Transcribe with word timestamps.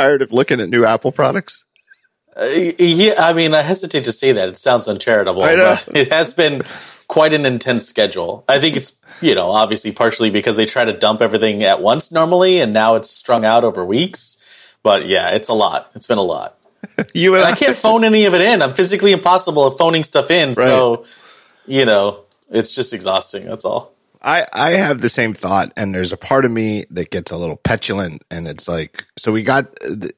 tired 0.00 0.22
of 0.22 0.32
looking 0.32 0.60
at 0.60 0.68
new 0.68 0.84
Apple 0.84 1.12
products? 1.12 1.64
Uh, 2.36 2.44
yeah, 2.78 3.14
I 3.18 3.32
mean, 3.32 3.54
I 3.54 3.62
hesitate 3.62 4.04
to 4.04 4.12
say 4.12 4.32
that. 4.32 4.48
It 4.48 4.56
sounds 4.56 4.88
uncharitable, 4.88 5.42
I 5.42 5.78
it 5.94 6.12
has 6.12 6.32
been 6.32 6.62
quite 7.08 7.34
an 7.34 7.44
intense 7.44 7.86
schedule. 7.86 8.44
I 8.48 8.60
think 8.60 8.76
it's, 8.76 8.92
you 9.20 9.34
know, 9.34 9.50
obviously 9.50 9.92
partially 9.92 10.30
because 10.30 10.56
they 10.56 10.64
try 10.64 10.84
to 10.84 10.92
dump 10.92 11.20
everything 11.22 11.62
at 11.64 11.82
once 11.82 12.12
normally, 12.12 12.60
and 12.60 12.72
now 12.72 12.94
it's 12.94 13.10
strung 13.10 13.44
out 13.44 13.64
over 13.64 13.84
weeks. 13.84 14.36
But 14.82 15.06
yeah, 15.06 15.30
it's 15.30 15.48
a 15.48 15.54
lot. 15.54 15.90
It's 15.94 16.06
been 16.06 16.18
a 16.18 16.22
lot. 16.22 16.56
You 17.14 17.34
and 17.34 17.44
I 17.44 17.52
can't 17.52 17.76
phone 17.76 18.04
any 18.04 18.26
of 18.26 18.34
it 18.34 18.42
in. 18.42 18.62
I'm 18.62 18.74
physically 18.74 19.12
impossible 19.12 19.66
at 19.66 19.78
phoning 19.78 20.04
stuff 20.04 20.30
in. 20.30 20.54
So, 20.54 21.06
you 21.66 21.84
know, 21.86 22.24
it's 22.50 22.74
just 22.74 22.92
exhausting. 22.92 23.46
That's 23.46 23.64
all. 23.64 23.94
I, 24.22 24.46
I 24.52 24.70
have 24.72 25.00
the 25.00 25.08
same 25.08 25.32
thought, 25.32 25.72
and 25.76 25.94
there's 25.94 26.12
a 26.12 26.16
part 26.16 26.44
of 26.44 26.50
me 26.50 26.84
that 26.90 27.10
gets 27.10 27.30
a 27.30 27.36
little 27.36 27.56
petulant, 27.56 28.22
and 28.30 28.46
it's 28.46 28.68
like, 28.68 29.04
so 29.18 29.32
we 29.32 29.42
got, 29.42 29.66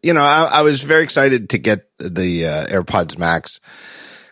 you 0.02 0.12
know, 0.12 0.24
I, 0.24 0.44
I 0.44 0.62
was 0.62 0.82
very 0.82 1.04
excited 1.04 1.50
to 1.50 1.58
get 1.58 1.86
the 1.98 2.46
uh, 2.46 2.66
AirPods 2.66 3.16
Max, 3.16 3.60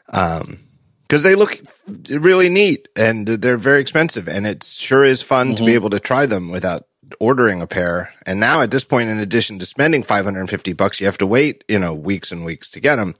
um, 0.08 0.58
because 1.02 1.22
they 1.22 1.34
look 1.34 1.60
really 2.08 2.48
neat 2.48 2.88
and 2.94 3.26
they're 3.26 3.56
very 3.56 3.80
expensive, 3.80 4.28
and 4.28 4.46
it 4.46 4.62
sure 4.62 5.04
is 5.04 5.22
fun 5.22 5.56
to 5.56 5.64
be 5.64 5.74
able 5.74 5.90
to 5.90 5.98
try 5.98 6.24
them 6.24 6.50
without 6.50 6.86
ordering 7.18 7.60
a 7.60 7.66
pair. 7.66 8.14
And 8.26 8.38
now 8.38 8.60
at 8.60 8.70
this 8.70 8.84
point, 8.84 9.08
in 9.08 9.18
addition 9.18 9.58
to 9.58 9.66
spending 9.66 10.04
550 10.04 10.72
bucks, 10.74 11.00
you 11.00 11.06
have 11.06 11.18
to 11.18 11.26
wait, 11.26 11.64
you 11.66 11.80
know, 11.80 11.94
weeks 11.94 12.30
and 12.30 12.44
weeks 12.44 12.70
to 12.70 12.80
get 12.80 12.96
them. 12.96 13.16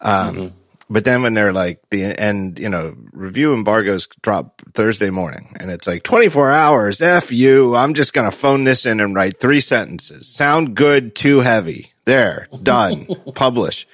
Um, 0.00 0.54
but 0.90 1.04
then 1.04 1.22
when 1.22 1.34
they're 1.34 1.52
like 1.52 1.80
the 1.90 2.04
and 2.18 2.58
you 2.58 2.68
know 2.68 2.94
review 3.12 3.52
embargoes 3.54 4.08
drop 4.22 4.62
Thursday 4.74 5.10
morning, 5.10 5.54
and 5.60 5.70
it's 5.70 5.86
like 5.86 6.02
24 6.02 6.52
hours. 6.52 7.00
F 7.00 7.30
you. 7.32 7.74
I'm 7.76 7.94
just 7.94 8.12
gonna 8.12 8.30
phone 8.30 8.64
this 8.64 8.86
in 8.86 9.00
and 9.00 9.14
write 9.14 9.38
three 9.40 9.60
sentences. 9.60 10.26
Sound 10.28 10.74
good? 10.74 11.14
Too 11.14 11.40
heavy. 11.40 11.92
There. 12.04 12.48
Done. 12.62 13.06
Publish. 13.34 13.86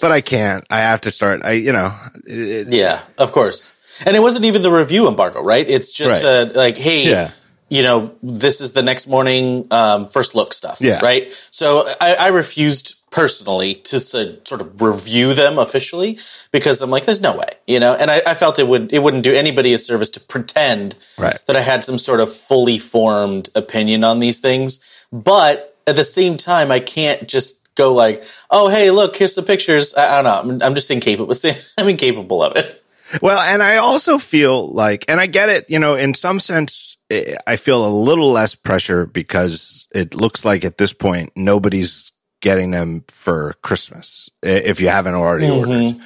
But 0.00 0.12
I 0.12 0.20
can't. 0.20 0.64
I 0.68 0.80
have 0.80 1.00
to 1.02 1.10
start. 1.10 1.42
I 1.44 1.52
you 1.52 1.72
know. 1.72 1.94
It, 2.26 2.68
Yeah, 2.68 3.00
of 3.18 3.32
course. 3.32 3.74
And 4.04 4.14
it 4.14 4.20
wasn't 4.20 4.44
even 4.44 4.60
the 4.60 4.70
review 4.70 5.08
embargo, 5.08 5.40
right? 5.42 5.66
It's 5.68 5.90
just 5.90 6.22
Right. 6.22 6.24
uh, 6.24 6.50
like, 6.54 6.76
hey, 6.76 7.08
Yeah. 7.10 7.30
you 7.70 7.82
know, 7.82 8.12
this 8.22 8.60
is 8.60 8.72
the 8.72 8.82
next 8.82 9.06
morning 9.06 9.66
um, 9.70 10.06
first 10.06 10.34
look 10.34 10.52
stuff, 10.52 10.82
Yeah. 10.82 11.00
right? 11.00 11.32
So 11.50 11.88
I, 11.98 12.14
I 12.16 12.26
refused 12.28 12.95
personally 13.16 13.72
to 13.74 13.98
sort 13.98 14.60
of 14.60 14.82
review 14.82 15.32
them 15.32 15.58
officially 15.58 16.18
because 16.52 16.82
I'm 16.82 16.90
like, 16.90 17.06
there's 17.06 17.22
no 17.22 17.34
way, 17.34 17.48
you 17.66 17.80
know. 17.80 17.96
And 17.98 18.10
I, 18.10 18.20
I 18.26 18.34
felt 18.34 18.58
it 18.58 18.68
would 18.68 18.92
it 18.92 18.98
wouldn't 18.98 19.22
do 19.22 19.34
anybody 19.34 19.72
a 19.72 19.78
service 19.78 20.10
to 20.10 20.20
pretend 20.20 20.96
Right. 21.16 21.38
that 21.46 21.56
I 21.56 21.62
had 21.62 21.82
some 21.82 21.98
sort 21.98 22.20
of 22.20 22.30
fully 22.30 22.76
formed 22.76 23.48
opinion 23.54 24.04
on 24.04 24.18
these 24.18 24.40
things, 24.40 24.80
but 25.10 25.78
at 25.86 25.96
the 25.96 26.04
same 26.04 26.36
time, 26.36 26.70
I 26.70 26.78
can't 26.78 27.26
just 27.26 27.74
go 27.74 27.94
like, 27.94 28.22
oh, 28.50 28.68
hey, 28.68 28.90
look, 28.90 29.16
here's 29.16 29.34
the 29.34 29.42
pictures. 29.42 29.94
I, 29.94 30.18
I 30.18 30.22
don't 30.22 30.24
know. 30.24 30.54
I'm, 30.54 30.62
I'm 30.62 30.74
just 30.74 30.90
incapable. 30.90 31.34
I'm 31.78 31.88
incapable 31.88 32.42
of 32.42 32.56
it. 32.56 32.84
Well, 33.22 33.38
and 33.40 33.62
I 33.62 33.76
also 33.76 34.18
feel 34.18 34.68
like, 34.68 35.06
and 35.08 35.20
I 35.20 35.26
get 35.26 35.48
it, 35.48 35.70
you 35.70 35.78
know, 35.78 35.94
in 35.94 36.12
some 36.12 36.38
sense, 36.38 36.98
eh, 37.08 37.36
I 37.46 37.56
feel 37.56 37.86
a 37.86 37.88
little 37.88 38.30
less 38.30 38.54
pressure 38.54 39.06
because 39.06 39.88
it 39.94 40.14
looks 40.14 40.44
like 40.44 40.64
at 40.64 40.76
this 40.76 40.92
point, 40.92 41.30
nobody's 41.36 42.12
getting 42.40 42.70
them 42.70 43.04
for 43.08 43.54
Christmas 43.62 44.30
if 44.42 44.80
you 44.80 44.88
haven't 44.88 45.14
already 45.14 45.48
ordered. 45.48 45.96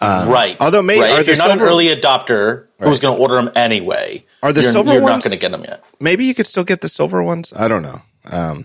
right. 0.00 0.56
although 0.60 0.82
maybe- 0.82 1.00
right. 1.00 1.20
if 1.20 1.26
you're 1.26 1.36
not 1.36 1.48
silver- 1.48 1.64
an 1.66 1.70
early 1.70 1.86
adopter 1.88 2.66
who's 2.78 3.00
going 3.00 3.16
to 3.16 3.20
order 3.22 3.36
them 3.36 3.50
anyway, 3.54 4.24
Are 4.42 4.52
the 4.52 4.62
you're, 4.62 4.72
silver 4.72 4.92
you're 4.92 5.02
ones- 5.02 5.24
not 5.24 5.30
going 5.30 5.36
to 5.36 5.40
get 5.40 5.50
them 5.52 5.64
yet. 5.66 5.84
Maybe 6.00 6.24
you 6.26 6.34
could 6.34 6.46
still 6.46 6.64
get 6.64 6.80
the 6.80 6.88
silver 6.88 7.22
ones. 7.22 7.52
I 7.54 7.68
don't 7.68 7.82
know. 7.82 8.02
Um, 8.24 8.64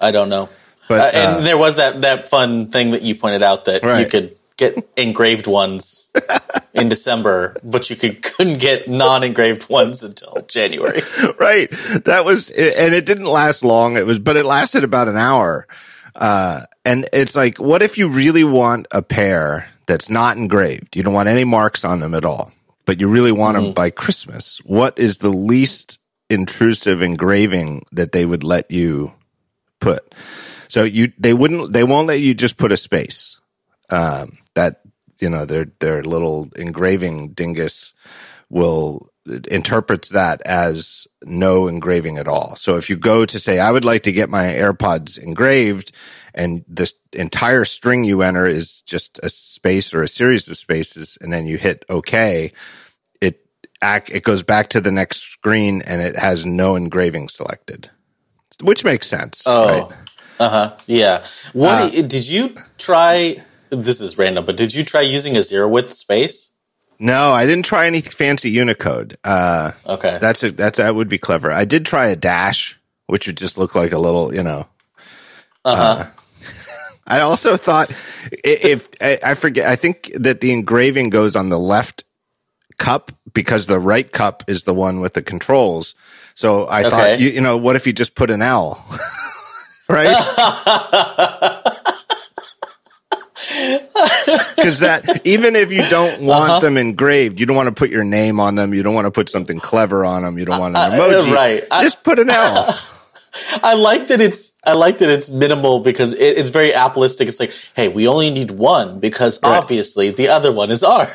I 0.00 0.10
don't 0.10 0.28
know. 0.28 0.48
but 0.88 1.14
Uh, 1.14 1.18
and 1.18 1.36
uh, 1.36 1.40
there 1.40 1.58
was 1.58 1.76
that 1.76 2.02
that 2.02 2.28
fun 2.28 2.68
thing 2.70 2.92
that 2.92 3.02
you 3.02 3.14
pointed 3.16 3.42
out 3.42 3.64
that 3.66 3.82
you 4.00 4.06
could 4.06 4.36
get 4.56 4.88
engraved 4.96 5.46
ones 5.46 6.10
in 6.74 6.88
December, 6.88 7.56
but 7.62 7.90
you 7.90 7.96
could 7.96 8.22
couldn't 8.22 8.58
get 8.58 8.88
non-engraved 8.88 9.68
ones 9.68 10.02
until 10.02 10.44
January. 10.48 11.02
right. 11.40 11.68
That 12.04 12.24
was, 12.24 12.50
and 12.50 12.94
it 12.94 13.04
didn't 13.04 13.26
last 13.26 13.64
long. 13.64 13.96
It 13.96 14.06
was, 14.06 14.18
but 14.18 14.36
it 14.36 14.44
lasted 14.46 14.84
about 14.84 15.08
an 15.08 15.16
hour. 15.16 15.66
Uh, 16.16 16.62
and 16.84 17.08
it's 17.12 17.36
like, 17.36 17.58
what 17.58 17.82
if 17.82 17.98
you 17.98 18.08
really 18.08 18.42
want 18.42 18.86
a 18.90 19.02
pair 19.02 19.68
that's 19.86 20.08
not 20.08 20.38
engraved? 20.38 20.96
You 20.96 21.02
don't 21.02 21.12
want 21.12 21.28
any 21.28 21.44
marks 21.44 21.84
on 21.84 22.00
them 22.00 22.14
at 22.14 22.24
all, 22.24 22.52
but 22.86 23.00
you 23.00 23.08
really 23.08 23.32
want 23.32 23.56
them 23.56 23.72
by 23.74 23.90
Christmas. 23.90 24.58
What 24.64 24.98
is 24.98 25.18
the 25.18 25.28
least 25.28 25.98
intrusive 26.30 27.02
engraving 27.02 27.82
that 27.92 28.12
they 28.12 28.24
would 28.24 28.42
let 28.42 28.70
you 28.70 29.12
put? 29.78 30.14
So 30.68 30.84
you, 30.84 31.12
they 31.18 31.34
wouldn't, 31.34 31.74
they 31.74 31.84
won't 31.84 32.08
let 32.08 32.20
you 32.20 32.32
just 32.32 32.56
put 32.56 32.72
a 32.72 32.78
space. 32.78 33.38
Um, 33.90 34.38
that, 34.54 34.80
you 35.20 35.28
know, 35.28 35.44
their, 35.44 35.66
their 35.80 36.02
little 36.02 36.48
engraving 36.56 37.34
dingus 37.34 37.92
will 38.48 39.10
interprets 39.48 40.10
that 40.10 40.40
as 40.42 41.06
no 41.24 41.68
engraving 41.68 42.18
at 42.18 42.28
all. 42.28 42.56
So 42.56 42.76
if 42.76 42.88
you 42.88 42.96
go 42.96 43.24
to 43.26 43.38
say, 43.38 43.58
I 43.58 43.70
would 43.70 43.84
like 43.84 44.02
to 44.04 44.12
get 44.12 44.30
my 44.30 44.44
AirPods 44.44 45.18
engraved 45.18 45.92
and 46.34 46.64
this 46.68 46.94
entire 47.12 47.64
string 47.64 48.04
you 48.04 48.22
enter 48.22 48.46
is 48.46 48.82
just 48.82 49.18
a 49.22 49.28
space 49.28 49.94
or 49.94 50.02
a 50.02 50.08
series 50.08 50.48
of 50.48 50.56
spaces 50.56 51.18
and 51.20 51.32
then 51.32 51.46
you 51.46 51.56
hit 51.58 51.84
okay, 51.88 52.52
it 53.20 53.40
it 53.82 54.22
goes 54.22 54.42
back 54.42 54.68
to 54.70 54.80
the 54.80 54.92
next 54.92 55.22
screen 55.22 55.82
and 55.82 56.00
it 56.02 56.16
has 56.16 56.44
no 56.46 56.76
engraving 56.76 57.28
selected, 57.28 57.90
which 58.62 58.84
makes 58.84 59.06
sense. 59.06 59.42
Oh, 59.46 59.88
right? 59.88 59.98
uh 60.38 60.48
huh. 60.48 60.76
Yeah. 60.86 61.24
What 61.52 61.94
Uh, 61.94 62.02
did 62.02 62.28
you 62.28 62.54
try? 62.78 63.42
This 63.70 64.00
is 64.00 64.16
random, 64.18 64.44
but 64.44 64.56
did 64.56 64.74
you 64.74 64.84
try 64.84 65.00
using 65.00 65.36
a 65.36 65.42
zero 65.42 65.66
width 65.68 65.92
space? 65.94 66.50
No, 66.98 67.32
I 67.32 67.44
didn't 67.46 67.64
try 67.66 67.86
any 67.86 68.00
fancy 68.00 68.50
Unicode. 68.50 69.18
Uh, 69.22 69.72
Okay. 69.86 70.18
That's 70.20 70.42
a, 70.42 70.50
that's 70.50 70.78
that 70.78 70.94
would 70.94 71.08
be 71.08 71.18
clever. 71.18 71.52
I 71.52 71.64
did 71.64 71.84
try 71.86 72.06
a 72.08 72.16
dash, 72.16 72.78
which 73.06 73.26
would 73.26 73.36
just 73.36 73.58
look 73.58 73.74
like 73.74 73.92
a 73.92 73.98
little, 73.98 74.34
you 74.34 74.42
know. 74.42 74.66
Uh 75.64 75.76
huh. 75.76 76.10
I 77.06 77.20
also 77.20 77.56
thought 77.56 77.90
i- 78.32 78.38
if 78.44 78.88
I 79.00 79.18
I 79.22 79.34
forget, 79.34 79.68
I 79.68 79.76
think 79.76 80.10
that 80.14 80.40
the 80.40 80.52
engraving 80.52 81.10
goes 81.10 81.36
on 81.36 81.50
the 81.50 81.58
left 81.58 82.04
cup 82.78 83.12
because 83.32 83.66
the 83.66 83.78
right 83.78 84.10
cup 84.10 84.42
is 84.48 84.64
the 84.64 84.74
one 84.74 85.00
with 85.00 85.14
the 85.14 85.22
controls. 85.22 85.94
So 86.34 86.66
I 86.68 86.82
thought, 86.90 87.20
you, 87.20 87.30
you 87.30 87.40
know, 87.40 87.56
what 87.56 87.76
if 87.76 87.86
you 87.86 87.92
just 87.92 88.14
put 88.14 88.30
an 88.30 88.42
L, 88.42 88.84
right? 89.88 90.12
Because 94.56 94.80
that 94.80 95.20
even 95.24 95.56
if 95.56 95.72
you 95.72 95.82
don't 95.88 96.22
want 96.22 96.50
Uh-huh. 96.50 96.60
them 96.60 96.76
engraved, 96.76 97.40
you 97.40 97.46
don't 97.46 97.56
want 97.56 97.68
to 97.68 97.74
put 97.74 97.90
your 97.90 98.04
name 98.04 98.40
on 98.40 98.54
them. 98.54 98.74
You 98.74 98.82
don't 98.82 98.94
want 98.94 99.06
to 99.06 99.10
put 99.10 99.28
something 99.28 99.58
clever 99.60 100.04
on 100.04 100.22
them. 100.22 100.38
You 100.38 100.44
don't 100.44 100.60
want 100.60 100.76
an 100.76 100.90
emoji. 100.92 101.32
right. 101.34 101.64
I- 101.70 101.82
Just 101.82 102.02
put 102.02 102.18
an 102.18 102.30
L. 102.30 102.78
I 103.62 103.74
like 103.74 104.06
that 104.08 104.20
it's 104.22 104.52
I 104.64 104.72
like 104.72 104.98
that 104.98 105.10
it's 105.10 105.28
minimal 105.28 105.80
because 105.80 106.14
it, 106.14 106.38
it's 106.38 106.48
very 106.50 106.70
Appleistic. 106.72 107.28
It's 107.28 107.38
like, 107.38 107.52
hey, 107.74 107.88
we 107.88 108.08
only 108.08 108.30
need 108.32 108.50
one 108.50 108.98
because 108.98 109.38
obviously 109.42 110.10
the 110.10 110.28
other 110.28 110.50
one 110.52 110.70
is 110.70 110.82
R. 110.82 111.06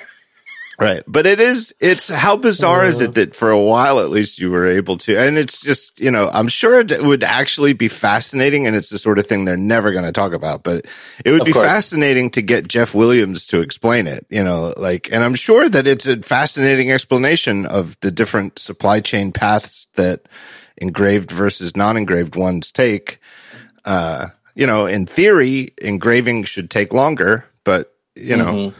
Right. 0.82 1.04
But 1.06 1.28
it 1.28 1.40
is, 1.40 1.76
it's 1.80 2.10
how 2.10 2.38
bizarre 2.38 2.86
is 2.86 3.02
it 3.02 3.14
that 3.14 3.36
for 3.36 3.52
a 3.52 3.62
while 3.62 4.00
at 4.00 4.10
least 4.10 4.40
you 4.40 4.50
were 4.50 4.66
able 4.66 4.98
to, 4.98 5.16
and 5.16 5.38
it's 5.38 5.62
just, 5.62 6.00
you 6.00 6.10
know, 6.10 6.28
I'm 6.34 6.48
sure 6.48 6.80
it 6.80 7.04
would 7.04 7.24
actually 7.24 7.74
be 7.74 7.88
fascinating 7.88 8.66
and 8.66 8.76
it's 8.76 8.90
the 8.90 8.98
sort 8.98 9.20
of 9.20 9.28
thing 9.28 9.46
they're 9.46 9.56
never 9.56 9.92
going 9.92 10.06
to 10.06 10.12
talk 10.12 10.34
about, 10.34 10.64
but 10.64 10.88
it 11.24 11.32
would 11.34 11.46
be 11.46 11.54
course. 11.54 11.68
fascinating 11.68 12.32
to 12.32 12.42
get 12.42 12.68
Jeff 12.68 12.96
Williams 12.96 13.46
to 13.48 13.62
explain 13.62 14.08
it, 14.08 14.26
you 14.32 14.44
know, 14.44 14.74
like, 14.76 15.08
and 15.12 15.24
I'm 15.24 15.36
sure 15.36 15.70
that 15.70 15.86
it's 15.86 16.08
a 16.08 16.18
fascinating 16.24 16.92
explanation 16.92 17.68
of 17.68 17.96
the 18.00 18.10
different 18.10 18.58
supply 18.58 19.02
chain 19.02 19.32
paths 19.32 19.88
that 19.98 20.28
engraved 20.78 21.30
versus 21.30 21.78
non-engraved 21.78 22.36
ones 22.36 22.72
take. 22.72 23.20
Uh, 23.86 24.30
you 24.56 24.66
know, 24.66 24.88
in 24.88 25.06
theory, 25.06 25.76
engraving 25.80 26.46
should 26.46 26.72
take 26.72 26.92
longer, 26.92 27.46
but 27.64 27.94
you 28.16 28.36
know, 28.36 28.74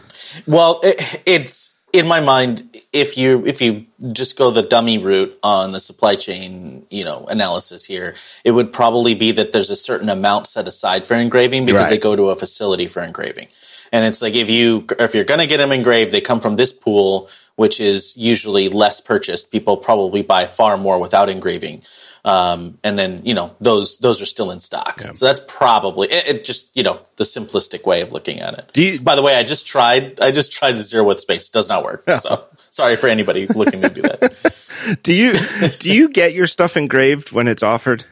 Well, 0.48 0.80
it, 0.84 1.22
it's 1.26 1.81
in 1.94 2.08
my 2.08 2.20
mind 2.20 2.78
if 2.94 3.18
you 3.18 3.46
if 3.46 3.62
you 3.62 3.86
just 4.12 4.38
go 4.38 4.52
the 4.52 4.62
dummy 4.62 4.98
route 4.98 5.38
on 5.44 5.72
the 5.72 5.80
supply 5.80 6.16
chain, 6.16 6.86
you 6.90 7.04
know, 7.04 7.26
analysis 7.30 7.86
here, 7.86 8.16
it 8.44 8.52
would 8.52 8.72
probably 8.74 9.16
be 9.16 9.32
that 9.32 9.52
there's 9.52 9.70
a 9.70 9.76
certain 9.76 10.10
amount 10.10 10.48
set 10.48 10.68
aside 10.68 11.06
for 11.06 11.16
engraving 11.16 11.66
because 11.66 11.84
Right. 11.86 11.90
they 11.92 11.98
go 11.98 12.16
to 12.16 12.30
a 12.30 12.36
facility 12.36 12.88
for 12.88 13.02
engraving. 13.02 13.48
And 13.92 14.06
it's 14.06 14.22
like 14.22 14.36
if 14.36 14.50
you 14.50 14.86
if 15.00 15.14
you're 15.16 15.26
going 15.26 15.40
to 15.42 15.48
get 15.48 15.58
them 15.58 15.72
engraved, 15.72 16.12
they 16.12 16.22
come 16.22 16.40
from 16.40 16.56
this 16.56 16.72
pool, 16.72 17.30
which 17.56 17.80
is 17.80 18.16
usually 18.16 18.70
less 18.70 19.02
purchased. 19.02 19.52
People 19.52 19.78
probably 19.78 20.22
buy 20.22 20.46
far 20.46 20.78
more 20.78 21.00
without 21.00 21.30
engraving. 21.30 21.84
Um, 22.24 22.78
and 22.84 23.00
then 23.00 23.22
you 23.24 23.34
know 23.34 23.56
those 23.60 23.98
those 23.98 24.22
are 24.22 24.26
still 24.28 24.52
in 24.52 24.60
stock. 24.60 25.02
So 25.16 25.26
that's 25.26 25.42
probably 25.48 26.08
it, 26.08 26.28
it. 26.28 26.46
Just 26.46 26.76
you 26.78 26.84
know 26.84 27.02
the 27.16 27.24
simplistic 27.24 27.86
way 27.86 28.02
of 28.02 28.12
looking 28.14 28.40
at 28.40 28.54
it. 28.60 28.70
Do 28.74 28.82
you- 28.84 29.02
By 29.02 29.16
the 29.16 29.22
way, 29.24 29.36
I 29.36 29.44
just 29.44 29.66
tried. 29.66 30.20
I 30.20 30.30
just 30.32 30.52
tried 30.52 30.74
to 30.74 30.84
zero 30.84 31.04
with 31.04 31.20
space. 31.20 31.50
Does 31.50 31.68
not 31.68 31.84
work. 31.84 32.04
So 32.20 32.46
sorry 32.70 32.96
for 32.96 33.08
anybody 33.08 33.48
looking 33.48 33.82
to 33.82 33.90
do 33.90 34.02
that. 34.04 34.58
Do 35.04 35.14
you 35.14 35.36
do 35.80 35.94
you 35.94 36.10
get 36.10 36.34
your 36.34 36.48
stuff 36.48 36.76
engraved 36.76 37.32
when 37.32 37.48
it's 37.48 37.62
offered? 37.62 38.04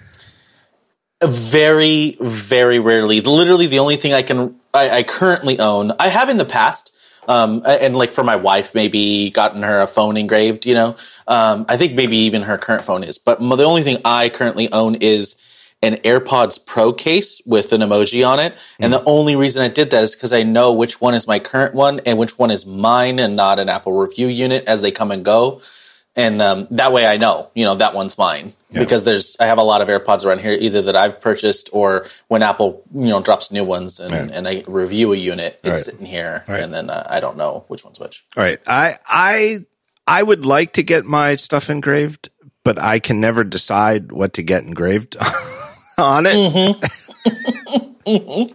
Very, 1.24 2.16
very 2.22 2.78
rarely. 2.80 3.22
Literally, 3.22 3.66
the 3.68 3.80
only 3.80 3.96
thing 3.98 4.14
I 4.14 4.22
can 4.22 4.56
I, 4.74 4.90
I 4.90 5.04
currently 5.04 5.60
own, 5.60 5.92
I 6.00 6.08
have 6.08 6.30
in 6.30 6.38
the 6.38 6.46
past. 6.46 6.96
Um, 7.30 7.62
and 7.64 7.96
like 7.96 8.14
for 8.14 8.24
my 8.24 8.38
wife, 8.38 8.74
maybe 8.74 9.30
gotten 9.30 9.62
her 9.62 9.82
a 9.82 9.88
phone 9.88 10.18
engraved, 10.18 10.66
you 10.66 10.74
know, 10.74 10.96
um, 11.28 11.66
I 11.70 11.78
think 11.78 11.94
maybe 11.94 12.18
even 12.18 12.42
her 12.42 12.58
current 12.58 12.84
phone 12.84 13.04
is, 13.04 13.20
but 13.20 13.38
the 13.40 13.64
only 13.66 13.84
thing 13.84 14.00
I 14.04 14.30
currently 14.30 14.72
own 14.72 14.96
is 14.96 15.36
an 15.82 15.96
AirPods 15.98 16.66
Pro 16.66 16.92
case 16.92 17.42
with 17.46 17.72
an 17.72 17.82
emoji 17.82 18.28
on 18.28 18.40
it. 18.40 18.54
And 18.80 18.92
the 18.92 19.04
only 19.06 19.36
reason 19.36 19.62
I 19.62 19.70
did 19.70 19.92
that 19.92 20.04
is 20.04 20.16
because 20.16 20.34
I 20.34 20.44
know 20.44 20.74
which 20.74 21.00
one 21.00 21.14
is 21.14 21.28
my 21.28 21.40
current 21.40 21.74
one 21.74 22.02
and 22.06 22.18
which 22.18 22.38
one 22.38 22.52
is 22.52 22.66
mine 22.66 23.20
and 23.20 23.36
not 23.36 23.60
an 23.60 23.70
Apple 23.70 23.94
review 23.94 24.28
unit 24.28 24.66
as 24.68 24.82
they 24.82 24.92
come 24.92 25.12
and 25.12 25.24
go. 25.24 25.62
And 26.16 26.42
um, 26.42 26.68
that 26.72 26.92
way 26.92 27.06
I 27.08 27.18
know, 27.18 27.50
you 27.56 27.64
know, 27.66 27.76
that 27.76 27.94
one's 27.94 28.18
mine 28.18 28.52
Yeah. 28.72 28.80
because 28.80 29.04
there's 29.06 29.38
I 29.40 29.46
have 29.46 29.58
a 29.58 29.64
lot 29.64 29.82
of 29.82 29.88
AirPods 29.88 30.26
around 30.26 30.42
here, 30.42 30.52
either 30.60 30.82
that 30.84 30.96
I've 30.96 31.22
purchased 31.22 31.70
or 31.72 32.08
when 32.28 32.44
Apple, 32.44 32.82
you 32.94 33.08
know, 33.08 33.22
drops 33.22 33.52
new 33.52 33.64
ones 33.64 34.00
and, 34.00 34.14
Right. 34.14 34.30
and 34.32 34.48
I 34.48 34.64
review 34.68 35.14
a 35.14 35.16
unit, 35.16 35.60
it's 35.64 35.78
Right. 35.78 35.86
sitting 35.86 36.06
here, 36.06 36.44
Right. 36.48 36.62
and 36.62 36.74
then 36.74 36.90
uh, 36.90 37.06
I 37.10 37.20
don't 37.22 37.38
know 37.38 37.64
which 37.68 37.86
one's 37.86 38.00
which. 38.00 38.26
All 38.36 38.44
right. 38.44 38.60
I 38.68 38.98
I 39.08 39.66
I 40.08 40.24
would 40.24 40.46
like 40.46 40.74
to 40.74 40.84
get 40.84 41.06
my 41.06 41.36
stuff 41.36 41.70
engraved, 41.70 42.30
but 42.64 42.78
I 42.80 43.00
can 43.00 43.22
never 43.22 43.44
decide 43.44 44.12
what 44.12 44.34
to 44.34 44.42
get 44.42 44.64
engraved 44.64 45.16
on 45.98 46.26
it. 46.28 46.76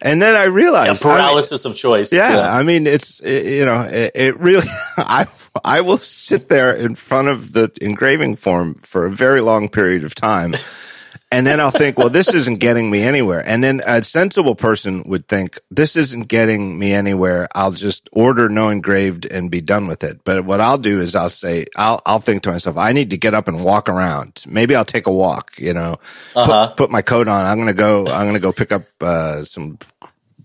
and 0.00 0.22
then 0.22 0.34
I 0.34 0.44
realized 0.44 1.04
I 1.04 1.08
mean- 1.08 1.16
Paralysis 1.16 1.64
of 1.64 1.76
choice. 1.76 2.12
yeah, 2.12 2.50
I 2.52 2.62
mean 2.62 2.86
it's 2.86 3.20
it, 3.20 3.44
you 3.44 3.64
know 3.66 3.82
it, 3.82 4.12
it 4.14 4.40
really 4.40 4.66
I 4.96 5.26
I 5.64 5.80
will 5.80 5.98
sit 5.98 6.48
there 6.48 6.72
in 6.72 6.94
front 6.94 7.28
of 7.28 7.52
the 7.52 7.70
engraving 7.80 8.36
form 8.36 8.74
for 8.82 9.06
a 9.06 9.10
very 9.10 9.40
long 9.40 9.68
period 9.68 10.04
of 10.04 10.14
time. 10.14 10.54
And 11.32 11.46
then 11.46 11.60
I'll 11.60 11.70
think, 11.70 11.96
well, 11.96 12.08
this 12.08 12.34
isn't 12.34 12.56
getting 12.58 12.90
me 12.90 13.02
anywhere. 13.02 13.40
And 13.46 13.62
then 13.62 13.80
a 13.86 14.02
sensible 14.02 14.56
person 14.56 15.04
would 15.04 15.28
think, 15.28 15.60
this 15.70 15.94
isn't 15.94 16.26
getting 16.26 16.76
me 16.76 16.92
anywhere. 16.92 17.46
I'll 17.54 17.70
just 17.70 18.08
order 18.10 18.48
no 18.48 18.68
engraved 18.68 19.26
and 19.26 19.48
be 19.48 19.60
done 19.60 19.86
with 19.86 20.02
it. 20.02 20.24
But 20.24 20.44
what 20.44 20.60
I'll 20.60 20.78
do 20.78 21.00
is 21.00 21.14
I'll 21.14 21.28
say, 21.30 21.66
I'll, 21.76 22.02
I'll 22.04 22.18
think 22.18 22.42
to 22.44 22.50
myself, 22.50 22.76
I 22.76 22.90
need 22.92 23.10
to 23.10 23.16
get 23.16 23.32
up 23.32 23.46
and 23.46 23.62
walk 23.62 23.88
around. 23.88 24.42
Maybe 24.48 24.74
I'll 24.74 24.84
take 24.84 25.06
a 25.06 25.12
walk, 25.12 25.52
you 25.56 25.72
know, 25.72 25.98
Uh-huh. 26.34 26.66
put, 26.68 26.76
put 26.76 26.90
my 26.90 27.02
coat 27.02 27.28
on. 27.28 27.46
I'm 27.46 27.58
going 27.58 27.68
to 27.68 27.74
go, 27.74 28.06
I'm 28.08 28.24
going 28.24 28.34
to 28.34 28.40
go 28.40 28.52
pick 28.52 28.72
up, 28.72 28.82
uh, 29.00 29.44
some 29.44 29.78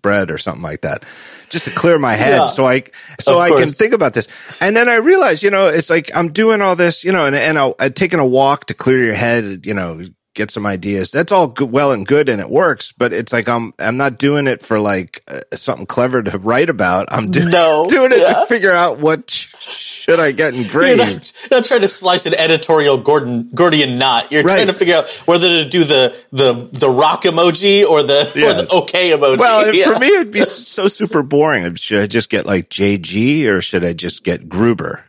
bread 0.05 0.29
or 0.29 0.37
something 0.37 0.61
like 0.71 0.81
that 0.81 1.03
just 1.49 1.65
to 1.65 1.71
clear 1.71 1.97
my 1.97 2.15
head 2.15 2.37
Yeah. 2.37 2.47
so 2.47 2.67
I 2.67 2.83
so 3.19 3.39
I 3.39 3.49
can 3.49 3.67
think 3.67 3.93
about 3.93 4.13
this. 4.13 4.27
And 4.61 4.75
then 4.75 4.87
I 4.89 4.95
realized, 4.95 5.41
you 5.41 5.49
know, 5.49 5.67
it's 5.67 5.89
like 5.89 6.11
I'm 6.13 6.29
doing 6.31 6.61
all 6.61 6.75
this, 6.75 7.03
you 7.03 7.11
know, 7.11 7.25
and 7.25 7.35
and 7.35 7.57
I'll, 7.57 7.73
i 7.79 7.89
taking 7.89 8.19
a 8.19 8.25
walk 8.39 8.65
to 8.67 8.73
clear 8.73 9.03
your 9.03 9.15
head, 9.15 9.65
you 9.65 9.73
know, 9.73 10.05
get 10.35 10.51
some 10.51 10.65
ideas. 10.65 11.09
That's 11.11 11.31
all 11.31 11.47
good, 11.47 11.71
well 11.71 11.91
and 11.91 12.05
good, 12.05 12.29
and 12.29 12.39
it 12.39 12.49
works. 12.49 12.91
But 12.91 13.11
it's 13.13 13.33
like 13.33 13.49
I'm 13.49 13.73
I'm 13.79 13.97
not 13.97 14.19
doing 14.19 14.45
it 14.47 14.61
for 14.61 14.79
like 14.79 15.23
uh, 15.27 15.39
something 15.55 15.85
clever 15.87 16.21
to 16.21 16.37
write 16.37 16.69
about. 16.69 17.07
I'm 17.11 17.31
do- 17.31 17.49
No. 17.49 17.85
doing 17.89 18.11
it 18.11 18.19
Yeah. 18.19 18.33
to 18.33 18.45
figure 18.45 18.71
out 18.73 18.99
what 18.99 19.31
sh- 19.31 19.53
should 19.61 20.19
I 20.19 20.31
get 20.33 20.53
You're 20.73 20.95
not, 20.97 21.33
not 21.49 21.65
trying 21.65 21.81
to 21.81 21.87
slice 21.87 22.25
an 22.27 22.35
editorial 22.35 22.99
Gordon 22.99 23.49
Gordian 23.55 23.97
knot. 23.97 24.31
You're 24.31 24.43
Right. 24.43 24.53
trying 24.53 24.67
to 24.67 24.73
figure 24.73 24.95
out 24.97 25.09
whether 25.25 25.47
to 25.47 25.67
do 25.67 25.83
the 25.83 26.15
the 26.31 26.53
the 26.71 26.89
rock 26.89 27.23
emoji 27.23 27.83
or 27.83 28.03
the 28.03 28.31
Yeah. 28.35 28.45
or 28.49 28.53
the 28.53 28.73
okay 28.83 29.11
emoji. 29.11 29.39
Well, 29.39 29.73
Yeah. 29.73 29.93
for 29.93 29.99
me, 29.99 30.07
it'd 30.07 30.31
be 30.31 30.43
so 30.43 30.87
super 30.87 31.23
boring. 31.23 31.73
Should 31.75 32.01
I 32.03 32.07
just 32.07 32.29
get 32.29 32.45
like 32.45 32.69
JG 32.69 33.45
or 33.47 33.61
should 33.61 33.83
I 33.83 33.93
just 33.93 34.23
get 34.23 34.47
Gruber? 34.47 35.03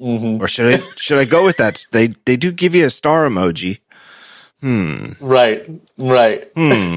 Mm-hmm. 0.00 0.42
Or 0.42 0.48
should 0.48 0.74
I 0.74 0.78
should 0.96 1.18
I 1.18 1.24
go 1.24 1.44
with 1.44 1.58
that? 1.58 1.86
They 1.92 2.08
they 2.24 2.36
do 2.36 2.50
give 2.50 2.74
you 2.74 2.84
a 2.84 2.90
star 2.90 3.28
emoji. 3.28 3.78
Hmm. 4.64 5.12
right, 5.20 5.62
right. 5.98 6.50
Hmm. 6.56 6.96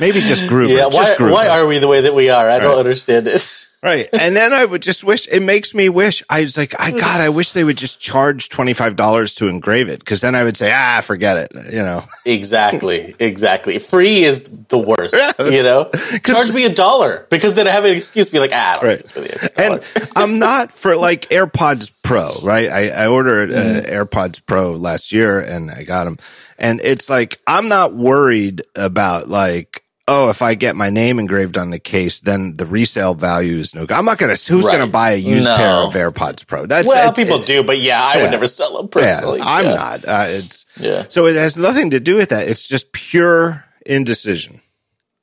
Maybe 0.00 0.20
just 0.20 0.48
Gruber. 0.48 0.72
Yeah, 0.72 0.88
just 0.88 0.96
why, 0.96 1.16
Gruber. 1.18 1.34
why 1.34 1.48
are 1.48 1.66
we 1.66 1.78
the 1.78 1.88
way 1.88 2.00
that 2.00 2.14
we 2.14 2.30
are? 2.30 2.48
I 2.48 2.58
don't 2.58 2.78
understand 2.78 3.28
it. 3.28 3.68
right? 3.84 4.08
And 4.12 4.34
then 4.34 4.52
I 4.52 4.64
would 4.64 4.82
just 4.82 5.04
wish. 5.04 5.28
It 5.28 5.40
makes 5.40 5.74
me 5.74 5.88
wish. 5.88 6.22
I 6.30 6.40
was 6.40 6.56
like, 6.56 6.74
I 6.80 6.90
God, 6.90 7.20
I 7.20 7.28
wish 7.28 7.52
they 7.52 7.62
would 7.62 7.76
just 7.76 8.00
charge 8.00 8.48
twenty 8.48 8.72
five 8.72 8.96
dollars 8.96 9.34
to 9.36 9.46
engrave 9.48 9.88
it, 9.88 10.00
because 10.00 10.20
then 10.22 10.34
I 10.34 10.42
would 10.42 10.56
say, 10.56 10.72
ah, 10.74 11.00
forget 11.04 11.36
it. 11.36 11.72
You 11.72 11.82
know, 11.82 12.02
Exactly, 12.24 13.14
exactly. 13.18 13.78
Free 13.78 14.24
is 14.24 14.48
the 14.68 14.78
worst. 14.78 15.14
You 15.38 15.62
know, 15.62 15.90
charge 16.24 16.52
me 16.52 16.64
a 16.64 16.74
dollar 16.74 17.26
because 17.30 17.54
then 17.54 17.68
I 17.68 17.70
have 17.70 17.84
an 17.84 17.92
excuse 17.94 18.26
to 18.26 18.32
be 18.32 18.38
like, 18.40 18.50
ah, 18.52 18.72
I 18.72 18.74
don't 18.76 18.84
Right. 18.84 18.92
think 18.96 19.00
it's 19.00 19.10
for 19.12 19.20
the 19.20 19.34
extra 19.34 19.62
and. 20.02 20.10
I'm 20.16 20.38
not 20.38 20.72
for 20.72 20.96
like 20.96 21.28
AirPods 21.28 21.92
Pro, 22.02 22.32
right? 22.42 22.68
I, 22.70 22.88
I 22.88 23.06
ordered 23.08 23.52
uh, 23.52 23.54
Mm-hmm. 23.54 23.92
AirPods 23.92 24.40
Pro 24.46 24.72
last 24.72 25.12
year 25.12 25.38
and 25.40 25.70
I 25.70 25.84
got 25.84 26.04
them. 26.04 26.18
And 26.58 26.80
it's 26.82 27.10
like, 27.10 27.40
I'm 27.46 27.68
not 27.68 27.94
worried 27.94 28.62
about 28.74 29.28
like, 29.28 29.83
oh, 30.06 30.28
if 30.28 30.42
I 30.42 30.54
get 30.54 30.76
my 30.76 30.90
name 30.90 31.18
engraved 31.18 31.56
on 31.56 31.70
the 31.70 31.78
case, 31.78 32.18
then 32.20 32.56
the 32.56 32.66
resale 32.66 33.14
value 33.14 33.56
is 33.56 33.74
no 33.74 33.86
good. 33.86 33.94
I'm 33.96 34.04
not 34.04 34.18
going 34.18 34.34
to, 34.34 34.52
who's 34.52 34.66
Right. 34.66 34.76
going 34.76 34.86
to 34.86 34.92
buy 34.92 35.12
a 35.12 35.16
used 35.16 35.46
No. 35.46 35.56
pair 35.56 35.70
of 35.76 35.94
AirPods 35.94 36.46
Pro? 36.46 36.66
That's 36.66 36.86
well, 36.86 37.10
it's- 37.10 37.16
people 37.16 37.38
do, 37.42 37.62
but 37.62 37.78
yeah, 37.80 38.02
I 38.02 38.16
yeah. 38.16 38.22
would 38.22 38.30
never 38.30 38.46
sell 38.46 38.76
them 38.76 38.90
Yeah, 38.94 39.00
personally. 39.16 39.40
I'm 39.42 39.64
Yeah. 39.64 39.74
not. 39.74 40.04
Uh, 40.06 40.24
it's, 40.28 40.66
Yeah. 40.78 41.04
so 41.08 41.26
it 41.26 41.36
has 41.36 41.56
nothing 41.56 41.90
to 41.90 42.00
do 42.00 42.16
with 42.16 42.28
that. 42.28 42.48
It's 42.48 42.68
just 42.68 42.92
pure 42.92 43.64
indecision. 43.86 44.60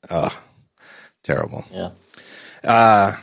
Oh, 0.10 0.36
terrible. 1.24 1.64
Yeah. 1.72 1.90
Uh, 2.64 3.14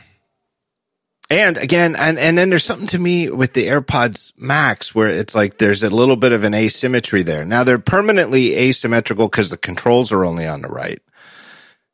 and 1.29 1.57
again, 1.57 1.95
and, 1.95 2.17
and 2.17 2.37
then 2.37 2.49
there's 2.49 2.63
something 2.63 2.87
to 2.87 2.99
me 2.99 3.29
with 3.29 3.53
the 3.53 3.67
AirPods 3.67 4.31
Max 4.37 4.95
where 4.95 5.09
it's 5.09 5.35
like 5.35 5.57
there's 5.57 5.83
a 5.83 5.89
little 5.89 6.15
bit 6.15 6.31
of 6.31 6.43
an 6.43 6.53
asymmetry 6.53 7.21
there. 7.21 7.45
Now 7.45 7.63
they're 7.63 7.77
permanently 7.79 8.55
asymmetrical 8.55 9.27
because 9.27 9.49
the 9.49 9.57
controls 9.57 10.11
are 10.11 10.25
only 10.25 10.47
on 10.47 10.61
the 10.61 10.69
right 10.69 10.99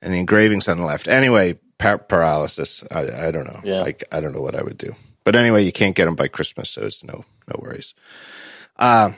and 0.05 0.13
the 0.13 0.19
engraving's 0.19 0.67
on 0.69 0.77
the 0.77 0.85
left. 0.85 1.07
Anyway, 1.07 1.57
par- 1.79 1.97
paralysis. 1.97 2.83
I, 2.91 3.27
I 3.27 3.31
don't 3.31 3.47
know. 3.47 3.59
Yeah. 3.63 3.81
Like, 3.81 4.03
I 4.11 4.21
don't 4.21 4.33
know 4.33 4.41
what 4.41 4.55
I 4.55 4.61
would 4.61 4.77
do. 4.77 4.93
But 5.23 5.35
anyway, 5.35 5.65
you 5.65 5.71
can't 5.71 5.95
get 5.95 6.05
them 6.05 6.15
by 6.15 6.27
Christmas, 6.27 6.69
so 6.69 6.83
it's 6.83 7.03
no 7.03 7.25
no 7.47 7.59
worries. 7.59 7.95
Uh, 8.77 9.13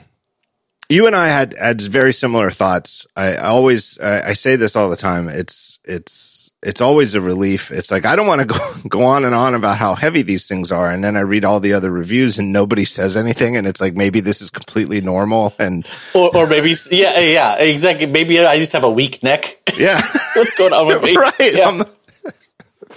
you 0.88 1.06
and 1.06 1.14
I 1.14 1.28
had 1.28 1.54
had 1.58 1.82
very 1.82 2.14
similar 2.14 2.50
thoughts. 2.50 3.06
I, 3.14 3.34
I 3.34 3.48
always 3.48 3.98
I, 4.00 4.28
I 4.28 4.32
say 4.32 4.56
this 4.56 4.74
all 4.74 4.88
the 4.88 4.96
time. 4.96 5.28
It's 5.28 5.78
it's 5.84 6.37
it's 6.62 6.80
always 6.80 7.14
a 7.14 7.20
relief. 7.20 7.70
It's 7.70 7.90
like 7.90 8.04
I 8.04 8.16
don't 8.16 8.26
want 8.26 8.40
to 8.40 8.46
go 8.58 8.58
go 8.88 9.02
on 9.02 9.24
and 9.24 9.34
on 9.34 9.54
about 9.54 9.76
how 9.78 9.94
heavy 9.94 10.22
these 10.22 10.46
things 10.48 10.72
are, 10.72 10.90
and 10.90 11.02
then 11.04 11.16
I 11.16 11.20
read 11.20 11.44
all 11.44 11.60
the 11.60 11.72
other 11.74 11.90
reviews 11.90 12.38
and 12.38 12.52
nobody 12.52 12.84
says 12.84 13.16
anything, 13.16 13.56
and 13.56 13.66
it's 13.66 13.80
like 13.80 13.94
maybe 13.94 14.20
this 14.20 14.40
is 14.42 14.50
completely 14.50 15.00
normal. 15.00 15.54
And 15.58 15.86
Or, 16.14 16.34
or 16.36 16.46
maybe, 16.46 16.74
yeah, 16.90 17.12
eh, 17.14 17.32
yeah, 17.32 17.54
exactly. 17.56 18.06
Maybe 18.06 18.38
I 18.44 18.58
just 18.58 18.72
have 18.72 18.84
a 18.84 18.90
weak 18.90 19.22
neck. 19.22 19.58
yeah, 19.78 20.00
What's 20.36 20.54
going 20.54 20.72
on 20.72 20.86
with 20.86 21.02
me? 21.02 21.16
right. 21.16 21.32
Yeah. 21.38 21.64
Um, 21.64 21.80
I'm- 21.80 21.94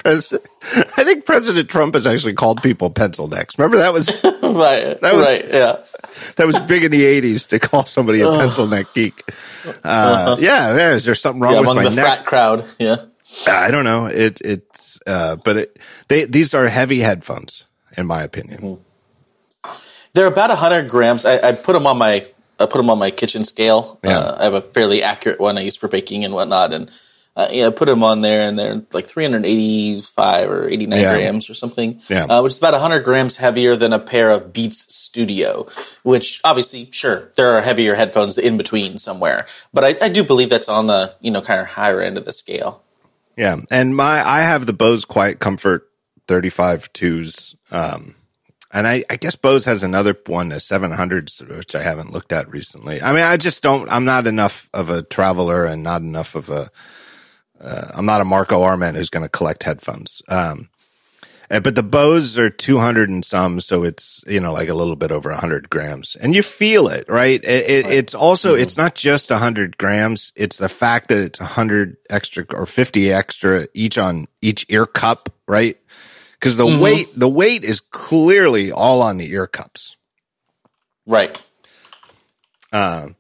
I 0.04 1.04
think 1.04 1.26
President 1.26 1.70
Trump 1.70 1.94
has 1.94 2.08
actually 2.08 2.34
called 2.34 2.64
people 2.64 2.90
pencil 2.90 3.28
necks. 3.28 3.60
Remember 3.60 3.78
that 3.78 3.94
was 3.94 4.08
right. 4.24 5.00
That 5.02 5.14
was- 5.14 5.28
right. 5.28 5.46
Yeah. 5.48 5.84
that 6.38 6.48
was 6.48 6.58
big 6.60 6.84
in 6.86 6.92
the 6.92 7.04
'80s 7.04 7.48
to 7.50 7.60
call 7.60 7.86
somebody 7.86 8.22
a 8.22 8.28
pencil 8.32 8.66
neck 8.68 8.88
geek. 8.96 9.22
Uh, 9.66 9.70
uh-huh. 9.84 10.38
yeah, 10.40 10.76
yeah. 10.76 10.92
Is 10.94 11.04
there 11.06 11.14
something 11.14 11.42
wrong 11.42 11.54
yeah 11.54 11.60
with 11.60 11.70
among 11.70 11.84
my 11.84 11.90
the 11.90 11.96
neck? 11.96 12.06
frat 12.06 12.26
crowd. 12.26 12.66
Yeah. 12.80 12.96
I 13.48 13.72
don't 13.72 13.84
know. 13.86 14.06
It 14.08 14.40
it's 14.44 15.00
uh, 15.08 15.36
but 15.38 15.58
it 15.58 15.78
they 16.08 16.26
these 16.26 16.54
are 16.54 16.68
heavy 16.68 17.00
headphones 17.00 17.66
in 17.98 18.06
my 18.06 18.22
opinion. 18.24 18.80
They're 20.14 20.28
about 20.28 20.50
100 20.50 20.90
grams. 20.90 21.26
I, 21.26 21.50
I 21.50 21.52
put 21.54 21.74
them 21.74 21.88
on 21.88 21.98
my 21.98 22.26
I 22.60 22.66
put 22.66 22.78
them 22.78 22.90
on 22.90 23.00
my 23.00 23.12
kitchen 23.12 23.44
scale. 23.46 24.00
Yeah. 24.04 24.20
Uh, 24.20 24.38
I 24.40 24.44
have 24.44 24.54
a 24.54 24.62
fairly 24.62 25.02
accurate 25.04 25.40
one 25.40 25.58
I 25.58 25.62
use 25.62 25.76
for 25.78 25.88
baking 25.88 26.26
and 26.26 26.34
whatnot, 26.34 26.74
and 26.74 26.92
uh, 27.36 27.48
yeah, 27.52 27.68
I 27.68 27.70
put 27.72 27.86
them 27.86 28.04
on 28.04 28.20
there, 28.22 28.48
and 28.48 28.60
they're 28.60 28.82
like 28.92 29.08
385 29.08 30.50
or 30.52 30.68
89 30.68 31.00
Yeah. 31.00 31.14
grams 31.16 31.50
or 31.50 31.54
something, 31.54 32.02
Yeah. 32.10 32.26
uh, 32.26 32.42
which 32.44 32.52
is 32.52 32.58
about 32.58 32.74
100 32.74 33.00
grams 33.04 33.38
heavier 33.38 33.76
than 33.78 33.94
a 33.94 34.00
pair 34.00 34.30
of 34.30 34.52
Beats 34.52 34.94
Studio. 34.94 35.68
Which 36.04 36.42
obviously, 36.44 36.90
sure, 36.92 37.32
there 37.36 37.52
are 37.56 37.62
heavier 37.62 37.96
headphones 37.96 38.38
in 38.38 38.58
between 38.58 38.98
somewhere, 38.98 39.48
but 39.74 39.84
I, 39.86 39.96
I 40.02 40.10
do 40.10 40.24
believe 40.24 40.50
that's 40.50 40.70
on 40.70 40.88
the 40.88 41.16
you 41.22 41.32
know 41.32 41.42
kind 41.42 41.62
of 41.62 41.68
higher 41.68 42.02
end 42.02 42.18
of 42.18 42.26
the 42.26 42.34
scale. 42.34 42.84
Yeah, 43.38 43.58
and 43.70 43.96
my 43.96 44.28
I 44.28 44.42
have 44.42 44.66
the 44.66 44.74
Bose 44.74 45.06
Quiet 45.06 45.40
Comfort 45.40 45.88
35 46.28 46.94
twos. 46.94 47.56
Um, 47.72 48.16
and 48.74 48.88
I, 48.88 49.04
I 49.10 49.18
guess 49.18 49.36
Bose 49.36 49.66
has 49.66 49.84
another 49.84 50.18
one, 50.28 50.52
a 50.52 50.56
700s, 50.56 51.46
which 51.58 51.76
I 51.76 51.84
haven't 51.84 52.14
looked 52.14 52.32
at 52.32 52.50
recently. 52.50 53.02
I 53.02 53.12
mean, 53.12 53.24
I 53.24 53.36
just 53.36 53.62
don't. 53.62 53.90
I'm 53.90 54.06
not 54.06 54.28
enough 54.28 54.70
of 54.74 54.90
a 54.90 55.02
traveler 55.02 55.66
and 55.66 55.84
not 55.84 56.02
enough 56.02 56.36
of 56.36 56.50
a. 56.50 56.70
Uh, 57.60 57.92
I'm 57.94 58.06
not 58.06 58.22
a 58.22 58.26
Marco 58.26 58.64
Arment 58.64 58.98
who's 58.98 59.10
going 59.10 59.24
to 59.24 59.30
collect 59.30 59.64
headphones. 59.64 60.22
Um, 60.30 60.38
uh, 60.40 60.71
Uh, 61.52 61.60
but 61.60 61.76
the 61.76 61.84
Bose 61.84 62.38
are 62.38 62.50
200 62.50 63.10
and 63.10 63.26
some, 63.26 63.60
so 63.60 63.84
it's 63.84 64.24
you 64.26 64.40
know 64.40 64.54
like 64.54 64.70
a 64.70 64.74
little 64.74 64.96
bit 64.96 65.12
over 65.12 65.30
100 65.30 65.70
grams, 65.70 66.16
and 66.16 66.34
you 66.34 66.42
feel 66.42 66.88
it, 66.88 67.10
right? 67.10 67.44
It, 67.44 67.70
it, 67.70 67.86
It's 67.88 68.16
also 68.16 68.54
mm-hmm. 68.54 68.64
it's 68.64 68.78
not 68.78 68.96
just 68.96 69.30
100 69.30 69.78
grams; 69.78 70.32
it's 70.38 70.56
the 70.56 70.70
fact 70.70 71.10
that 71.10 71.18
it's 71.18 71.42
100 71.42 71.98
extra 72.10 72.46
or 72.54 72.66
50 72.66 73.12
extra 73.12 73.68
each 73.74 73.98
on 73.98 74.28
each 74.42 74.66
ear 74.70 74.86
cup, 74.86 75.30
right? 75.46 75.78
Because 76.40 76.56
the 76.56 76.66
mm-hmm. 76.66 76.82
weight 76.82 77.08
the 77.20 77.30
weight 77.30 77.66
is 77.66 77.82
clearly 77.82 78.72
all 78.72 79.02
on 79.02 79.18
the 79.18 79.30
ear 79.30 79.46
cups. 79.46 79.98
Right. 81.06 81.38
Um, 82.72 83.18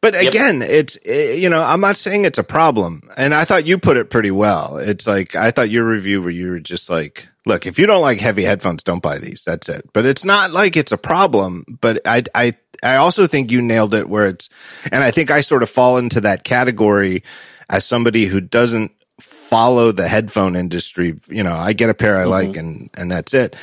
but 0.00 0.14
But 0.14 0.26
again, 0.26 0.60
yep. 0.62 0.70
it's 0.70 0.98
eh, 1.04 1.32
you 1.32 1.50
know 1.50 1.62
I'm 1.62 1.82
not 1.82 1.96
saying 1.96 2.24
it's 2.24 2.38
a 2.38 2.44
problem, 2.44 3.10
and 3.18 3.34
I 3.34 3.44
thought 3.44 3.66
you 3.66 3.76
put 3.76 3.98
it 3.98 4.08
pretty 4.08 4.30
well. 4.30 4.78
It's 4.78 5.06
like 5.06 5.34
I 5.34 5.50
thought 5.50 5.68
your 5.68 5.86
review 5.86 6.22
where 6.22 6.30
you 6.30 6.50
were 6.50 6.60
just 6.60 6.88
like, 6.88 7.28
look, 7.46 7.66
if 7.66 7.78
you 7.78 7.86
don't 7.86 8.02
like 8.02 8.20
heavy 8.20 8.42
headphones, 8.42 8.82
don't 8.82 9.02
buy 9.02 9.18
these. 9.18 9.44
That's 9.44 9.68
it. 9.68 9.88
But 9.94 10.04
it's 10.04 10.24
not 10.24 10.50
like 10.50 10.76
it's 10.76 10.92
a 10.92 10.98
problem. 10.98 11.64
But 11.80 12.02
I 12.04 12.24
I 12.34 12.54
I 12.82 12.96
also 12.96 13.26
think 13.26 13.50
you 13.50 13.62
nailed 13.62 13.94
it 13.94 14.08
where 14.08 14.26
it's, 14.26 14.50
and 14.92 15.02
I 15.02 15.10
think 15.10 15.30
I 15.30 15.40
sort 15.40 15.62
of 15.62 15.70
fall 15.70 15.96
into 15.96 16.20
that 16.22 16.44
category 16.44 17.22
as 17.70 17.86
somebody 17.86 18.26
who 18.26 18.40
doesn't 18.40 18.92
follow 19.20 19.92
the 19.92 20.08
headphone 20.08 20.56
industry. 20.56 21.18
You 21.28 21.42
know, 21.42 21.54
I 21.54 21.72
get 21.72 21.88
a 21.88 21.94
pair 21.94 22.16
I 22.16 22.22
mm-hmm. 22.22 22.30
like 22.30 22.56
and, 22.56 22.90
and 22.96 23.10
that's 23.10 23.32
it. 23.32 23.56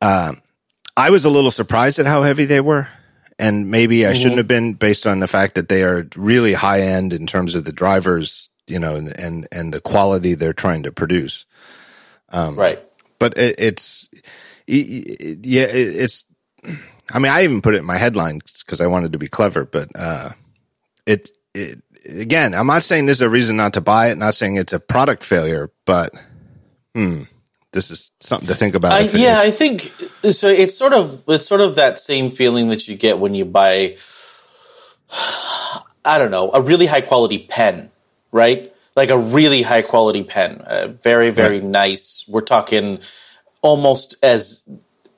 Uh, 0.00 0.34
I 0.96 1.10
was 1.10 1.24
a 1.24 1.30
little 1.30 1.50
surprised 1.50 1.98
at 1.98 2.06
how 2.06 2.22
heavy 2.22 2.44
they 2.44 2.60
were. 2.60 2.88
And 3.38 3.70
maybe 3.70 4.04
I 4.06 4.10
mm-hmm. 4.10 4.18
shouldn't 4.20 4.36
have 4.36 4.48
been 4.48 4.74
based 4.74 5.06
on 5.06 5.20
the 5.20 5.26
fact 5.26 5.54
that 5.54 5.70
they 5.70 5.82
are 5.82 6.06
really 6.14 6.52
high 6.52 6.82
end 6.82 7.14
in 7.14 7.26
terms 7.26 7.54
of 7.54 7.64
the 7.64 7.72
drivers, 7.72 8.50
you 8.66 8.78
know, 8.78 8.96
and, 8.96 9.18
and, 9.18 9.48
and 9.50 9.72
the 9.72 9.80
quality 9.80 10.34
they're 10.34 10.52
trying 10.52 10.82
to 10.82 10.92
produce. 10.92 11.46
Um, 12.28 12.54
right. 12.54 12.84
But 13.20 13.38
it, 13.38 13.54
it's, 13.58 14.08
yeah, 14.66 15.66
it's, 15.66 16.26
I 17.12 17.20
mean, 17.20 17.30
I 17.30 17.44
even 17.44 17.62
put 17.62 17.74
it 17.74 17.78
in 17.78 17.84
my 17.84 17.98
headlines 17.98 18.64
because 18.64 18.80
I 18.80 18.88
wanted 18.88 19.12
to 19.12 19.18
be 19.18 19.28
clever, 19.28 19.64
but, 19.64 19.88
uh, 19.94 20.30
it, 21.06 21.30
it, 21.54 21.80
again, 22.08 22.54
I'm 22.54 22.66
not 22.66 22.82
saying 22.82 23.06
this 23.06 23.18
is 23.18 23.22
a 23.22 23.30
reason 23.30 23.56
not 23.56 23.74
to 23.74 23.80
buy 23.80 24.10
it, 24.10 24.18
not 24.18 24.34
saying 24.34 24.56
it's 24.56 24.72
a 24.72 24.80
product 24.80 25.22
failure, 25.22 25.70
but 25.84 26.12
hmm, 26.94 27.22
this 27.72 27.90
is 27.90 28.12
something 28.20 28.48
to 28.48 28.54
think 28.54 28.74
about. 28.74 28.92
I, 28.92 29.00
yeah, 29.12 29.38
I 29.38 29.50
think 29.50 29.82
so. 30.32 30.48
It's 30.48 30.76
sort 30.76 30.92
of 30.92 31.24
it's 31.28 31.46
sort 31.46 31.60
of 31.60 31.76
that 31.76 31.98
same 31.98 32.30
feeling 32.30 32.68
that 32.68 32.88
you 32.88 32.96
get 32.96 33.18
when 33.18 33.34
you 33.34 33.44
buy, 33.44 33.96
I 36.04 36.18
don't 36.18 36.30
know, 36.30 36.50
a 36.52 36.60
really 36.60 36.86
high 36.86 37.00
quality 37.00 37.46
pen, 37.48 37.90
right? 38.32 38.69
Like 38.96 39.10
a 39.10 39.18
really 39.18 39.62
high 39.62 39.82
quality 39.82 40.24
pen, 40.24 40.62
uh, 40.62 40.88
very 41.02 41.30
very 41.30 41.60
right. 41.60 41.68
nice. 41.68 42.24
We're 42.28 42.40
talking 42.40 43.00
almost 43.62 44.16
as 44.22 44.68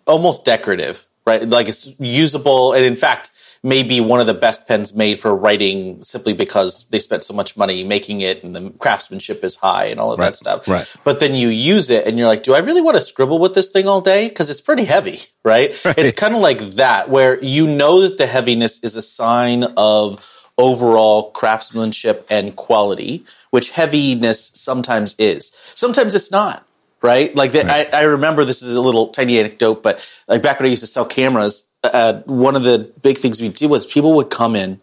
almost 0.06 0.44
decorative, 0.44 1.06
right? 1.26 1.48
Like 1.48 1.68
it's 1.68 1.98
usable, 1.98 2.74
and 2.74 2.84
in 2.84 2.96
fact, 2.96 3.30
maybe 3.62 4.00
one 4.00 4.20
of 4.20 4.26
the 4.26 4.34
best 4.34 4.66
pens 4.66 4.94
made 4.94 5.18
for 5.18 5.34
writing 5.34 6.02
simply 6.02 6.32
because 6.32 6.84
they 6.90 6.98
spent 6.98 7.22
so 7.22 7.32
much 7.32 7.56
money 7.56 7.84
making 7.84 8.20
it 8.20 8.42
and 8.42 8.56
the 8.56 8.70
craftsmanship 8.78 9.44
is 9.44 9.54
high 9.54 9.86
and 9.86 10.00
all 10.00 10.12
of 10.12 10.18
right, 10.18 10.26
that 10.26 10.36
stuff. 10.36 10.66
Right. 10.66 10.92
But 11.04 11.20
then 11.20 11.34
you 11.34 11.48
use 11.48 11.88
it 11.88 12.06
and 12.06 12.18
you're 12.18 12.26
like, 12.26 12.42
do 12.42 12.54
I 12.54 12.58
really 12.58 12.80
want 12.80 12.96
to 12.96 13.00
scribble 13.00 13.38
with 13.38 13.54
this 13.54 13.70
thing 13.70 13.86
all 13.86 14.00
day? 14.00 14.28
Because 14.28 14.50
it's 14.50 14.60
pretty 14.60 14.84
heavy, 14.84 15.20
right? 15.44 15.72
right. 15.84 15.96
It's 15.96 16.12
kind 16.12 16.34
of 16.34 16.40
like 16.40 16.58
that, 16.72 17.08
where 17.08 17.42
you 17.42 17.68
know 17.68 18.00
that 18.00 18.18
the 18.18 18.26
heaviness 18.26 18.82
is 18.82 18.96
a 18.96 19.02
sign 19.02 19.64
of 19.76 20.28
overall 20.58 21.30
craftsmanship 21.30 22.26
and 22.30 22.54
quality, 22.56 23.24
which 23.50 23.70
heaviness 23.70 24.50
sometimes 24.54 25.14
is. 25.18 25.52
Sometimes 25.74 26.14
it's 26.14 26.30
not 26.30 26.66
right? 27.02 27.34
Like 27.34 27.52
the, 27.52 27.62
right. 27.64 27.92
I, 27.92 27.98
I, 27.98 28.02
remember 28.02 28.44
this 28.44 28.62
is 28.62 28.76
a 28.76 28.80
little 28.80 29.08
tiny 29.08 29.38
anecdote, 29.38 29.82
but 29.82 30.08
like 30.28 30.40
back 30.40 30.60
when 30.60 30.66
I 30.66 30.70
used 30.70 30.84
to 30.84 30.86
sell 30.86 31.04
cameras, 31.04 31.68
uh, 31.82 32.20
one 32.26 32.56
of 32.56 32.62
the 32.62 32.92
big 33.02 33.18
things 33.18 33.42
we 33.42 33.48
did 33.48 33.68
was 33.68 33.84
people 33.84 34.14
would 34.14 34.30
come 34.30 34.54
in 34.54 34.80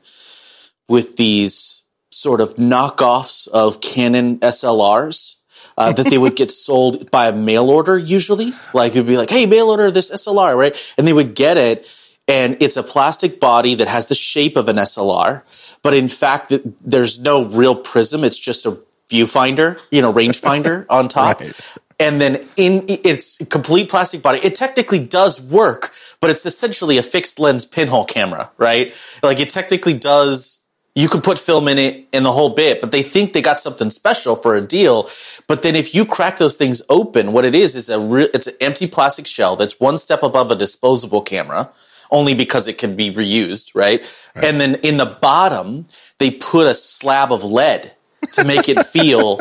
with 0.87 1.15
these 1.15 1.83
sort 2.11 2.41
of 2.41 2.55
knockoffs 2.55 3.47
of 3.47 3.81
Canon 3.81 4.39
SLRs. 4.39 5.35
Uh, 5.77 5.93
that 5.93 6.09
they 6.09 6.17
would 6.17 6.35
get 6.35 6.51
sold 6.65 7.09
by 7.09 7.29
a 7.29 7.31
mail 7.31 7.69
order 7.69 7.97
usually. 7.97 8.51
Like 8.73 8.91
it'd 8.91 9.07
be 9.07 9.15
like, 9.15 9.29
hey, 9.29 9.45
mail 9.45 9.69
order 9.69 9.89
this 9.89 10.11
SLR, 10.11 10.57
right? 10.57 10.93
And 10.97 11.07
they 11.07 11.13
would 11.13 11.35
get 11.35 11.55
it, 11.55 11.87
and 12.29 12.55
it's 12.61 12.77
a 12.77 12.83
plastic 12.83 13.39
body 13.39 13.75
that 13.75 13.87
has 13.87 14.05
the 14.05 14.15
shape 14.15 14.55
of 14.55 14.69
an 14.69 14.77
SLR, 14.77 15.41
but 15.81 15.93
in 15.93 16.07
fact, 16.07 16.53
there's 16.79 17.19
no 17.19 17.43
real 17.43 17.75
prism. 17.75 18.23
It's 18.23 18.39
just 18.39 18.65
a 18.65 18.79
viewfinder, 19.09 19.79
you 19.91 20.01
know, 20.01 20.13
rangefinder 20.13 20.85
on 20.89 21.09
top. 21.09 21.41
Right 21.41 21.77
and 21.99 22.21
then 22.21 22.35
in 22.55 22.85
its 22.87 23.37
complete 23.49 23.89
plastic 23.89 24.21
body, 24.21 24.39
it 24.39 24.55
technically 24.55 24.99
does 24.99 25.41
work, 25.41 25.91
but 26.21 26.29
it's 26.29 26.45
essentially 26.45 26.97
a 26.97 27.03
fixed 27.03 27.39
lens 27.39 27.65
pinhole 27.65 28.05
camera, 28.05 28.49
right? 28.57 28.95
Like 29.21 29.39
it 29.39 29.49
technically 29.49 29.93
does. 29.93 30.65
You 30.95 31.07
could 31.07 31.23
put 31.23 31.37
film 31.37 31.67
in 31.67 31.77
it 31.77 32.07
in 32.11 32.23
the 32.23 32.31
whole 32.31 32.49
bit, 32.49 32.81
but 32.81 32.91
they 32.91 33.03
think 33.03 33.33
they 33.33 33.41
got 33.41 33.59
something 33.59 33.89
special 33.89 34.35
for 34.35 34.55
a 34.55 34.61
deal. 34.61 35.09
But 35.47 35.61
then 35.61 35.75
if 35.75 35.93
you 35.93 36.03
crack 36.03 36.37
those 36.37 36.55
things 36.55 36.81
open, 36.89 37.31
what 37.31 37.45
it 37.45 37.53
is 37.53 37.75
is 37.75 37.89
a 37.89 37.99
re- 37.99 38.29
it's 38.33 38.47
an 38.47 38.55
empty 38.59 38.87
plastic 38.87 39.27
shell 39.27 39.55
that's 39.55 39.79
one 39.79 39.97
step 39.97 40.23
above 40.23 40.51
a 40.51 40.55
disposable 40.55 41.21
camera, 41.21 41.69
only 42.11 42.33
because 42.33 42.67
it 42.67 42.77
can 42.77 42.95
be 42.95 43.11
reused, 43.11 43.71
right? 43.75 44.01
right. 44.35 44.45
And 44.45 44.59
then 44.59 44.75
in 44.75 44.97
the 44.97 45.05
bottom, 45.05 45.85
they 46.17 46.31
put 46.31 46.67
a 46.67 46.75
slab 46.75 47.31
of 47.31 47.43
lead 47.43 47.91
to 48.33 48.43
make 48.43 48.69
it 48.69 48.85
feel 48.85 49.39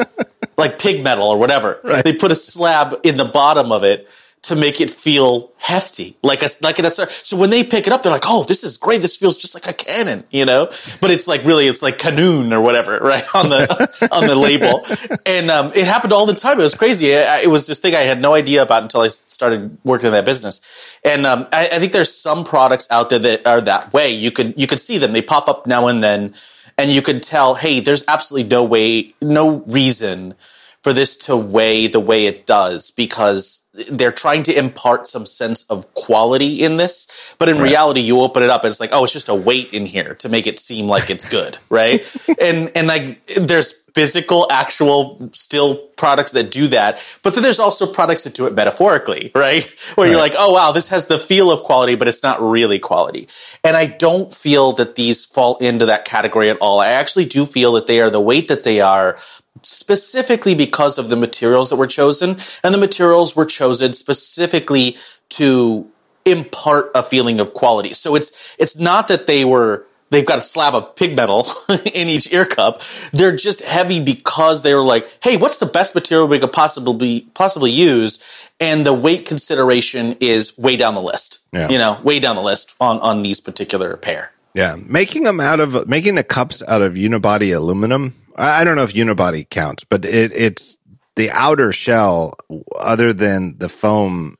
like 0.57 0.79
pig 0.79 1.03
metal 1.03 1.29
or 1.29 1.39
whatever. 1.39 1.81
Right. 1.83 2.05
They 2.05 2.13
put 2.13 2.31
a 2.31 2.37
slab 2.37 3.01
in 3.05 3.17
the 3.17 3.25
bottom 3.25 3.73
of 3.73 3.85
it 3.85 4.09
to 4.43 4.57
make 4.57 4.81
it 4.81 4.91
feel 4.91 5.53
hefty, 5.59 6.17
like 6.23 6.43
a 6.43 6.49
like 6.63 6.79
a 6.79 6.91
so 6.91 7.37
when 7.37 7.51
they 7.51 7.65
pick 7.65 7.87
it 7.87 7.93
up, 7.93 8.03
they're 8.03 8.13
like, 8.13 8.25
"Oh, 8.27 8.45
this 8.45 8.65
is 8.65 8.77
great. 8.77 9.03
This 9.03 9.17
feels 9.17 9.37
just 9.37 9.55
like 9.55 9.67
a 9.67 9.73
Canon," 9.73 10.25
you 10.31 10.45
know. 10.45 10.67
But 11.01 11.11
it's 11.11 11.27
like 11.27 11.45
really, 11.45 11.67
it's 11.67 11.83
like 11.83 11.99
Canoon 11.99 12.53
or 12.53 12.61
whatever, 12.61 12.99
right 13.03 13.25
on 13.35 13.49
the 13.51 14.09
on 14.13 14.27
the 14.27 14.35
label. 14.35 14.85
And 15.27 15.51
um, 15.51 15.73
it 15.75 15.87
happened 15.87 16.13
all 16.13 16.27
the 16.27 16.35
time. 16.35 16.59
It 16.61 16.63
was 16.63 16.75
crazy. 16.75 17.07
It, 17.07 17.45
it, 17.45 17.49
was 17.49 17.67
this 17.67 17.79
thing 17.79 17.95
I 17.95 18.03
had 18.03 18.21
no 18.21 18.35
idea 18.35 18.63
about 18.63 18.83
until 18.83 19.01
I 19.01 19.09
started 19.09 19.77
working 19.85 20.07
in 20.07 20.13
that 20.13 20.25
business. 20.25 20.99
And 21.05 21.27
um, 21.27 21.49
I, 21.53 21.69
I 21.73 21.79
think 21.79 21.93
there's 21.93 22.15
some 22.15 22.45
products 22.45 22.89
out 22.91 23.11
there 23.11 23.19
that 23.19 23.47
are 23.47 23.61
that 23.63 23.93
way. 23.93 24.11
You 24.11 24.31
could 24.31 24.59
you 24.59 24.67
could 24.67 24.81
see 24.81 24.99
them. 24.99 25.13
They 25.13 25.23
pop 25.23 25.49
up 25.49 25.67
now 25.67 25.89
and 25.89 26.03
then 26.03 26.35
and 26.79 26.93
you 26.93 27.03
could 27.03 27.23
tell, 27.23 27.57
hey, 27.57 27.81
there's 27.81 28.05
absolutely 28.07 28.49
no 28.49 28.63
way, 28.63 29.13
no 29.21 29.65
reason 29.67 30.35
for 30.83 30.93
this 30.93 31.17
to 31.17 31.37
weigh 31.37 31.89
the 31.89 32.01
way 32.01 32.27
it 32.27 32.47
does 32.47 32.93
because 32.93 33.63
they're 33.91 34.13
trying 34.13 34.43
to 34.45 34.57
impart 34.57 35.07
some 35.07 35.27
sense 35.27 35.65
of 35.65 35.93
quality 35.95 36.63
in 36.63 36.77
this. 36.77 37.35
But 37.39 37.49
in 37.49 37.57
right. 37.57 37.65
reality, 37.65 38.01
you 38.01 38.21
open 38.21 38.43
it 38.43 38.51
up 38.51 38.65
and 38.65 38.71
it's 38.71 38.81
like, 38.81 38.91
oh, 38.93 39.05
it's 39.05 39.13
just 39.13 39.29
a 39.29 39.35
weight 39.35 39.73
in 39.73 39.87
here 39.87 40.15
to 40.17 40.29
make 40.29 40.47
it 40.47 40.59
seem 40.59 40.87
like 40.87 41.11
it's 41.11 41.25
good, 41.25 41.59
right? 41.71 42.05
and 42.41 42.71
and 42.75 42.87
like 42.87 43.25
there's 43.27 43.75
physical, 43.99 44.47
actual, 44.49 45.29
still 45.33 45.75
products 45.75 46.31
that 46.31 46.53
do 46.53 46.69
that. 46.69 47.05
But 47.25 47.35
then 47.35 47.43
there's 47.43 47.59
also 47.59 47.85
products 47.85 48.23
that 48.23 48.33
do 48.33 48.47
it 48.47 48.55
metaphorically, 48.55 49.33
right? 49.35 49.65
Where 49.97 50.07
right. 50.07 50.13
you're 50.13 50.21
like, 50.21 50.35
oh 50.39 50.53
wow, 50.53 50.71
this 50.71 50.87
has 50.89 51.07
the 51.07 51.19
feel 51.19 51.51
of 51.51 51.65
quality, 51.65 51.97
but 51.97 52.07
it's 52.07 52.23
not 52.23 52.41
really 52.41 52.79
quality. 52.79 53.27
And 53.65 53.77
I 53.77 53.87
don't 53.87 54.33
feel 54.33 54.71
that 54.75 54.95
these 54.95 55.25
fall 55.25 55.57
into 55.57 55.87
that 55.87 56.05
category 56.05 56.49
at 56.49 56.59
all. 56.59 56.79
I 56.79 56.91
actually 56.91 57.25
do 57.25 57.45
feel 57.45 57.73
that 57.73 57.89
they 57.89 58.01
are 58.01 58.09
the 58.09 58.21
weight 58.21 58.47
that 58.47 58.63
they 58.63 58.81
are 58.81 59.19
specifically 59.63 60.55
because 60.55 60.97
of 60.99 61.09
the 61.09 61.17
materials 61.17 61.71
that 61.71 61.77
were 61.77 61.89
chosen. 61.89 62.37
And 62.63 62.73
the 62.73 62.79
materials 62.79 63.35
were 63.35 63.47
chosen 63.47 63.95
specifically 63.95 64.97
to 65.31 65.91
impart 66.25 66.93
a 66.95 67.03
feeling 67.03 67.41
of 67.41 67.53
quality. 67.53 67.95
So 67.95 68.15
it's 68.15 68.55
it's 68.61 68.79
not 68.79 69.09
that 69.09 69.27
they 69.27 69.45
were 69.45 69.88
they've 70.11 70.27
got 70.27 70.39
a 70.39 70.43
slab 70.43 70.75
of 70.75 70.95
pig 70.95 71.17
metal 71.17 71.47
in 71.95 72.09
each 72.09 72.33
ear 72.33 72.45
cup. 72.45 72.83
They're 73.13 73.37
just 73.37 73.63
heavy 73.63 74.01
because 74.01 74.63
they 74.63 74.75
were 74.75 74.85
like, 74.85 75.09
hey, 75.23 75.37
what's 75.37 75.59
the 75.59 75.67
best 75.67 75.95
material 75.95 76.29
we 76.29 76.39
could 76.39 76.53
possibly 76.53 77.29
possibly 77.35 77.71
use? 77.71 78.19
And 78.61 78.85
the 78.85 78.95
weight 78.95 79.27
consideration 79.27 80.17
is 80.21 80.57
way 80.59 80.77
down 80.77 80.95
the 80.95 81.03
list. 81.03 81.41
Yeah. 81.53 81.69
You 81.69 81.79
know, 81.79 82.01
way 82.03 82.21
down 82.21 82.37
the 82.37 82.43
list 82.43 82.75
on 82.81 82.99
on 83.01 83.23
these 83.23 83.41
particular 83.41 83.97
pair. 83.97 84.33
Yeah, 84.55 84.77
making 84.77 85.25
them 85.25 85.41
out 85.41 85.61
of 85.61 85.89
making 85.89 86.17
the 86.17 86.25
cups 86.25 86.63
out 86.67 86.83
of 86.83 86.95
unibody 86.95 87.55
aluminum. 87.55 88.15
I 88.35 88.65
don't 88.65 88.77
know 88.77 88.83
if 88.83 88.95
unibody 88.95 89.49
counts, 89.49 89.85
but 89.85 90.05
it, 90.05 90.33
it's 90.35 90.79
the 91.17 91.31
outer 91.31 91.73
shell, 91.73 92.33
other 92.77 93.13
than 93.13 93.59
the 93.59 93.69
foam 93.69 94.37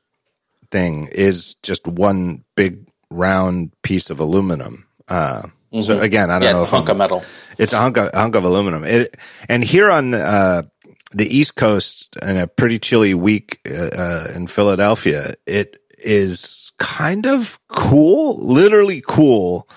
thing, 0.71 1.09
is 1.11 1.55
just 1.61 1.87
one 1.87 2.43
big 2.55 2.87
round 3.11 3.71
piece 3.81 4.09
of 4.09 4.19
aluminum. 4.19 4.87
Uh, 5.07 5.47
mm-hmm. 5.71 5.81
So 5.81 5.99
again, 5.99 6.29
I 6.29 6.39
don't 6.39 6.43
yeah, 6.43 6.51
know. 6.51 6.63
It's 6.63 6.71
a 6.71 6.75
hunk 6.75 6.89
I'm, 6.89 6.91
of 6.91 6.97
metal. 6.97 7.23
It's 7.57 7.73
a 7.73 7.77
hunk 7.77 7.97
of, 7.97 8.11
hunk 8.13 8.35
of 8.35 8.43
aluminum. 8.43 8.83
It, 8.83 9.17
and 9.47 9.63
here 9.63 9.89
on 9.89 10.13
uh, 10.13 10.63
the 11.11 11.37
East 11.37 11.55
Coast, 11.55 12.15
in 12.21 12.37
a 12.37 12.47
pretty 12.47 12.79
chilly 12.79 13.13
week 13.13 13.59
uh, 13.69 13.73
uh 13.73 14.27
in 14.35 14.47
Philadelphia, 14.47 15.33
it 15.45 15.81
is 15.97 16.71
kind 16.77 17.25
of 17.25 17.59
cool, 17.67 18.37
literally 18.37 19.03
cool 19.05 19.67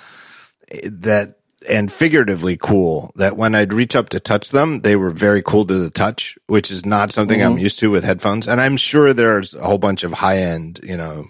that 0.84 1.38
and 1.68 1.92
figuratively 1.92 2.56
cool 2.56 3.12
that 3.16 3.37
when 3.37 3.54
I'd 3.54 3.72
reach 3.72 3.94
up 3.94 4.08
to 4.11 4.20
touch 4.20 4.50
them, 4.50 4.80
they 4.80 4.96
were 4.96 5.11
very 5.11 5.42
cool 5.42 5.64
to 5.66 5.78
the 5.78 5.90
touch, 5.90 6.37
which 6.46 6.70
is 6.70 6.84
not 6.84 7.11
something 7.11 7.40
mm-hmm. 7.40 7.52
I'm 7.52 7.58
used 7.58 7.78
to 7.80 7.90
with 7.90 8.04
headphones. 8.04 8.46
And 8.46 8.61
I'm 8.61 8.76
sure 8.76 9.12
there's 9.12 9.54
a 9.54 9.62
whole 9.62 9.78
bunch 9.78 10.04
of 10.04 10.12
high 10.12 10.38
end, 10.38 10.80
you 10.82 10.96
know, 10.96 11.26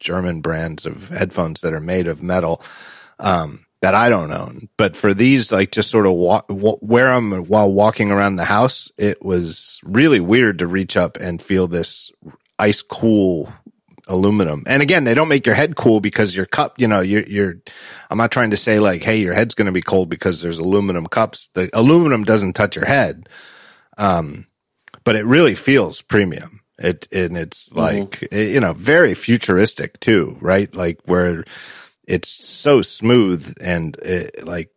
German 0.00 0.40
brands 0.40 0.86
of 0.86 1.08
headphones 1.10 1.60
that 1.62 1.72
are 1.72 1.80
made 1.80 2.06
of 2.06 2.22
metal, 2.22 2.62
um, 3.18 3.63
that 3.84 3.94
I 3.94 4.08
don't 4.08 4.32
own. 4.32 4.70
But 4.78 4.96
for 4.96 5.12
these, 5.12 5.52
like 5.52 5.70
just 5.70 5.90
sort 5.90 6.06
of 6.06 6.14
wa- 6.14 6.40
wear 6.48 7.14
them 7.14 7.32
while 7.44 7.70
walking 7.70 8.10
around 8.10 8.36
the 8.36 8.46
house, 8.46 8.90
it 8.96 9.22
was 9.22 9.78
really 9.84 10.20
weird 10.20 10.60
to 10.60 10.66
reach 10.66 10.96
up 10.96 11.18
and 11.18 11.42
feel 11.42 11.66
this 11.66 12.10
ice 12.58 12.80
cool 12.80 13.52
aluminum. 14.08 14.62
And 14.66 14.80
again, 14.80 15.04
they 15.04 15.12
don't 15.12 15.28
make 15.28 15.44
your 15.44 15.54
head 15.54 15.76
cool 15.76 16.00
because 16.00 16.34
your 16.34 16.46
cup, 16.46 16.80
you 16.80 16.88
know, 16.88 17.00
you're, 17.00 17.24
you're, 17.24 17.56
I'm 18.08 18.16
not 18.16 18.32
trying 18.32 18.52
to 18.52 18.56
say 18.56 18.80
like, 18.80 19.02
hey, 19.02 19.18
your 19.18 19.34
head's 19.34 19.54
going 19.54 19.66
to 19.66 19.72
be 19.72 19.82
cold 19.82 20.08
because 20.08 20.40
there's 20.40 20.58
aluminum 20.58 21.06
cups. 21.06 21.50
The 21.52 21.68
aluminum 21.74 22.24
doesn't 22.24 22.54
touch 22.54 22.76
your 22.76 22.86
head. 22.86 23.28
Um, 23.98 24.46
but 25.04 25.14
it 25.14 25.26
really 25.26 25.54
feels 25.54 26.00
premium. 26.00 26.62
It, 26.78 27.06
and 27.12 27.36
it's 27.36 27.68
mm-hmm. 27.68 27.78
like, 27.80 28.10
mm-hmm. 28.20 28.34
it, 28.34 28.48
you 28.54 28.60
know, 28.60 28.72
very 28.72 29.12
futuristic 29.12 30.00
too, 30.00 30.38
right? 30.40 30.74
Like 30.74 31.00
where 31.04 31.44
it's 32.06 32.28
so 32.28 32.82
smooth 32.82 33.54
and 33.60 33.96
it, 34.02 34.46
like, 34.46 34.70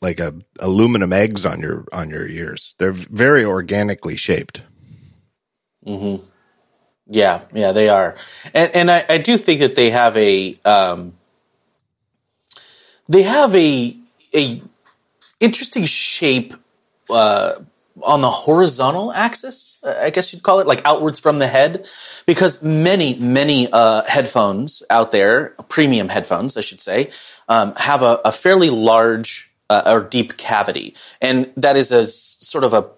like 0.00 0.20
a 0.20 0.34
aluminum 0.60 1.12
eggs 1.12 1.46
on 1.46 1.60
your, 1.60 1.86
on 1.92 2.10
your 2.10 2.26
ears. 2.26 2.74
They're 2.78 2.92
very 2.92 3.44
organically 3.44 4.16
shaped. 4.16 4.62
Mm-hmm. 5.86 6.24
Yeah, 7.06 7.42
yeah, 7.52 7.72
they 7.72 7.90
are, 7.90 8.16
and 8.54 8.74
and 8.74 8.90
I, 8.90 9.04
I 9.06 9.18
do 9.18 9.36
think 9.36 9.60
that 9.60 9.76
they 9.76 9.90
have 9.90 10.16
a 10.16 10.56
um, 10.64 11.12
they 13.10 13.22
have 13.24 13.54
a 13.54 13.94
a 14.34 14.62
interesting 15.38 15.84
shape 15.84 16.54
uh, 17.10 17.56
on 18.02 18.20
the 18.22 18.30
horizontal 18.30 19.12
axis. 19.12 19.78
I 19.84 20.10
guess 20.10 20.32
you'd 20.32 20.42
call 20.42 20.60
it 20.60 20.66
like 20.66 20.82
outwards 20.84 21.18
from 21.20 21.38
the 21.38 21.46
head, 21.46 21.86
because 22.26 22.62
many 22.62 23.14
many 23.14 23.68
uh, 23.72 24.02
headphones 24.04 24.82
out 24.90 25.12
there, 25.12 25.54
premium 25.68 26.08
headphones, 26.08 26.56
I 26.56 26.60
should 26.60 26.80
say, 26.80 27.10
um, 27.48 27.74
have 27.76 28.02
a, 28.02 28.20
a 28.24 28.32
fairly 28.32 28.70
large 28.70 29.50
uh, 29.70 29.82
or 29.86 30.00
deep 30.00 30.36
cavity, 30.36 30.94
and 31.20 31.50
that 31.56 31.76
is 31.76 31.90
a 31.90 32.06
sort 32.06 32.64
of 32.64 32.72
a 32.72 32.90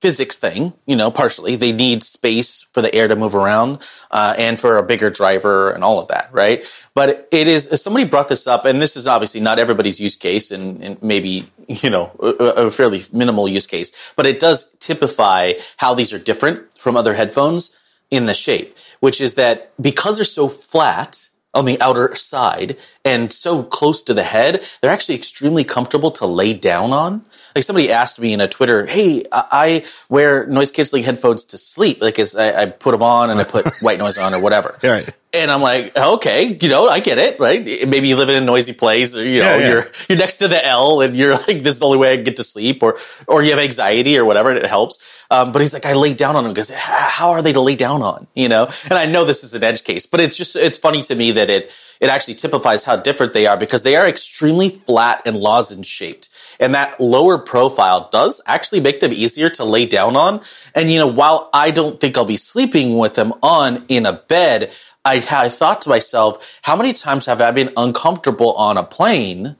physics 0.00 0.38
thing, 0.38 0.72
you 0.86 0.96
know, 0.96 1.10
partially. 1.10 1.56
They 1.56 1.72
need 1.72 2.02
space 2.02 2.66
for 2.72 2.80
the 2.80 2.94
air 2.94 3.06
to 3.08 3.16
move 3.16 3.34
around 3.34 3.86
uh, 4.10 4.34
and 4.38 4.58
for 4.58 4.78
a 4.78 4.82
bigger 4.82 5.10
driver 5.10 5.70
and 5.70 5.84
all 5.84 6.00
of 6.00 6.08
that, 6.08 6.30
right? 6.32 6.64
But 6.94 7.28
it 7.30 7.46
is, 7.46 7.68
somebody 7.82 8.06
brought 8.06 8.28
this 8.28 8.46
up, 8.46 8.64
and 8.64 8.80
this 8.80 8.96
is 8.96 9.06
obviously 9.06 9.40
not 9.40 9.58
everybody's 9.58 10.00
use 10.00 10.16
case 10.16 10.50
and, 10.50 10.82
and 10.82 11.02
maybe, 11.02 11.50
you 11.68 11.90
know, 11.90 12.10
a, 12.20 12.66
a, 12.66 12.70
fairly 12.70 13.02
minimal 13.12 13.46
use 13.46 13.66
case, 13.66 14.12
but 14.16 14.26
it 14.26 14.40
does 14.40 14.74
typify 14.78 15.52
how 15.76 15.94
these 15.94 16.12
are 16.12 16.18
different 16.18 16.78
from 16.78 16.96
other 16.96 17.14
headphones 17.14 17.76
in 18.10 18.26
the 18.26 18.34
shape, 18.34 18.76
which 19.00 19.20
is 19.20 19.34
that 19.34 19.70
because 19.80 20.16
they're 20.16 20.24
so 20.24 20.48
flat, 20.48 21.28
on 21.52 21.64
the 21.64 21.80
outer 21.80 22.14
side 22.14 22.76
and 23.04 23.32
so 23.32 23.62
close 23.62 24.02
to 24.02 24.14
the 24.14 24.22
head, 24.22 24.64
they're 24.80 24.90
actually 24.90 25.16
extremely 25.16 25.64
comfortable 25.64 26.10
to 26.12 26.26
lay 26.26 26.52
down 26.54 26.92
on. 26.92 27.24
Like 27.54 27.64
somebody 27.64 27.90
asked 27.90 28.20
me 28.20 28.32
in 28.32 28.40
a 28.40 28.48
Twitter, 28.48 28.86
"Hey, 28.86 29.24
I 29.32 29.84
wear 30.08 30.46
noise 30.46 30.70
canceling 30.70 31.02
headphones 31.02 31.44
to 31.46 31.58
sleep. 31.58 32.00
Like, 32.00 32.18
I, 32.18 32.62
I 32.62 32.66
put 32.66 32.92
them 32.92 33.02
on 33.02 33.30
and 33.30 33.40
I 33.40 33.44
put 33.44 33.68
white 33.82 33.98
noise 33.98 34.18
on 34.18 34.34
or 34.34 34.40
whatever." 34.40 34.78
Right. 34.90 35.08
And 35.32 35.50
I'm 35.50 35.62
like, 35.62 35.96
okay, 35.96 36.58
you 36.60 36.68
know, 36.68 36.88
I 36.88 36.98
get 36.98 37.18
it, 37.18 37.38
right? 37.38 37.64
Maybe 37.64 38.08
you 38.08 38.16
live 38.16 38.30
in 38.30 38.42
a 38.42 38.44
noisy 38.44 38.72
place, 38.72 39.16
or 39.16 39.24
you 39.24 39.40
know, 39.40 39.56
yeah, 39.56 39.58
yeah. 39.58 39.68
you're 39.68 39.86
you're 40.08 40.18
next 40.18 40.38
to 40.38 40.48
the 40.48 40.64
L, 40.66 41.00
and 41.02 41.16
you're 41.16 41.34
like, 41.34 41.62
this 41.62 41.74
is 41.74 41.78
the 41.78 41.86
only 41.86 41.98
way 41.98 42.12
I 42.12 42.16
can 42.16 42.24
get 42.24 42.36
to 42.36 42.44
sleep, 42.44 42.82
or 42.82 42.98
or 43.28 43.42
you 43.42 43.50
have 43.50 43.60
anxiety 43.60 44.18
or 44.18 44.24
whatever, 44.24 44.50
and 44.50 44.58
it 44.58 44.66
helps. 44.66 45.20
Um, 45.30 45.52
but 45.52 45.60
he's 45.62 45.72
like, 45.72 45.86
I 45.86 45.94
lay 45.94 46.12
down 46.12 46.34
on 46.34 46.42
them 46.42 46.52
because 46.52 46.70
how 46.70 47.30
are 47.30 47.42
they 47.42 47.52
to 47.52 47.60
lay 47.60 47.76
down 47.76 48.02
on, 48.02 48.26
you 48.34 48.48
know? 48.48 48.68
And 48.84 48.94
I 48.94 49.06
know 49.06 49.24
this 49.24 49.44
is 49.44 49.54
an 49.54 49.62
edge 49.62 49.84
case, 49.84 50.04
but 50.04 50.18
it's 50.18 50.36
just 50.36 50.56
it's 50.56 50.76
funny 50.76 51.02
to 51.02 51.14
me 51.14 51.30
that 51.32 51.48
it 51.48 51.76
it 52.00 52.10
actually 52.10 52.34
typifies 52.34 52.82
how 52.82 52.96
different 52.96 53.32
they 53.32 53.46
are 53.46 53.56
because 53.56 53.84
they 53.84 53.94
are 53.94 54.08
extremely 54.08 54.70
flat 54.70 55.22
and 55.26 55.36
lozenge 55.36 55.86
shaped. 55.86 56.28
And 56.58 56.74
that 56.74 57.00
lower 57.00 57.38
profile 57.38 58.08
does 58.10 58.40
actually 58.46 58.80
make 58.80 59.00
them 59.00 59.12
easier 59.12 59.48
to 59.50 59.64
lay 59.64 59.86
down 59.86 60.16
on. 60.16 60.40
And, 60.74 60.90
you 60.90 60.98
know, 60.98 61.06
while 61.06 61.48
I 61.54 61.70
don't 61.70 62.00
think 62.00 62.18
I'll 62.18 62.24
be 62.24 62.36
sleeping 62.36 62.98
with 62.98 63.14
them 63.14 63.32
on 63.42 63.84
in 63.88 64.06
a 64.06 64.12
bed, 64.12 64.72
I, 65.04 65.16
I 65.30 65.48
thought 65.48 65.82
to 65.82 65.88
myself, 65.88 66.60
how 66.62 66.76
many 66.76 66.92
times 66.92 67.26
have 67.26 67.40
I 67.40 67.50
been 67.52 67.70
uncomfortable 67.76 68.52
on 68.52 68.76
a 68.76 68.82
plane 68.82 69.56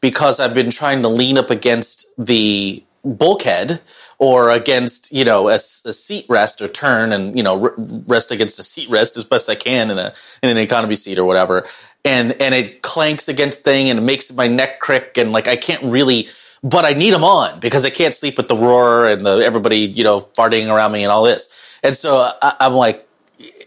because 0.00 0.40
I've 0.40 0.54
been 0.54 0.70
trying 0.70 1.02
to 1.02 1.08
lean 1.08 1.38
up 1.38 1.50
against 1.50 2.06
the 2.18 2.82
bulkhead 3.04 3.80
or 4.18 4.50
against 4.50 5.10
you 5.12 5.24
know 5.24 5.48
a, 5.48 5.54
a, 5.54 5.58
seat 5.58 6.26
rest 6.28 6.60
or 6.60 6.68
turn 6.68 7.12
and 7.12 7.34
you 7.34 7.42
know 7.42 7.72
rest 8.06 8.30
against 8.30 8.58
a 8.58 8.62
seat 8.62 8.90
rest 8.90 9.16
as 9.16 9.24
best 9.24 9.48
I 9.48 9.54
can 9.54 9.90
in 9.90 9.98
a 9.98 10.12
in 10.42 10.50
an 10.50 10.58
economy 10.58 10.94
seat 10.94 11.18
or 11.18 11.24
whatever. 11.24 11.66
And 12.04 12.40
and 12.42 12.54
it 12.54 12.82
clanks 12.82 13.28
against 13.28 13.62
thing 13.62 13.88
and 13.88 13.98
it 13.98 14.02
makes 14.02 14.32
my 14.32 14.48
neck 14.48 14.80
crick 14.80 15.16
and 15.16 15.32
like 15.32 15.48
I 15.48 15.56
can't 15.56 15.82
really 15.84 16.28
but 16.62 16.84
I 16.84 16.92
need 16.92 17.12
them 17.12 17.24
on 17.24 17.58
because 17.60 17.86
I 17.86 17.90
can't 17.90 18.12
sleep 18.12 18.36
with 18.36 18.48
the 18.48 18.56
roar 18.56 19.06
and 19.06 19.24
the 19.24 19.38
everybody 19.38 19.78
you 19.78 20.04
know 20.04 20.20
farting 20.20 20.68
around 20.68 20.92
me 20.92 21.02
and 21.02 21.10
all 21.12 21.24
this. 21.24 21.78
And 21.82 21.94
so 21.94 22.30
I, 22.42 22.56
am 22.60 22.74
like 22.74 23.06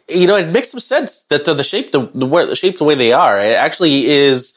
you 0.10 0.28
know 0.28 0.36
it 0.36 0.50
makes 0.50 0.70
some 0.70 0.80
sense 0.80 1.24
that 1.24 1.46
the, 1.46 1.54
the 1.54 1.64
shape 1.64 1.92
the, 1.92 2.02
the, 2.14 2.26
the 2.26 2.56
shape 2.56 2.78
the 2.78 2.84
way 2.84 2.96
they 2.96 3.14
are 3.14 3.40
it 3.40 3.56
actually 3.56 4.06
is 4.06 4.54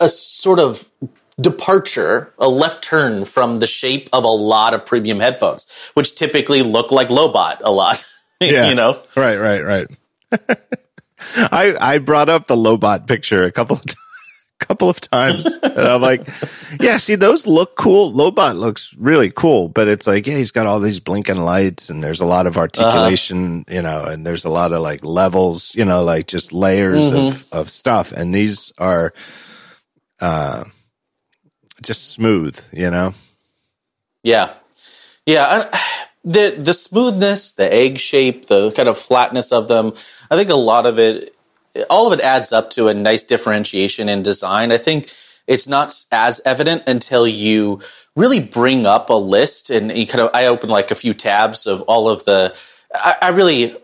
a 0.00 0.08
sort 0.08 0.58
of 0.58 0.88
departure, 1.40 2.32
a 2.38 2.48
left 2.48 2.82
turn 2.82 3.24
from 3.24 3.58
the 3.58 3.66
shape 3.66 4.08
of 4.12 4.24
a 4.24 4.28
lot 4.28 4.74
of 4.74 4.86
premium 4.86 5.20
headphones, 5.20 5.90
which 5.94 6.14
typically 6.14 6.62
look 6.62 6.90
like 6.90 7.08
Lobot 7.08 7.60
a 7.62 7.70
lot. 7.70 8.04
Yeah. 8.38 8.68
you 8.68 8.74
know? 8.74 8.98
Right, 9.16 9.38
right, 9.38 9.64
right. 9.64 9.88
I 11.36 11.74
I 11.80 11.96
brought 11.96 12.28
up 12.28 12.48
the 12.48 12.54
Lobot 12.54 13.06
picture 13.06 13.44
a 13.44 13.50
couple 13.50 13.76
of 13.76 13.82
couple 14.58 14.88
of 14.88 15.00
times 15.00 15.46
and 15.62 15.78
I'm 15.78 16.00
like, 16.00 16.26
yeah, 16.80 16.96
see 16.96 17.14
those 17.14 17.46
look 17.46 17.76
cool. 17.76 18.12
Lobot 18.12 18.58
looks 18.58 18.94
really 18.98 19.30
cool, 19.30 19.68
but 19.68 19.86
it's 19.86 20.06
like, 20.06 20.26
yeah, 20.26 20.36
he's 20.36 20.50
got 20.50 20.66
all 20.66 20.80
these 20.80 21.00
blinking 21.00 21.38
lights 21.38 21.90
and 21.90 22.02
there's 22.02 22.20
a 22.20 22.26
lot 22.26 22.46
of 22.46 22.56
articulation, 22.56 23.60
uh-huh. 23.60 23.74
you 23.74 23.82
know, 23.82 24.04
and 24.04 24.24
there's 24.24 24.44
a 24.44 24.50
lot 24.50 24.72
of 24.72 24.80
like 24.80 25.04
levels, 25.04 25.74
you 25.74 25.84
know, 25.84 26.04
like 26.04 26.26
just 26.26 26.52
layers 26.52 27.00
mm-hmm. 27.00 27.28
of, 27.28 27.46
of 27.52 27.70
stuff. 27.70 28.12
And 28.12 28.34
these 28.34 28.72
are, 28.78 29.12
uh, 30.20 30.64
just 31.82 32.12
smooth, 32.12 32.58
you 32.72 32.90
know? 32.90 33.12
Yeah. 34.22 34.54
Yeah. 35.26 35.70
the, 36.24 36.56
the 36.58 36.72
smoothness, 36.74 37.52
the 37.52 37.72
egg 37.72 37.98
shape, 37.98 38.46
the 38.46 38.72
kind 38.72 38.88
of 38.88 38.96
flatness 38.96 39.52
of 39.52 39.68
them, 39.68 39.92
I 40.30 40.36
think 40.36 40.50
a 40.50 40.54
lot 40.54 40.86
of 40.86 40.98
it, 40.98 41.35
all 41.90 42.06
of 42.10 42.18
it 42.18 42.24
adds 42.24 42.52
up 42.52 42.70
to 42.70 42.88
a 42.88 42.94
nice 42.94 43.22
differentiation 43.22 44.08
in 44.08 44.22
design. 44.22 44.72
I 44.72 44.78
think 44.78 45.10
it's 45.46 45.68
not 45.68 45.94
as 46.10 46.40
evident 46.44 46.84
until 46.86 47.26
you 47.26 47.80
really 48.14 48.40
bring 48.40 48.86
up 48.86 49.10
a 49.10 49.14
list 49.14 49.70
and 49.70 49.96
you 49.96 50.06
kind 50.06 50.22
of, 50.22 50.30
I 50.34 50.46
open 50.46 50.70
like 50.70 50.90
a 50.90 50.94
few 50.94 51.14
tabs 51.14 51.66
of 51.66 51.82
all 51.82 52.08
of 52.08 52.24
the, 52.24 52.56
I, 52.94 53.14
I 53.22 53.28
really, 53.28 53.76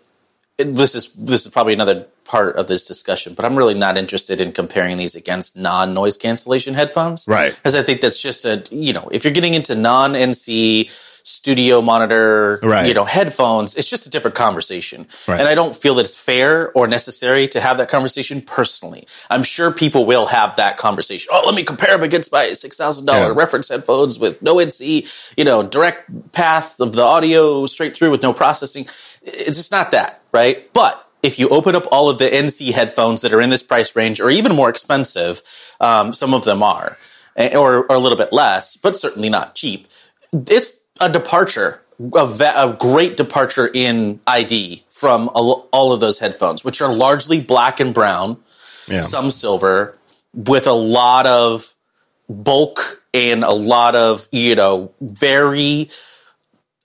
this 0.56 0.94
is, 0.94 1.12
this 1.12 1.46
is 1.46 1.52
probably 1.52 1.74
another 1.74 2.06
part 2.24 2.56
of 2.56 2.66
this 2.66 2.84
discussion, 2.84 3.34
but 3.34 3.44
I'm 3.44 3.56
really 3.56 3.74
not 3.74 3.98
interested 3.98 4.40
in 4.40 4.52
comparing 4.52 4.96
these 4.96 5.14
against 5.14 5.56
non 5.56 5.92
noise 5.94 6.16
cancellation 6.16 6.74
headphones. 6.74 7.26
Right. 7.28 7.54
Because 7.54 7.74
I 7.74 7.82
think 7.82 8.00
that's 8.00 8.20
just 8.20 8.44
a, 8.44 8.64
you 8.70 8.92
know, 8.92 9.08
if 9.12 9.24
you're 9.24 9.32
getting 9.32 9.54
into 9.54 9.74
non 9.74 10.12
NC 10.12 10.90
studio 11.24 11.80
monitor, 11.80 12.58
right. 12.62 12.86
you 12.86 12.94
know, 12.94 13.04
headphones, 13.04 13.74
it's 13.74 13.88
just 13.88 14.06
a 14.06 14.10
different 14.10 14.34
conversation. 14.34 15.06
Right. 15.26 15.40
And 15.40 15.48
I 15.48 15.54
don't 15.54 15.74
feel 15.74 15.94
that 15.96 16.02
it's 16.02 16.16
fair 16.16 16.72
or 16.72 16.86
necessary 16.86 17.48
to 17.48 17.60
have 17.60 17.78
that 17.78 17.88
conversation 17.88 18.40
personally. 18.40 19.06
I'm 19.30 19.42
sure 19.42 19.72
people 19.72 20.06
will 20.06 20.26
have 20.26 20.56
that 20.56 20.76
conversation. 20.76 21.30
Oh, 21.32 21.42
let 21.46 21.54
me 21.54 21.62
compare 21.62 21.96
them 21.96 22.02
against 22.02 22.32
my 22.32 22.44
$6,000 22.44 23.06
yeah. 23.06 23.32
reference 23.34 23.68
headphones 23.68 24.18
with 24.18 24.42
no 24.42 24.56
NC, 24.56 25.34
you 25.36 25.44
know, 25.44 25.62
direct 25.62 26.32
path 26.32 26.80
of 26.80 26.92
the 26.92 27.02
audio 27.02 27.66
straight 27.66 27.96
through 27.96 28.10
with 28.10 28.22
no 28.22 28.32
processing. 28.32 28.86
It's 29.22 29.56
just 29.56 29.72
not 29.72 29.92
that, 29.92 30.22
right? 30.32 30.72
But 30.72 31.08
if 31.22 31.38
you 31.38 31.48
open 31.48 31.76
up 31.76 31.86
all 31.92 32.10
of 32.10 32.18
the 32.18 32.28
NC 32.28 32.72
headphones 32.72 33.22
that 33.22 33.32
are 33.32 33.40
in 33.40 33.50
this 33.50 33.62
price 33.62 33.94
range, 33.94 34.20
or 34.20 34.28
even 34.30 34.54
more 34.54 34.68
expensive, 34.68 35.42
um, 35.80 36.12
some 36.12 36.34
of 36.34 36.44
them 36.44 36.62
are, 36.62 36.98
eh, 37.36 37.56
or, 37.56 37.84
or, 37.84 37.96
a 37.96 37.98
little 37.98 38.18
bit 38.18 38.32
less, 38.32 38.76
but 38.76 38.98
certainly 38.98 39.28
not 39.28 39.54
cheap. 39.54 39.86
It's 40.32 40.80
a 41.02 41.08
departure, 41.10 41.82
a, 42.14 42.26
va- 42.26 42.54
a 42.56 42.72
great 42.78 43.16
departure 43.16 43.68
in 43.72 44.20
ID 44.26 44.84
from 44.90 45.28
all 45.34 45.92
of 45.92 46.00
those 46.00 46.18
headphones, 46.18 46.64
which 46.64 46.80
are 46.80 46.94
largely 46.94 47.40
black 47.40 47.80
and 47.80 47.92
brown, 47.92 48.38
yeah. 48.88 49.00
some 49.00 49.30
silver, 49.30 49.98
with 50.32 50.66
a 50.66 50.72
lot 50.72 51.26
of 51.26 51.74
bulk 52.28 53.02
and 53.12 53.44
a 53.44 53.52
lot 53.52 53.94
of 53.94 54.26
you 54.32 54.54
know 54.54 54.90
very 55.00 55.90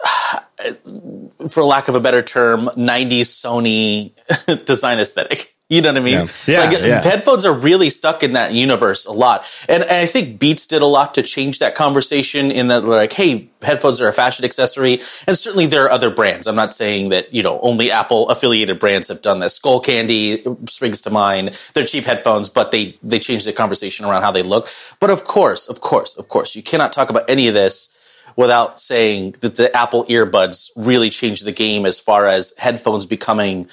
for 1.49 1.63
lack 1.63 1.87
of 1.87 1.95
a 1.95 1.99
better 1.99 2.21
term, 2.21 2.65
90s 2.65 3.21
Sony 3.21 4.65
design 4.65 4.99
aesthetic. 4.99 5.53
You 5.69 5.81
know 5.81 5.89
what 5.89 5.97
I 5.97 6.01
mean? 6.01 6.13
Yeah. 6.13 6.27
Yeah, 6.47 6.59
like 6.59 6.81
uh, 6.81 6.85
yeah. 6.85 7.03
headphones 7.03 7.43
are 7.43 7.51
really 7.51 7.89
stuck 7.89 8.23
in 8.23 8.33
that 8.33 8.53
universe 8.53 9.05
a 9.05 9.11
lot. 9.11 9.51
And, 9.67 9.83
and, 9.83 9.91
I 9.91 10.05
think 10.05 10.39
Beats 10.39 10.65
did 10.65 10.81
a 10.81 10.85
lot 10.85 11.15
to 11.15 11.23
change 11.23 11.59
that 11.59 11.75
conversation 11.75 12.51
in 12.51 12.69
that 12.69 12.85
like, 12.85 13.11
hey, 13.11 13.49
headphones 13.61 13.99
are 13.99 14.07
a 14.07 14.13
fashion 14.13 14.45
accessory. 14.45 15.01
And 15.27 15.37
certainly 15.37 15.65
there 15.65 15.83
are 15.83 15.91
other 15.91 16.09
brands. 16.09 16.47
I'm 16.47 16.55
not 16.55 16.73
saying 16.73 17.09
that, 17.09 17.33
you 17.33 17.43
know, 17.43 17.59
only 17.59 17.91
Apple 17.91 18.29
affiliated 18.29 18.79
brands 18.79 19.09
have 19.09 19.21
done 19.21 19.41
this. 19.41 19.59
Skullcandy 19.59 20.47
uh, 20.47 20.55
springs 20.67 21.01
to 21.01 21.09
mind. 21.09 21.59
They're 21.73 21.83
cheap 21.83 22.05
headphones, 22.05 22.47
but 22.47 22.71
they, 22.71 22.97
they 23.03 23.19
changed 23.19 23.45
the 23.45 23.51
conversation 23.51 24.05
around 24.05 24.21
how 24.21 24.31
they 24.31 24.43
look. 24.43 24.69
But 25.01 25.09
of 25.09 25.25
course, 25.25 25.67
of 25.67 25.81
course, 25.81 26.15
of 26.15 26.29
course, 26.29 26.55
you 26.55 26.63
cannot 26.63 26.93
talk 26.93 27.09
about 27.09 27.29
any 27.29 27.49
of 27.49 27.53
this 27.53 27.89
without 28.37 28.79
saying 28.79 29.35
that 29.41 29.55
the 29.55 29.75
Apple 29.75 30.05
earbuds 30.05 30.69
really 30.77 31.09
changed 31.09 31.43
the 31.43 31.51
game 31.51 31.85
as 31.85 31.99
far 31.99 32.25
as 32.27 32.53
headphones 32.57 33.05
becoming 33.05 33.67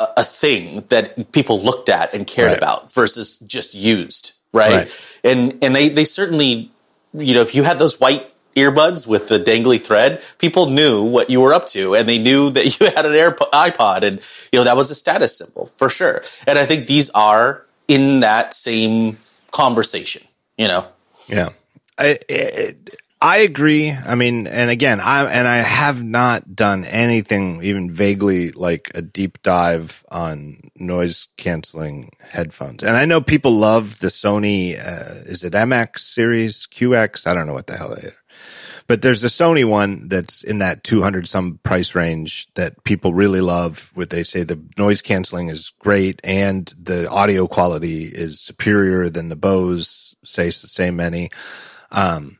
a, 0.00 0.08
a 0.18 0.22
thing 0.24 0.84
that 0.88 1.32
people 1.32 1.60
looked 1.60 1.90
at 1.90 2.14
and 2.14 2.26
cared 2.26 2.48
Right. 2.52 2.56
about 2.58 2.90
versus 2.92 3.38
just 3.40 3.74
used, 3.74 4.32
right? 4.54 4.72
Right. 4.72 5.18
And 5.24 5.58
and 5.62 5.76
they 5.76 5.90
they 5.90 6.04
certainly, 6.04 6.70
you 7.12 7.34
know, 7.34 7.42
if 7.42 7.54
you 7.54 7.62
had 7.64 7.78
those 7.78 8.00
white 8.00 8.28
earbuds 8.54 9.06
with 9.06 9.28
the 9.28 9.40
dangly 9.40 9.80
thread, 9.80 10.22
people 10.38 10.66
knew 10.66 11.02
what 11.02 11.30
you 11.30 11.40
were 11.40 11.54
up 11.54 11.66
to, 11.66 11.94
and 11.94 12.08
they 12.08 12.18
knew 12.18 12.50
that 12.50 12.64
you 12.80 12.86
had 12.86 13.04
an 13.04 13.12
AirPod, 13.12 13.50
iPod, 13.50 14.02
and 14.02 14.20
you 14.52 14.58
know 14.58 14.64
that 14.64 14.76
was 14.76 14.90
a 14.90 14.94
status 14.94 15.36
symbol 15.36 15.66
for 15.66 15.88
sure. 15.88 16.22
And 16.46 16.58
I 16.58 16.64
think 16.66 16.86
these 16.86 17.10
are 17.10 17.66
in 17.88 18.20
that 18.20 18.54
same 18.54 19.18
conversation, 19.50 20.22
you 20.56 20.68
know. 20.68 20.86
Yeah, 21.28 21.48
I, 21.98 22.18
I 22.30 22.74
I 23.24 23.38
agree. 23.38 23.92
I 23.92 24.16
mean, 24.16 24.48
and 24.48 24.68
again, 24.68 24.98
I 24.98 25.30
and 25.30 25.46
I 25.46 25.58
have 25.58 26.02
not 26.02 26.56
done 26.56 26.84
anything 26.84 27.62
even 27.62 27.88
vaguely 27.88 28.50
like 28.50 28.90
a 28.96 29.00
deep 29.00 29.40
dive 29.42 30.04
on 30.10 30.56
noise 30.74 31.28
canceling 31.36 32.10
headphones. 32.20 32.82
And 32.82 32.96
I 32.96 33.04
know 33.04 33.20
people 33.20 33.52
love 33.52 34.00
the 34.00 34.08
Sony. 34.08 34.76
Uh, 34.76 35.22
is 35.24 35.44
it 35.44 35.52
MX 35.52 36.00
series 36.00 36.66
QX? 36.66 37.24
I 37.28 37.32
don't 37.32 37.46
know 37.46 37.54
what 37.54 37.68
the 37.68 37.76
hell 37.76 37.94
they 37.94 38.08
are. 38.08 38.16
But 38.88 39.02
there's 39.02 39.22
a 39.22 39.28
Sony 39.28 39.64
one 39.64 40.08
that's 40.08 40.42
in 40.42 40.58
that 40.58 40.82
200 40.82 41.28
some 41.28 41.60
price 41.62 41.94
range 41.94 42.48
that 42.54 42.82
people 42.82 43.14
really 43.14 43.40
love. 43.40 43.92
What 43.94 44.10
they 44.10 44.24
say 44.24 44.42
the 44.42 44.60
noise 44.76 45.00
canceling 45.00 45.48
is 45.48 45.72
great 45.78 46.20
and 46.24 46.74
the 46.76 47.08
audio 47.08 47.46
quality 47.46 48.02
is 48.02 48.40
superior 48.40 49.08
than 49.08 49.28
the 49.28 49.36
Bose. 49.36 50.16
Say 50.24 50.50
say 50.50 50.90
many. 50.90 51.30
Um, 51.92 52.38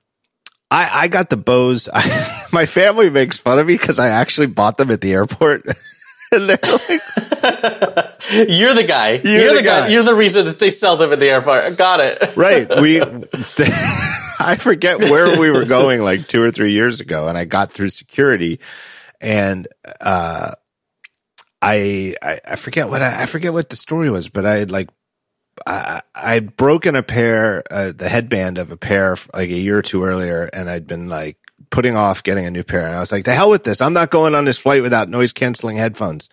I 0.72 1.02
I 1.02 1.08
got 1.08 1.28
the 1.28 1.36
Bose. 1.36 1.88
I, 1.92 2.46
my 2.52 2.66
family 2.66 3.10
makes 3.10 3.36
fun 3.36 3.58
of 3.58 3.66
me 3.66 3.74
because 3.76 3.98
I 3.98 4.08
actually 4.08 4.46
bought 4.46 4.78
them 4.78 4.90
at 4.90 5.00
the 5.00 5.12
airport. 5.12 5.66
and 6.32 6.48
they're 6.48 6.58
like, 6.62 6.88
You're 8.48 8.74
the 8.74 8.84
guy. 8.86 9.20
You're, 9.22 9.50
the 9.50 9.56
the, 9.56 9.62
guy. 9.62 9.80
guy. 9.80 9.88
You're 9.88 10.02
the 10.02 10.14
reason 10.14 10.46
that 10.46 10.58
they 10.58 10.70
sell 10.70 10.96
them 10.96 11.12
at 11.12 11.20
the 11.20 11.28
airport. 11.28 11.76
Got 11.76 12.00
it. 12.00 12.36
right. 12.36 12.80
We, 12.80 13.02
I 13.02 14.56
forget 14.58 14.98
where 14.98 15.38
we 15.38 15.50
were 15.50 15.66
going 15.66 16.00
like 16.00 16.26
two 16.26 16.42
or 16.42 16.50
three 16.50 16.72
years 16.72 17.00
ago, 17.00 17.28
and 17.28 17.36
I 17.36 17.44
got 17.44 17.70
through 17.72 17.90
security, 17.90 18.60
and 19.20 19.68
uh, 20.00 20.52
I, 21.60 22.14
I 22.22 22.40
I 22.44 22.56
forget 22.56 22.88
what 22.88 23.02
I, 23.02 23.22
I 23.22 23.26
forget 23.26 23.52
what 23.52 23.68
the 23.68 23.76
story 23.76 24.08
was, 24.08 24.28
but 24.28 24.46
I 24.46 24.54
had 24.54 24.70
like. 24.70 24.88
I, 25.66 26.02
I'd 26.14 26.56
broken 26.56 26.96
a 26.96 27.02
pair, 27.02 27.62
uh, 27.70 27.92
the 27.92 28.08
headband 28.08 28.58
of 28.58 28.70
a 28.70 28.76
pair 28.76 29.16
like 29.34 29.50
a 29.50 29.54
year 29.58 29.78
or 29.78 29.82
two 29.82 30.04
earlier, 30.04 30.44
and 30.52 30.68
I'd 30.68 30.86
been 30.86 31.08
like 31.08 31.36
putting 31.70 31.96
off 31.96 32.22
getting 32.22 32.44
a 32.46 32.50
new 32.50 32.64
pair. 32.64 32.86
And 32.86 32.94
I 32.96 33.00
was 33.00 33.12
like, 33.12 33.24
the 33.24 33.34
hell 33.34 33.50
with 33.50 33.64
this. 33.64 33.80
I'm 33.80 33.92
not 33.92 34.10
going 34.10 34.34
on 34.34 34.44
this 34.44 34.58
flight 34.58 34.82
without 34.82 35.08
noise 35.08 35.32
canceling 35.32 35.76
headphones. 35.76 36.28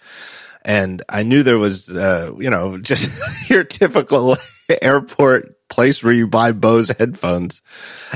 And 0.66 1.02
I 1.08 1.24
knew 1.24 1.44
there 1.44 1.58
was, 1.58 1.90
uh, 1.90 2.32
you 2.38 2.50
know, 2.50 2.78
just 2.92 3.10
your 3.50 3.64
typical 3.64 4.36
airport 4.82 5.56
place 5.70 6.04
where 6.04 6.14
you 6.14 6.28
buy 6.28 6.52
Bose 6.52 6.90
headphones. 6.90 7.62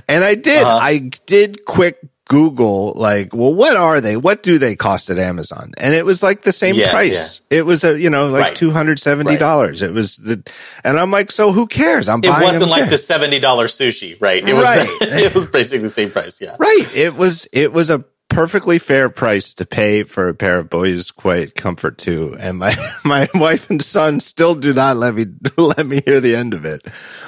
And 0.07 0.23
I 0.23 0.35
did, 0.35 0.63
Uh-huh. 0.63 0.79
I 0.81 0.97
did 1.25 1.65
quick 1.65 1.99
Google, 2.33 2.93
like, 2.95 3.33
well, 3.33 3.53
what 3.53 3.75
are 3.77 4.01
they? 4.01 4.17
What 4.17 4.41
do 4.41 4.57
they 4.57 4.75
cost 4.75 5.09
at 5.09 5.19
Amazon? 5.19 5.71
And 5.77 5.93
it 5.93 6.05
was 6.05 6.23
like 6.23 6.41
the 6.41 6.51
same 6.51 6.75
Yeah, 6.75 6.91
price. 6.91 7.41
It 7.49 7.65
was 7.65 7.83
a, 7.83 7.99
you 7.99 8.09
know, 8.09 8.27
like 8.29 8.41
Right. 8.41 8.55
$270. 8.57 9.81
It 9.81 9.91
was 9.91 10.17
the, 10.17 10.43
and 10.83 10.99
I'm 10.99 11.11
like, 11.11 11.31
so 11.31 11.51
who 11.51 11.67
cares? 11.67 12.07
I'm 12.07 12.19
It 12.19 12.27
buying 12.27 12.43
wasn't 12.43 12.69
like 12.71 12.89
the 12.89 12.97
seventy 12.97 13.39
dollars 13.39 13.77
sushi, 13.77 14.17
right? 14.19 14.47
It 14.47 14.53
was. 14.53 14.65
Right. 14.65 14.89
The, 14.99 15.07
it 15.25 15.35
was 15.35 15.47
basically 15.47 15.83
the 15.83 15.89
same 15.89 16.11
price. 16.11 16.41
Yeah. 16.41 16.55
Right. 16.59 16.85
It 16.95 17.15
was 17.15 17.47
it 17.53 17.71
was 17.71 17.89
a 17.89 18.03
perfectly 18.33 18.79
fair 18.79 19.09
price 19.09 19.53
to 19.53 19.65
pay 19.65 20.03
for 20.03 20.27
a 20.27 20.33
pair 20.33 20.59
of 20.59 20.69
Bose 20.69 21.11
Quiet 21.11 21.55
Comfort 21.55 21.97
2. 21.99 22.37
And 22.39 22.57
my 22.57 22.75
my 23.05 23.29
wife 23.33 23.69
and 23.69 23.81
son 23.81 24.19
still 24.19 24.55
do 24.55 24.73
not 24.73 24.97
let 24.97 25.15
me 25.15 25.25
let 25.57 25.85
me 25.85 26.01
hear 26.05 26.19
the 26.19 26.35
end 26.35 26.53
of 26.53 26.65
it. 26.65 26.85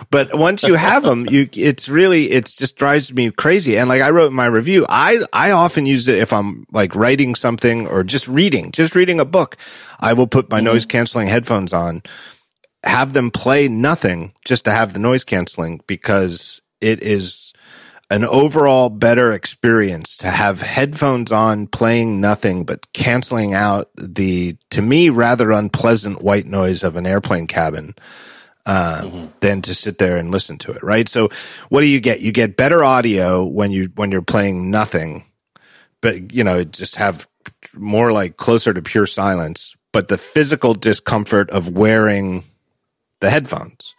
But 0.09 0.35
once 0.35 0.63
you 0.63 0.75
have 0.75 1.03
them, 1.03 1.27
you 1.27 1.47
it's 1.53 1.87
really 1.87 2.31
it's 2.31 2.55
just 2.55 2.75
drives 2.75 3.13
me 3.13 3.31
crazy. 3.31 3.77
And 3.77 3.87
like 3.87 4.01
I 4.01 4.09
wrote 4.09 4.27
in 4.27 4.33
my 4.33 4.47
review, 4.47 4.85
I 4.89 5.23
I 5.31 5.51
often 5.51 5.85
use 5.85 6.07
it 6.07 6.17
if 6.17 6.33
I'm 6.33 6.65
like 6.71 6.95
writing 6.95 7.35
something 7.35 7.87
or 7.87 8.03
just 8.03 8.27
reading, 8.27 8.71
just 8.71 8.95
reading 8.95 9.19
a 9.19 9.25
book. 9.25 9.57
I 9.99 10.13
will 10.13 10.27
put 10.27 10.49
my 10.49 10.57
mm-hmm. 10.57 10.65
noise 10.65 10.85
canceling 10.85 11.27
headphones 11.27 11.73
on 11.73 12.01
have 12.83 13.13
them 13.13 13.31
play 13.31 13.67
nothing 13.67 14.31
just 14.45 14.65
to 14.65 14.71
have 14.71 14.93
the 14.93 14.99
noise 14.99 15.23
canceling 15.23 15.81
because 15.87 16.61
it 16.81 17.01
is 17.01 17.44
an 18.09 18.23
overall 18.23 18.89
better 18.89 19.31
experience 19.31 20.17
to 20.17 20.27
have 20.27 20.61
headphones 20.61 21.31
on 21.31 21.67
playing 21.67 22.21
nothing 22.21 22.63
but 22.63 22.91
canceling 22.93 23.53
out 23.53 23.89
the 23.97 24.57
to 24.69 24.81
me 24.81 25.09
rather 25.09 25.51
unpleasant 25.51 26.21
white 26.21 26.45
noise 26.45 26.83
of 26.83 26.95
an 26.95 27.05
airplane 27.05 27.47
cabin 27.47 27.95
uh, 28.65 29.27
than 29.41 29.61
to 29.61 29.75
sit 29.75 29.97
there 29.97 30.17
and 30.17 30.31
listen 30.31 30.57
to 30.57 30.71
it 30.71 30.83
right? 30.83 31.07
So 31.07 31.29
what 31.69 31.81
do 31.81 31.87
you 31.87 31.99
get? 31.99 32.21
You 32.21 32.31
get 32.31 32.57
better 32.57 32.83
audio 32.83 33.43
when 33.43 33.71
you 33.71 33.89
when 33.95 34.11
you're 34.11 34.21
playing 34.21 34.69
nothing 34.71 35.23
but 36.01 36.33
you 36.33 36.43
know 36.43 36.63
just 36.63 36.97
have 36.97 37.27
more 37.73 38.11
like 38.11 38.37
closer 38.37 38.73
to 38.73 38.81
pure 38.81 39.07
silence 39.07 39.75
but 39.91 40.09
the 40.09 40.17
physical 40.17 40.73
discomfort 40.73 41.49
of 41.51 41.71
wearing 41.71 42.43
the 43.21 43.29
headphones. 43.29 43.95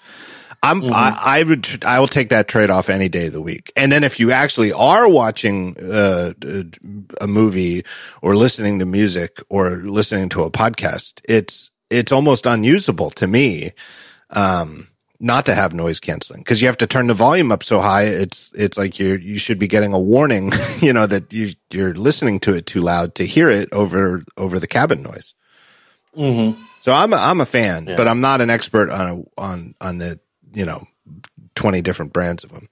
I'm, 0.71 0.85
I, 0.93 1.19
I 1.41 1.43
would, 1.43 1.85
I 1.85 2.01
will 2.01 2.09
take 2.09 2.31
that 2.31 2.49
trade 2.49 2.71
off 2.71 2.89
any 2.91 3.09
day 3.09 3.27
of 3.27 3.33
the 3.33 3.41
week. 3.41 3.73
And 3.77 3.91
then 3.91 4.05
if 4.05 4.19
you 4.21 4.33
actually 4.33 4.73
are 4.73 5.09
watching 5.09 5.77
uh, 5.79 6.33
a 7.21 7.27
movie 7.27 7.85
or 8.23 8.37
listening 8.37 8.79
to 8.81 8.87
music 8.87 9.41
or 9.49 9.77
listening 9.77 10.29
to 10.31 10.43
a 10.43 10.51
podcast, 10.51 11.21
it's, 11.29 11.71
it's 11.91 12.13
almost 12.13 12.47
unusable 12.47 13.11
to 13.11 13.27
me, 13.27 13.73
um, 14.31 14.89
not 15.19 15.47
to 15.47 15.55
have 15.55 15.73
noise 15.73 15.99
canceling 15.99 16.41
because 16.41 16.61
you 16.61 16.67
have 16.69 16.77
to 16.79 16.87
turn 16.87 17.07
the 17.07 17.15
volume 17.15 17.51
up 17.51 17.63
so 17.63 17.81
high. 17.81 18.03
It's, 18.03 18.53
it's 18.55 18.77
like 18.77 18.99
you 18.99 19.15
you 19.15 19.39
should 19.39 19.59
be 19.59 19.67
getting 19.67 19.95
a 19.95 19.99
warning, 20.01 20.53
you 20.81 20.93
know, 20.93 21.07
that 21.07 21.33
you, 21.33 21.55
you're 21.71 21.95
listening 21.95 22.39
to 22.41 22.55
it 22.55 22.67
too 22.67 22.83
loud 22.83 23.15
to 23.15 23.25
hear 23.25 23.49
it 23.49 23.73
over, 23.73 24.23
over 24.37 24.59
the 24.59 24.67
cabin 24.67 25.03
noise. 25.03 25.33
So 26.81 26.93
I'm 26.93 27.13
a, 27.13 27.17
I'm 27.17 27.41
a 27.41 27.47
fan, 27.47 27.85
but 27.97 28.07
I'm 28.09 28.21
not 28.21 28.41
an 28.41 28.49
expert 28.51 28.91
on 28.91 29.09
a, 29.09 29.41
on 29.41 29.75
on 29.81 29.99
the 29.99 30.21
you 30.55 30.65
know 30.67 30.87
twenty 31.55 31.83
different 31.83 32.13
brands 32.13 32.45
of 32.45 32.53
them. 32.53 32.69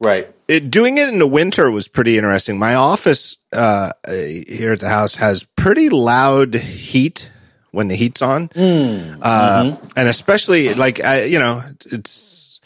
Right. 0.00 0.28
It, 0.48 0.70
doing 0.70 0.98
it 0.98 1.08
in 1.08 1.18
the 1.18 1.26
winter 1.26 1.70
was 1.70 1.88
pretty 1.88 2.18
interesting. 2.18 2.58
My 2.58 2.74
office 2.74 3.38
uh, 3.52 3.92
here 4.06 4.72
at 4.72 4.80
the 4.80 4.88
house 4.88 5.14
has 5.14 5.44
pretty 5.56 5.88
loud 5.88 6.54
heat 6.54 7.30
when 7.70 7.88
the 7.88 7.94
heat's 7.96 8.20
on, 8.20 8.50
uh, 8.56 9.76
and 9.96 10.08
especially 10.08 10.74
like 10.74 11.02
I, 11.02 11.24
you 11.24 11.38
know 11.38 11.62
it's 11.86 12.60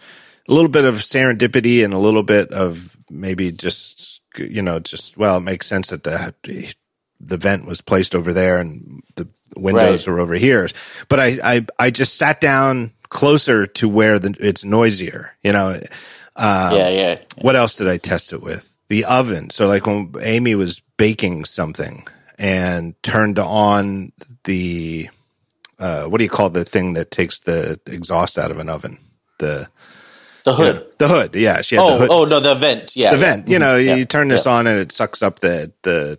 a 0.49 0.53
little 0.53 0.71
bit 0.71 0.85
of 0.85 0.97
serendipity 0.97 1.85
and 1.85 1.95
a 1.95 1.99
little 1.99 2.23
bit 2.25 2.51
of 2.53 2.97
maybe 3.11 3.53
just 3.53 4.21
you 4.37 4.62
know 4.62 4.81
just 4.81 5.17
well 5.17 5.37
it 5.37 5.41
makes 5.43 5.67
sense 5.67 5.88
that 5.88 6.03
the 6.05 6.35
the 7.21 7.37
vent 7.37 7.67
was 7.67 7.81
placed 7.81 8.14
over 8.14 8.33
there 8.33 8.59
and 8.59 9.03
the 9.17 9.29
windows 9.57 10.07
Right. 10.07 10.12
are 10.14 10.21
over 10.21 10.35
here. 10.35 10.69
But 11.09 11.21
I, 11.21 11.38
I, 11.43 11.67
I 11.79 11.91
just 11.91 12.17
sat 12.17 12.41
down 12.41 12.91
closer 13.11 13.66
to 13.66 13.88
where 13.88 14.18
the, 14.18 14.35
it's 14.40 14.64
noisier, 14.64 15.33
you 15.42 15.53
know. 15.53 15.81
Uh, 16.37 16.71
yeah. 16.75 16.88
Yeah. 16.88 17.18
What 17.40 17.57
else 17.57 17.77
did 17.77 17.88
I 17.88 17.97
test 17.97 18.33
it 18.33 18.42
with? 18.42 18.77
The 18.88 19.05
oven. 19.05 19.51
So 19.51 19.66
like 19.66 19.87
when 19.87 20.12
Amy 20.23 20.55
was 20.55 20.81
baking 20.97 21.44
something 21.44 22.07
and 22.38 22.94
turned 23.03 23.38
on 23.38 24.12
the, 24.44 25.09
uh, 25.79 26.05
what 26.05 26.18
do 26.18 26.25
you 26.25 26.31
call 26.31 26.51
the 26.51 26.64
thing 26.64 26.94
that 26.94 27.11
takes 27.11 27.40
the 27.40 27.81
exhaust 27.87 28.38
out 28.38 28.51
of 28.51 28.59
an 28.59 28.68
oven? 28.68 28.99
The, 29.38 29.68
The 30.44 30.55
hood. 30.55 30.87
the 30.99 31.09
hood. 31.09 31.35
Yeah. 31.35 31.61
She 31.62 31.75
had 31.75 31.83
Oh. 31.83 31.90
the 31.92 31.99
hood 31.99 32.11
Oh 32.11 32.25
no. 32.25 32.40
The 32.40 32.55
vent. 32.55 32.97
Yeah. 32.97 33.11
the 33.11 33.18
yeah. 33.18 33.25
vent. 33.25 33.49
You 33.49 33.59
know, 33.59 33.77
Yeah. 33.77 33.97
you 33.97 34.05
turn 34.05 34.29
this 34.29 34.47
on 34.47 34.66
and 34.66 34.79
it 34.81 34.92
sucks 34.92 35.23
up 35.23 35.40
the 35.40 35.73
the 35.83 36.18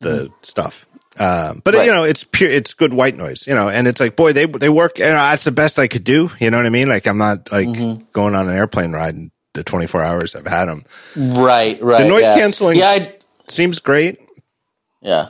the 0.00 0.30
stuff. 0.42 0.86
Um, 1.18 1.62
but 1.64 1.74
Right. 1.74 1.86
you 1.86 1.92
know, 1.92 2.04
it's 2.04 2.22
pure. 2.24 2.50
It's 2.50 2.74
good 2.74 2.92
white 2.94 3.16
noise. 3.16 3.46
You 3.46 3.54
know, 3.54 3.68
and 3.68 3.86
it's 3.88 4.00
like, 4.00 4.14
boy, 4.16 4.32
they 4.32 4.46
they 4.46 4.68
work. 4.68 4.98
You 4.98 5.06
know, 5.06 5.12
that's 5.14 5.44
the 5.44 5.50
best 5.52 5.78
I 5.78 5.88
could 5.88 6.04
do. 6.04 6.30
You 6.38 6.50
know 6.50 6.56
what 6.58 6.66
I 6.66 6.70
mean? 6.70 6.88
Like, 6.88 7.06
I'm 7.06 7.18
not 7.18 7.50
like 7.50 7.68
going 8.12 8.34
on 8.34 8.48
an 8.48 8.54
airplane 8.56 8.92
ride 8.92 9.14
in 9.14 9.30
the 9.54 9.64
24 9.64 10.02
hours 10.04 10.36
I've 10.36 10.46
had 10.46 10.66
them. 10.66 10.84
Right. 11.16 11.82
Right. 11.82 12.02
The 12.02 12.08
noise 12.08 12.22
yeah. 12.22 12.38
canceling 12.38 12.78
Yeah. 12.78 12.98
Seems 13.46 13.80
great. 13.80 14.20
Yeah. 15.00 15.28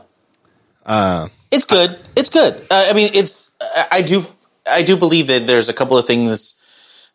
Uh, 0.85 1.29
It's 1.51 1.65
good. 1.65 1.99
It's 2.17 2.31
good. 2.31 2.55
Uh, 2.71 2.87
I 2.91 2.93
mean, 2.93 3.11
it's. 3.15 3.51
I, 3.61 3.87
I 3.93 4.03
do. 4.03 4.27
I 4.71 4.83
do 4.83 4.97
believe 4.97 5.29
that 5.29 5.47
there's 5.47 5.69
a 5.69 5.73
couple 5.73 5.97
of 5.97 6.07
things. 6.07 6.55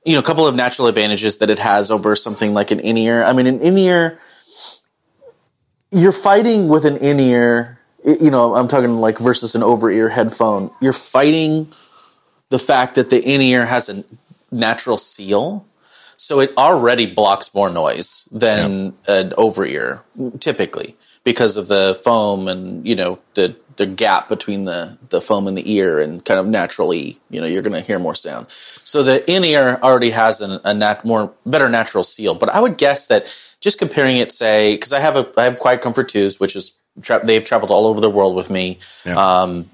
You 0.06 0.14
know, 0.14 0.20
a 0.20 0.24
couple 0.24 0.48
of 0.48 0.56
natural 0.56 0.88
advantages 0.88 1.38
that 1.38 1.50
it 1.50 1.60
has 1.60 1.92
over 1.92 2.16
something 2.16 2.54
like 2.54 2.72
an 2.72 2.80
in 2.80 2.98
ear. 2.98 3.24
I 3.24 3.34
mean, 3.34 3.48
an 3.48 3.60
in 3.62 3.78
ear. 3.78 4.20
You're 5.92 6.12
fighting 6.12 6.68
with 6.68 6.86
an 6.86 6.98
in 6.98 7.20
ear. 7.20 7.80
You 8.06 8.32
know, 8.32 8.56
I'm 8.56 8.68
talking 8.68 9.00
like 9.00 9.18
versus 9.18 9.56
an 9.56 9.64
over 9.64 9.90
ear 9.90 10.10
headphone. 10.10 10.72
You're 10.82 10.94
fighting 10.94 11.72
the 12.50 12.60
fact 12.60 12.96
that 12.96 13.10
the 13.10 13.22
in 13.22 13.42
ear 13.42 13.66
has 13.66 13.90
a 13.90 14.04
natural 14.52 14.98
seal. 14.98 15.66
So 16.18 16.40
it 16.40 16.54
already 16.58 17.06
blocks 17.06 17.54
more 17.54 17.70
noise 17.70 18.28
than 18.32 18.94
yeah. 19.08 19.22
an 19.22 19.34
over 19.38 19.66
ear 19.66 20.04
typically 20.40 20.96
because 21.24 21.58
of 21.58 21.68
the 21.68 22.00
foam 22.04 22.48
and, 22.48 22.88
you 22.88 22.96
know, 22.96 23.20
the, 23.34 23.56
the 23.78 23.86
gap 23.86 24.30
between 24.30 24.66
the, 24.66 24.98
the 25.10 25.20
foam 25.20 25.48
and 25.48 25.58
the 25.58 25.74
ear 25.74 26.00
and 26.00 26.24
kind 26.24 26.40
of 26.40 26.46
naturally, 26.46 27.20
you 27.30 27.42
know, 27.42 27.48
you're 27.48 27.64
going 27.64 27.74
to 27.74 27.82
hear 27.82 28.00
more 28.00 28.16
sound. 28.16 28.46
So 28.50 29.02
the 29.02 29.30
in 29.30 29.44
ear 29.44 29.80
already 29.82 30.12
has 30.12 30.42
an, 30.42 30.60
a 30.64 30.74
nat, 30.74 31.04
more 31.04 31.34
better 31.46 31.70
natural 31.70 32.04
seal, 32.04 32.36
but 32.36 32.50
I 32.50 32.60
would 32.62 32.78
guess 32.78 33.08
that 33.08 33.34
just 33.60 33.80
comparing 33.80 34.18
it, 34.18 34.32
say, 34.32 34.76
because 34.76 34.94
I 34.94 35.00
have 35.00 35.16
a 35.16 35.28
I 35.38 35.46
have 35.46 35.58
Quiet 35.58 35.82
Comfort 35.82 36.10
twos, 36.10 36.40
which 36.40 36.56
is 36.56 36.74
tra- 37.02 37.26
they've 37.26 37.44
traveled 37.44 37.72
all 37.72 37.88
over 37.88 38.02
the 38.02 38.10
world 38.10 38.36
with 38.36 38.50
me. 38.50 38.80
Yeah. 39.06 39.16
Um, 39.16 39.70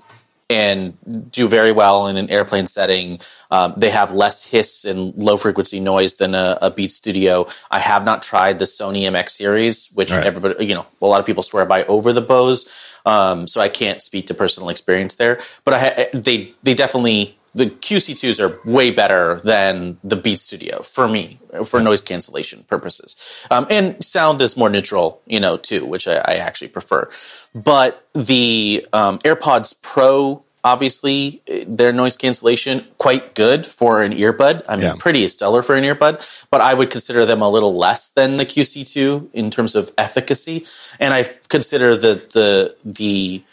and 0.51 1.31
do 1.31 1.47
very 1.47 1.71
well 1.71 2.07
in 2.07 2.17
an 2.17 2.31
airplane 2.31 2.65
setting. 2.65 3.19
Um, 3.51 3.75
they 3.77 3.91
have 3.91 4.13
less 4.13 4.43
hiss 4.43 4.83
and 4.83 5.13
low 5.15 5.37
frequency 5.37 5.79
noise 5.79 6.15
than 6.15 6.33
a, 6.33 6.57
a, 6.61 6.71
Beat 6.71 6.91
Studio. 6.91 7.45
I 7.69 7.77
have 7.77 8.03
not 8.03 8.23
tried 8.23 8.57
the 8.57 8.65
Sony 8.65 9.03
MX 9.03 9.29
series, 9.29 9.89
which 9.93 10.11
right. 10.11 10.25
everybody, 10.25 10.65
you 10.65 10.73
know, 10.73 10.87
a 11.01 11.05
lot 11.05 11.19
of 11.19 11.27
people 11.27 11.43
swear 11.43 11.65
by 11.65 11.83
over 11.85 12.13
the 12.13 12.21
Bose. 12.21 12.67
Um, 13.05 13.45
so 13.45 13.61
I 13.61 13.69
can't 13.69 14.01
speak 14.01 14.27
to 14.27 14.33
personal 14.33 14.69
experience 14.69 15.17
there, 15.17 15.39
but 15.65 15.73
I, 15.75 16.09
they 16.17 16.53
they 16.63 16.73
definitely 16.73 17.38
the 17.55 17.67
QC2s 17.67 18.39
are 18.39 18.59
way 18.69 18.91
better 18.91 19.39
than 19.43 19.97
the 20.03 20.15
Beat 20.15 20.39
Studio 20.39 20.81
for 20.81 21.07
me, 21.07 21.39
for 21.65 21.79
noise 21.79 22.01
cancellation 22.01 22.63
purposes. 22.63 23.45
Um, 23.49 23.65
and 23.69 24.03
sound 24.03 24.41
is 24.41 24.55
more 24.55 24.69
neutral, 24.69 25.21
you 25.25 25.39
know, 25.39 25.57
too, 25.57 25.85
which 25.85 26.07
I, 26.07 26.15
I 26.17 26.33
actually 26.35 26.69
prefer. 26.69 27.09
But 27.55 28.05
the 28.13 28.85
um, 28.93 29.19
AirPods 29.19 29.75
Pro, 29.81 30.43
obviously, 30.63 31.41
their 31.67 31.91
noise 31.91 32.15
cancellation 32.15 32.85
quite 32.97 33.33
good 33.33 33.65
for 33.65 34.03
an 34.03 34.11
earbud. 34.11 34.63
I 34.69 34.75
mean, 34.75 34.85
yeah. 34.85 34.95
pretty 34.99 35.27
stellar 35.27 35.63
for 35.63 35.75
an 35.75 35.83
earbud, 35.83 36.47
but 36.51 36.61
I 36.61 36.73
would 36.73 36.91
consider 36.91 37.25
them 37.25 37.41
a 37.41 37.49
little 37.49 37.75
less 37.75 38.09
than 38.11 38.37
the 38.37 38.45
QC2 38.45 39.29
in 39.33 39.49
terms 39.49 39.75
of 39.75 39.91
efficacy. 39.97 40.65
And 40.99 41.13
I 41.13 41.25
consider 41.47 41.95
the 41.95 42.15
the 42.31 42.75
the 42.85 43.43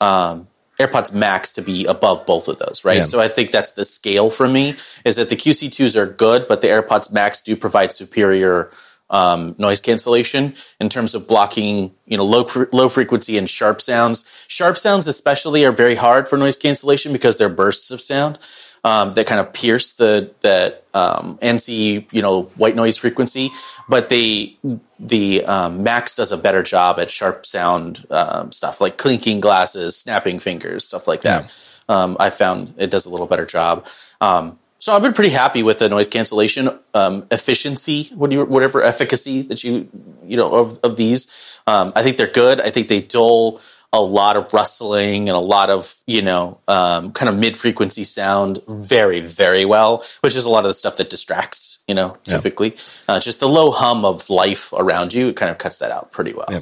um, 0.00 0.48
AirPods 0.86 1.12
Max 1.12 1.52
to 1.54 1.62
be 1.62 1.86
above 1.86 2.26
both 2.26 2.48
of 2.48 2.58
those, 2.58 2.84
right? 2.84 2.98
Yeah. 2.98 3.02
So 3.02 3.20
I 3.20 3.28
think 3.28 3.50
that's 3.50 3.72
the 3.72 3.84
scale 3.84 4.30
for 4.30 4.48
me 4.48 4.74
is 5.04 5.16
that 5.16 5.28
the 5.28 5.36
QC2s 5.36 5.96
are 5.96 6.06
good, 6.06 6.46
but 6.48 6.60
the 6.60 6.68
AirPods 6.68 7.12
Max 7.12 7.42
do 7.42 7.56
provide 7.56 7.92
superior 7.92 8.70
um, 9.10 9.54
noise 9.58 9.80
cancellation 9.80 10.54
in 10.80 10.88
terms 10.88 11.14
of 11.14 11.28
blocking, 11.28 11.94
you 12.06 12.16
know, 12.16 12.24
low 12.24 12.48
low 12.72 12.88
frequency 12.88 13.36
and 13.36 13.48
sharp 13.48 13.80
sounds. 13.80 14.24
Sharp 14.48 14.78
sounds, 14.78 15.06
especially, 15.06 15.64
are 15.64 15.72
very 15.72 15.94
hard 15.94 16.28
for 16.28 16.38
noise 16.38 16.56
cancellation 16.56 17.12
because 17.12 17.36
they're 17.36 17.50
bursts 17.50 17.90
of 17.90 18.00
sound 18.00 18.38
um, 18.84 19.14
that 19.14 19.26
kind 19.26 19.40
of 19.40 19.52
pierce 19.52 19.92
the 19.94 20.32
that 20.40 20.84
um, 20.94 21.38
NC 21.38 22.12
you 22.12 22.22
know 22.22 22.42
white 22.56 22.74
noise 22.74 22.96
frequency, 22.96 23.50
but 23.88 24.08
they 24.08 24.56
the 24.98 25.44
um, 25.44 25.82
Max 25.82 26.14
does 26.14 26.32
a 26.32 26.36
better 26.36 26.62
job 26.62 26.98
at 26.98 27.10
sharp 27.10 27.46
sound 27.46 28.06
um, 28.10 28.50
stuff 28.52 28.80
like 28.80 28.98
clinking 28.98 29.40
glasses, 29.40 29.96
snapping 29.96 30.38
fingers, 30.40 30.84
stuff 30.84 31.06
like 31.06 31.22
that. 31.22 31.44
Yeah. 31.88 32.02
Um, 32.02 32.16
I 32.18 32.30
found 32.30 32.74
it 32.78 32.90
does 32.90 33.06
a 33.06 33.10
little 33.10 33.26
better 33.26 33.46
job. 33.46 33.86
Um, 34.20 34.58
so 34.78 34.92
I've 34.92 35.02
been 35.02 35.12
pretty 35.12 35.30
happy 35.30 35.62
with 35.62 35.78
the 35.78 35.88
noise 35.88 36.08
cancellation 36.08 36.68
efficiency, 36.92 38.04
whatever 38.14 38.82
efficacy 38.82 39.42
that 39.42 39.62
you 39.62 39.88
you 40.24 40.36
know 40.36 40.52
of 40.52 40.80
of 40.82 40.96
these. 40.96 41.60
I 41.68 42.02
think 42.02 42.16
they're 42.16 42.26
good. 42.26 42.60
I 42.60 42.70
think 42.70 42.88
they 42.88 43.00
dull 43.00 43.60
a 43.92 44.00
lot 44.00 44.36
of 44.36 44.52
rustling 44.54 45.28
and 45.28 45.36
a 45.36 45.40
lot 45.40 45.68
of 45.70 45.94
you 46.06 46.22
know 46.22 46.58
um, 46.68 47.12
kind 47.12 47.28
of 47.28 47.36
mid 47.36 47.56
frequency 47.56 48.04
sound 48.04 48.60
very 48.68 49.20
very 49.20 49.64
well, 49.64 50.04
which 50.20 50.36
is 50.36 50.44
a 50.44 50.50
lot 50.50 50.60
of 50.60 50.68
the 50.68 50.74
stuff 50.74 50.96
that 50.96 51.10
distracts 51.10 51.78
you 51.86 51.94
know 51.94 52.16
typically. 52.24 52.70
Yeah. 52.70 53.14
Uh, 53.14 53.20
just 53.20 53.40
the 53.40 53.48
low 53.48 53.70
hum 53.70 54.04
of 54.04 54.28
life 54.30 54.72
around 54.72 55.14
you 55.14 55.28
it 55.28 55.36
kind 55.36 55.50
of 55.50 55.58
cuts 55.58 55.78
that 55.78 55.90
out 55.90 56.12
pretty 56.12 56.32
well. 56.32 56.48
Yeah. 56.50 56.60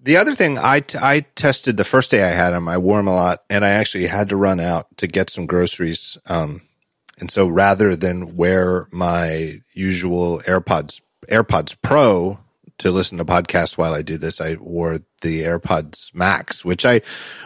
The 0.00 0.16
other 0.16 0.34
thing 0.34 0.58
I, 0.58 0.80
t- 0.80 0.98
I 1.00 1.20
tested 1.34 1.76
the 1.76 1.84
first 1.84 2.12
day 2.12 2.22
I 2.22 2.28
had 2.28 2.50
them, 2.50 2.68
I 2.68 2.78
wore 2.78 2.98
them 2.98 3.08
a 3.08 3.14
lot, 3.14 3.42
and 3.50 3.64
I 3.64 3.70
actually 3.70 4.06
had 4.06 4.28
to 4.28 4.36
run 4.36 4.60
out 4.60 4.86
to 4.98 5.08
get 5.08 5.28
some 5.28 5.44
groceries. 5.44 6.16
Um, 6.26 6.62
and 7.18 7.30
so 7.30 7.48
rather 7.48 7.96
than 7.96 8.36
wear 8.36 8.86
my 8.92 9.58
usual 9.74 10.38
AirPods 10.46 11.00
AirPods 11.28 11.76
Pro 11.82 12.38
to 12.78 12.90
listen 12.90 13.18
to 13.18 13.24
podcasts 13.24 13.76
while 13.76 13.94
I 13.94 14.02
do 14.02 14.18
this. 14.18 14.40
I 14.40 14.54
wore 14.54 14.98
the 15.20 15.42
AirPods 15.42 16.14
Max, 16.14 16.64
which 16.64 16.86
I 16.86 17.02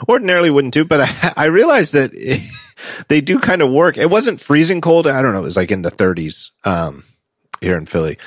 ordinarily 0.09 0.51
wouldn't 0.51 0.75
do, 0.75 0.85
but 0.85 1.01
I, 1.01 1.33
I 1.37 1.45
realized 1.47 1.95
that 1.95 2.11
it, 2.15 2.43
they 3.09 3.21
do 3.21 3.39
kind 3.39 3.63
of 3.63 3.71
work. 3.71 3.97
It 3.97 4.11
wasn't 4.11 4.41
freezing 4.41 4.81
cold. 4.81 5.07
I 5.07 5.23
don't 5.23 5.33
know. 5.33 5.41
It 5.41 5.45
was 5.45 5.57
like 5.57 5.71
in 5.71 5.83
the 5.83 5.91
30s 5.91 6.51
um, 6.65 7.05
here 7.61 7.77
in 7.77 7.87
Philly, 7.87 8.19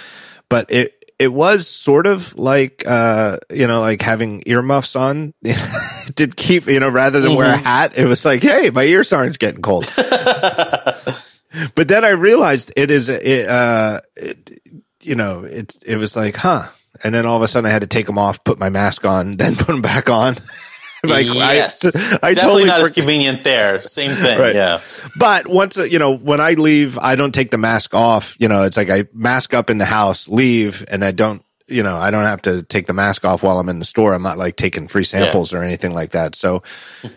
but 0.49 0.71
it 0.71 0.93
it 1.17 1.29
was 1.29 1.67
sort 1.67 2.07
of 2.07 2.37
like 2.37 2.83
uh, 2.85 3.37
you 3.49 3.67
know 3.67 3.81
like 3.81 4.01
having 4.01 4.43
earmuffs 4.45 4.95
on. 4.95 5.33
did 6.15 6.35
keep 6.35 6.67
you 6.67 6.79
know 6.79 6.89
rather 6.89 7.21
than 7.21 7.31
mm-hmm. 7.31 7.37
wear 7.37 7.53
a 7.53 7.55
mm-hmm. 7.55 7.63
hat, 7.63 7.97
it 7.97 8.05
was 8.05 8.25
like 8.25 8.43
hey, 8.43 8.69
my 8.69 8.83
ears 8.83 9.13
aren't 9.13 9.39
getting 9.39 9.61
cold. 9.61 9.85
but 9.95 11.87
then 11.87 12.03
I 12.03 12.09
realized 12.09 12.73
it 12.75 12.91
is 12.91 13.07
it, 13.07 13.47
uh, 13.47 14.01
it, 14.15 14.59
you 15.01 15.15
know 15.15 15.43
it's 15.43 15.77
it 15.83 15.95
was 15.97 16.15
like 16.15 16.35
huh 16.35 16.67
and 17.05 17.13
then 17.13 17.27
all 17.27 17.37
of 17.37 17.43
a 17.43 17.47
sudden 17.47 17.69
I 17.69 17.71
had 17.71 17.83
to 17.83 17.87
take 17.87 18.07
them 18.07 18.17
off, 18.17 18.43
put 18.43 18.57
my 18.57 18.69
mask 18.69 19.05
on, 19.05 19.31
then 19.37 19.55
put 19.55 19.67
them 19.67 19.81
back 19.81 20.09
on. 20.09 20.33
like 21.03 21.27
yes, 21.27 21.95
I, 21.95 22.29
I 22.29 22.33
definitely 22.33 22.35
totally 22.35 22.65
not 22.65 22.81
as 22.81 22.89
convenient 22.89 23.43
there. 23.43 23.79
Same 23.81 24.15
thing, 24.15 24.39
right. 24.39 24.55
yeah. 24.55 24.81
But 25.15 25.47
once 25.47 25.77
you 25.77 25.99
know, 25.99 26.17
when 26.17 26.41
I 26.41 26.53
leave, 26.53 26.97
I 26.97 27.15
don't 27.15 27.33
take 27.33 27.51
the 27.51 27.59
mask 27.59 27.93
off. 27.93 28.35
You 28.39 28.47
know, 28.47 28.63
it's 28.63 28.75
like 28.75 28.89
I 28.89 29.05
mask 29.13 29.53
up 29.53 29.69
in 29.69 29.77
the 29.77 29.85
house, 29.85 30.27
leave, 30.27 30.83
and 30.87 31.05
I 31.05 31.11
don't. 31.11 31.43
You 31.67 31.81
know, 31.81 31.95
I 31.95 32.11
don't 32.11 32.25
have 32.25 32.43
to 32.43 32.61
take 32.61 32.85
the 32.85 32.93
mask 32.93 33.25
off 33.25 33.41
while 33.41 33.57
I'm 33.57 33.69
in 33.69 33.79
the 33.79 33.85
store. 33.85 34.13
I'm 34.13 34.21
not 34.21 34.37
like 34.37 34.55
taking 34.55 34.87
free 34.87 35.03
samples 35.03 35.51
yeah. 35.51 35.59
or 35.59 35.63
anything 35.63 35.95
like 35.95 36.11
that. 36.11 36.35
So, 36.35 36.61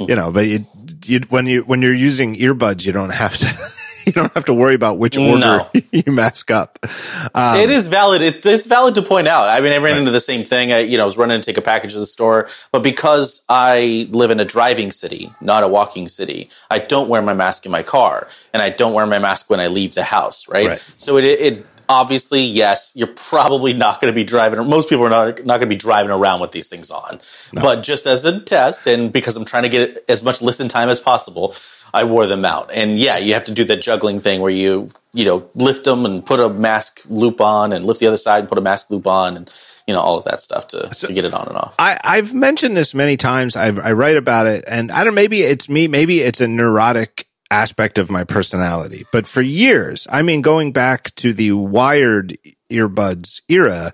you 0.01 0.17
know, 0.17 0.33
but 0.33 0.47
you, 0.47 0.67
you, 1.05 1.21
when 1.29 1.45
you 1.47 1.63
when 1.65 1.83
you're 1.83 1.93
using 1.93 2.35
earbuds, 2.35 2.87
you 2.87 2.93
don't 2.93 3.11
have 3.11 3.37
to 3.39 3.47
you 4.09 4.13
don't 4.13 4.33
have 4.35 4.47
to 4.47 4.55
worry 4.55 4.75
about 4.75 4.99
which 4.99 5.17
order 5.17 5.39
no. 5.39 5.71
you 5.93 6.11
mask 6.13 6.51
up. 6.51 6.79
Um, 7.35 7.59
it 7.59 7.71
is 7.71 7.89
valid. 7.89 8.23
It's, 8.23 8.45
it's 8.47 8.67
valid 8.67 8.95
to 8.95 9.03
point 9.03 9.29
out. 9.29 9.49
I 9.49 9.61
mean, 9.61 9.73
I 9.73 9.77
ran 9.77 9.93
right. 9.93 9.99
into 9.99 10.11
the 10.11 10.21
same 10.21 10.45
thing. 10.45 10.73
I, 10.73 10.81
you 10.81 10.97
know, 10.97 11.03
I 11.03 11.07
was 11.07 11.19
running 11.19 11.41
to 11.41 11.45
take 11.45 11.59
a 11.59 11.63
package 11.63 11.93
to 11.93 11.99
the 11.99 12.07
store, 12.07 12.49
but 12.73 12.83
because 12.83 13.43
I 13.49 14.09
live 14.11 14.31
in 14.31 14.41
a 14.41 14.45
driving 14.45 14.91
city, 14.91 15.31
not 15.41 15.63
a 15.63 15.69
walking 15.69 16.09
city, 16.09 16.49
I 16.71 16.79
don't 16.79 17.09
wear 17.09 17.21
my 17.23 17.35
mask 17.35 17.67
in 17.67 17.73
my 17.73 17.83
car, 17.83 18.29
and 18.53 18.63
I 18.63 18.71
don't 18.71 18.95
wear 18.95 19.07
my 19.07 19.19
mask 19.19 19.51
when 19.51 19.61
I 19.61 19.67
leave 19.67 19.95
the 19.95 20.03
house. 20.03 20.49
Right. 20.49 20.67
right. 20.67 20.93
So 20.97 21.19
it, 21.19 21.25
it 21.25 21.67
obviously, 21.89 22.43
yes, 22.43 22.93
you're 22.95 23.07
probably 23.07 23.73
not 23.73 24.01
going 24.01 24.13
to 24.13 24.15
be 24.15 24.25
driving. 24.25 24.67
Most 24.69 24.89
people 24.89 25.07
are 25.07 25.11
not 25.11 25.45
not 25.45 25.59
going 25.59 25.61
to 25.61 25.67
be 25.67 25.77
driving 25.77 26.11
around 26.11 26.41
with 26.41 26.53
these 26.53 26.69
things 26.69 26.91
on. 26.91 27.21
No. 27.53 27.63
But 27.63 27.83
just 27.83 28.07
as 28.07 28.25
a 28.25 28.41
test, 28.41 28.87
and 28.87 29.13
because 29.13 29.37
I'm 29.37 29.45
trying 29.45 29.65
to 29.65 29.69
get 29.69 30.05
as 30.09 30.25
much 30.25 30.43
listen 30.43 30.69
time 30.69 30.89
as 30.89 31.01
possible, 31.01 31.55
I 31.93 32.05
wore 32.05 32.27
them 32.27 32.45
out. 32.45 32.71
And 32.73 32.99
yeah, 32.99 33.19
you 33.19 33.35
have 33.35 33.45
to 33.45 33.53
do 33.53 33.65
the 33.65 33.77
juggling 33.77 34.21
thing 34.21 34.41
where 34.41 34.51
you, 34.51 34.89
you 35.13 35.25
know, 35.25 35.49
lift 35.55 35.85
them 35.85 36.05
and 36.05 36.25
put 36.25 36.41
a 36.41 36.49
mask 36.49 37.01
loop 37.09 37.41
on 37.41 37.73
and 37.73 37.85
lift 37.85 38.01
the 38.01 38.07
other 38.07 38.17
side 38.17 38.41
and 38.41 38.49
put 38.49 38.59
a 38.59 38.63
mask 38.63 38.91
loop 38.91 39.07
on 39.07 39.37
and, 39.37 39.51
you 39.87 39.95
know, 39.95 40.01
all 40.01 40.19
of 40.19 40.25
that 40.25 40.41
stuff 40.41 40.67
to, 40.69 40.93
so 40.93 41.07
to 41.07 41.13
get 41.13 41.25
it 41.25 41.33
on 41.33 41.49
and 41.49 41.57
off. 41.57 41.75
I, 41.79 41.99
I've 42.05 42.35
mentioned 42.35 42.77
this 42.77 42.95
many 42.95 43.17
times. 43.17 43.57
I've, 43.57 43.79
I 43.79 43.93
write 43.93 44.17
about 44.17 44.47
it 44.47 44.65
and 44.69 44.93
I 44.93 45.05
don't, 45.05 45.15
maybe 45.15 45.43
it's 45.43 45.69
me, 45.69 45.89
maybe 45.89 46.21
it's 46.21 46.41
a 46.41 46.49
neurotic 46.49 47.28
aspect 47.51 47.99
of 47.99 48.11
my 48.11 48.25
personality, 48.25 49.07
but 49.13 49.27
for 49.27 49.43
years, 49.43 50.07
I 50.11 50.23
mean, 50.23 50.43
going 50.43 50.73
back 50.73 51.15
to 51.17 51.33
the 51.33 51.53
wired 51.53 52.37
earbuds 52.71 53.41
era, 53.49 53.93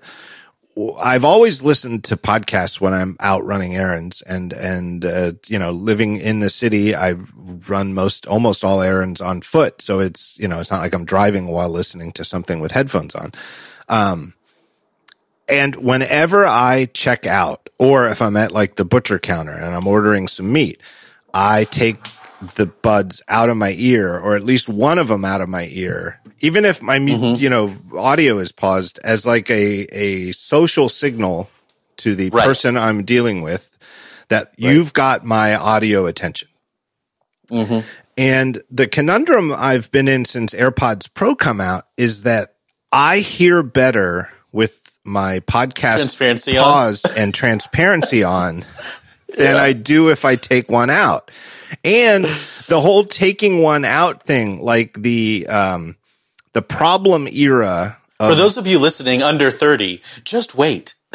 I've 0.99 1.23
always 1.23 1.63
listened 1.63 2.03
to 2.05 2.17
podcasts 2.17 2.81
when 2.81 2.93
I'm 2.93 3.15
out 3.21 3.45
running 3.45 3.75
errands 3.75 4.21
and, 4.21 4.51
and, 4.51 5.05
uh, 5.05 5.31
you 5.47 5.57
know, 5.57 5.71
living 5.71 6.17
in 6.17 6.41
the 6.41 6.49
city, 6.49 6.93
I 6.93 7.13
run 7.13 7.93
most, 7.93 8.27
almost 8.27 8.65
all 8.65 8.81
errands 8.81 9.21
on 9.21 9.41
foot. 9.41 9.81
So 9.81 9.99
it's, 9.99 10.37
you 10.37 10.49
know, 10.49 10.59
it's 10.59 10.71
not 10.71 10.81
like 10.81 10.93
I'm 10.93 11.05
driving 11.05 11.47
while 11.47 11.69
listening 11.69 12.11
to 12.13 12.25
something 12.25 12.59
with 12.59 12.73
headphones 12.73 13.15
on. 13.15 13.31
Um, 13.87 14.33
and 15.47 15.75
whenever 15.77 16.45
I 16.45 16.85
check 16.93 17.25
out 17.25 17.69
or 17.79 18.09
if 18.09 18.21
I'm 18.21 18.35
at 18.35 18.51
like 18.51 18.75
the 18.75 18.85
butcher 18.85 19.19
counter 19.19 19.53
and 19.53 19.73
I'm 19.73 19.87
ordering 19.87 20.27
some 20.27 20.51
meat, 20.51 20.81
I 21.33 21.65
take 21.65 21.99
the 22.55 22.65
buds 22.65 23.21
out 23.27 23.49
of 23.49 23.57
my 23.57 23.73
ear 23.77 24.17
or 24.17 24.35
at 24.35 24.43
least 24.43 24.67
one 24.67 24.99
of 24.99 25.07
them 25.07 25.23
out 25.23 25.41
of 25.41 25.49
my 25.49 25.67
ear 25.71 26.19
even 26.41 26.65
if 26.65 26.81
my 26.81 26.99
mm-hmm. 26.99 27.41
you 27.41 27.49
know 27.49 27.75
audio 27.97 28.37
is 28.37 28.51
paused 28.51 28.99
as 29.03 29.25
like 29.25 29.49
a 29.49 29.85
a 29.95 30.31
social 30.33 30.89
signal 30.89 31.49
to 31.97 32.15
the 32.15 32.29
right. 32.29 32.45
person 32.45 32.77
I'm 32.77 33.03
dealing 33.03 33.41
with 33.41 33.77
that 34.29 34.47
right. 34.47 34.73
you've 34.73 34.93
got 34.93 35.23
my 35.23 35.55
audio 35.55 36.05
attention. 36.05 36.47
Mm-hmm. 37.49 37.87
And 38.17 38.63
the 38.71 38.87
conundrum 38.87 39.51
I've 39.53 39.91
been 39.91 40.07
in 40.07 40.25
since 40.25 40.53
AirPods 40.53 41.09
Pro 41.13 41.35
come 41.35 41.59
out 41.59 41.85
is 41.97 42.21
that 42.21 42.55
I 42.91 43.19
hear 43.19 43.61
better 43.61 44.31
with 44.51 44.91
my 45.03 45.41
podcast 45.41 45.97
transparency 45.97 46.55
paused 46.55 47.07
and 47.15 47.33
transparency 47.33 48.23
on 48.23 48.59
than 49.37 49.55
yeah. 49.55 49.61
I 49.61 49.73
do 49.73 50.09
if 50.09 50.25
I 50.25 50.35
take 50.35 50.69
one 50.69 50.89
out. 50.89 51.29
And 51.83 52.25
the 52.25 52.79
whole 52.81 53.05
taking 53.05 53.61
one 53.61 53.85
out 53.85 54.23
thing, 54.23 54.61
like 54.61 54.93
the 54.93 55.47
um, 55.47 55.95
the 56.53 56.61
problem 56.61 57.27
era. 57.27 57.97
For 58.17 58.33
those 58.33 58.57
of 58.57 58.65
you 58.65 58.79
listening 58.79 59.21
under 59.21 59.51
30, 59.51 60.01
just 60.23 60.55
wait. 60.55 60.95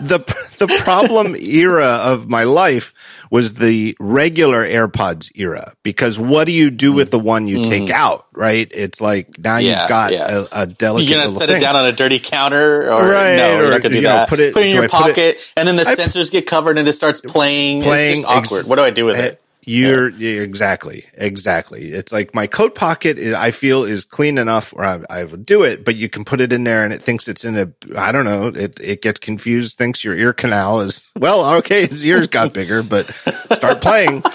the 0.00 0.18
the 0.58 0.68
problem 0.84 1.34
era 1.36 1.86
of 1.86 2.28
my 2.28 2.44
life 2.44 2.94
was 3.30 3.54
the 3.54 3.96
regular 3.98 4.66
AirPods 4.66 5.30
era 5.34 5.74
because 5.82 6.18
what 6.18 6.46
do 6.46 6.52
you 6.52 6.70
do 6.70 6.92
with 6.92 7.10
the 7.10 7.18
one 7.18 7.46
you 7.46 7.58
mm. 7.58 7.68
take 7.68 7.90
out? 7.90 8.26
Right? 8.32 8.70
It's 8.72 9.00
like 9.00 9.38
now 9.38 9.58
yeah, 9.58 9.80
you've 9.80 9.88
got 9.88 10.12
yeah. 10.12 10.46
a, 10.52 10.62
a, 10.62 10.66
delicate. 10.66 11.08
You're 11.08 11.18
gonna 11.18 11.28
set 11.28 11.48
thing. 11.48 11.56
it 11.56 11.60
down 11.60 11.76
on 11.76 11.86
a 11.86 11.92
dirty 11.92 12.18
counter, 12.18 12.92
or 12.92 13.08
right, 13.08 13.36
no, 13.36 13.58
you're 13.58 13.70
not 13.70 13.82
gonna 13.82 13.94
do 13.94 14.00
that. 14.02 14.30
Know, 14.30 14.36
put 14.36 14.40
it, 14.40 14.54
put 14.54 14.62
it 14.62 14.68
in 14.68 14.74
your 14.74 14.88
pocket, 14.88 15.18
it, 15.18 15.52
and 15.56 15.66
then 15.66 15.76
the 15.76 15.86
I, 15.86 15.94
sensors 15.94 16.30
get 16.30 16.46
covered 16.46 16.78
and 16.78 16.86
it 16.86 16.92
starts 16.92 17.20
playing. 17.20 17.82
playing 17.82 18.24
awkward. 18.24 18.60
Ex- 18.60 18.68
what 18.68 18.76
do 18.76 18.82
I 18.82 18.90
do 18.90 19.04
with 19.04 19.18
it? 19.18 19.42
You're 19.68 20.08
yeah. 20.10 20.40
exactly, 20.40 21.06
exactly. 21.14 21.88
It's 21.88 22.12
like 22.12 22.34
my 22.34 22.46
coat 22.46 22.74
pocket. 22.74 23.18
I 23.18 23.50
feel 23.50 23.84
is 23.84 24.04
clean 24.04 24.38
enough, 24.38 24.72
or 24.74 24.84
I, 24.84 25.00
I 25.10 25.24
would 25.24 25.44
do 25.44 25.62
it. 25.62 25.84
But 25.84 25.96
you 25.96 26.08
can 26.08 26.24
put 26.24 26.40
it 26.40 26.52
in 26.52 26.64
there, 26.64 26.84
and 26.84 26.92
it 26.92 27.02
thinks 27.02 27.28
it's 27.28 27.44
in 27.44 27.56
a. 27.56 27.72
I 27.96 28.12
don't 28.12 28.24
know. 28.24 28.46
It 28.48 28.80
it 28.80 29.02
gets 29.02 29.20
confused. 29.20 29.76
Thinks 29.76 30.02
your 30.02 30.16
ear 30.16 30.32
canal 30.32 30.80
is 30.80 31.10
well. 31.16 31.56
Okay, 31.56 31.86
his 31.86 32.04
ears 32.04 32.28
got 32.28 32.54
bigger, 32.54 32.82
but 32.82 33.06
start 33.52 33.80
playing. 33.80 34.22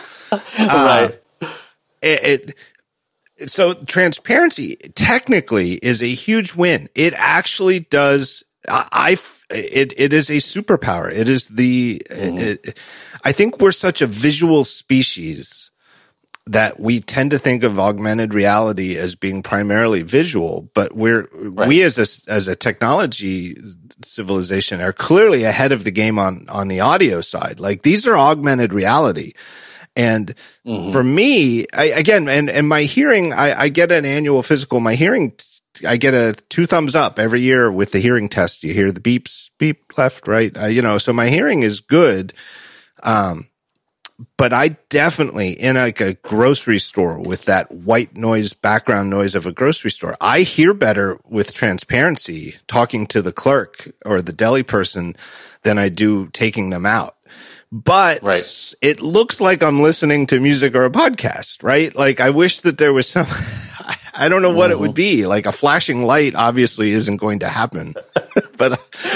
Uh, 0.58 1.10
right. 1.42 1.52
It, 2.02 2.56
it 3.40 3.52
so 3.52 3.74
transparency 3.74 4.78
technically 4.96 5.74
is 5.74 6.02
a 6.02 6.08
huge 6.08 6.56
win. 6.56 6.90
It 6.96 7.14
actually 7.16 7.82
does. 7.82 8.44
I, 8.68 8.88
I 8.92 9.16
it 9.54 9.94
it 9.98 10.14
is 10.14 10.30
a 10.30 10.38
superpower. 10.38 11.12
It 11.12 11.30
is 11.30 11.48
the. 11.48 12.02
Mm-hmm. 12.10 12.38
It, 12.38 12.78
I 13.24 13.32
think 13.32 13.60
we're 13.60 13.72
such 13.72 14.02
a 14.02 14.08
visual 14.08 14.64
species 14.64 15.72
that 16.46 16.80
we 16.80 17.00
tend 17.00 17.32
to 17.32 17.40
think 17.40 17.64
of 17.64 17.80
augmented 17.80 18.34
reality 18.34 18.98
as 18.98 19.16
being 19.16 19.42
primarily 19.42 20.02
visual, 20.02 20.70
but 20.74 20.94
we're 20.94 21.30
right. 21.34 21.68
we 21.68 21.82
as 21.84 21.98
a 21.98 22.32
as 22.32 22.48
a 22.48 22.56
technology 22.56 23.58
civilization 24.04 24.82
are 24.82 24.92
clearly 24.92 25.44
ahead 25.44 25.72
of 25.72 25.86
the 25.86 25.92
game 25.92 26.20
on 26.20 26.46
on 26.50 26.68
the 26.68 26.82
audio 26.82 27.22
side. 27.22 27.60
Like 27.60 27.84
these 27.84 28.06
are 28.06 28.18
augmented 28.18 28.74
reality. 28.74 29.34
And 29.96 30.34
mm-hmm. 30.66 30.92
for 30.92 31.04
me, 31.04 31.66
I, 31.72 31.86
again, 31.86 32.28
and, 32.28 32.50
and 32.50 32.68
my 32.68 32.84
hearing, 32.84 33.32
I, 33.32 33.62
I 33.62 33.70
get 33.70 33.92
an 33.92 34.06
annual 34.06 34.42
physical. 34.42 34.80
My 34.80 34.96
hearing 34.96 35.34
I 35.88 35.98
get 35.98 36.14
a 36.14 36.34
two 36.50 36.66
thumbs 36.66 36.96
up 36.96 37.20
every 37.20 37.42
year 37.42 37.72
with 37.72 37.92
the 37.92 38.00
hearing 38.00 38.30
test. 38.30 38.64
You 38.64 38.74
hear 38.74 38.92
the 38.92 39.00
beeps, 39.00 39.50
beep, 39.58 39.98
left, 39.98 40.28
right. 40.28 40.56
Uh, 40.56 40.66
you 40.66 40.82
know, 40.82 40.98
so 40.98 41.14
my 41.14 41.28
hearing 41.30 41.64
is 41.64 41.80
good. 41.80 42.34
Um, 43.02 43.50
but 44.38 44.54
I 44.54 44.70
definitely 44.90 45.52
in 45.52 45.76
like 45.76 46.00
a 46.00 46.14
grocery 46.14 46.80
store 46.80 47.20
with 47.20 47.46
that 47.46 47.72
white 47.72 48.16
noise 48.16 48.54
background 48.54 49.10
noise 49.10 49.36
of 49.36 49.46
a 49.46 49.52
grocery 49.52 49.92
store, 49.92 50.16
I 50.22 50.42
hear 50.42 50.74
better 50.74 51.20
with 51.28 51.54
transparency 51.54 52.56
talking 52.68 53.08
to 53.08 53.22
the 53.22 53.32
clerk 53.32 53.92
or 54.06 54.22
the 54.22 54.34
deli 54.34 54.64
person 54.64 55.16
than 55.64 55.78
I 55.78 55.90
do 55.90 56.28
taking 56.28 56.70
them 56.70 56.86
out. 56.86 57.16
But 57.72 58.22
right. 58.22 58.76
it 58.82 59.02
looks 59.02 59.42
like 59.42 59.64
I'm 59.64 59.80
listening 59.80 60.28
to 60.28 60.40
music 60.40 60.76
or 60.76 60.86
a 60.86 60.92
podcast, 60.92 61.64
right? 61.64 61.94
Like 61.96 62.20
I 62.20 62.30
wish 62.30 62.60
that 62.60 62.78
there 62.78 62.94
was 62.94 63.10
some 63.10 63.26
I 64.14 64.30
don't 64.30 64.42
know 64.42 64.56
what 64.56 64.70
it 64.70 64.80
would 64.80 64.92
mm-hmm. 64.92 65.22
be. 65.22 65.26
Like 65.26 65.46
a 65.46 65.52
flashing 65.52 66.04
light 66.04 66.36
obviously 66.36 66.92
isn't 66.92 67.18
going 67.18 67.40
to 67.40 67.50
happen. 67.50 67.96
but 68.58 68.72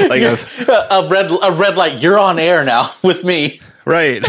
like 0.09 0.21
a, 0.21 0.37
a 0.91 1.07
red 1.07 1.31
a 1.31 1.51
red 1.51 1.77
light, 1.77 2.01
you're 2.01 2.17
on 2.17 2.39
air 2.39 2.63
now 2.65 2.89
with 3.03 3.23
me. 3.23 3.59
Right. 3.85 4.27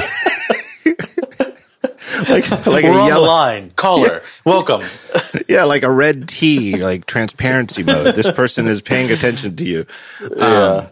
like, 2.29 2.51
like 2.67 2.85
We're 2.85 2.99
a 2.99 3.07
yellow, 3.07 3.27
line. 3.27 3.73
Caller, 3.75 4.07
yeah. 4.07 4.21
welcome. 4.45 4.83
yeah, 5.49 5.65
like 5.65 5.83
a 5.83 5.91
red 5.91 6.29
T, 6.29 6.77
like 6.77 7.07
transparency 7.07 7.83
mode. 7.83 8.15
This 8.15 8.31
person 8.31 8.69
is 8.69 8.83
paying 8.83 9.11
attention 9.11 9.57
to 9.57 9.65
you. 9.65 9.87
Yeah. 10.21 10.45
Um, 10.45 10.87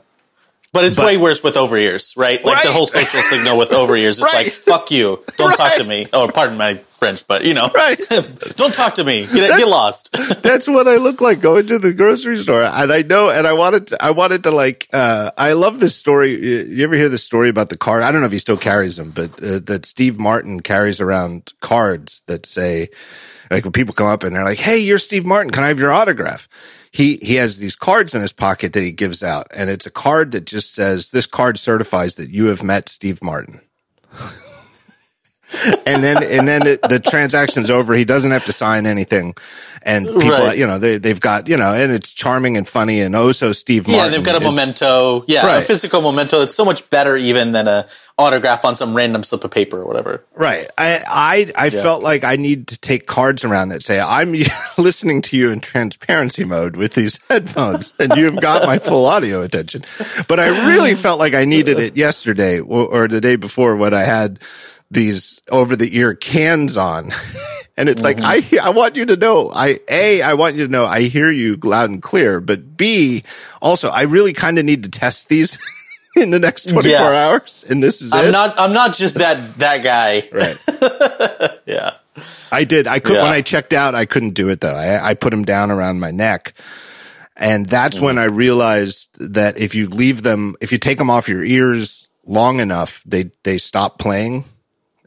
but 0.72 0.84
it's 0.84 0.96
but, 0.96 1.06
way 1.06 1.16
worse 1.16 1.42
with 1.42 1.56
over 1.56 1.76
ears, 1.76 2.14
right? 2.16 2.44
Like 2.44 2.56
right. 2.56 2.66
the 2.66 2.72
whole 2.72 2.86
social 2.86 3.22
signal 3.22 3.56
with 3.56 3.72
over 3.72 3.96
ears. 3.96 4.18
It's 4.18 4.30
right. 4.30 4.46
like, 4.46 4.52
fuck 4.52 4.90
you. 4.90 5.24
Don't 5.36 5.50
right. 5.50 5.56
talk 5.56 5.76
to 5.76 5.84
me. 5.84 6.06
Oh, 6.12 6.28
pardon 6.28 6.58
my 6.58 6.80
French, 6.98 7.26
but 7.26 7.44
you 7.44 7.54
know, 7.54 7.68
right. 7.74 8.00
don't 8.56 8.74
talk 8.74 8.94
to 8.94 9.04
me. 9.04 9.26
Get, 9.26 9.59
get 9.59 9.68
lost. 9.68 10.11
that's 10.42 10.66
what 10.66 10.88
I 10.88 10.96
look 10.96 11.20
like 11.20 11.40
going 11.40 11.66
to 11.68 11.78
the 11.78 11.92
grocery 11.92 12.37
store. 12.38 12.62
And 12.62 12.92
I 12.92 13.02
know, 13.02 13.30
and 13.30 13.46
I 13.46 13.52
wanted 13.52 13.88
to, 13.88 14.04
I 14.04 14.11
wanted 14.11 14.42
to 14.44 14.50
like, 14.50 14.88
uh, 14.92 15.30
I 15.37 15.52
love 15.52 15.80
this 15.80 15.94
story. 15.96 16.68
You 16.68 16.85
ever 16.85 16.94
hear 16.94 17.09
the 17.09 17.18
story 17.18 17.48
about 17.48 17.68
the 17.68 17.76
card? 17.76 18.02
I 18.02 18.11
don't 18.11 18.20
know 18.20 18.26
if 18.26 18.32
he 18.32 18.38
still 18.38 18.56
carries 18.56 18.96
them, 18.96 19.11
but 19.11 19.42
uh, 19.42 19.61
that 19.66 19.87
Steve 19.87 20.18
Martin 20.18 20.61
carries 20.61 21.00
around 21.00 21.52
cards 21.61 22.22
that 22.26 22.46
say, 22.46 22.88
like 23.50 23.64
when 23.64 23.72
people 23.72 23.94
come 23.94 24.09
up 24.09 24.22
and 24.22 24.35
they're 24.35 24.44
like, 24.44 24.59
Hey, 24.59 24.78
you're 24.78 24.98
Steve 24.98 25.24
Martin. 25.24 25.50
Can 25.52 25.64
I 25.64 25.68
have 25.68 25.78
your 25.78 25.92
autograph? 25.92 26.48
he 26.96 27.18
he 27.20 27.35
has 27.35 27.59
these 27.59 27.76
cards 27.76 28.14
in 28.14 28.22
his 28.22 28.32
pocket 28.32 28.72
that 28.72 28.80
he 28.80 28.90
gives 28.90 29.22
out, 29.22 29.46
and 29.54 29.68
it's 29.68 29.85
a 29.85 29.90
card 29.90 30.32
that 30.32 30.46
just 30.46 30.72
says, 30.72 31.11
"This 31.11 31.26
card 31.26 31.59
certifies 31.59 32.14
that 32.14 32.30
you 32.30 32.46
have 32.46 32.62
met 32.62 32.88
Steve 32.88 33.22
Martin." 33.22 33.61
and 35.87 36.03
then 36.03 36.23
and 36.23 36.47
then 36.47 36.66
it, 36.66 36.83
the 36.83 36.99
transaction's 36.99 37.71
over. 37.71 37.95
He 37.95 38.05
doesn't 38.05 38.31
have 38.31 38.45
to 38.47 38.53
sign 38.53 38.87
anything, 38.87 39.35
and 39.83 40.07
people, 40.07 40.31
right. 40.31 40.59
you 40.59 40.66
know, 40.66 40.79
they 40.79 40.99
they've 40.99 41.21
got 41.21 41.49
you 41.49 41.57
know, 41.57 41.73
and 41.73 41.92
it's 41.92 42.12
charming 42.12 42.57
and 42.57 42.66
funny 42.66 43.01
and 43.01 43.14
oh 43.14 43.33
so 43.33 43.53
Steve. 43.53 43.87
Martin. 43.87 44.05
Yeah, 44.05 44.11
they've 44.11 44.25
got 44.27 44.35
a 44.35 44.38
it's, 44.38 44.45
memento. 44.47 45.25
Yeah, 45.29 45.47
right. 45.47 45.62
a 45.62 45.62
physical 45.62 46.03
memento. 46.03 46.42
It's 46.42 46.55
so 46.55 46.64
much 46.64 46.90
better 46.90 47.16
even 47.16 47.53
than 47.53 47.69
a 47.69 47.87
autograph 48.19 48.64
on 48.64 48.75
some 48.75 48.95
random 48.95 49.23
slip 49.23 49.45
of 49.45 49.51
paper 49.51 49.81
or 49.81 49.87
whatever. 49.87 50.25
Right. 50.35 50.69
I 50.77 51.05
I 51.07 51.53
I 51.55 51.64
yeah. 51.66 51.83
felt 51.83 52.03
like 52.03 52.25
I 52.25 52.37
need 52.37 52.69
to 52.69 52.79
take 52.81 53.07
cards 53.07 53.45
around 53.45 53.69
that 53.69 53.83
say 53.83 54.01
I'm 54.01 54.35
listening 54.79 55.23
to 55.23 55.37
you 55.37 55.51
in 55.51 55.61
transparency 55.61 56.45
mode 56.45 56.77
with 56.77 56.95
these 56.95 57.21
headphones, 57.29 57.92
and 57.99 58.16
you've 58.16 58.40
got 58.40 58.66
my 58.66 58.79
full 58.79 59.07
audio 59.07 59.42
attention. 59.42 59.85
But 60.27 60.40
I 60.40 60.66
really 60.69 60.95
felt 60.95 61.19
like 61.19 61.35
I 61.35 61.45
needed 61.45 61.79
it 61.79 61.97
yesterday 61.97 62.61
or, 62.61 62.87
or 62.87 63.09
the 63.09 63.21
day 63.21 63.37
before 63.37 63.77
when 63.77 63.95
I 63.95 64.03
had 64.03 64.40
these 64.90 65.36
over 65.50 65.76
the 65.76 65.96
ear 65.96 66.14
cans 66.14 66.76
on. 66.76 67.12
and 67.76 67.88
it's 67.88 68.02
mm-hmm. 68.02 68.20
like, 68.22 68.52
I, 68.52 68.68
I 68.68 68.70
want 68.70 68.96
you 68.96 69.06
to 69.06 69.16
know, 69.16 69.50
I, 69.52 69.78
A, 69.88 70.22
I 70.22 70.35
want 70.35 70.56
you 70.56 70.66
to 70.66 70.72
know 70.72 70.87
I 70.87 71.02
hear 71.02 71.30
you 71.30 71.56
loud 71.62 71.90
and 71.90 72.02
clear, 72.02 72.40
but 72.40 72.76
B, 72.76 73.24
also, 73.61 73.88
I 73.88 74.02
really 74.02 74.32
kind 74.32 74.59
of 74.59 74.64
need 74.64 74.85
to 74.85 74.90
test 74.90 75.28
these 75.28 75.59
in 76.16 76.30
the 76.30 76.38
next 76.38 76.68
24 76.68 76.90
yeah. 76.90 77.26
hours. 77.26 77.64
And 77.68 77.82
this 77.82 78.02
is 78.02 78.12
I'm 78.12 78.26
it. 78.26 78.32
not, 78.32 78.59
I'm 78.59 78.72
not 78.72 78.96
just 78.96 79.16
that, 79.16 79.59
that 79.59 79.82
guy. 79.82 80.28
Right. 80.32 81.61
yeah. 81.66 81.94
I 82.50 82.64
did. 82.64 82.87
I 82.87 82.98
could, 82.98 83.16
yeah. 83.16 83.22
when 83.22 83.32
I 83.32 83.42
checked 83.42 83.74
out, 83.74 83.94
I 83.94 84.06
couldn't 84.06 84.30
do 84.30 84.48
it 84.48 84.61
though. 84.61 84.74
I, 84.74 85.11
I 85.11 85.14
put 85.14 85.30
them 85.30 85.44
down 85.44 85.70
around 85.70 86.00
my 86.00 86.11
neck. 86.11 86.54
And 87.37 87.68
that's 87.68 87.96
mm-hmm. 87.96 88.04
when 88.06 88.18
I 88.18 88.24
realized 88.24 89.11
that 89.35 89.59
if 89.59 89.74
you 89.74 89.88
leave 89.88 90.22
them, 90.22 90.56
if 90.62 90.72
you 90.72 90.78
take 90.78 90.96
them 90.96 91.11
off 91.11 91.28
your 91.28 91.44
ears 91.44 92.09
long 92.24 92.61
enough, 92.61 93.02
they, 93.04 93.30
they 93.42 93.59
stop 93.59 93.98
playing 93.98 94.44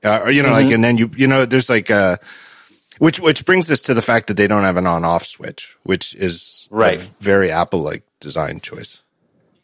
uh, 0.04 0.22
or, 0.24 0.32
you 0.32 0.42
know, 0.42 0.50
mm-hmm. 0.50 0.66
like, 0.66 0.74
and 0.74 0.84
then 0.84 0.98
you, 0.98 1.10
you 1.16 1.28
know, 1.28 1.46
there's 1.46 1.70
like, 1.70 1.90
uh, 1.92 2.18
which, 3.00 3.20
which 3.20 3.46
brings 3.46 3.70
us 3.72 3.82
to 3.82 3.94
the 3.94 4.02
fact 4.02 4.28
that 4.28 4.38
they 4.38 4.48
don't 4.48 4.64
have 4.64 4.78
an 4.78 4.88
on 4.88 5.06
off 5.06 5.26
switch, 5.26 5.78
which 5.84 6.16
is 6.16 6.68
right. 6.72 7.02
very 7.20 7.52
Apple 7.52 7.80
like 7.80 8.04
design 8.20 8.60
choice. 8.60 9.02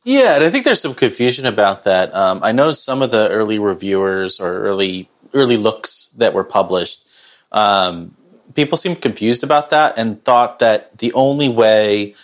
Yeah. 0.03 0.35
And 0.35 0.43
I 0.43 0.49
think 0.49 0.65
there's 0.65 0.81
some 0.81 0.95
confusion 0.95 1.45
about 1.45 1.83
that. 1.83 2.13
Um, 2.13 2.39
I 2.43 2.51
know 2.51 2.71
some 2.71 3.01
of 3.01 3.11
the 3.11 3.29
early 3.29 3.59
reviewers 3.59 4.39
or 4.39 4.59
early, 4.59 5.09
early 5.33 5.57
looks 5.57 6.09
that 6.17 6.33
were 6.33 6.43
published, 6.43 7.05
um, 7.51 8.15
people 8.53 8.77
seemed 8.77 9.01
confused 9.01 9.43
about 9.43 9.69
that 9.71 9.97
and 9.97 10.23
thought 10.23 10.59
that 10.59 10.97
the 10.97 11.11
only 11.13 11.49
way 11.49 12.15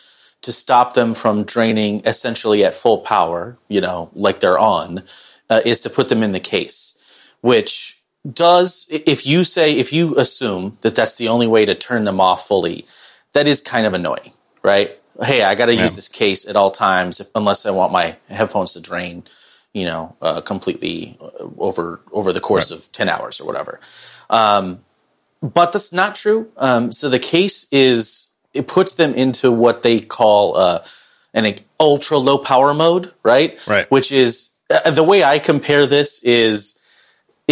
to 0.42 0.52
stop 0.52 0.94
them 0.94 1.14
from 1.14 1.44
draining 1.44 2.02
essentially 2.06 2.66
at 2.66 2.74
full 2.74 3.00
power, 3.00 3.58
you 3.68 3.82
know, 3.82 4.10
like 4.14 4.40
they're 4.40 4.58
on, 4.58 5.04
uh, 5.50 5.62
is 5.66 5.82
to 5.82 5.90
put 5.90 6.10
them 6.10 6.24
in 6.24 6.32
the 6.32 6.40
case, 6.40 6.96
which 7.42 8.01
does 8.30 8.88
if 8.90 9.26
you 9.26 9.44
say 9.44 9.74
if 9.74 9.92
you 9.92 10.16
assume 10.18 10.78
that 10.82 10.96
that's 10.96 11.16
the 11.16 11.28
only 11.28 11.48
way 11.48 11.66
to 11.66 11.74
turn 11.74 12.04
them 12.04 12.20
off 12.20 12.48
fully 12.48 12.86
that 13.34 13.48
is 13.48 13.62
kind 13.62 13.86
of 13.86 13.94
annoying 13.94 14.32
right? 14.64 14.98
Hey 15.22 15.44
i 15.44 15.56
got 15.56 15.66
to 15.68 15.76
yeah. 15.76 15.82
use 15.82 15.96
this 15.96 16.08
case 16.08 16.48
at 16.48 16.56
all 16.56 16.72
times 16.72 17.22
unless 17.36 17.66
i 17.66 17.72
want 17.72 17.92
my 17.92 18.16
headphones 18.30 18.74
to 18.74 18.80
drain 18.80 19.24
you 19.74 19.86
know 19.86 20.16
uh, 20.22 20.42
completely 20.42 21.18
uh, 21.22 21.48
over 21.58 22.02
over 22.12 22.34
the 22.34 22.40
course 22.40 22.72
right. 22.72 22.80
of 22.80 22.92
10 22.92 23.10
hours 23.10 23.40
or 23.40 23.46
whatever. 23.46 23.80
Um, 24.30 24.84
but 25.42 25.72
that's 25.72 25.92
not 25.92 26.16
true. 26.16 26.52
Um, 26.58 26.92
so 26.92 27.10
the 27.10 27.20
case 27.20 27.68
is 27.72 28.30
it 28.54 28.68
puts 28.68 28.94
them 28.94 29.14
into 29.14 29.52
what 29.52 29.82
they 29.82 30.00
call 30.00 30.56
uh, 30.56 30.84
an 31.34 31.56
ultra 31.80 32.18
low 32.18 32.38
power 32.38 32.74
mode 32.74 33.14
right? 33.24 33.58
Right. 33.68 33.90
Which 33.90 34.12
is 34.12 34.50
uh, 34.70 34.92
the 34.92 35.04
way 35.04 35.24
i 35.24 35.40
compare 35.40 35.86
this 35.86 36.22
is 36.24 36.78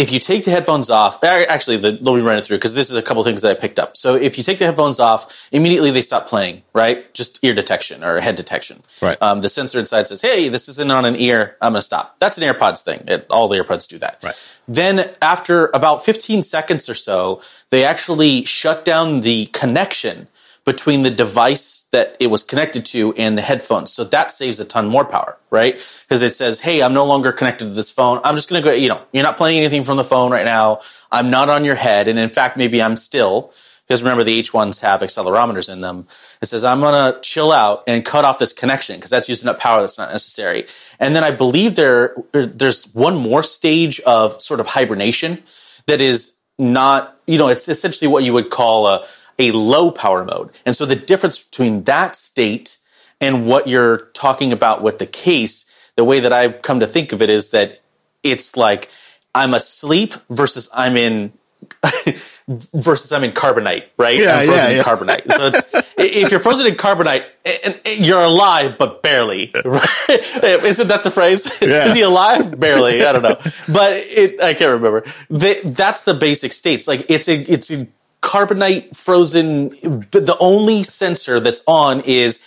if 0.00 0.10
you 0.12 0.18
take 0.18 0.44
the 0.44 0.50
headphones 0.50 0.88
off, 0.88 1.22
actually, 1.22 1.76
the, 1.76 1.92
let 1.92 2.14
me 2.14 2.22
run 2.22 2.38
it 2.38 2.46
through 2.46 2.56
because 2.56 2.74
this 2.74 2.90
is 2.90 2.96
a 2.96 3.02
couple 3.02 3.22
things 3.22 3.42
that 3.42 3.56
I 3.56 3.60
picked 3.60 3.78
up. 3.78 3.98
So 3.98 4.16
if 4.16 4.38
you 4.38 4.44
take 4.44 4.58
the 4.58 4.64
headphones 4.64 4.98
off, 4.98 5.48
immediately 5.52 5.90
they 5.90 6.00
stop 6.00 6.26
playing, 6.26 6.62
right? 6.72 7.12
Just 7.12 7.38
ear 7.44 7.52
detection 7.52 8.02
or 8.02 8.18
head 8.18 8.36
detection. 8.36 8.82
Right. 9.02 9.20
Um, 9.20 9.42
the 9.42 9.50
sensor 9.50 9.78
inside 9.78 10.06
says, 10.06 10.22
"Hey, 10.22 10.48
this 10.48 10.68
isn't 10.68 10.90
on 10.90 11.04
an 11.04 11.16
ear. 11.16 11.56
I'm 11.60 11.72
going 11.72 11.80
to 11.80 11.82
stop." 11.82 12.18
That's 12.18 12.38
an 12.38 12.44
AirPods 12.44 12.82
thing. 12.82 13.04
It, 13.06 13.26
all 13.28 13.46
the 13.48 13.58
AirPods 13.58 13.86
do 13.86 13.98
that. 13.98 14.20
Right. 14.24 14.56
Then 14.66 15.10
after 15.20 15.70
about 15.74 16.02
15 16.04 16.42
seconds 16.42 16.88
or 16.88 16.94
so, 16.94 17.42
they 17.68 17.84
actually 17.84 18.44
shut 18.44 18.84
down 18.84 19.20
the 19.20 19.46
connection 19.46 20.28
between 20.64 21.02
the 21.02 21.10
device 21.10 21.86
that 21.90 22.16
it 22.20 22.28
was 22.28 22.44
connected 22.44 22.84
to 22.84 23.12
and 23.14 23.36
the 23.36 23.42
headphones. 23.42 23.92
So 23.92 24.04
that 24.04 24.30
saves 24.30 24.60
a 24.60 24.64
ton 24.64 24.88
more 24.88 25.04
power, 25.04 25.36
right? 25.50 25.74
Because 26.02 26.22
it 26.22 26.32
says, 26.32 26.60
Hey, 26.60 26.82
I'm 26.82 26.92
no 26.92 27.06
longer 27.06 27.32
connected 27.32 27.64
to 27.66 27.70
this 27.70 27.90
phone. 27.90 28.20
I'm 28.24 28.36
just 28.36 28.48
going 28.48 28.62
to 28.62 28.68
go, 28.68 28.74
you 28.74 28.88
know, 28.88 29.00
you're 29.12 29.22
not 29.22 29.36
playing 29.36 29.58
anything 29.58 29.84
from 29.84 29.96
the 29.96 30.04
phone 30.04 30.30
right 30.30 30.44
now. 30.44 30.80
I'm 31.10 31.30
not 31.30 31.48
on 31.48 31.64
your 31.64 31.74
head. 31.74 32.08
And 32.08 32.18
in 32.18 32.30
fact, 32.30 32.56
maybe 32.56 32.82
I'm 32.82 32.96
still, 32.96 33.52
because 33.86 34.02
remember 34.02 34.22
the 34.22 34.38
H1s 34.38 34.82
have 34.82 35.00
accelerometers 35.00 35.72
in 35.72 35.80
them. 35.80 36.06
It 36.42 36.46
says, 36.46 36.62
I'm 36.62 36.80
going 36.80 37.12
to 37.12 37.20
chill 37.20 37.50
out 37.50 37.84
and 37.88 38.04
cut 38.04 38.24
off 38.24 38.38
this 38.38 38.52
connection 38.52 38.96
because 38.96 39.10
that's 39.10 39.28
using 39.28 39.48
up 39.48 39.58
power 39.58 39.80
that's 39.80 39.98
not 39.98 40.12
necessary. 40.12 40.66
And 41.00 41.16
then 41.16 41.24
I 41.24 41.30
believe 41.30 41.74
there, 41.74 42.14
er, 42.34 42.46
there's 42.46 42.84
one 42.94 43.16
more 43.16 43.42
stage 43.42 43.98
of 44.00 44.40
sort 44.40 44.60
of 44.60 44.66
hibernation 44.66 45.42
that 45.86 46.00
is 46.00 46.34
not, 46.58 47.18
you 47.26 47.38
know, 47.38 47.48
it's 47.48 47.68
essentially 47.68 48.06
what 48.08 48.22
you 48.22 48.34
would 48.34 48.50
call 48.50 48.86
a, 48.86 49.06
a 49.40 49.52
low 49.52 49.90
power 49.90 50.24
mode. 50.24 50.50
And 50.64 50.76
so 50.76 50.86
the 50.86 50.96
difference 50.96 51.42
between 51.42 51.84
that 51.84 52.16
state 52.16 52.78
and 53.20 53.46
what 53.46 53.66
you're 53.66 53.98
talking 54.12 54.52
about 54.52 54.82
with 54.82 54.98
the 54.98 55.06
case, 55.06 55.92
the 55.96 56.04
way 56.04 56.20
that 56.20 56.32
I've 56.32 56.62
come 56.62 56.80
to 56.80 56.86
think 56.86 57.12
of 57.12 57.22
it 57.22 57.30
is 57.30 57.50
that 57.50 57.80
it's 58.22 58.56
like 58.56 58.88
I'm 59.34 59.54
asleep 59.54 60.14
versus 60.28 60.68
I'm 60.74 60.96
in 60.96 61.32
versus 62.48 63.12
I'm 63.12 63.24
in 63.24 63.32
carbonite, 63.32 63.84
right? 63.96 64.18
Yeah, 64.18 64.38
I'm 64.38 64.46
frozen 64.46 64.70
yeah, 64.70 64.78
in 64.78 64.84
carbonite. 64.84 65.32
So 65.32 65.46
it's 65.46 65.94
if 65.98 66.30
you're 66.30 66.40
frozen 66.40 66.66
in 66.66 66.74
carbonite, 66.74 67.24
you're 67.98 68.22
alive 68.22 68.76
but 68.78 69.02
barely. 69.02 69.52
Right? 69.64 69.88
Isn't 70.08 70.88
that 70.88 71.02
the 71.02 71.10
phrase? 71.10 71.50
Yeah. 71.60 71.86
Is 71.86 71.94
he 71.94 72.02
alive? 72.02 72.58
Barely. 72.58 73.04
I 73.04 73.12
don't 73.12 73.22
know, 73.22 73.36
but 73.72 73.92
it 73.96 74.42
I 74.42 74.54
can't 74.54 74.72
remember. 74.72 75.04
That's 75.28 76.02
the 76.02 76.14
basic 76.14 76.52
states. 76.52 76.88
Like 76.88 77.10
it's 77.10 77.28
a 77.28 77.34
it's 77.34 77.70
a 77.70 77.86
carbonite 78.22 78.96
frozen. 78.96 79.70
The 79.70 80.36
only 80.40 80.82
sensor 80.82 81.40
that's 81.40 81.62
on 81.66 82.00
is 82.04 82.40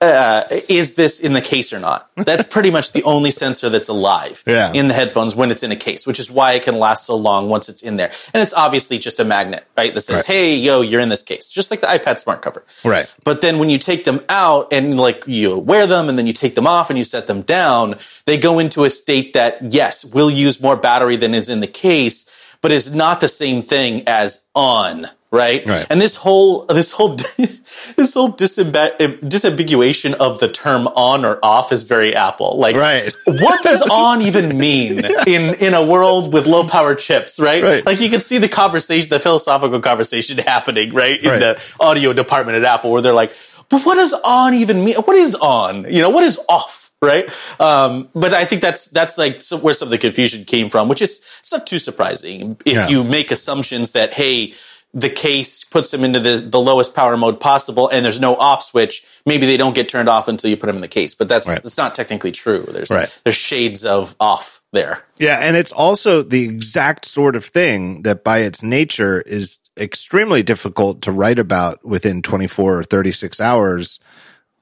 uh, 0.00 0.44
is 0.68 0.94
this 0.94 1.18
in 1.18 1.32
the 1.32 1.40
case 1.40 1.72
or 1.72 1.80
not? 1.80 2.08
That's 2.14 2.44
pretty 2.54 2.70
much 2.70 2.92
the 2.92 3.02
only 3.02 3.32
sensor 3.32 3.68
that's 3.68 3.88
alive 3.88 4.44
Yeah. 4.46 4.72
in 4.72 4.86
the 4.86 4.94
headphones 4.94 5.34
when 5.34 5.50
it's 5.50 5.64
in 5.64 5.72
a 5.72 5.76
case, 5.76 6.06
which 6.06 6.20
is 6.20 6.30
why 6.30 6.52
it 6.52 6.62
can 6.62 6.76
last 6.76 7.04
so 7.04 7.16
long 7.16 7.48
once 7.48 7.68
it's 7.68 7.82
in 7.82 7.96
there. 7.96 8.12
And 8.32 8.40
it's 8.40 8.54
obviously 8.54 8.98
just 8.98 9.18
a 9.18 9.24
magnet, 9.24 9.66
right? 9.76 9.92
That 9.92 10.02
says, 10.02 10.16
Right. 10.18 10.24
hey, 10.26 10.54
yo, 10.54 10.82
you're 10.82 11.00
in 11.00 11.08
this 11.08 11.24
case, 11.24 11.50
just 11.50 11.72
like 11.72 11.80
the 11.80 11.88
iPad 11.88 12.20
smart 12.20 12.42
cover. 12.42 12.62
Right. 12.84 13.12
But 13.24 13.40
then 13.40 13.58
when 13.58 13.70
you 13.70 13.78
take 13.78 14.04
them 14.04 14.20
out 14.28 14.72
and 14.72 14.96
like 15.00 15.26
you 15.26 15.58
wear 15.58 15.88
them 15.88 16.08
and 16.08 16.16
then 16.16 16.28
you 16.28 16.32
take 16.32 16.54
them 16.54 16.68
off 16.68 16.90
and 16.90 16.96
you 16.98 17.04
set 17.04 17.26
them 17.26 17.42
down, 17.42 17.96
they 18.24 18.38
go 18.38 18.60
into 18.60 18.84
a 18.84 18.90
state 18.90 19.32
that, 19.32 19.58
yes, 19.72 20.04
will 20.04 20.30
use 20.30 20.60
more 20.62 20.76
battery 20.76 21.16
than 21.16 21.34
is 21.34 21.48
in 21.48 21.58
the 21.58 21.66
case, 21.66 22.24
but 22.60 22.70
is 22.70 22.94
not 22.94 23.20
the 23.20 23.26
same 23.26 23.62
thing 23.62 24.04
as 24.06 24.46
on. 24.54 25.06
Right? 25.30 25.64
Right. 25.66 25.86
And 25.90 26.00
this 26.00 26.16
whole, 26.16 26.64
this 26.66 26.90
whole, 26.92 27.14
this 27.36 28.14
whole 28.14 28.32
disambi- 28.32 28.96
disambiguation 29.20 30.14
of 30.14 30.38
the 30.38 30.48
term 30.48 30.86
on 30.88 31.24
or 31.24 31.38
off 31.44 31.70
is 31.70 31.82
very 31.82 32.14
Apple. 32.16 32.56
Like, 32.58 32.76
Right. 32.76 33.12
what 33.26 33.62
does 33.62 33.82
on 33.82 34.22
even 34.22 34.56
mean 34.58 35.04
in 35.26 35.54
in 35.56 35.74
a 35.74 35.84
world 35.84 36.32
with 36.32 36.46
low 36.46 36.64
power 36.66 36.94
chips, 36.94 37.38
right? 37.38 37.62
Right. 37.62 37.84
Like 37.84 38.00
you 38.00 38.08
can 38.08 38.20
see 38.20 38.38
the 38.38 38.48
conversation, 38.48 39.10
the 39.10 39.20
philosophical 39.20 39.80
conversation 39.80 40.38
happening, 40.54 40.92
right, 40.94 41.20
in 41.22 41.40
the 41.40 41.74
audio 41.78 42.12
department 42.14 42.56
at 42.56 42.64
Apple, 42.64 42.90
where 42.90 43.02
they're 43.02 43.12
like, 43.12 43.32
"But 43.68 43.84
what 43.84 43.96
does 43.96 44.14
on 44.24 44.54
even 44.54 44.82
mean? 44.84 44.94
What 44.96 45.16
is 45.16 45.34
on? 45.34 45.84
You 45.92 46.00
know, 46.00 46.10
what 46.10 46.24
is 46.24 46.40
off?" 46.48 46.86
Right, 47.00 47.28
um, 47.60 48.08
but 48.12 48.34
I 48.34 48.44
think 48.44 48.60
that's 48.60 48.88
that's 48.88 49.16
like 49.18 49.40
where 49.62 49.72
some 49.74 49.86
of 49.86 49.90
the 49.90 49.98
confusion 49.98 50.44
came 50.44 50.68
from, 50.68 50.88
which 50.88 51.00
is 51.00 51.20
it's 51.38 51.52
not 51.52 51.64
too 51.64 51.78
surprising 51.78 52.56
if 52.64 52.74
Yeah. 52.74 52.88
you 52.88 53.04
make 53.04 53.30
assumptions 53.30 53.92
that 53.92 54.12
hey, 54.12 54.52
the 54.98 55.10
case 55.10 55.64
puts 55.64 55.90
them 55.90 56.04
into 56.04 56.18
the, 56.20 56.36
the 56.36 56.60
lowest 56.60 56.94
power 56.94 57.16
mode 57.16 57.40
possible, 57.40 57.88
and 57.88 58.04
there's 58.04 58.20
no 58.20 58.34
off 58.36 58.62
switch. 58.62 59.04
Maybe 59.26 59.46
they 59.46 59.56
don't 59.56 59.74
get 59.74 59.88
turned 59.88 60.08
off 60.08 60.28
until 60.28 60.50
you 60.50 60.56
put 60.56 60.66
them 60.66 60.76
in 60.76 60.82
the 60.82 60.88
case, 60.88 61.14
but 61.14 61.28
that's 61.28 61.48
Right. 61.48 61.62
that's 61.62 61.76
not 61.78 61.94
technically 61.94 62.32
true. 62.32 62.66
There's 62.70 62.90
Right. 62.90 63.08
there's 63.24 63.36
shades 63.36 63.84
of 63.84 64.14
off 64.18 64.60
there. 64.72 65.04
Yeah, 65.18 65.38
and 65.40 65.56
it's 65.56 65.72
also 65.72 66.22
the 66.22 66.42
exact 66.44 67.04
sort 67.04 67.36
of 67.36 67.44
thing 67.44 68.02
that 68.02 68.24
by 68.24 68.38
its 68.38 68.62
nature 68.62 69.20
is 69.22 69.58
extremely 69.78 70.42
difficult 70.42 71.02
to 71.02 71.12
write 71.12 71.38
about 71.38 71.84
within 71.84 72.20
24 72.22 72.78
or 72.78 72.82
36 72.82 73.40
hours 73.40 74.00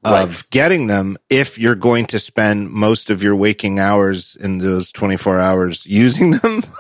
of 0.05 0.29
Right. 0.29 0.43
getting 0.51 0.87
them 0.89 1.17
if 1.31 1.59
you're 1.59 1.75
going 1.75 2.07
to 2.07 2.19
spend 2.19 2.71
most 2.71 3.09
of 3.11 3.23
your 3.23 3.35
waking 3.35 3.79
hours 3.79 4.37
in 4.39 4.59
those 4.59 4.93
24 4.93 5.41
hours 5.41 5.87
using 5.87 6.33
them. 6.33 6.63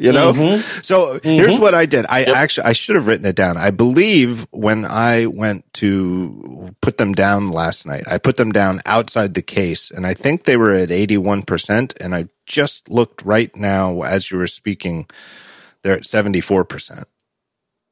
You 0.00 0.12
know, 0.12 0.32
mm-hmm. 0.32 0.80
so 0.80 1.20
here's 1.22 1.52
mm-hmm. 1.52 1.62
what 1.62 1.74
I 1.74 1.84
did. 1.84 2.06
I 2.08 2.22
actually, 2.22 2.64
I 2.64 2.72
should 2.72 2.96
have 2.96 3.06
written 3.06 3.26
it 3.26 3.36
down. 3.36 3.58
I 3.58 3.70
believe 3.70 4.46
when 4.50 4.86
I 4.86 5.26
went 5.26 5.70
to 5.74 6.74
put 6.80 6.96
them 6.96 7.12
down 7.12 7.50
last 7.50 7.84
night, 7.84 8.04
I 8.06 8.16
put 8.16 8.36
them 8.36 8.50
down 8.50 8.80
outside 8.86 9.34
the 9.34 9.42
case 9.42 9.90
and 9.90 10.06
I 10.06 10.14
think 10.14 10.44
they 10.44 10.56
were 10.56 10.72
at 10.72 10.88
81%. 10.88 12.00
And 12.00 12.14
I 12.14 12.28
just 12.46 12.88
looked 12.88 13.20
right 13.26 13.54
now 13.54 14.00
as 14.00 14.30
you 14.30 14.38
were 14.38 14.46
speaking, 14.46 15.06
they're 15.82 15.96
at 15.96 16.04
74%. 16.04 16.66
percent 16.66 17.04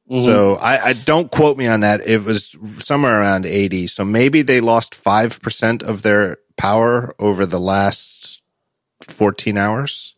mm-hmm. 0.09 0.25
So 0.25 0.55
I, 0.55 0.83
I 0.83 0.93
don't 0.93 1.29
quote 1.29 1.59
me 1.59 1.67
on 1.67 1.81
that. 1.81 2.01
It 2.07 2.23
was 2.23 2.57
somewhere 2.79 3.21
around 3.21 3.45
80. 3.45 3.85
So 3.85 4.03
maybe 4.03 4.41
they 4.41 4.61
lost 4.61 4.95
5% 4.99 5.83
of 5.83 6.01
their 6.01 6.39
power 6.57 7.13
over 7.19 7.45
the 7.45 7.59
last 7.59 8.41
14 9.03 9.57
hours. 9.59 10.15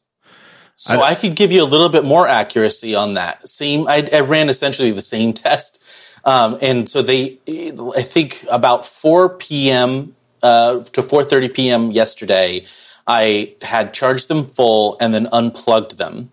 So 0.83 0.99
I, 0.99 1.13
could 1.13 1.35
give 1.35 1.51
you 1.51 1.61
a 1.61 1.69
little 1.69 1.89
bit 1.89 2.03
more 2.03 2.27
accuracy 2.27 2.95
on 2.95 3.13
that. 3.13 3.47
Same, 3.47 3.87
I, 3.87 4.03
I 4.11 4.21
ran 4.21 4.49
essentially 4.49 4.89
the 4.89 4.99
same 4.99 5.31
test, 5.31 5.79
um, 6.25 6.57
and 6.59 6.89
so 6.89 7.03
they, 7.03 7.37
I 7.47 8.01
think 8.01 8.43
about 8.49 8.83
4 8.87 9.37
p.m. 9.37 10.15
Uh, 10.41 10.79
to 10.79 11.03
4:30 11.03 11.53
p.m. 11.53 11.91
yesterday, 11.91 12.65
I 13.05 13.53
had 13.61 13.93
charged 13.93 14.27
them 14.27 14.47
full 14.47 14.97
and 14.99 15.13
then 15.13 15.27
unplugged 15.31 15.99
them, 15.99 16.31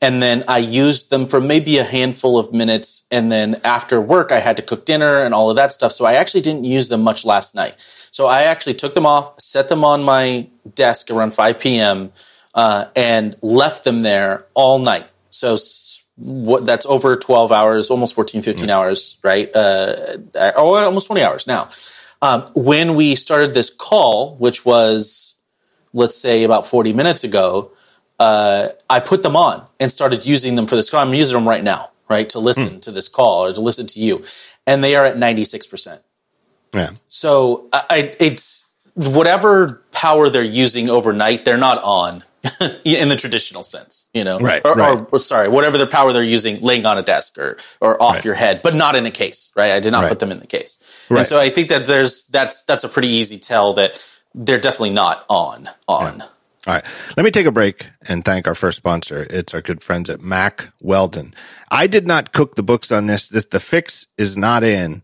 and 0.00 0.22
then 0.22 0.44
I 0.48 0.56
used 0.56 1.10
them 1.10 1.26
for 1.26 1.38
maybe 1.38 1.76
a 1.76 1.84
handful 1.84 2.38
of 2.38 2.50
minutes, 2.50 3.06
and 3.10 3.30
then 3.30 3.60
after 3.62 4.00
work 4.00 4.32
I 4.32 4.40
had 4.40 4.56
to 4.56 4.62
cook 4.62 4.86
dinner 4.86 5.22
and 5.22 5.34
all 5.34 5.50
of 5.50 5.56
that 5.56 5.70
stuff. 5.70 5.92
So 5.92 6.06
I 6.06 6.14
actually 6.14 6.40
didn't 6.40 6.64
use 6.64 6.88
them 6.88 7.02
much 7.02 7.26
last 7.26 7.54
night. 7.54 7.76
So 8.10 8.26
I 8.26 8.44
actually 8.44 8.74
took 8.74 8.94
them 8.94 9.04
off, 9.04 9.38
set 9.38 9.68
them 9.68 9.84
on 9.84 10.02
my 10.02 10.48
desk 10.74 11.10
around 11.10 11.34
5 11.34 11.58
p.m 11.60 12.12
uh, 12.54 12.86
and 12.94 13.36
left 13.42 13.84
them 13.84 14.02
there 14.02 14.46
all 14.54 14.78
night. 14.78 15.06
So 15.30 15.56
what, 16.16 16.66
that's 16.66 16.86
over 16.86 17.16
12 17.16 17.52
hours, 17.52 17.90
almost 17.90 18.14
14, 18.14 18.42
15 18.42 18.70
hours, 18.70 19.18
right? 19.22 19.50
Uh, 19.54 20.18
uh, 20.34 20.52
or 20.56 20.78
almost 20.80 21.06
20 21.06 21.22
hours 21.22 21.46
now. 21.46 21.70
Um, 22.20 22.42
when 22.54 22.94
we 22.94 23.16
started 23.16 23.54
this 23.54 23.70
call, 23.70 24.36
which 24.36 24.64
was, 24.64 25.34
let's 25.92 26.16
say 26.16 26.44
about 26.44 26.66
40 26.66 26.92
minutes 26.92 27.24
ago, 27.24 27.72
uh, 28.18 28.68
I 28.88 29.00
put 29.00 29.22
them 29.22 29.34
on 29.34 29.66
and 29.80 29.90
started 29.90 30.24
using 30.24 30.54
them 30.54 30.66
for 30.66 30.76
this 30.76 30.90
call. 30.90 31.00
I'm 31.00 31.14
using 31.14 31.34
them 31.34 31.48
right 31.48 31.64
now, 31.64 31.90
right? 32.08 32.28
To 32.30 32.38
listen 32.38 32.78
to 32.80 32.92
this 32.92 33.08
call 33.08 33.46
or 33.46 33.52
to 33.52 33.60
listen 33.60 33.86
to 33.88 33.98
you. 33.98 34.24
And 34.66 34.84
they 34.84 34.94
are 34.94 35.04
at 35.04 35.16
96%. 35.16 36.00
Yeah. 36.74 36.90
So 37.08 37.68
I, 37.72 37.82
I, 37.90 38.14
it's 38.20 38.68
whatever 38.94 39.84
power 39.90 40.30
they're 40.30 40.42
using 40.42 40.88
overnight, 40.88 41.44
they're 41.44 41.56
not 41.56 41.82
on 41.82 42.22
in 42.84 43.08
the 43.08 43.16
traditional 43.16 43.62
sense, 43.62 44.06
you 44.12 44.24
know, 44.24 44.38
Right, 44.40 44.62
Or, 44.64 44.74
right. 44.74 44.98
or, 44.98 45.06
or 45.12 45.18
sorry, 45.20 45.48
whatever 45.48 45.78
the 45.78 45.86
power 45.86 46.12
they're 46.12 46.22
using, 46.24 46.60
laying 46.60 46.86
on 46.86 46.98
a 46.98 47.02
desk 47.02 47.38
or 47.38 47.56
or 47.80 48.02
off 48.02 48.16
Right. 48.16 48.24
your 48.24 48.34
head, 48.34 48.62
but 48.62 48.74
not 48.74 48.96
in 48.96 49.06
a 49.06 49.10
case, 49.12 49.52
right? 49.56 49.72
I 49.72 49.80
did 49.80 49.92
not 49.92 50.02
Right. 50.02 50.08
put 50.08 50.18
them 50.18 50.32
in 50.32 50.40
the 50.40 50.46
case, 50.46 50.78
Right. 51.08 51.18
and 51.20 51.26
so 51.26 51.38
I 51.38 51.50
think 51.50 51.68
that 51.68 51.84
there's 51.86 52.24
that's 52.24 52.64
that's 52.64 52.84
a 52.84 52.88
pretty 52.88 53.08
easy 53.08 53.38
tell 53.38 53.74
that 53.74 54.02
they're 54.34 54.58
definitely 54.60 54.90
not 54.90 55.24
on 55.28 55.68
on. 55.86 56.22
All 56.64 56.74
right. 56.74 56.84
Let 57.16 57.24
me 57.24 57.30
take 57.32 57.46
a 57.46 57.50
break 57.52 57.88
and 58.08 58.24
thank 58.24 58.46
our 58.46 58.54
first 58.54 58.76
sponsor. 58.78 59.26
It's 59.30 59.52
our 59.52 59.60
good 59.62 59.82
friends 59.82 60.08
at 60.08 60.20
Mack 60.20 60.68
Weldon. 60.80 61.34
I 61.70 61.88
did 61.88 62.06
not 62.06 62.32
cook 62.32 62.54
the 62.54 62.62
books 62.62 62.92
on 62.92 63.06
this. 63.06 63.28
This, 63.28 63.46
the 63.46 63.58
fix 63.58 64.06
is 64.16 64.36
not 64.36 64.62
in, 64.62 65.02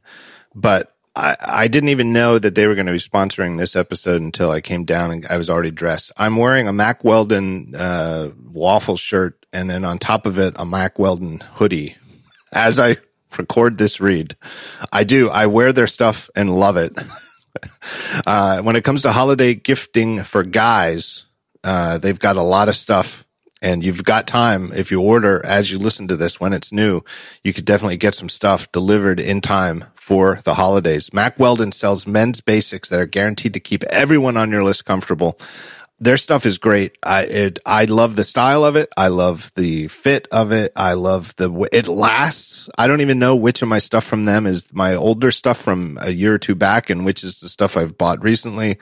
but 0.54 0.94
I, 1.18 1.36
I 1.40 1.68
didn't 1.68 1.88
even 1.88 2.12
know 2.12 2.38
that 2.38 2.54
they 2.54 2.68
were 2.68 2.76
going 2.76 2.86
to 2.86 2.92
be 2.92 2.98
sponsoring 2.98 3.58
this 3.58 3.74
episode 3.74 4.22
until 4.22 4.52
I 4.52 4.60
came 4.60 4.84
down 4.84 5.10
and 5.10 5.26
I 5.26 5.36
was 5.36 5.50
already 5.50 5.72
dressed. 5.72 6.12
I'm 6.16 6.36
wearing 6.36 6.68
a 6.68 6.72
Mack 6.72 7.02
Weldon, 7.02 7.74
uh, 7.74 8.30
waffle 8.44 8.96
shirt 8.96 9.44
and 9.52 9.68
then 9.68 9.84
on 9.84 9.98
top 9.98 10.26
of 10.26 10.38
it, 10.38 10.54
a 10.56 10.64
Mack 10.64 10.96
Weldon 10.96 11.40
hoodie 11.54 11.96
as 12.52 12.78
I 12.78 12.98
record 13.36 13.78
this 13.78 14.00
read. 14.00 14.36
I 14.92 15.02
do. 15.02 15.28
I 15.28 15.46
wear 15.46 15.72
their 15.72 15.88
stuff 15.88 16.30
and 16.36 16.56
love 16.56 16.76
it. 16.76 16.96
Uh, 18.24 18.62
when 18.62 18.76
it 18.76 18.84
comes 18.84 19.02
to 19.02 19.10
holiday 19.10 19.52
gifting 19.52 20.22
for 20.22 20.44
guys, 20.44 21.24
uh, 21.64 21.98
they've 21.98 22.18
got 22.18 22.36
a 22.36 22.42
lot 22.42 22.68
of 22.68 22.76
stuff 22.76 23.24
and 23.60 23.82
you've 23.82 24.04
got 24.04 24.28
time. 24.28 24.70
If 24.72 24.92
you 24.92 25.02
order 25.02 25.44
as 25.44 25.72
you 25.72 25.78
listen 25.78 26.06
to 26.08 26.16
this 26.16 26.38
when 26.38 26.52
it's 26.52 26.72
new, 26.72 27.00
you 27.42 27.52
could 27.52 27.64
definitely 27.64 27.96
get 27.96 28.14
some 28.14 28.28
stuff 28.28 28.70
delivered 28.70 29.18
in 29.18 29.40
time 29.40 29.86
for 30.08 30.40
the 30.44 30.54
holidays. 30.54 31.12
Mack 31.12 31.38
Weldon 31.38 31.70
sells 31.70 32.06
men's 32.06 32.40
basics 32.40 32.88
that 32.88 32.98
are 32.98 33.04
guaranteed 33.04 33.52
to 33.52 33.60
keep 33.60 33.84
everyone 33.84 34.38
on 34.38 34.50
your 34.50 34.64
list 34.64 34.86
comfortable. 34.86 35.38
their 36.00 36.16
stuff 36.16 36.46
is 36.46 36.58
great. 36.58 36.96
I 37.02 37.24
it, 37.24 37.58
I 37.66 37.84
love 37.86 38.16
the 38.16 38.24
style 38.24 38.64
of 38.64 38.76
it. 38.76 38.88
I 38.96 39.08
love 39.08 39.52
the 39.56 39.88
fit 39.88 40.28
of 40.30 40.52
it. 40.52 40.72
I 40.76 40.94
love 40.94 41.34
the 41.36 41.68
it 41.72 41.88
lasts. 41.88 42.68
I 42.78 42.86
don't 42.86 43.00
even 43.00 43.18
know 43.18 43.34
which 43.36 43.62
of 43.62 43.68
my 43.68 43.80
stuff 43.80 44.04
from 44.04 44.24
them 44.24 44.46
is 44.46 44.72
my 44.72 44.94
older 44.94 45.30
stuff 45.30 45.58
from 45.58 45.98
a 46.00 46.10
year 46.10 46.34
or 46.34 46.38
two 46.38 46.54
back, 46.54 46.88
and 46.88 47.04
which 47.04 47.24
is 47.24 47.40
the 47.40 47.48
stuff 47.48 47.76
I've 47.76 47.98
bought 47.98 48.22
recently. 48.22 48.78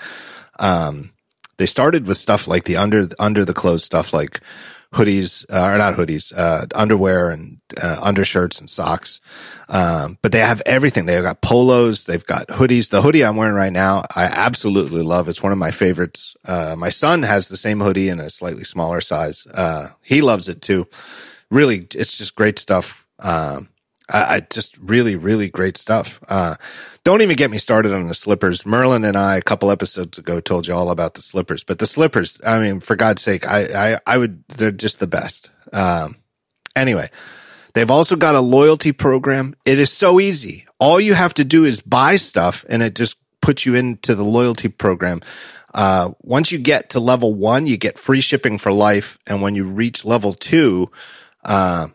Um, 0.59 1.13
they 1.57 1.67
started 1.67 2.07
with 2.07 2.19
stuff 2.19 2.47
like 2.47 2.65
the 2.65 2.77
under 2.77 3.09
under 3.19 3.45
the 3.45 3.55
clothes 3.55 3.85
stuff, 3.85 4.13
like 4.13 4.41
hoodies 4.97 5.45
uh, 5.51 5.73
or 5.73 5.79
not 5.79 5.95
hoodies, 5.95 6.33
uh, 6.37 6.67
underwear 6.75 7.31
and 7.31 7.61
uh, 7.81 7.99
undershirts 8.03 8.59
and 8.59 8.69
socks. 8.69 9.21
Um, 9.69 10.19
but 10.23 10.33
they 10.33 10.41
have 10.41 10.63
everything. 10.67 11.07
They've 11.07 11.23
got 11.23 11.41
polos. 11.41 12.05
They've 12.05 12.25
got 12.25 12.49
hoodies. 12.49 12.91
The 12.91 13.03
hoodie 13.03 13.25
I'm 13.25 13.37
wearing 13.37 13.55
right 13.55 13.73
now, 13.73 14.05
I 14.15 14.25
absolutely 14.25 15.03
love. 15.03 15.29
It's 15.29 15.43
one 15.43 15.53
of 15.53 15.59
my 15.59 15.71
favorites. 15.71 16.37
Uh, 16.45 16.75
my 16.77 16.89
son 16.91 17.23
has 17.23 17.49
the 17.49 17.57
same 17.57 17.81
hoodie 17.81 18.09
in 18.09 18.21
a 18.21 18.31
slightly 18.31 18.65
smaller 18.65 19.01
size. 19.01 19.47
Uh, 19.47 19.89
he 20.03 20.23
loves 20.23 20.49
it 20.49 20.63
too. 20.63 20.89
Really, 21.51 21.87
it's 21.95 22.19
just 22.19 22.35
great 22.35 22.59
stuff. 22.59 23.07
Um, 23.19 23.69
I, 24.09 24.37
I, 24.37 24.41
just 24.41 24.77
really, 24.79 25.17
really 25.17 25.49
great 25.49 25.77
stuff. 25.77 26.21
Uh, 26.29 26.55
don't 27.05 27.23
even 27.23 27.37
get 27.37 27.51
me 27.51 27.59
started 27.59 27.93
on 27.93 28.07
the 28.07 28.15
slippers. 28.15 28.65
Merlin 28.65 29.05
and 29.05 29.17
I, 29.17 29.37
a 29.37 29.43
couple 29.43 29.71
episodes 29.71 30.19
ago, 30.19 30.41
told 30.41 30.67
you 30.67 30.75
all 30.75 30.91
about 30.91 31.15
the 31.15 31.23
slippers, 31.23 31.65
but 31.65 31.79
the 31.79 31.87
slippers, 31.87 32.41
I 32.45 32.61
mean, 32.61 32.81
for 32.81 32.97
God's 32.97 33.23
sake, 33.23 33.47
I, 33.47 33.95
I, 33.95 34.01
I 34.07 34.19
would, 34.19 34.47
they're 34.49 34.71
just 34.71 35.01
the 35.01 35.07
best. 35.07 35.51
Um, 35.73 36.17
anyway, 36.75 37.11
they've 37.75 37.91
also 37.91 38.17
got 38.17 38.35
a 38.35 38.41
loyalty 38.41 38.93
program. 38.93 39.55
It 39.65 39.79
is 39.79 39.93
so 39.93 40.21
easy. 40.21 40.67
All 40.79 41.01
you 41.01 41.15
have 41.15 41.35
to 41.35 41.45
do 41.45 41.65
is 41.65 41.81
buy 41.81 42.17
stuff 42.17 42.65
and 42.69 42.83
it 42.83 42.95
just 42.95 43.17
puts 43.41 43.67
you 43.67 43.75
into 43.75 44.15
the 44.15 44.25
loyalty 44.25 44.69
program. 44.69 45.21
Uh, 45.75 46.13
once 46.23 46.51
you 46.51 46.59
get 46.59 46.91
to 46.91 47.01
level 47.01 47.35
one, 47.35 47.67
you 47.67 47.77
get 47.77 47.99
free 47.99 48.21
shipping 48.21 48.57
for 48.57 48.73
life. 48.73 49.19
And 49.27 49.43
when 49.43 49.55
you 49.55 49.65
reach 49.65 50.05
level 50.05 50.33
two, 50.33 50.91
uh, 51.45 51.89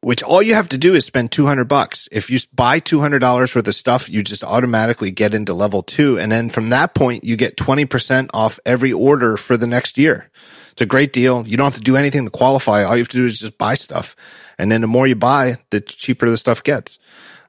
which 0.00 0.22
all 0.22 0.42
you 0.42 0.54
have 0.54 0.68
to 0.68 0.78
do 0.78 0.94
is 0.94 1.04
spend 1.04 1.32
200 1.32 1.64
bucks. 1.64 2.08
If 2.12 2.30
you 2.30 2.38
buy 2.54 2.78
$200 2.78 3.20
worth 3.54 3.56
of 3.56 3.74
stuff, 3.74 4.08
you 4.08 4.22
just 4.22 4.44
automatically 4.44 5.10
get 5.10 5.34
into 5.34 5.52
level 5.54 5.82
two. 5.82 6.18
And 6.18 6.30
then 6.30 6.50
from 6.50 6.68
that 6.68 6.94
point, 6.94 7.24
you 7.24 7.36
get 7.36 7.56
20% 7.56 8.30
off 8.32 8.60
every 8.64 8.92
order 8.92 9.36
for 9.36 9.56
the 9.56 9.66
next 9.66 9.98
year. 9.98 10.30
It's 10.70 10.82
a 10.82 10.86
great 10.86 11.12
deal. 11.12 11.44
You 11.46 11.56
don't 11.56 11.66
have 11.66 11.74
to 11.74 11.80
do 11.80 11.96
anything 11.96 12.24
to 12.24 12.30
qualify. 12.30 12.84
All 12.84 12.96
you 12.96 13.00
have 13.00 13.08
to 13.08 13.16
do 13.16 13.26
is 13.26 13.40
just 13.40 13.58
buy 13.58 13.74
stuff. 13.74 14.14
And 14.56 14.70
then 14.70 14.82
the 14.82 14.86
more 14.86 15.08
you 15.08 15.16
buy, 15.16 15.56
the 15.70 15.80
cheaper 15.80 16.30
the 16.30 16.36
stuff 16.36 16.62
gets. 16.62 17.00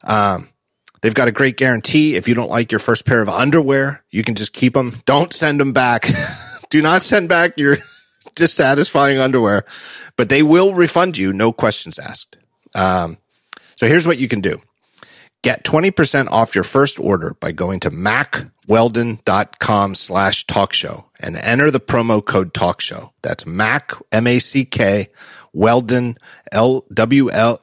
Um, 0.04 0.50
they've 1.02 1.14
got 1.14 1.28
a 1.28 1.32
great 1.32 1.56
guarantee. 1.56 2.16
If 2.16 2.28
you 2.28 2.34
don't 2.34 2.50
like 2.50 2.72
your 2.72 2.80
first 2.80 3.06
pair 3.06 3.22
of 3.22 3.30
underwear, 3.30 4.04
you 4.10 4.24
can 4.24 4.34
just 4.34 4.54
keep 4.54 4.74
them. 4.74 5.00
Don't 5.06 5.32
send 5.32 5.60
them 5.60 5.74
back. 5.74 6.10
do 6.72 6.82
not 6.82 7.04
send 7.04 7.30
back 7.30 7.58
your 7.58 7.78
dissatisfying 8.36 9.20
underwear, 9.20 9.66
but 10.16 10.30
they 10.30 10.42
will 10.42 10.74
refund 10.74 11.16
you. 11.16 11.32
No 11.32 11.52
questions 11.52 12.00
asked. 12.00 12.39
Um, 12.76 13.18
so 13.76 13.88
here's 13.88 14.08
what 14.08 14.18
you 14.18 14.28
can 14.28 14.42
do. 14.42 14.62
Get 15.42 15.64
20% 15.64 16.30
off 16.32 16.54
your 16.54 16.66
first 16.66 17.00
order 17.00 17.34
by 17.40 17.54
going 17.54 17.80
to 17.82 17.90
mackweldon.com 17.90 19.96
slash 19.96 20.46
talk 20.48 20.74
show 20.74 21.06
and 21.18 21.38
enter 21.38 21.72
the 21.72 21.80
promo 21.80 22.26
code 22.26 22.54
talk 22.54 22.82
show. 22.82 23.14
That's 23.22 23.46
Mack, 23.46 23.94
M-A-C-K, 24.12 25.08
Weldon, 25.54 26.18
L-W-L-E-L-D-O-N 26.52 27.58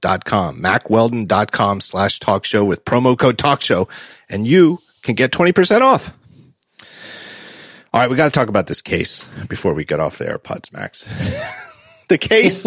dot 0.00 0.24
com, 0.24 0.60
mackweldon.com 0.60 1.80
slash 1.80 2.18
talk 2.18 2.44
show 2.44 2.64
with 2.64 2.84
promo 2.84 3.16
code 3.16 3.38
talk 3.38 3.62
show 3.62 3.86
and 4.28 4.44
you 4.44 4.80
can 5.02 5.14
get 5.14 5.30
20% 5.30 5.82
off. 5.82 6.12
All 7.94 8.00
right. 8.00 8.08
We 8.10 8.16
got 8.16 8.24
to 8.24 8.30
talk 8.30 8.48
about 8.48 8.68
this 8.68 8.80
case 8.80 9.28
before 9.48 9.74
we 9.74 9.84
get 9.84 10.00
off 10.00 10.16
the 10.18 10.24
AirPods 10.24 10.72
Max. 10.72 11.06
the 12.08 12.18
case. 12.18 12.64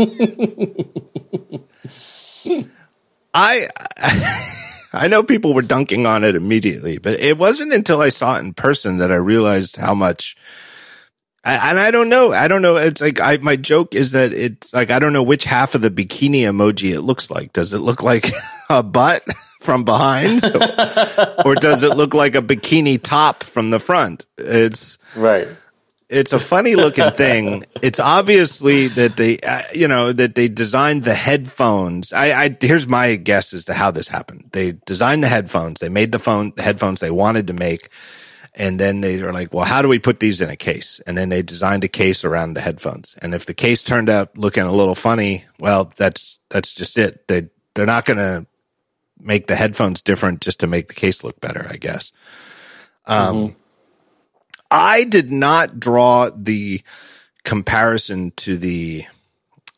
I 3.33 3.69
I 4.93 5.07
know 5.07 5.23
people 5.23 5.53
were 5.53 5.61
dunking 5.61 6.05
on 6.05 6.23
it 6.23 6.35
immediately, 6.35 6.97
but 6.97 7.19
it 7.19 7.37
wasn't 7.37 7.73
until 7.73 8.01
I 8.01 8.09
saw 8.09 8.37
it 8.37 8.39
in 8.39 8.53
person 8.53 8.97
that 8.97 9.11
I 9.11 9.15
realized 9.15 9.75
how 9.75 9.93
much. 9.93 10.37
And 11.43 11.77
I 11.79 11.91
don't 11.91 12.09
know. 12.09 12.33
I 12.33 12.47
don't 12.47 12.63
know. 12.63 12.77
It's 12.77 13.01
like 13.01 13.19
I, 13.19 13.37
my 13.37 13.55
joke 13.55 13.93
is 13.93 14.11
that 14.11 14.33
it's 14.33 14.73
like 14.73 14.89
I 14.89 14.97
don't 14.97 15.13
know 15.13 15.21
which 15.21 15.43
half 15.43 15.75
of 15.75 15.81
the 15.81 15.91
bikini 15.91 16.41
emoji 16.41 16.93
it 16.93 17.01
looks 17.01 17.29
like. 17.29 17.53
Does 17.53 17.73
it 17.73 17.79
look 17.79 18.01
like 18.01 18.31
a 18.69 18.81
butt 18.81 19.23
from 19.61 19.83
behind, 19.83 20.43
or 21.45 21.55
does 21.55 21.83
it 21.83 21.97
look 21.97 22.15
like 22.15 22.35
a 22.35 22.41
bikini 22.41 23.01
top 23.01 23.43
from 23.43 23.69
the 23.69 23.79
front? 23.79 24.25
It's 24.37 24.97
right 25.15 25.47
it's 26.09 26.33
a 26.33 26.39
funny 26.39 26.75
looking 26.75 27.09
thing. 27.11 27.65
It's 27.81 27.99
obviously 27.99 28.87
that 28.89 29.17
they, 29.17 29.39
uh, 29.39 29.63
you 29.73 29.87
know, 29.87 30.13
that 30.13 30.35
they 30.35 30.47
designed 30.47 31.03
the 31.03 31.15
headphones. 31.15 32.13
I, 32.13 32.43
I, 32.43 32.57
here's 32.61 32.87
my 32.87 33.15
guess 33.15 33.53
as 33.53 33.65
to 33.65 33.73
how 33.73 33.91
this 33.91 34.07
happened. 34.07 34.49
They 34.51 34.73
designed 34.85 35.23
the 35.23 35.27
headphones. 35.27 35.79
They 35.79 35.89
made 35.89 36.11
the 36.11 36.19
phone, 36.19 36.53
the 36.55 36.61
headphones 36.61 36.99
they 36.99 37.11
wanted 37.11 37.47
to 37.47 37.53
make. 37.53 37.89
And 38.53 38.79
then 38.79 39.01
they 39.01 39.21
were 39.21 39.33
like, 39.33 39.53
well, 39.53 39.65
how 39.65 39.81
do 39.81 39.87
we 39.87 39.99
put 39.99 40.19
these 40.19 40.39
in 40.41 40.49
a 40.49 40.55
case? 40.55 41.01
And 41.07 41.17
then 41.17 41.29
they 41.29 41.41
designed 41.41 41.83
a 41.83 41.89
case 41.89 42.23
around 42.23 42.53
the 42.53 42.61
headphones. 42.61 43.15
And 43.21 43.33
if 43.33 43.45
the 43.45 43.53
case 43.53 43.81
turned 43.81 44.09
out 44.09 44.37
looking 44.37 44.63
a 44.63 44.71
little 44.71 44.95
funny, 44.95 45.43
well, 45.59 45.91
that's, 45.95 46.39
that's 46.49 46.71
just 46.71 46.97
it. 46.97 47.27
They, 47.27 47.49
they're 47.73 47.85
not 47.85 48.05
going 48.05 48.17
to 48.17 48.45
make 49.19 49.47
the 49.47 49.55
headphones 49.55 50.01
different 50.01 50.41
just 50.41 50.59
to 50.59 50.67
make 50.67 50.87
the 50.87 50.93
case 50.93 51.23
look 51.23 51.41
better, 51.41 51.67
I 51.69 51.77
guess. 51.77 52.13
Um, 53.07 53.35
mm-hmm 53.35 53.59
I 54.71 55.03
did 55.03 55.31
not 55.31 55.79
draw 55.79 56.29
the 56.35 56.81
comparison 57.43 58.31
to 58.37 58.57
the 58.57 59.05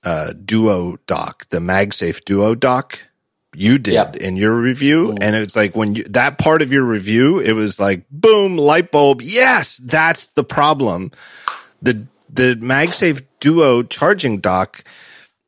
uh, 0.04 0.34
Duo 0.34 0.98
dock, 1.08 1.48
the 1.50 1.60
MagSafe 1.60 2.24
Duo 2.24 2.56
dock. 2.56 3.00
You 3.56 3.80
did 3.80 3.94
yep. 3.94 4.16
in 4.18 4.38
your 4.38 4.56
review, 4.60 5.08
mm. 5.08 5.18
and 5.22 5.36
it's 5.36 5.56
like 5.56 5.76
when 5.76 5.96
you 5.96 6.04
that 6.04 6.38
part 6.38 6.62
of 6.62 6.72
your 6.72 6.84
review, 6.84 7.40
it 7.40 7.54
was 7.54 7.80
like 7.80 8.04
boom, 8.12 8.56
light 8.56 8.92
bulb. 8.92 9.22
Yes, 9.22 9.78
that's 9.78 10.28
the 10.28 10.44
problem. 10.44 11.12
The 11.82 12.06
the 12.30 12.56
MagSafe 12.56 13.24
Duo 13.40 13.84
charging 13.84 14.40
dock 14.40 14.84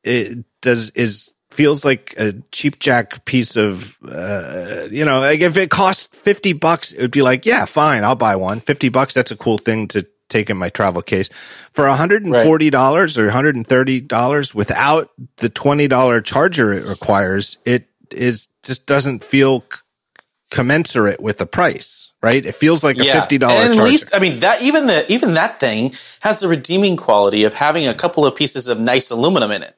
it 0.03 0.43
does 0.61 0.89
is 0.91 1.33
feels 1.59 1.83
like 1.83 2.13
a 2.17 2.31
cheap 2.53 2.79
jack 2.79 3.25
piece 3.25 3.57
of, 3.57 3.97
uh, 4.09 4.87
you 4.89 5.03
know, 5.03 5.19
like 5.19 5.41
if 5.41 5.57
it 5.57 5.69
cost 5.69 6.15
50 6.15 6.53
bucks, 6.53 6.93
it 6.93 7.01
would 7.01 7.11
be 7.11 7.21
like, 7.21 7.45
yeah, 7.45 7.65
fine, 7.65 8.05
I'll 8.05 8.15
buy 8.15 8.37
one. 8.37 8.61
50 8.61 8.87
bucks, 8.87 9.13
that's 9.13 9.29
a 9.29 9.35
cool 9.35 9.57
thing 9.57 9.85
to 9.89 10.07
take 10.29 10.49
in 10.49 10.55
my 10.55 10.69
travel 10.69 11.01
case. 11.01 11.29
For 11.73 11.83
$140 11.83 12.31
right. 12.31 12.47
or 12.47 13.29
$130 13.29 14.55
without 14.55 15.09
the 15.35 15.49
$20 15.49 16.23
charger 16.23 16.71
it 16.71 16.85
requires, 16.85 17.57
it 17.65 17.89
is 18.09 18.47
just 18.63 18.85
doesn't 18.85 19.21
feel 19.21 19.59
c- 19.59 19.81
commensurate 20.51 21.19
with 21.19 21.39
the 21.39 21.45
price 21.45 22.08
right? 22.21 22.45
It 22.45 22.55
feels 22.55 22.83
like 22.83 22.97
a 22.99 23.05
yeah. 23.05 23.19
fifty 23.19 23.37
dollar. 23.37 23.53
And 23.53 23.79
at 23.79 23.83
least, 23.83 24.09
I 24.13 24.19
mean, 24.19 24.39
that 24.39 24.61
even 24.61 24.87
the 24.87 25.11
even 25.11 25.33
that 25.33 25.59
thing 25.59 25.93
has 26.21 26.39
the 26.39 26.47
redeeming 26.47 26.97
quality 26.97 27.43
of 27.43 27.53
having 27.53 27.87
a 27.87 27.93
couple 27.93 28.25
of 28.25 28.35
pieces 28.35 28.67
of 28.67 28.79
nice 28.79 29.11
aluminum 29.11 29.51
in 29.51 29.63
it. 29.63 29.75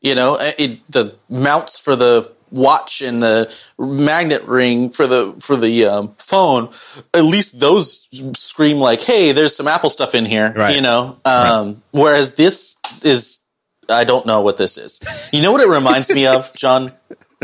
You 0.00 0.14
know, 0.14 0.36
it, 0.38 0.86
the 0.90 1.16
mounts 1.28 1.78
for 1.78 1.96
the 1.96 2.30
watch 2.50 3.02
and 3.02 3.22
the 3.22 3.54
magnet 3.78 4.44
ring 4.44 4.90
for 4.90 5.06
the 5.06 5.34
for 5.40 5.56
the 5.56 5.86
um, 5.86 6.14
phone. 6.18 6.70
At 7.12 7.24
least 7.24 7.60
those 7.60 8.08
scream 8.34 8.78
like, 8.78 9.00
"Hey, 9.00 9.32
there's 9.32 9.56
some 9.56 9.68
Apple 9.68 9.90
stuff 9.90 10.14
in 10.14 10.24
here." 10.24 10.52
Right. 10.54 10.76
You 10.76 10.82
know, 10.82 11.18
um, 11.24 11.66
right. 11.66 11.76
whereas 11.92 12.34
this 12.34 12.76
is, 13.02 13.40
I 13.88 14.04
don't 14.04 14.26
know 14.26 14.40
what 14.40 14.56
this 14.56 14.78
is. 14.78 15.00
You 15.32 15.42
know 15.42 15.52
what 15.52 15.60
it 15.60 15.68
reminds 15.68 16.10
me 16.10 16.26
of, 16.26 16.54
John? 16.54 16.92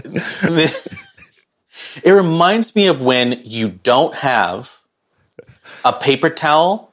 it 2.03 2.13
reminds 2.13 2.75
me 2.75 2.87
of 2.87 3.03
when 3.03 3.41
you 3.45 3.69
don't 3.71 4.15
have 4.15 4.81
a 5.85 5.93
paper 5.93 6.31
towel 6.31 6.93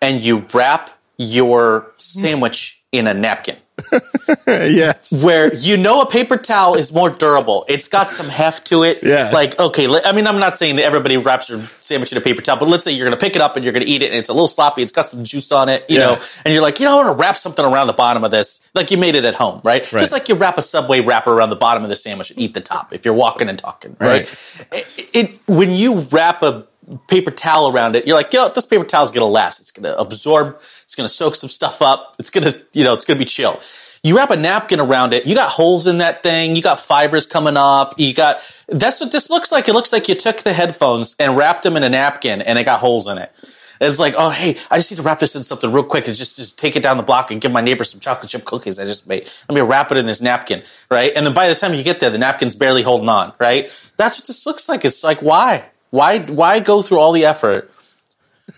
and 0.00 0.22
you 0.22 0.44
wrap 0.52 0.90
your 1.16 1.92
sandwich 1.96 2.82
in 2.92 3.06
a 3.06 3.14
napkin. 3.14 3.56
yeah. 4.46 4.92
Where 5.10 5.52
you 5.54 5.76
know 5.76 6.02
a 6.02 6.06
paper 6.06 6.36
towel 6.36 6.74
is 6.74 6.92
more 6.92 7.10
durable. 7.10 7.64
It's 7.68 7.88
got 7.88 8.10
some 8.10 8.28
heft 8.28 8.68
to 8.68 8.84
it. 8.84 9.00
Yeah. 9.02 9.30
Like, 9.30 9.58
okay, 9.58 9.88
I 10.04 10.12
mean, 10.12 10.26
I'm 10.26 10.38
not 10.38 10.56
saying 10.56 10.76
that 10.76 10.84
everybody 10.84 11.16
wraps 11.16 11.48
their 11.48 11.64
sandwich 11.80 12.12
in 12.12 12.18
a 12.18 12.20
paper 12.20 12.40
towel, 12.40 12.56
but 12.56 12.68
let's 12.68 12.84
say 12.84 12.92
you're 12.92 13.06
going 13.06 13.18
to 13.18 13.24
pick 13.24 13.36
it 13.36 13.42
up 13.42 13.56
and 13.56 13.64
you're 13.64 13.72
going 13.72 13.84
to 13.84 13.90
eat 13.90 14.02
it 14.02 14.06
and 14.06 14.16
it's 14.16 14.28
a 14.28 14.32
little 14.32 14.46
sloppy. 14.46 14.82
It's 14.82 14.92
got 14.92 15.06
some 15.06 15.24
juice 15.24 15.50
on 15.50 15.68
it, 15.68 15.84
you 15.88 15.98
yeah. 15.98 16.06
know, 16.06 16.18
and 16.44 16.54
you're 16.54 16.62
like, 16.62 16.78
you 16.78 16.86
know, 16.86 16.92
I 16.92 17.04
want 17.04 17.16
to 17.16 17.20
wrap 17.20 17.36
something 17.36 17.64
around 17.64 17.88
the 17.88 17.94
bottom 17.94 18.24
of 18.24 18.30
this. 18.30 18.68
Like 18.74 18.90
you 18.90 18.98
made 18.98 19.16
it 19.16 19.24
at 19.24 19.34
home, 19.34 19.60
right? 19.64 19.92
right? 19.92 20.00
Just 20.00 20.12
like 20.12 20.28
you 20.28 20.36
wrap 20.36 20.56
a 20.56 20.62
Subway 20.62 21.00
wrapper 21.00 21.32
around 21.32 21.50
the 21.50 21.56
bottom 21.56 21.82
of 21.82 21.88
the 21.88 21.96
sandwich 21.96 22.30
and 22.30 22.40
eat 22.40 22.54
the 22.54 22.60
top 22.60 22.92
if 22.92 23.04
you're 23.04 23.14
walking 23.14 23.48
and 23.48 23.58
talking, 23.58 23.96
right? 24.00 24.08
right. 24.08 24.66
It, 24.72 25.10
it, 25.14 25.40
when 25.46 25.72
you 25.72 26.00
wrap 26.00 26.42
a 26.42 26.66
paper 27.08 27.30
towel 27.30 27.68
around 27.68 27.96
it, 27.96 28.06
you're 28.06 28.16
like, 28.16 28.32
know, 28.32 28.48
this 28.48 28.66
paper 28.66 28.84
towel 28.84 29.04
is 29.04 29.10
going 29.10 29.20
to 29.20 29.26
last. 29.26 29.60
It's 29.60 29.70
going 29.70 29.84
to 29.84 29.98
absorb. 29.98 30.56
It's 30.56 30.94
going 30.94 31.06
to 31.06 31.12
soak 31.12 31.34
some 31.34 31.50
stuff 31.50 31.82
up. 31.82 32.16
It's 32.18 32.30
going 32.30 32.44
to, 32.44 32.60
you 32.72 32.84
know, 32.84 32.92
it's 32.92 33.04
going 33.04 33.18
to 33.18 33.24
be 33.24 33.28
chill. 33.28 33.60
You 34.02 34.16
wrap 34.16 34.30
a 34.30 34.36
napkin 34.36 34.80
around 34.80 35.14
it. 35.14 35.26
You 35.26 35.34
got 35.34 35.50
holes 35.50 35.86
in 35.86 35.98
that 35.98 36.22
thing. 36.22 36.56
You 36.56 36.62
got 36.62 36.78
fibers 36.78 37.26
coming 37.26 37.56
off. 37.56 37.94
You 37.96 38.12
got, 38.12 38.38
that's 38.68 39.00
what 39.00 39.10
this 39.10 39.30
looks 39.30 39.50
like. 39.50 39.66
It 39.68 39.72
looks 39.72 39.92
like 39.92 40.08
you 40.08 40.14
took 40.14 40.38
the 40.38 40.52
headphones 40.52 41.16
and 41.18 41.38
wrapped 41.38 41.62
them 41.62 41.76
in 41.76 41.82
a 41.82 41.88
napkin 41.88 42.42
and 42.42 42.58
it 42.58 42.64
got 42.64 42.80
holes 42.80 43.06
in 43.08 43.16
it. 43.16 43.32
It's 43.80 43.98
like, 43.98 44.14
oh, 44.16 44.30
hey, 44.30 44.56
I 44.70 44.76
just 44.76 44.90
need 44.90 44.98
to 44.98 45.02
wrap 45.02 45.18
this 45.18 45.34
in 45.34 45.42
something 45.42 45.72
real 45.72 45.84
quick 45.84 46.06
and 46.06 46.14
just, 46.14 46.36
just 46.36 46.58
take 46.58 46.76
it 46.76 46.82
down 46.82 46.96
the 46.96 47.02
block 47.02 47.30
and 47.30 47.40
give 47.40 47.50
my 47.50 47.60
neighbor 47.60 47.82
some 47.84 47.98
chocolate 47.98 48.30
chip 48.30 48.44
cookies 48.44 48.78
I 48.78 48.84
just 48.84 49.08
made. 49.08 49.28
Let 49.48 49.54
me 49.54 49.60
wrap 49.62 49.90
it 49.90 49.96
in 49.96 50.06
this 50.06 50.20
napkin, 50.20 50.62
right? 50.90 51.12
And 51.14 51.26
then 51.26 51.34
by 51.34 51.48
the 51.48 51.54
time 51.54 51.74
you 51.74 51.82
get 51.82 52.00
there, 52.00 52.10
the 52.10 52.18
napkin's 52.18 52.54
barely 52.54 52.82
holding 52.82 53.08
on, 53.08 53.32
right? 53.40 53.70
That's 53.96 54.18
what 54.18 54.26
this 54.26 54.46
looks 54.46 54.68
like. 54.68 54.84
It's 54.84 55.02
like, 55.02 55.22
why? 55.22 55.64
Why, 55.94 56.18
why 56.18 56.58
go 56.58 56.82
through 56.82 56.98
all 56.98 57.12
the 57.12 57.24
effort 57.24 57.70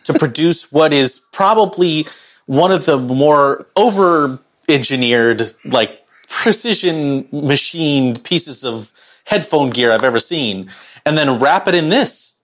to 0.05 0.15
produce 0.19 0.73
what 0.73 0.95
is 0.95 1.19
probably 1.33 2.07
one 2.47 2.73
of 2.73 2.87
the 2.87 2.97
more 2.99 3.67
over 3.77 4.39
engineered, 4.71 5.43
like 5.67 6.01
precision 6.29 7.29
machined 7.31 8.25
pieces 8.25 8.65
of 8.65 8.91
headphone 9.27 9.69
gear 9.69 9.93
I've 9.93 10.03
ever 10.05 10.19
seen, 10.19 10.71
and 11.05 11.15
then 11.19 11.39
wrap 11.39 11.69
it 11.69 11.75
in 11.75 11.91
this? 11.91 12.37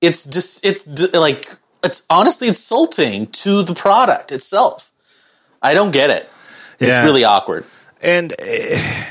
It's 0.00 0.24
just, 0.24 0.64
it's 0.64 0.88
like, 1.14 1.48
it's 1.84 2.02
honestly 2.10 2.48
insulting 2.48 3.28
to 3.28 3.62
the 3.62 3.74
product 3.74 4.32
itself. 4.32 4.90
I 5.62 5.72
don't 5.72 5.92
get 5.92 6.10
it. 6.10 6.28
It's 6.80 6.88
Yeah. 6.88 7.04
really 7.04 7.22
awkward. 7.22 7.64
And 8.02 8.32
uh, 8.32 9.04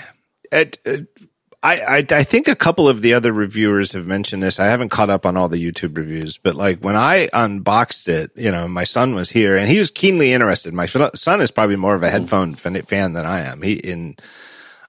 it, 0.51 0.77
uh, 0.85 1.18
I, 1.61 1.79
I 1.81 2.05
I 2.19 2.23
think 2.23 2.47
a 2.47 2.55
couple 2.55 2.87
of 2.87 3.01
the 3.01 3.13
other 3.13 3.33
reviewers 3.33 3.91
have 3.91 4.07
mentioned 4.07 4.41
this. 4.41 4.59
I 4.59 4.67
haven't 4.67 4.89
caught 4.89 5.09
up 5.09 5.25
on 5.25 5.35
all 5.35 5.49
the 5.49 5.61
YouTube 5.61 5.97
reviews, 5.97 6.37
but 6.37 6.55
like 6.55 6.79
when 6.79 6.95
I 6.95 7.29
unboxed 7.33 8.07
it, 8.07 8.31
you 8.35 8.49
know, 8.49 8.67
my 8.69 8.85
son 8.85 9.13
was 9.13 9.29
here 9.29 9.57
and 9.57 9.67
he 9.69 9.77
was 9.77 9.91
keenly 9.91 10.31
interested. 10.31 10.73
My 10.73 10.85
son 10.85 11.41
is 11.41 11.51
probably 11.51 11.75
more 11.75 11.95
of 11.95 12.03
a 12.03 12.09
headphone 12.09 12.55
fan 12.55 13.13
than 13.13 13.25
I 13.25 13.41
am. 13.41 13.61
He 13.61 13.73
in, 13.73 14.15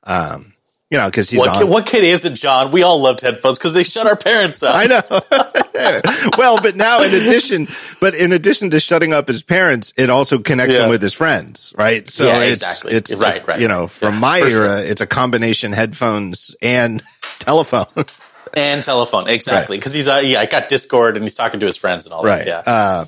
um, 0.05 0.55
you 0.91 0.99
know, 0.99 1.07
because 1.07 1.30
he's 1.30 1.38
What 1.38 1.51
on. 1.51 1.55
kid, 1.59 1.68
what 1.68 1.86
kid 1.86 2.05
isn't, 2.05 2.34
John? 2.34 2.70
We 2.72 2.82
all 2.82 3.01
loved 3.01 3.20
headphones 3.20 3.59
because 3.59 3.72
they 3.74 3.84
shut 3.84 4.07
our 4.07 4.16
parents 4.16 4.62
up. 4.62 4.74
I 4.74 4.86
know. 4.86 5.03
well, 6.38 6.61
but 6.61 6.76
now 6.76 7.01
in 7.01 7.09
addition, 7.14 7.68
but 8.01 8.14
in 8.14 8.32
addition 8.32 8.70
to 8.70 8.80
shutting 8.80 9.12
up 9.12 9.28
his 9.28 9.43
parents, 9.43 9.93
it 9.97 10.11
also 10.11 10.38
connects 10.38 10.74
Yeah. 10.74 10.84
him 10.84 10.91
with 10.91 11.01
his 11.03 11.14
friends, 11.14 11.72
right? 11.78 12.09
So 12.11 12.24
Yeah, 12.26 12.41
it's, 12.41 12.61
exactly. 12.62 12.93
it's 12.93 13.12
Right, 13.14 13.47
right, 13.47 13.61
You 13.61 13.68
know, 13.68 13.86
from 13.86 14.14
Yeah, 14.14 14.20
my 14.20 14.38
era, 14.41 14.51
sure. 14.51 14.78
it's 14.78 15.01
a 15.01 15.07
combination 15.07 15.72
headphones 15.72 16.55
and 16.61 17.03
telephone. 17.38 17.86
and 18.55 18.82
telephone, 18.82 19.28
exactly. 19.28 19.78
Because 19.78 19.95
he's, 19.95 20.09
uh, 20.09 20.20
yeah, 20.24 20.41
I 20.41 20.47
got 20.47 20.68
Discord 20.68 21.16
and 21.16 21.24
he's 21.24 21.34
talking 21.34 21.61
to 21.61 21.66
his 21.66 21.76
friends 21.76 22.07
and 22.07 22.12
all 22.12 22.24
right. 22.24 22.45
that. 22.45 22.64
Yeah. 22.66 22.72
Uh, 22.72 23.05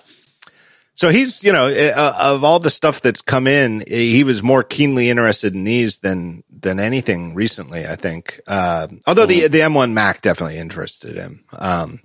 so 1.03 1.09
he's, 1.09 1.42
you 1.42 1.53
know, 1.53 1.66
uh, 1.66 2.14
of 2.16 2.44
all 2.44 2.61
the 2.61 2.70
stuff 2.70 3.00
that's 3.00 3.22
come 3.22 3.48
in, 3.48 3.82
he 3.88 4.22
was 4.22 4.40
more 4.40 4.62
keenly 4.62 5.11
interested 5.11 5.53
in 5.53 5.64
these 5.64 5.98
than 5.98 6.44
than 6.48 6.78
anything 6.78 7.34
recently. 7.34 7.88
I 7.88 7.96
think. 7.96 8.40
Uh, 8.46 8.86
although 9.05 9.26
the 9.26 9.48
the 9.48 9.59
M1 9.59 9.94
Mac 9.94 10.22
definitely 10.22 10.59
interested 10.59 11.16
him. 11.16 11.44
Um, 11.59 12.03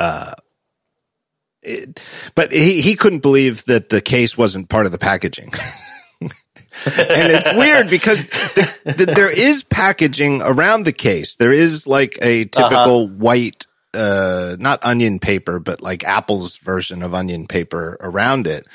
uh, 0.00 0.32
it, 1.62 2.02
but 2.34 2.50
he 2.50 2.80
he 2.80 2.96
couldn't 2.96 3.20
believe 3.20 3.64
that 3.66 3.88
the 3.88 4.00
case 4.00 4.36
wasn't 4.36 4.68
part 4.68 4.86
of 4.86 4.90
the 4.90 4.98
packaging. 4.98 5.52
and 6.20 7.32
it's 7.32 7.54
weird 7.54 7.88
because 7.88 8.26
the, 8.26 8.94
the, 8.96 9.06
there 9.06 9.30
is 9.30 9.62
packaging 9.62 10.42
around 10.42 10.86
the 10.86 10.92
case. 10.92 11.36
There 11.36 11.52
is 11.52 11.86
like 11.86 12.18
a 12.20 12.46
typical 12.46 13.06
white, 13.06 13.67
uh, 13.94 14.56
not 14.58 14.78
onion 14.82 15.18
paper, 15.18 15.58
but 15.58 15.80
like 15.80 16.04
Apple's 16.04 16.56
version 16.58 17.02
of 17.02 17.14
onion 17.14 17.46
paper 17.46 17.96
around 18.00 18.46
it. 18.46 18.66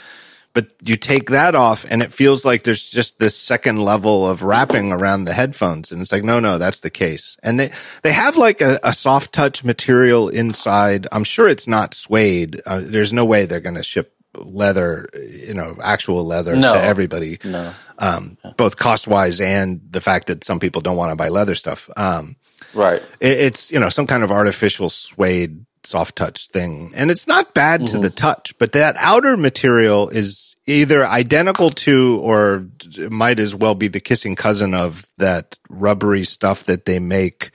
But 0.53 0.68
you 0.84 0.97
take 0.97 1.32
that 1.32 1.55
off 1.55 1.84
and 1.89 2.03
it 2.03 2.14
feels 2.14 2.45
like 2.45 2.64
there's 2.64 2.88
just 2.88 3.18
this 3.18 3.36
second 3.36 3.78
level 3.84 4.30
of 4.30 4.43
wrapping 4.43 4.91
around 4.91 5.24
the 5.24 5.34
headphones. 5.34 5.91
And 5.91 5.99
it's 5.99 6.11
like, 6.11 6.24
no, 6.24 6.39
no, 6.39 6.59
that's 6.59 6.82
the 6.82 6.91
case. 6.91 7.38
And 7.41 7.59
they, 7.59 7.72
they 8.03 8.11
have 8.11 8.38
like 8.38 8.61
a, 8.61 8.80
a 8.84 8.93
soft 8.93 9.34
touch 9.34 9.64
material 9.64 10.30
inside. 10.30 11.07
I'm 11.11 11.24
sure 11.24 11.47
it's 11.47 11.68
not 11.68 11.95
suede. 11.95 12.61
Uh, 12.68 12.82
there's 12.84 13.11
no 13.11 13.26
way 13.26 13.47
they're 13.47 13.61
going 13.61 13.78
to 13.78 13.84
ship 13.84 14.14
leather, 14.38 15.09
you 15.28 15.55
know, 15.55 15.76
actual 15.82 16.24
leather 16.24 16.55
No. 16.55 16.74
to 16.76 16.80
everybody 16.84 17.39
No. 17.43 17.74
um, 17.97 18.38
both 18.55 18.78
cost 18.78 19.07
wise 19.07 19.39
and 19.41 19.82
the 19.89 20.01
fact 20.01 20.28
that 20.28 20.43
some 20.43 20.59
people 20.59 20.82
don't 20.82 20.97
want 20.97 21.11
to 21.11 21.16
buy 21.16 21.30
leather 21.30 21.55
stuff. 21.55 21.89
Um, 21.97 22.36
Right. 22.74 23.01
it, 23.19 23.39
it's 23.39 23.71
you 23.71 23.80
know 23.80 23.89
some 23.89 24.07
kind 24.07 24.24
of 24.24 24.32
artificial 24.32 24.89
suede 24.89 25.65
soft 25.84 26.15
touch 26.15 26.47
thing, 26.47 26.93
and 26.95 27.11
it's 27.11 27.28
not 27.28 27.53
bad 27.53 27.86
to 27.88 27.97
the 27.97 28.07
mm-hmm. 28.07 28.15
touch, 28.15 28.57
but 28.57 28.71
that 28.71 28.95
outer 28.97 29.38
material 29.38 30.09
is 30.09 30.55
either 30.65 31.05
identical 31.05 31.69
to 31.69 32.19
or 32.21 32.67
might 33.09 33.39
as 33.39 33.53
well 33.53 33.76
be 33.76 33.88
the 33.88 33.99
kissing 33.99 34.36
cousin 34.36 34.74
of 34.74 35.05
that 35.17 35.57
rubbery 35.69 36.24
stuff 36.24 36.63
that 36.65 36.86
they 36.86 36.99
make. 36.99 37.51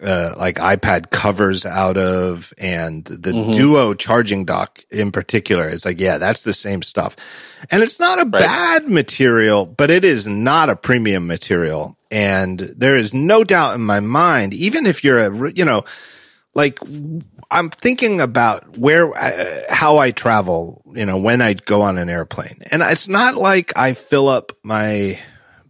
Uh, 0.00 0.32
like 0.36 0.58
iPad 0.58 1.10
covers 1.10 1.66
out 1.66 1.96
of 1.96 2.52
and 2.56 3.04
the 3.04 3.32
Duo 3.32 3.94
charging 3.94 4.44
dock 4.44 4.84
in 4.90 5.10
particular. 5.10 5.68
It's 5.68 5.84
like, 5.84 5.98
yeah, 5.98 6.18
that's 6.18 6.42
the 6.42 6.52
same 6.52 6.82
stuff. 6.82 7.16
And 7.68 7.82
it's 7.82 7.98
not 7.98 8.20
a 8.20 8.24
bad 8.24 8.88
material, 8.88 9.66
but 9.66 9.90
it 9.90 10.04
is 10.04 10.28
not 10.28 10.70
a 10.70 10.76
premium 10.76 11.26
material. 11.26 11.96
And 12.12 12.60
there 12.60 12.94
is 12.94 13.12
no 13.12 13.42
doubt 13.42 13.74
in 13.74 13.80
my 13.80 13.98
mind, 13.98 14.54
even 14.54 14.86
if 14.86 15.02
you're 15.02 15.18
a, 15.18 15.52
you 15.52 15.64
know, 15.64 15.84
like 16.54 16.78
I'm 17.50 17.68
thinking 17.68 18.20
about 18.20 18.78
where, 18.78 19.12
uh, 19.16 19.62
how 19.68 19.98
I 19.98 20.12
travel, 20.12 20.80
you 20.94 21.06
know, 21.06 21.18
when 21.18 21.40
I 21.40 21.54
go 21.54 21.82
on 21.82 21.98
an 21.98 22.08
airplane. 22.08 22.58
And 22.70 22.82
it's 22.82 23.08
not 23.08 23.34
like 23.34 23.76
I 23.76 23.94
fill 23.94 24.28
up 24.28 24.52
my 24.62 25.18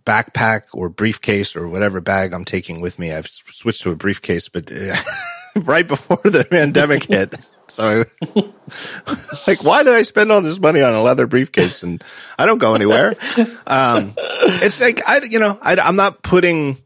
backpack 0.09 0.63
or 0.73 0.89
briefcase 0.89 1.55
or 1.55 1.69
whatever 1.69 2.01
bag 2.01 2.33
I'm 2.33 2.47
taking 2.47 2.81
with 2.81 2.99
me. 2.99 3.13
I've 3.13 3.29
switched 3.29 3.83
to 3.83 3.91
a 3.91 3.95
briefcase, 3.95 4.49
but 4.49 4.73
uh, 4.73 4.97
right 5.57 5.87
before 5.87 6.21
the 6.25 6.47
pandemic 6.51 7.05
hit. 7.09 7.37
So, 7.67 8.05
like, 9.47 9.63
why 9.63 9.83
did 9.83 9.93
I 9.93 10.01
spend 10.01 10.33
all 10.33 10.41
this 10.41 10.59
money 10.59 10.81
on 10.81 10.95
a 10.95 11.03
leather 11.03 11.27
briefcase 11.27 11.83
and 11.83 12.03
I 12.39 12.47
don't 12.47 12.57
go 12.57 12.75
anywhere? 12.75 13.15
Um, 13.67 14.15
it's 14.17 14.81
like, 14.81 15.07
I, 15.07 15.19
you 15.19 15.39
know, 15.39 15.59
I, 15.61 15.77
I'm 15.77 15.97
not 15.97 16.23
putting, 16.23 16.79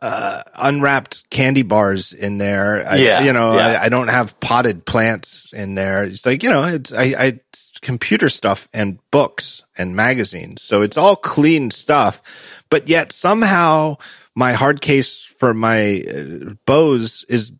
uh, 0.00 0.42
unwrapped 0.54 1.28
candy 1.30 1.62
bars 1.62 2.12
in 2.12 2.38
there. 2.38 2.86
I, 2.88 2.96
Yeah, 2.96 3.22
you 3.22 3.32
know, 3.32 3.54
yeah. 3.54 3.66
I, 3.66 3.84
I 3.86 3.88
don't 3.88 4.06
have 4.06 4.38
potted 4.38 4.86
plants 4.86 5.52
in 5.52 5.74
there. 5.74 6.04
It's 6.04 6.24
like, 6.24 6.44
you 6.44 6.50
know, 6.50 6.62
it's, 6.62 6.92
I, 6.92 7.02
I, 7.18 7.38
computer 7.84 8.28
stuff 8.28 8.68
and 8.72 8.98
books 9.12 9.62
and 9.78 9.94
magazines. 9.94 10.62
So 10.62 10.82
it's 10.82 10.96
all 10.96 11.14
clean 11.14 11.70
stuff, 11.70 12.22
but 12.70 12.88
yet 12.88 13.12
somehow 13.12 13.98
my 14.34 14.54
hard 14.54 14.80
case 14.80 15.22
for 15.22 15.54
my 15.54 16.02
uh, 16.02 16.54
Bose 16.66 17.24
is 17.28 17.52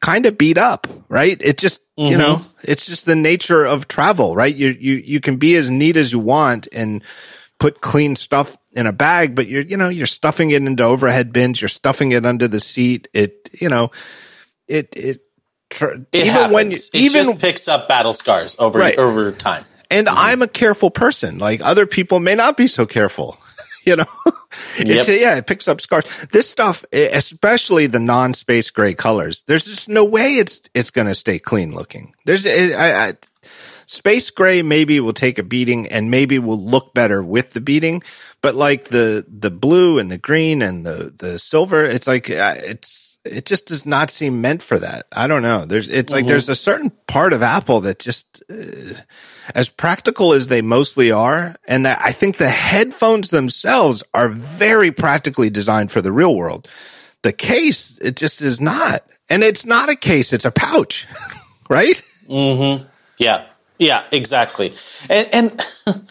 kind 0.00 0.26
of 0.26 0.36
beat 0.36 0.58
up, 0.58 0.86
right? 1.08 1.40
It 1.40 1.58
just, 1.58 1.80
you 1.96 2.16
know, 2.18 2.44
it's 2.62 2.86
just 2.86 3.04
the 3.04 3.16
nature 3.16 3.64
of 3.64 3.86
travel, 3.88 4.34
right? 4.34 4.54
You, 4.54 4.68
you, 4.68 4.94
you 4.94 5.20
can 5.20 5.36
be 5.36 5.54
as 5.56 5.70
neat 5.70 5.96
as 5.96 6.12
you 6.12 6.18
want 6.18 6.66
and 6.72 7.04
put 7.58 7.80
clean 7.80 8.16
stuff 8.16 8.56
in 8.72 8.86
a 8.86 8.92
bag, 8.92 9.34
but 9.34 9.46
you're, 9.48 9.62
you 9.62 9.76
know, 9.76 9.88
you're 9.88 10.06
stuffing 10.06 10.50
it 10.50 10.62
into 10.62 10.84
overhead 10.84 11.32
bins. 11.32 11.60
You're 11.60 11.68
stuffing 11.68 12.12
it 12.12 12.24
under 12.24 12.48
the 12.48 12.60
seat. 12.60 13.08
It, 13.12 13.48
you 13.52 13.68
know, 13.68 13.90
it, 14.66 14.94
it, 14.96 15.20
tr- 15.70 15.86
It 15.86 16.06
even 16.12 16.28
happens. 16.30 16.52
when 16.54 16.70
you, 16.70 16.76
it 16.76 16.94
even 16.94 17.24
just 17.24 17.38
picks 17.40 17.68
up 17.68 17.88
battle 17.88 18.14
scars 18.14 18.56
over 18.58 18.78
Right. 18.78 18.98
over 18.98 19.32
time. 19.32 19.64
and 19.90 20.08
I'm 20.08 20.42
a 20.42 20.48
careful 20.48 20.90
person. 20.90 21.38
Like 21.38 21.60
other 21.62 21.86
people 21.86 22.20
may 22.20 22.34
not 22.34 22.56
be 22.56 22.66
so 22.66 22.86
careful. 22.86 23.38
You 23.86 23.96
know, 23.96 24.06
It- 24.78 24.86
Yep. 24.88 25.06
yeah, 25.18 25.36
it 25.36 25.46
picks 25.46 25.66
up 25.66 25.80
scars. 25.80 26.04
This 26.30 26.46
stuff, 26.50 26.84
especially 26.92 27.86
the 27.86 27.98
non-space 28.00 28.70
gray 28.70 28.92
colors, 28.92 29.44
there's 29.46 29.64
just 29.64 29.88
no 29.88 30.04
way 30.04 30.34
it's 30.34 30.60
it's 30.74 30.90
going 30.90 31.06
to 31.06 31.14
stay 31.14 31.38
clean 31.38 31.72
looking. 31.72 32.12
There's, 32.26 32.44
it, 32.44 32.74
I, 32.74 33.08
I, 33.08 33.12
space 33.86 34.28
gray 34.30 34.60
maybe 34.60 35.00
will 35.00 35.14
take 35.14 35.38
a 35.38 35.42
beating 35.42 35.86
and 35.88 36.10
maybe 36.10 36.38
will 36.38 36.58
look 36.62 36.92
better 36.92 37.22
with 37.22 37.50
the 37.50 37.62
beating, 37.62 38.02
but 38.42 38.54
like 38.54 38.88
the 38.88 39.24
the 39.26 39.50
blue 39.50 39.98
and 39.98 40.10
the 40.10 40.18
green 40.18 40.60
and 40.60 40.84
the 40.84 41.10
the 41.16 41.38
silver, 41.38 41.82
it's 41.84 42.06
like 42.06 42.28
uh, 42.28 42.56
it's 42.58 43.07
it 43.24 43.46
just 43.46 43.66
does 43.66 43.84
not 43.84 44.10
seem 44.10 44.40
meant 44.40 44.62
for 44.62 44.78
that. 44.78 45.06
I 45.12 45.26
don't 45.26 45.42
know. 45.42 45.64
There's 45.64 45.88
it's 45.88 46.12
like 46.12 46.26
there's 46.26 46.48
a 46.48 46.56
certain 46.56 46.90
part 47.06 47.32
of 47.32 47.42
Apple 47.42 47.80
that 47.80 47.98
just 47.98 48.42
uh, 48.50 48.94
as 49.54 49.68
practical 49.68 50.32
as 50.32 50.48
they 50.48 50.62
mostly 50.62 51.10
are, 51.10 51.56
and 51.66 51.86
I 51.86 52.12
think 52.12 52.36
the 52.36 52.48
headphones 52.48 53.30
themselves 53.30 54.02
are 54.14 54.28
very 54.28 54.90
practically 54.90 55.50
designed 55.50 55.90
for 55.90 56.00
the 56.00 56.12
real 56.12 56.34
world. 56.34 56.68
The 57.22 57.32
case, 57.32 57.98
it 57.98 58.16
just 58.16 58.40
is 58.42 58.60
not, 58.60 59.02
and 59.28 59.42
it's 59.42 59.66
not 59.66 59.88
a 59.88 59.96
case; 59.96 60.32
it's 60.32 60.44
a 60.44 60.50
pouch, 60.50 61.06
right? 61.68 62.00
Hmm. 62.28 62.84
Yeah. 63.18 63.46
Yeah, 63.78 64.02
exactly. 64.10 64.74
And, 65.08 65.28
and 65.32 65.66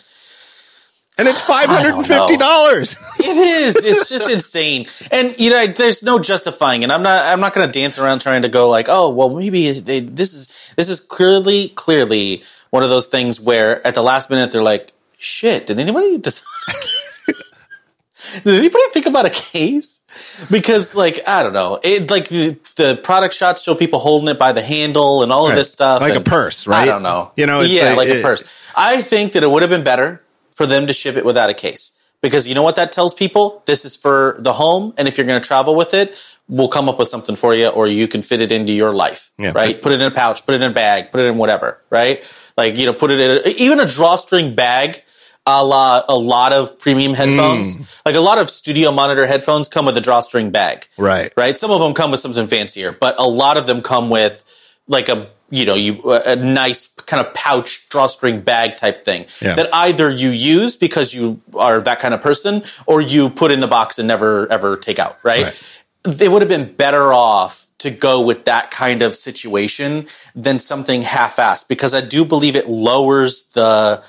And 1.19 1.27
it's 1.27 1.41
five 1.41 1.67
hundred 1.69 1.95
and 1.95 2.05
fifty 2.05 2.37
dollars. 2.37 2.95
It 3.19 3.37
is. 3.37 3.75
It's 3.83 4.07
just 4.07 4.29
insane. 4.33 4.85
And 5.11 5.35
you 5.39 5.49
know, 5.49 5.65
there's 5.67 6.03
no 6.03 6.19
justifying 6.19 6.83
it. 6.83 6.91
I'm 6.91 7.01
not 7.01 7.25
I'm 7.25 7.39
not 7.39 7.53
going 7.55 7.67
to 7.67 7.79
dance 7.79 7.97
around 7.97 8.19
trying 8.21 8.43
to 8.43 8.49
go 8.49 8.69
like, 8.69 8.85
"Oh, 8.87 9.09
well 9.09 9.35
maybe 9.35 9.71
they 9.79 9.99
this 10.01 10.33
is 10.35 10.73
this 10.77 10.89
is 10.89 10.99
clearly 10.99 11.69
clearly 11.69 12.43
one 12.69 12.83
of 12.83 12.89
those 12.89 13.07
things 13.07 13.39
where 13.41 13.85
at 13.85 13.95
the 13.95 14.03
last 14.03 14.29
minute 14.29 14.51
they're 14.51 14.61
like, 14.61 14.93
"Shit, 15.17 15.65
did 15.67 15.79
anybody 15.79 16.17
decide 16.19 16.45
Did 18.43 18.55
anybody 18.59 18.83
think 18.91 19.05
about 19.05 19.25
a 19.25 19.29
case? 19.29 20.01
Because, 20.51 20.95
like, 20.95 21.21
I 21.27 21.43
don't 21.43 21.53
know, 21.53 21.79
it 21.81 22.09
like 22.11 22.27
the, 22.27 22.57
the 22.75 22.99
product 23.01 23.33
shots 23.35 23.63
show 23.63 23.73
people 23.75 23.99
holding 23.99 24.27
it 24.27 24.37
by 24.39 24.51
the 24.53 24.61
handle 24.61 25.23
and 25.23 25.31
all 25.31 25.47
of 25.49 25.55
this 25.55 25.71
stuff, 25.71 26.01
Like 26.01 26.15
a 26.15 26.21
purse, 26.21 26.67
right? 26.67 26.81
I 26.81 26.85
don't 26.85 27.03
know, 27.03 27.31
You 27.37 27.45
know, 27.45 27.61
it's 27.61 27.71
yeah, 27.71 27.89
like- 27.89 27.97
like, 27.97 28.07
it- 28.09 28.19
a 28.19 28.21
purse. 28.21 28.43
I 28.75 29.01
think 29.01 29.33
that 29.33 29.43
it 29.43 29.49
would 29.49 29.61
have 29.63 29.69
been 29.69 29.83
better 29.83 30.21
for 30.57 30.65
them 30.65 30.87
to 30.87 30.93
ship 30.93 31.15
it 31.15 31.23
without 31.25 31.49
a 31.49 31.53
case 31.53 31.93
because 32.21 32.47
you 32.47 32.55
know 32.55 32.63
what 32.63 32.75
that 32.77 32.91
tells 32.91 33.13
people? 33.13 33.61
This 33.67 33.85
is 33.85 33.95
for 33.95 34.37
the 34.39 34.53
home, 34.53 34.93
and 34.97 35.07
if 35.07 35.17
you're 35.17 35.27
going 35.27 35.41
to 35.41 35.47
travel 35.47 35.75
with 35.75 35.93
it, 35.93 36.21
we'll 36.49 36.67
come 36.67 36.89
up 36.89 36.97
with 36.97 37.07
something 37.07 37.35
for 37.35 37.53
you, 37.53 37.67
or 37.67 37.85
you 37.87 38.07
can 38.07 38.21
fit 38.23 38.41
it 38.41 38.51
into 38.51 38.71
your 38.73 38.91
life, 38.93 39.31
Yeah. 39.37 39.51
right? 39.53 39.79
Put 39.79 39.91
it 39.91 40.01
in 40.01 40.07
a 40.07 40.11
pouch, 40.11 40.45
put 40.45 40.55
it 40.55 40.61
in 40.63 40.71
a 40.71 40.73
bag, 40.73 41.11
put 41.11 41.21
it 41.21 41.25
in 41.25 41.37
whatever, 41.37 41.79
right? 41.91 42.23
Like 42.57 42.77
you 42.77 42.85
know, 42.87 42.93
put 42.93 43.11
it 43.11 43.19
in 43.19 43.29
a, 43.45 43.49
even 43.57 43.79
a 43.79 43.85
drawstring 43.85 44.55
bag. 44.55 45.03
A 45.49 45.63
lot, 45.63 46.03
a 46.09 46.15
lot 46.17 46.51
of 46.51 46.77
premium 46.77 47.13
headphones, 47.13 47.77
Mm. 47.77 47.85
like 48.05 48.15
a 48.15 48.19
lot 48.19 48.37
of 48.37 48.49
studio 48.49 48.91
monitor 48.91 49.25
headphones, 49.25 49.69
come 49.69 49.85
with 49.85 49.95
a 49.95 50.01
drawstring 50.01 50.51
bag 50.51 50.87
Right. 50.97 51.31
right? 51.37 51.55
Some 51.55 51.71
of 51.71 51.79
them 51.79 51.93
come 51.93 52.11
with 52.11 52.19
something 52.19 52.47
fancier, 52.47 52.91
but 52.91 53.15
a 53.17 53.25
lot 53.25 53.55
of 53.55 53.65
them 53.65 53.81
come 53.81 54.09
with 54.09 54.43
like 54.89 55.07
a 55.07 55.27
you 55.49 55.65
know 55.65 55.75
you 55.75 56.01
a 56.25 56.35
nice 56.35 56.87
kind 57.05 57.25
of 57.25 57.33
pouch 57.33 57.87
drawstring 57.89 58.41
bag 58.41 58.75
type 58.77 59.03
thing 59.03 59.25
Yeah. 59.41 59.53
that 59.53 59.73
either 59.73 60.09
you 60.09 60.29
use 60.29 60.75
because 60.75 61.13
you 61.13 61.39
are 61.55 61.79
that 61.81 61.99
kind 61.99 62.13
of 62.13 62.21
person 62.21 62.63
or 62.85 62.99
you 63.01 63.29
put 63.29 63.51
in 63.51 63.59
the 63.61 63.67
box 63.67 63.97
and 63.99 64.07
never 64.07 64.51
ever 64.51 64.75
take 64.77 64.99
out, 64.99 65.17
right? 65.23 65.45
Right. 65.45 65.83
They 66.03 66.29
would 66.29 66.41
have 66.41 66.49
been 66.49 66.73
better 66.73 67.11
off 67.13 67.67
to 67.79 67.91
go 67.91 68.21
with 68.21 68.45
that 68.45 68.71
kind 68.71 69.01
of 69.01 69.15
situation 69.15 70.07
than 70.35 70.59
something 70.59 71.01
half-assed 71.03 71.67
because 71.67 71.93
I 71.93 72.01
do 72.01 72.25
believe 72.25 72.55
it 72.55 72.67
lowers 72.67 73.43
the 73.53 74.03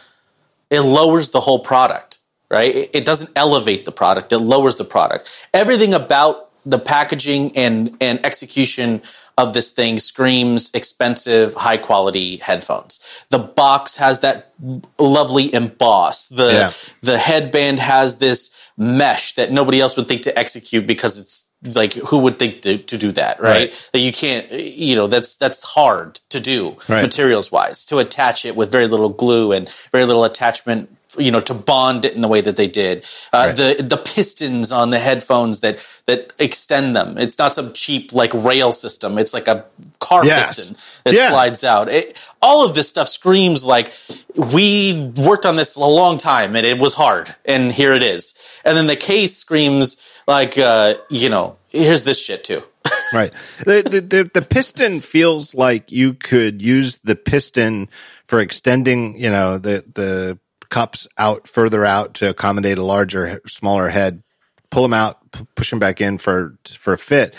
it 0.71 0.81
lowers 0.81 1.31
the 1.31 1.41
whole 1.41 1.61
product, 1.61 2.19
right? 2.51 2.75
It, 2.75 2.91
it 2.95 3.05
doesn't 3.05 3.31
elevate 3.37 3.85
the 3.85 3.93
product; 3.93 4.33
it 4.33 4.39
lowers 4.39 4.77
the 4.77 4.85
product. 4.85 5.31
Everything 5.55 5.95
about 5.95 6.49
the 6.67 6.79
packaging 6.79 7.57
and 7.57 7.97
and 8.01 8.25
execution 8.25 9.03
of 9.39 9.53
this 9.55 9.71
thing 9.71 9.99
screams 10.01 10.71
expensive, 10.75 11.55
high 11.55 11.77
quality 11.79 12.37
headphones. 12.39 13.01
The 13.31 13.39
box 13.39 13.97
has 13.97 14.21
that 14.21 14.53
lovely 14.99 15.55
emboss. 15.55 16.29
The 16.29 16.53
Yeah. 16.53 16.71
the 17.03 17.17
headband 17.19 17.79
has 17.79 18.17
this 18.17 18.51
mesh 18.77 19.35
that 19.37 19.51
nobody 19.53 19.81
else 19.81 19.97
would 19.97 20.09
think 20.09 20.23
to 20.23 20.37
execute 20.39 20.87
because 20.87 21.19
it's 21.19 21.47
like 21.77 21.95
who 21.95 22.19
would 22.19 22.39
think 22.39 22.63
to, 22.63 22.79
to 22.79 22.99
do 22.99 23.11
that, 23.13 23.41
right? 23.41 23.71
Right. 23.71 23.89
That 23.93 24.01
you 24.01 24.13
can't, 24.13 24.51
you 24.53 24.95
know, 24.97 25.07
that's 25.07 25.37
that's 25.37 25.63
hard 25.63 26.21
to 26.31 26.41
do 26.41 26.77
Right. 26.89 27.03
materials 27.03 27.51
wise 27.53 27.85
to 27.87 27.99
attach 27.99 28.45
it 28.45 28.55
with 28.57 28.71
very 28.73 28.87
little 28.89 29.09
glue 29.09 29.53
and 29.53 29.69
very 29.93 30.05
little 30.05 30.25
attachment 30.25 30.97
you 31.19 31.31
know 31.31 31.41
to 31.41 31.55
bond 31.55 32.05
it 32.05 32.15
in 32.15 32.21
the 32.21 32.29
way 32.29 32.41
that 32.41 32.57
they 32.57 32.69
did 32.69 33.07
uh, 33.33 33.47
Right. 33.49 33.57
the 33.57 33.83
the 33.83 33.97
pistons 33.97 34.73
on 34.73 34.91
the 34.91 34.99
headphones 34.99 35.61
that 35.61 35.85
that 36.07 36.33
extend 36.39 36.95
them 36.97 37.19
it's 37.19 37.39
not 37.39 37.53
some 37.53 37.73
cheap 37.73 38.13
like 38.13 38.33
rail 38.35 38.73
system 38.73 39.19
it's 39.19 39.35
like 39.35 39.49
a 39.49 39.65
car 40.01 40.25
Yes. 40.25 40.49
piston 40.57 40.77
that 41.05 41.15
Yeah. 41.15 41.29
slides 41.29 41.65
out 41.65 41.89
it, 41.89 42.21
all 42.41 42.65
of 42.65 42.75
this 42.75 42.89
stuff 42.89 43.09
screams 43.09 43.65
like 43.65 43.93
we 44.35 45.13
worked 45.17 45.47
on 45.47 45.57
this 45.57 45.77
a 45.77 45.81
long 45.81 46.19
time 46.19 46.57
and 46.57 46.65
it 46.67 46.79
was 46.81 46.95
hard 46.95 47.35
and 47.45 47.73
here 47.73 47.93
it 47.93 48.03
is 48.03 48.35
and 48.65 48.77
then 48.77 48.87
the 48.87 48.97
case 48.97 49.37
screams 49.37 49.97
like 50.27 50.57
uh, 50.59 50.95
you 51.11 51.29
know 51.29 51.57
here's 51.69 52.05
this 52.05 52.23
shit 52.23 52.45
too 52.45 52.63
right. 53.13 53.33
The, 53.65 53.83
the 53.83 54.01
the 54.01 54.31
the 54.35 54.43
piston 54.43 55.01
feels 55.01 55.55
like 55.55 55.91
you 55.93 56.15
could 56.15 56.61
use 56.63 56.99
the 56.99 57.17
piston 57.17 57.89
for 58.25 58.39
extending, 58.41 59.19
you 59.19 59.31
know, 59.31 59.59
the 59.59 59.85
the 59.95 60.39
cups 60.71 61.07
out 61.17 61.47
further 61.47 61.85
out 61.85 62.15
to 62.15 62.31
accommodate 62.31 62.79
a 62.79 62.85
larger, 62.85 63.41
smaller 63.47 63.89
head. 63.89 64.23
Pull 64.71 64.83
them 64.83 64.95
out, 64.95 65.33
p- 65.33 65.47
push 65.55 65.71
them 65.71 65.79
back 65.79 66.01
in 66.01 66.19
for 66.19 66.59
for 66.69 66.93
a 66.93 66.99
fit. 66.99 67.35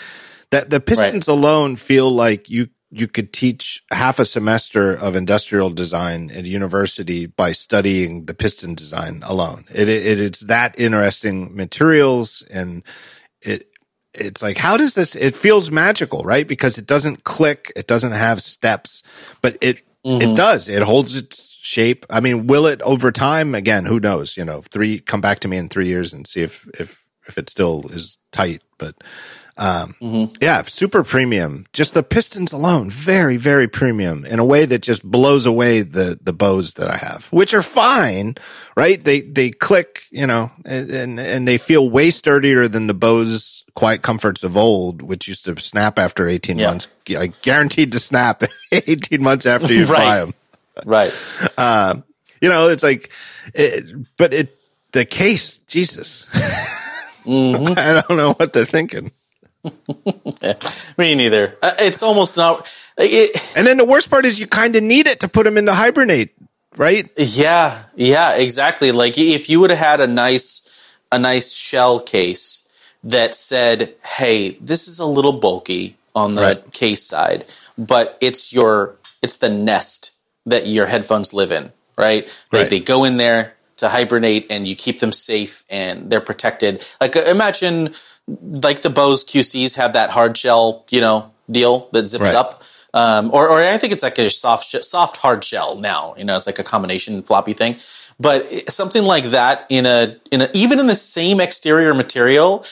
That 0.50 0.70
the 0.70 0.80
pistons 0.80 1.28
alone 1.28 1.76
feel 1.76 2.10
like 2.10 2.50
you 2.50 2.68
you 2.90 3.06
could 3.06 3.32
teach 3.32 3.82
half 3.92 4.18
a 4.18 4.26
semester 4.26 4.92
of 4.92 5.14
industrial 5.14 5.70
design 5.70 6.30
at 6.30 6.44
a 6.44 6.48
university 6.48 7.26
by 7.26 7.52
studying 7.52 8.26
the 8.26 8.34
piston 8.34 8.74
design 8.74 9.22
alone. 9.24 9.64
It, 9.72 9.88
it 9.88 10.18
it's 10.18 10.40
that 10.40 10.78
interesting 10.78 11.54
materials 11.54 12.42
and 12.50 12.82
it 13.40 13.68
it's 14.12 14.42
like 14.42 14.56
how 14.56 14.76
does 14.76 14.94
this 14.94 15.14
it 15.14 15.36
feels 15.36 15.70
magical 15.70 16.24
right 16.24 16.48
because 16.48 16.78
it 16.78 16.86
doesn't 16.86 17.22
click 17.22 17.72
it 17.76 17.86
doesn't 17.86 18.12
have 18.12 18.42
steps 18.42 19.04
but 19.40 19.56
it 19.60 19.78
it 19.78 19.84
mm-hmm. 20.04 20.34
does 20.34 20.68
it 20.68 20.82
holds 20.82 21.14
its 21.14 21.49
shape. 21.70 22.04
I 22.10 22.20
mean 22.20 22.46
will 22.46 22.66
it 22.66 22.82
over 22.82 23.12
time? 23.12 23.54
Again 23.54 23.84
who 23.86 24.00
knows? 24.00 24.36
You 24.36 24.44
know 24.44 24.60
three 24.62 24.98
come 25.00 25.20
back 25.20 25.38
to 25.40 25.48
me 25.48 25.56
in 25.56 25.68
three 25.68 25.86
years 25.88 26.12
and 26.12 26.26
see 26.26 26.42
if 26.42 26.68
if 26.78 27.04
if 27.28 27.38
it 27.38 27.48
still 27.48 27.86
is 27.90 28.18
tight 28.32 28.62
but 28.78 28.94
um 29.56 29.94
yeah 30.40 30.62
super 30.62 31.02
premium. 31.04 31.66
Just 31.72 31.94
the 31.94 32.02
pistons 32.02 32.52
alone 32.52 32.90
very 32.90 33.36
very 33.36 33.68
premium 33.68 34.24
in 34.24 34.38
a 34.38 34.44
way 34.44 34.64
that 34.66 34.82
just 34.82 35.02
blows 35.04 35.46
away 35.46 35.82
the 35.82 36.18
the 36.22 36.32
Bose 36.32 36.74
that 36.74 36.90
i 36.90 36.96
have 36.96 37.26
which 37.30 37.54
are 37.54 37.62
fine 37.62 38.34
right? 38.76 39.02
They 39.02 39.20
they 39.20 39.50
click 39.50 40.04
you 40.10 40.26
know 40.26 40.50
and 40.64 40.90
and, 40.90 41.20
and 41.20 41.46
they 41.46 41.58
feel 41.58 41.88
way 41.90 42.10
sturdier 42.10 42.68
than 42.68 42.86
the 42.86 42.94
bows 42.94 43.64
quiet 43.74 44.02
comforts 44.02 44.42
of 44.42 44.56
old 44.56 45.02
which 45.02 45.28
used 45.28 45.44
to 45.44 45.56
snap 45.60 45.98
after 45.98 46.26
18 46.26 46.58
Yeah. 46.58 46.68
months. 46.68 46.88
Like 47.08 47.40
guaranteed 47.42 47.92
to 47.92 47.98
snap 48.00 48.42
18 48.72 49.22
months 49.22 49.46
after 49.46 49.72
you 49.72 49.84
Right. 49.86 49.98
buy 49.98 50.16
them 50.20 50.34
right 50.86 51.12
you 52.40 52.48
know 52.48 52.68
it's 52.68 52.82
like 52.82 53.10
it, 53.54 53.84
but 54.16 54.32
it 54.34 54.54
the 54.92 55.04
case 55.04 55.58
jesus 55.66 56.26
Mm-hmm. 57.26 57.74
i 57.78 58.02
don't 58.08 58.16
know 58.16 58.32
what 58.34 58.52
they're 58.54 58.64
thinking 58.64 59.12
me 60.98 61.14
neither 61.14 61.56
Uh, 61.62 61.74
it's 61.80 62.02
almost 62.02 62.36
not 62.36 62.72
it, 62.96 63.36
And 63.56 63.66
then 63.66 63.76
the 63.76 63.84
worst 63.84 64.10
part 64.10 64.24
is 64.24 64.38
you 64.38 64.46
kind 64.46 64.74
of 64.76 64.82
need 64.82 65.06
it 65.06 65.20
to 65.20 65.28
put 65.28 65.44
them 65.44 65.56
into 65.56 65.72
hibernate, 65.72 66.34
right? 66.76 67.08
Yeah, 67.16 67.82
yeah, 67.94 68.36
exactly. 68.36 68.92
Like 68.92 69.16
if 69.16 69.48
you 69.48 69.60
would 69.60 69.70
have 69.70 69.78
had 69.78 70.00
a 70.00 70.06
nice 70.06 70.62
a 71.12 71.18
nice 71.18 71.52
shell 71.52 71.98
case 72.00 72.68
that 73.04 73.34
said, 73.34 73.94
"Hey, 74.04 74.50
this 74.60 74.86
is 74.88 74.98
a 74.98 75.06
little 75.06 75.32
bulky 75.32 75.96
on 76.14 76.34
the 76.34 76.42
Right. 76.42 76.72
case 76.72 77.02
side, 77.02 77.44
but 77.78 78.16
it's 78.20 78.52
your 78.52 78.96
it's 79.22 79.36
the 79.38 79.48
nest 79.48 80.12
that 80.46 80.66
your 80.66 80.86
headphones 80.86 81.32
live 81.34 81.52
in, 81.52 81.72
right? 81.98 82.28
They, 82.50 82.58
Right. 82.60 82.70
they 82.70 82.80
go 82.80 83.04
in 83.04 83.16
there 83.16 83.54
to 83.78 83.88
hibernate 83.88 84.50
and 84.50 84.66
you 84.68 84.76
keep 84.76 84.98
them 85.00 85.12
safe 85.12 85.64
and 85.70 86.10
they're 86.10 86.20
protected. 86.20 86.86
Like 87.00 87.16
uh, 87.16 87.20
imagine 87.20 87.90
like 88.28 88.82
the 88.82 88.90
Bose 88.90 89.24
QCs 89.24 89.76
have 89.76 89.94
that 89.94 90.10
hard 90.10 90.36
shell, 90.36 90.84
you 90.90 91.00
know, 91.00 91.30
deal 91.50 91.88
that 91.92 92.06
zips 92.06 92.24
Right. 92.24 92.34
up. 92.34 92.62
Um, 92.92 93.30
or, 93.32 93.48
or 93.48 93.60
I 93.60 93.78
think 93.78 93.92
it's 93.92 94.02
like 94.02 94.18
a 94.18 94.28
soft, 94.30 94.66
sh- 94.66 94.82
soft 94.84 95.16
hard 95.16 95.44
shell 95.44 95.76
now. 95.76 96.14
You 96.18 96.24
know, 96.24 96.36
it's 96.36 96.46
like 96.46 96.58
a 96.58 96.64
combination 96.64 97.22
floppy 97.22 97.52
thing. 97.52 97.76
But 98.18 98.46
it- 98.50 98.70
something 98.70 99.04
like 99.04 99.24
that 99.30 99.64
in 99.68 99.86
a 99.86 100.16
in 100.32 100.42
a 100.42 100.50
even 100.54 100.80
in 100.80 100.86
the 100.88 100.94
same 100.96 101.40
exterior 101.40 101.94
material, 101.94 102.64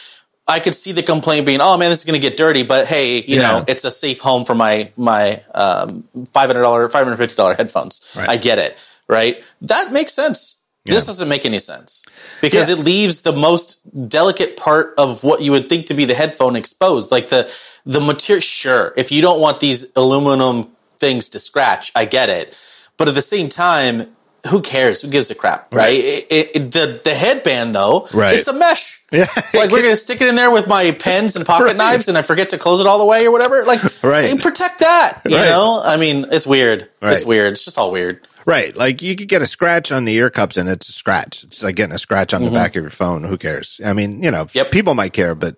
I 0.49 0.61
could 0.61 0.75
see 0.75 0.93
the 0.93 1.03
complaint 1.03 1.45
being, 1.47 1.61
"Oh 1.61 1.77
man, 1.77 1.91
this 1.91 1.99
is 2.01 2.05
going 2.07 2.21
to 2.21 2.27
get 2.29 2.37
dirty." 2.39 2.63
But 2.63 2.87
hey, 2.87 3.17
you 3.21 3.41
Yeah. 3.41 3.43
know, 3.53 3.65
it's 3.69 3.85
a 3.85 3.91
safe 3.91 4.21
home 4.21 4.45
for 4.47 4.55
my 4.55 4.91
my 4.97 5.43
um, 5.55 6.05
five 6.33 6.49
hundred 6.49 6.63
dollar, 6.63 6.89
five 6.89 7.05
hundred 7.05 7.19
fifty 7.19 7.37
dollar 7.37 7.55
headphones. 7.55 8.01
Right. 8.17 8.29
I 8.31 8.37
get 8.39 8.59
it, 8.59 8.77
right? 9.09 9.43
That 9.63 9.93
makes 9.93 10.13
sense. 10.15 10.55
This 10.87 11.05
doesn't 11.05 11.29
make 11.29 11.45
any 11.45 11.59
sense 11.59 12.07
because 12.41 12.71
Yeah. 12.71 12.77
it 12.77 12.79
leaves 12.79 13.21
the 13.21 13.35
most 13.35 13.79
delicate 14.09 14.57
part 14.57 14.95
of 14.97 15.23
what 15.23 15.43
you 15.43 15.53
would 15.53 15.69
think 15.69 15.85
to 15.89 15.95
be 15.95 16.07
the 16.07 16.15
headphone 16.15 16.57
exposed. 16.57 17.11
Like 17.13 17.29
the 17.29 17.53
the 17.85 18.01
material. 18.01 18.41
Sure, 18.41 18.95
if 18.97 19.13
you 19.13 19.21
don't 19.21 19.39
want 19.39 19.61
these 19.61 19.85
aluminum 19.97 20.69
things 20.97 21.29
to 21.31 21.39
scratch, 21.41 21.93
I 21.95 22.07
get 22.07 22.31
it. 22.31 22.59
But 22.97 23.07
at 23.09 23.15
the 23.15 23.21
same 23.23 23.51
time, 23.51 24.17
who 24.51 24.61
cares? 24.63 25.03
Who 25.03 25.09
gives 25.09 25.31
a 25.31 25.35
crap, 25.35 25.75
right? 25.75 25.87
Right. 25.89 25.95
It, 25.99 26.27
it, 26.31 26.51
it- 26.55 26.73
the 26.73 27.01
the 27.03 27.15
headband 27.15 27.75
though, 27.75 28.07
Right. 28.15 28.35
It's 28.37 28.49
a 28.49 28.53
mesh. 28.53 29.01
Yeah. 29.11 29.27
like 29.55 29.71
we're 29.71 29.81
gonna 29.81 29.97
stick 29.97 30.21
it 30.21 30.29
in 30.29 30.35
there 30.35 30.51
with 30.51 30.69
my 30.69 30.91
pens 30.93 31.35
and 31.35 31.47
pocket 31.47 31.65
Right. 31.69 31.77
knives, 31.77 32.09
and 32.09 32.19
I 32.19 32.23
forget 32.23 32.51
to 32.51 32.59
close 32.59 32.81
it 32.83 32.87
all 32.87 32.99
the 32.99 33.07
way 33.07 33.27
or 33.27 33.31
whatever. 33.31 33.65
Like, 33.65 33.81
Right. 34.05 34.39
protect 34.41 34.81
that. 34.81 35.23
You 35.27 35.37
Right. 35.37 35.47
know, 35.49 35.81
I 35.83 35.97
mean, 35.97 36.27
it's 36.31 36.47
weird. 36.47 36.89
It's 37.01 37.25
weird. 37.25 37.53
It's 37.53 37.65
just 37.65 37.79
all 37.79 37.91
weird. 37.91 38.27
Right. 38.45 38.75
Like 38.77 39.01
you 39.03 39.17
could 39.17 39.29
get 39.29 39.41
a 39.43 39.47
scratch 39.47 39.93
on 39.93 40.05
the 40.05 40.13
ear 40.15 40.29
cups 40.31 40.57
and 40.59 40.69
it's 40.69 40.89
a 40.89 40.93
scratch. 40.93 41.45
It's 41.45 41.63
like 41.63 41.77
getting 41.77 41.95
a 41.95 41.99
scratch 41.99 42.33
on 42.35 42.41
the 42.43 42.47
mm-hmm. 42.49 42.57
back 42.57 42.77
of 42.77 42.83
your 42.83 42.91
phone. 42.91 43.25
Who 43.25 43.37
cares? 43.39 43.81
I 43.85 43.93
mean, 43.95 44.23
you 44.23 44.31
know, 44.31 44.47
Yep. 44.53 44.71
people 44.71 44.95
might 44.95 45.13
care, 45.15 45.35
but 45.35 45.57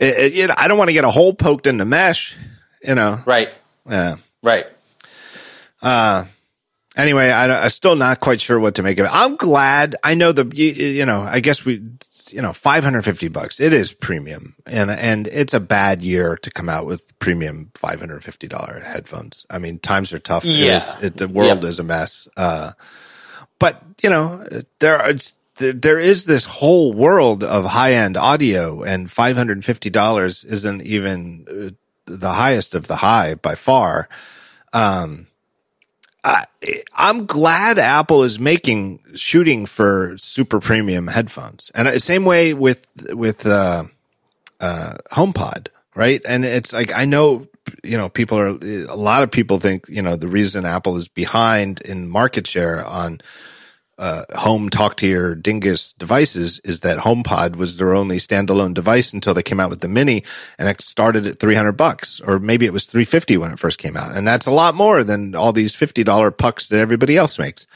you 0.00 0.46
know, 0.46 0.54
I 0.56 0.68
don't 0.68 0.76
want 0.78 0.88
to 0.88 0.94
get 0.94 1.04
a 1.04 1.10
hole 1.10 1.32
poked 1.34 1.66
in 1.66 1.76
the 1.78 1.84
mesh, 1.86 2.36
you 2.82 2.94
know. 2.94 3.18
Right. 3.26 3.48
Yeah. 3.88 4.16
Right. 4.42 4.66
Uh, 5.82 6.24
Anyway, 6.98 7.30
I, 7.30 7.62
I'm 7.64 7.70
still 7.70 7.94
not 7.96 8.18
quite 8.20 8.40
sure 8.40 8.58
what 8.58 8.74
to 8.74 8.82
make 8.82 8.98
of 8.98 9.06
it. 9.06 9.12
I'm 9.14 9.36
glad. 9.36 9.94
I 10.02 10.14
know 10.14 10.32
the, 10.32 10.44
you, 10.54 10.66
you 10.72 11.06
know, 11.06 11.22
I 11.22 11.38
guess 11.40 11.64
we, 11.64 11.80
you 12.30 12.42
know, 12.42 12.52
550 12.52 13.28
bucks. 13.28 13.60
It 13.60 13.72
is 13.72 13.92
premium 13.92 14.56
and, 14.66 14.90
and 14.90 15.28
it's 15.28 15.54
a 15.54 15.60
bad 15.60 16.02
year 16.02 16.36
to 16.38 16.50
come 16.50 16.68
out 16.68 16.86
with 16.86 17.16
premium 17.20 17.70
$550 17.74 18.82
headphones. 18.82 19.46
I 19.48 19.58
mean, 19.58 19.78
times 19.78 20.12
are 20.12 20.18
tough. 20.18 20.44
It 20.44 20.50
Yeah. 20.50 20.76
is- 20.78 20.96
it, 21.02 21.16
the 21.16 21.28
world 21.28 21.64
is 21.64 21.78
a 21.78 21.84
mess. 21.84 22.26
Uh, 22.36 22.72
but 23.60 23.80
you 24.02 24.10
know, 24.10 24.46
there 24.80 24.98
are, 25.00 25.10
it's, 25.10 25.34
there, 25.56 25.98
is 25.98 26.24
this 26.24 26.44
whole 26.44 26.92
world 26.92 27.42
of 27.42 27.64
high 27.64 27.94
end 27.94 28.16
audio, 28.16 28.82
and 28.84 29.10
five 29.10 29.36
hundred 29.36 29.56
and 29.56 29.64
fifty 29.64 29.90
dollars 29.90 30.44
isn't 30.44 30.82
even 30.82 31.46
uh, 31.50 31.70
the 32.06 32.30
highest 32.32 32.76
of 32.76 32.86
the 32.86 32.94
high 32.94 33.34
by 33.34 33.56
far. 33.56 34.08
Um, 34.72 35.26
I, 36.28 36.44
I'm 36.94 37.26
glad 37.26 37.78
Apple 37.78 38.22
is 38.22 38.38
making 38.38 39.00
shooting 39.14 39.64
for 39.64 40.16
super 40.18 40.60
premium 40.60 41.06
headphones, 41.06 41.70
and 41.74 42.00
same 42.02 42.24
way 42.24 42.52
with 42.52 42.86
with 43.12 43.46
uh, 43.46 43.84
uh, 44.60 44.94
HomePod, 45.12 45.68
right? 45.94 46.20
And 46.26 46.44
it's 46.44 46.72
like 46.72 46.94
I 46.94 47.06
know 47.06 47.46
you 47.82 47.96
know 47.96 48.08
people 48.10 48.38
are 48.38 48.48
a 48.48 48.96
lot 48.96 49.22
of 49.22 49.30
people 49.30 49.58
think 49.58 49.88
you 49.88 50.02
know 50.02 50.16
the 50.16 50.28
reason 50.28 50.66
Apple 50.66 50.96
is 50.96 51.08
behind 51.08 51.80
in 51.82 52.08
market 52.08 52.46
share 52.46 52.84
on 52.84 53.20
uh, 53.98 54.24
home 54.36 54.68
talk 54.68 54.96
to 54.96 55.06
your 55.06 55.34
dingus 55.34 55.92
devices 55.92 56.60
is 56.60 56.80
that 56.80 56.98
HomePod 56.98 57.56
was 57.56 57.76
their 57.76 57.94
only 57.94 58.18
standalone 58.18 58.72
device 58.72 59.12
until 59.12 59.34
they 59.34 59.42
came 59.42 59.58
out 59.58 59.70
with 59.70 59.80
the 59.80 59.88
mini 59.88 60.22
and 60.56 60.68
it 60.68 60.80
started 60.80 61.26
at 61.26 61.40
300 61.40 61.72
bucks 61.72 62.20
or 62.20 62.38
maybe 62.38 62.64
it 62.64 62.72
was 62.72 62.84
350 62.84 63.36
when 63.38 63.52
it 63.52 63.58
first 63.58 63.78
came 63.78 63.96
out. 63.96 64.16
And 64.16 64.26
that's 64.26 64.46
a 64.46 64.52
lot 64.52 64.74
more 64.74 65.02
than 65.02 65.34
all 65.34 65.52
these 65.52 65.74
$50 65.74 66.36
pucks 66.36 66.68
that 66.68 66.78
everybody 66.78 67.16
else 67.16 67.38
makes. 67.38 67.66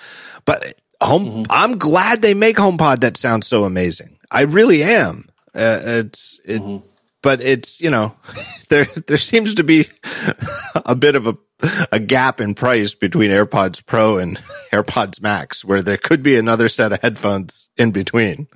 But 0.45 0.79
home, 1.01 1.27
mm-hmm. 1.27 1.43
I'm 1.51 1.79
glad 1.79 2.23
they 2.23 2.35
make 2.35 2.57
HomePod 2.57 3.01
that 3.01 3.17
sounds 3.17 3.49
so 3.49 3.65
amazing. 3.65 4.19
I 4.31 4.43
really 4.43 4.85
am. 4.85 5.25
Uh, 5.55 5.81
it's, 5.83 6.41
it, 6.45 6.61
mm-hmm 6.63 6.87
but 7.23 7.41
it's 7.41 7.81
you 7.81 7.91
know 7.91 8.15
there 8.69 8.85
there 9.07 9.17
seems 9.17 9.55
to 9.55 9.65
be 9.65 9.87
a 10.85 10.95
bit 10.95 11.17
of 11.17 11.27
a 11.27 11.37
a 11.93 12.01
gap 12.01 12.41
in 12.41 12.55
price 12.55 12.95
between 12.95 13.31
AirPods 13.31 13.87
Pro 13.87 14.19
and 14.19 14.37
AirPods 14.73 15.23
Max 15.23 15.65
where 15.65 15.81
there 15.81 15.97
could 15.97 16.23
be 16.23 16.37
another 16.37 16.69
set 16.69 16.93
of 16.93 17.01
headphones 17.01 17.69
in 17.77 17.93
between. 17.93 18.49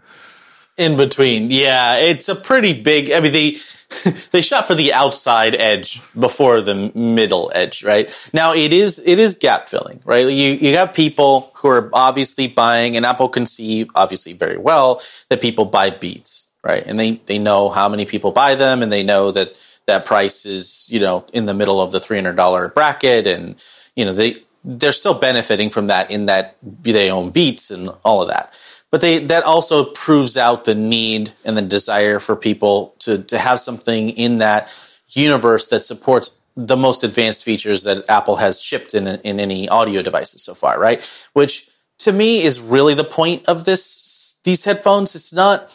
In 0.76 0.96
between. 0.96 1.50
Yeah, 1.50 1.98
it's 1.98 2.28
a 2.28 2.34
pretty 2.34 2.72
big 2.82 3.12
I 3.12 3.20
mean 3.20 3.32
they 3.32 3.56
they 4.32 4.42
shot 4.42 4.66
for 4.66 4.74
the 4.74 4.92
outside 4.92 5.54
edge 5.54 6.02
before 6.18 6.60
the 6.60 6.90
middle 6.96 7.52
edge, 7.54 7.84
right? 7.84 8.12
Now 8.32 8.52
it 8.54 8.72
is 8.72 9.00
it 9.04 9.20
is 9.20 9.36
gap 9.36 9.68
filling, 9.68 10.00
right? 10.04 10.26
You 10.26 10.52
you 10.52 10.76
have 10.76 10.92
people 10.92 11.52
who 11.54 11.68
are 11.68 11.88
obviously 11.92 12.48
buying 12.48 12.96
and 12.96 13.06
Apple 13.06 13.28
can 13.28 13.46
see 13.46 13.88
obviously 13.94 14.32
very 14.32 14.58
well 14.58 15.00
that 15.28 15.40
people 15.40 15.66
buy 15.66 15.90
Beats 15.90 16.45
right? 16.66 16.84
And 16.84 16.98
they 16.98 17.12
they 17.26 17.38
know 17.38 17.68
how 17.68 17.88
many 17.88 18.04
people 18.04 18.32
buy 18.32 18.56
them, 18.56 18.82
and 18.82 18.92
they 18.92 19.04
know 19.04 19.30
that 19.30 19.58
that 19.86 20.04
price 20.04 20.44
is 20.44 20.86
you 20.90 20.98
know 20.98 21.24
in 21.32 21.46
the 21.46 21.54
middle 21.54 21.80
of 21.80 21.92
the 21.92 22.00
three 22.00 22.16
hundred 22.16 22.36
dollar 22.36 22.68
bracket, 22.68 23.26
and 23.26 23.62
you 23.94 24.04
know 24.04 24.12
they 24.12 24.42
they're 24.64 24.92
still 24.92 25.14
benefiting 25.14 25.70
from 25.70 25.86
that 25.86 26.10
in 26.10 26.26
that 26.26 26.56
they 26.62 27.10
own 27.10 27.30
Beats 27.30 27.70
and 27.70 27.90
all 28.04 28.20
of 28.22 28.28
that. 28.28 28.58
But 28.90 29.00
they 29.00 29.24
that 29.26 29.44
also 29.44 29.84
proves 29.84 30.36
out 30.36 30.64
the 30.64 30.74
need 30.74 31.30
and 31.44 31.56
the 31.56 31.62
desire 31.62 32.18
for 32.18 32.34
people 32.34 32.96
to 33.00 33.22
to 33.22 33.38
have 33.38 33.60
something 33.60 34.10
in 34.10 34.38
that 34.38 34.74
universe 35.08 35.68
that 35.68 35.82
supports 35.82 36.36
the 36.56 36.76
most 36.76 37.04
advanced 37.04 37.44
features 37.44 37.84
that 37.84 38.08
Apple 38.08 38.36
has 38.36 38.60
shipped 38.60 38.94
in 38.94 39.06
in 39.06 39.38
any 39.38 39.68
audio 39.68 40.02
devices 40.02 40.42
so 40.42 40.54
far, 40.54 40.80
right? 40.80 41.00
Which 41.32 41.68
to 41.98 42.12
me 42.12 42.42
is 42.42 42.60
really 42.60 42.94
the 42.94 43.04
point 43.04 43.46
of 43.46 43.64
this 43.64 44.40
these 44.42 44.64
headphones. 44.64 45.14
It's 45.14 45.32
not 45.32 45.70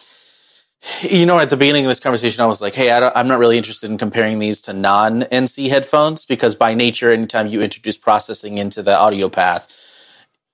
you 1.01 1.25
know, 1.25 1.39
at 1.39 1.49
the 1.49 1.57
beginning 1.57 1.85
of 1.85 1.89
this 1.89 1.99
conversation, 1.99 2.43
I 2.43 2.47
was 2.47 2.61
like, 2.61 2.73
hey, 2.73 2.89
I 2.89 3.19
am 3.19 3.27
not 3.27 3.39
really 3.39 3.57
interested 3.57 3.91
in 3.91 3.97
comparing 3.97 4.39
these 4.39 4.61
to 4.63 4.73
non 4.73 5.21
NC 5.21 5.69
headphones 5.69 6.25
because 6.25 6.55
by 6.55 6.73
nature, 6.73 7.11
anytime 7.11 7.47
you 7.47 7.61
introduce 7.61 7.97
processing 7.97 8.57
into 8.57 8.81
the 8.81 8.97
audio 8.97 9.29
path, 9.29 9.77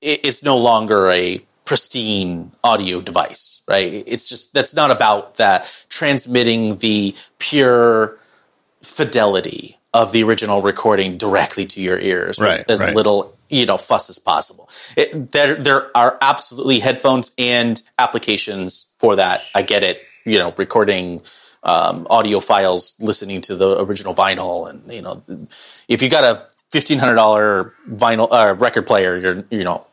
it's 0.01 0.43
no 0.43 0.57
longer 0.57 1.09
a 1.09 1.41
pristine 1.65 2.51
audio 2.63 3.01
device, 3.01 3.61
right? 3.67 4.03
It's 4.05 4.29
just, 4.29 4.53
that's 4.53 4.75
not 4.75 4.91
about 4.91 5.35
that 5.35 5.85
transmitting 5.89 6.77
the 6.77 7.15
pure 7.39 8.17
fidelity 8.81 9.77
of 9.93 10.11
the 10.11 10.23
original 10.23 10.61
recording 10.61 11.17
directly 11.17 11.65
to 11.65 11.81
your 11.81 11.97
ears 11.97 12.39
right, 12.39 12.59
with 12.59 12.69
as 12.69 12.81
right. 12.81 12.95
little 12.95 13.35
you 13.49 13.65
know 13.65 13.77
fuss 13.77 14.09
as 14.09 14.19
possible. 14.19 14.69
It, 14.95 15.31
there 15.31 15.55
there 15.55 15.97
are 15.97 16.17
absolutely 16.21 16.79
headphones 16.79 17.31
and 17.37 17.81
applications 17.97 18.85
for 18.95 19.15
that. 19.15 19.41
I 19.55 19.61
get 19.61 19.83
it 19.83 20.01
you 20.27 20.37
know, 20.39 20.53
recording 20.57 21.21
um, 21.63 22.05
audio 22.09 22.39
files, 22.39 22.95
listening 22.99 23.41
to 23.41 23.55
the 23.55 23.79
original 23.79 24.13
vinyl, 24.13 24.69
and 24.69 24.79
you 24.93 25.01
know, 25.01 25.21
if 25.87 26.01
you 26.01 26.09
got 26.09 26.23
a 26.23 26.35
fifteen 26.69 26.99
hundred 26.99 27.15
dollar 27.15 27.73
vinyl 27.89 28.27
uh, 28.31 28.53
record 28.53 28.85
player, 28.85 29.17
you're 29.17 29.43
you 29.49 29.63
know, 29.63 29.85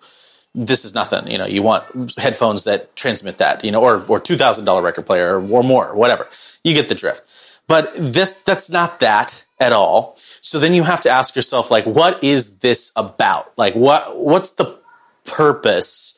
this 0.55 0.85
is 0.85 0.95
nothing. 0.95 1.31
You 1.31 1.39
know, 1.39 1.47
you 1.47 1.63
want 1.63 1.85
headphones 2.19 2.65
that 2.65 2.95
transmit 2.97 3.39
that, 3.39 3.65
you 3.65 3.73
know, 3.73 3.83
or 3.83 4.05
or 4.09 4.21
two 4.21 4.37
thousand 4.37 4.65
dollar 4.65 4.83
record 4.83 5.07
player 5.07 5.39
or, 5.39 5.51
or 5.51 5.63
more, 5.63 5.89
or 5.89 5.97
whatever. 5.97 6.29
You 6.63 6.75
get 6.75 6.89
the 6.89 6.95
drift. 6.95 7.23
But 7.67 7.95
this 7.95 8.43
that's 8.43 8.71
not 8.71 9.01
that 9.01 9.45
at 9.59 9.73
all. 9.73 10.15
So 10.43 10.59
then 10.59 10.75
you 10.75 10.83
have 10.83 11.01
to 11.03 11.11
ask 11.11 11.35
yourself, 11.35 11.71
like, 11.71 11.87
what 11.87 12.23
is 12.23 12.59
this 12.59 12.93
about? 12.95 13.57
Like, 13.57 13.75
what 13.75 14.17
what's 14.17 14.51
the 14.51 14.79
purpose 15.25 16.15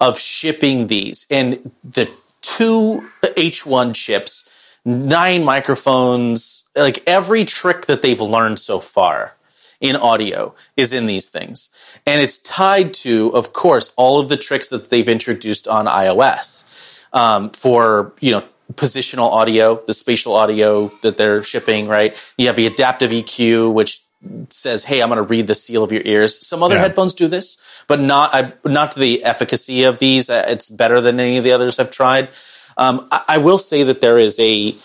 of 0.00 0.18
shipping 0.18 0.88
these? 0.88 1.26
And 1.30 1.70
the 1.84 2.10
two 2.56 3.08
H1 3.22 3.94
chips, 3.94 4.48
nine 4.84 5.44
microphones, 5.44 6.64
like 6.74 7.02
every 7.06 7.44
trick 7.44 7.86
that 7.86 8.02
they've 8.02 8.20
learned 8.20 8.58
so 8.58 8.80
far 8.80 9.34
in 9.80 9.96
audio 9.96 10.54
is 10.76 10.92
in 10.92 11.06
these 11.06 11.28
things. 11.28 11.70
And 12.06 12.20
it's 12.20 12.38
tied 12.38 12.94
to, 12.94 13.30
of 13.34 13.52
course, 13.52 13.92
all 13.96 14.20
of 14.20 14.28
the 14.28 14.36
tricks 14.36 14.70
that 14.70 14.90
they've 14.90 15.08
introduced 15.08 15.68
on 15.68 15.86
iOS 15.86 17.06
um, 17.12 17.50
for, 17.50 18.12
you 18.20 18.32
know, 18.32 18.44
positional 18.74 19.30
audio, 19.30 19.80
the 19.86 19.94
spatial 19.94 20.34
audio 20.34 20.88
that 21.02 21.16
they're 21.16 21.42
shipping, 21.42 21.86
right? 21.86 22.16
You 22.36 22.48
have 22.48 22.56
the 22.56 22.66
adaptive 22.66 23.10
EQ, 23.10 23.72
which 23.72 24.00
says, 24.50 24.84
"Hey, 24.84 25.00
I'm 25.00 25.08
going 25.08 25.16
to 25.16 25.22
read 25.22 25.46
the 25.46 25.54
seal 25.54 25.82
of 25.82 25.92
your 25.92 26.02
ears." 26.04 26.46
Some 26.46 26.62
other 26.62 26.74
yeah. 26.74 26.82
headphones 26.82 27.14
do 27.14 27.28
this, 27.28 27.58
but 27.86 28.00
not 28.00 28.34
I, 28.34 28.52
not 28.64 28.92
to 28.92 29.00
the 29.00 29.24
efficacy 29.24 29.84
of 29.84 29.98
these. 29.98 30.30
Uh, 30.30 30.44
it's 30.48 30.70
better 30.70 31.00
than 31.00 31.20
any 31.20 31.36
of 31.36 31.44
the 31.44 31.52
others 31.52 31.78
I've 31.78 31.90
tried. 31.90 32.30
Um, 32.76 33.08
I, 33.10 33.24
I, 33.28 33.38
will 33.38 33.58
say 33.58 33.82
that 33.84 34.00
there 34.00 34.18
is 34.18 34.38
a 34.38 34.76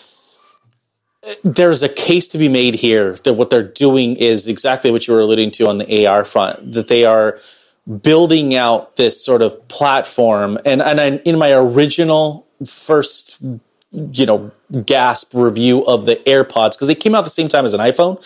there's 1.42 1.82
a 1.82 1.88
case 1.88 2.28
to 2.28 2.38
be 2.38 2.48
made 2.48 2.74
here 2.74 3.14
that 3.24 3.34
what 3.34 3.50
they're 3.50 3.62
doing 3.62 4.16
is 4.16 4.46
exactly 4.46 4.90
what 4.90 5.06
you 5.06 5.14
were 5.14 5.20
alluding 5.20 5.50
to 5.52 5.68
on 5.68 5.78
the 5.78 6.06
AR 6.06 6.24
front. 6.24 6.72
That 6.74 6.88
they 6.88 7.04
are 7.04 7.38
building 8.02 8.54
out 8.54 8.96
this 8.96 9.24
sort 9.24 9.42
of 9.42 9.68
platform, 9.68 10.58
and 10.64 10.82
and 10.82 11.00
I, 11.00 11.10
in 11.18 11.38
my 11.38 11.52
original 11.52 12.46
first 12.66 13.40
you 13.94 14.26
know 14.26 14.50
gasp 14.84 15.32
review 15.34 15.84
of 15.84 16.06
the 16.06 16.16
AirPods 16.16 16.72
because 16.72 16.86
they 16.86 16.94
came 16.94 17.14
out 17.14 17.24
the 17.24 17.30
same 17.30 17.48
time 17.48 17.64
as 17.64 17.74
an 17.74 17.80
iPhone, 17.80 18.16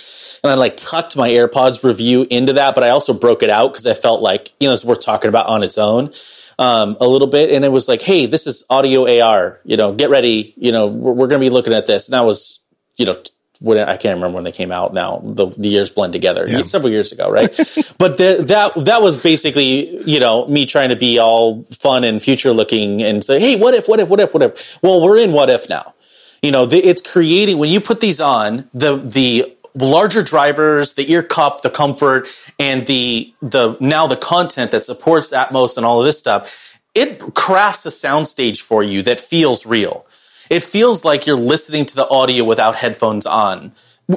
and 0.43 0.51
I 0.51 0.55
like 0.55 0.77
tucked 0.77 1.17
my 1.17 1.29
AirPods 1.29 1.85
review 1.85 2.27
into 2.31 2.55
that, 2.55 2.75
but 2.75 2.85
I 2.85 2.91
also 2.91 3.13
broke 3.13 3.43
it 3.43 3.51
out 3.51 3.73
because 3.73 3.87
I 3.87 3.95
felt 3.95 4.23
like 4.23 4.53
you 4.61 4.69
know 4.69 4.73
it's 4.73 4.85
worth 4.85 5.01
talking 5.01 5.29
about 5.29 5.47
on 5.47 5.63
its 5.63 5.79
own 5.79 6.13
um, 6.59 6.97
a 7.01 7.07
little 7.07 7.29
bit, 7.29 7.51
and 7.51 7.65
it 7.65 7.69
was 7.69 7.89
like, 7.89 8.03
hey, 8.03 8.27
this 8.27 8.47
is 8.47 8.65
audio 8.69 9.23
AR. 9.23 9.61
You 9.65 9.77
know, 9.77 9.93
get 9.93 10.11
ready. 10.11 10.55
You 10.57 10.73
know, 10.73 10.89
we're, 10.89 11.13
we're 11.13 11.27
going 11.29 11.41
to 11.41 11.45
be 11.47 11.51
looking 11.51 11.73
at 11.73 11.87
this, 11.87 12.09
and 12.09 12.15
that 12.15 12.25
was 12.25 12.61
you 12.97 13.07
know 13.07 13.23
when 13.61 13.79
I 13.79 13.97
can't 13.97 14.17
remember 14.17 14.37
when 14.37 14.45
they 14.45 14.53
came 14.53 14.71
out 14.71 14.95
now. 14.95 15.21
The, 15.25 15.47
the 15.49 15.69
years 15.69 15.91
blend 15.91 16.13
together 16.13 16.47
yeah. 16.49 16.65
several 16.65 16.93
years 16.93 17.13
ago, 17.13 17.31
right? 17.31 17.51
but 17.99 18.17
the, 18.17 18.39
that 18.43 18.73
that 18.85 19.03
was 19.03 19.17
basically 19.17 20.03
you 20.05 20.21
know 20.21 20.47
me 20.47 20.67
trying 20.67 20.91
to 20.91 20.97
be 20.97 21.19
all 21.19 21.65
fun 21.65 22.05
and 22.05 22.23
future 22.23 22.53
looking 22.53 23.03
and 23.03 23.25
say, 23.25 23.41
hey, 23.41 23.57
what 23.57 23.75
if, 23.75 23.89
what 23.89 24.01
if, 24.01 24.09
what 24.09 24.21
if, 24.21 24.35
what 24.35 24.43
if? 24.43 24.79
Well, 24.83 25.01
we're 25.01 25.19
in 25.19 25.33
what 25.33 25.51
if 25.51 25.69
now. 25.69 25.95
You 26.43 26.53
know, 26.53 26.67
the, 26.67 26.79
it's 26.79 27.03
creating 27.03 27.59
when 27.59 27.71
you 27.71 27.81
put 27.81 28.01
these 28.01 28.21
on 28.21 28.69
the 28.73 28.97
the 28.97 29.57
larger 29.75 30.23
drivers, 30.23 30.95
the 30.95 31.11
ear 31.11 31.23
cup, 31.23 31.63
the 31.63 31.71
comfort, 31.71 32.29
and 32.59 32.87
the 32.87 33.35
the 33.41 33.77
now 33.81 34.07
the 34.07 34.17
content 34.17 34.71
that 34.71 34.83
supports 34.83 35.33
Atmos 35.33 35.77
and 35.77 35.85
all 35.85 35.99
of 35.99 36.05
this 36.05 36.19
stuff. 36.19 36.65
It 36.95 37.35
crafts 37.35 37.87
a 37.87 37.91
soundstage 37.91 38.61
for 38.61 38.83
you 38.83 39.03
that 39.03 39.21
feels 39.21 39.67
real 39.67 40.07
it 40.51 40.63
feels 40.63 41.05
like 41.05 41.27
you're 41.27 41.37
listening 41.37 41.87
to 41.87 41.97
the 41.97 42.09
audio 42.09 42.45
without 42.45 42.77
headphones 42.77 43.27
on. 43.27 43.73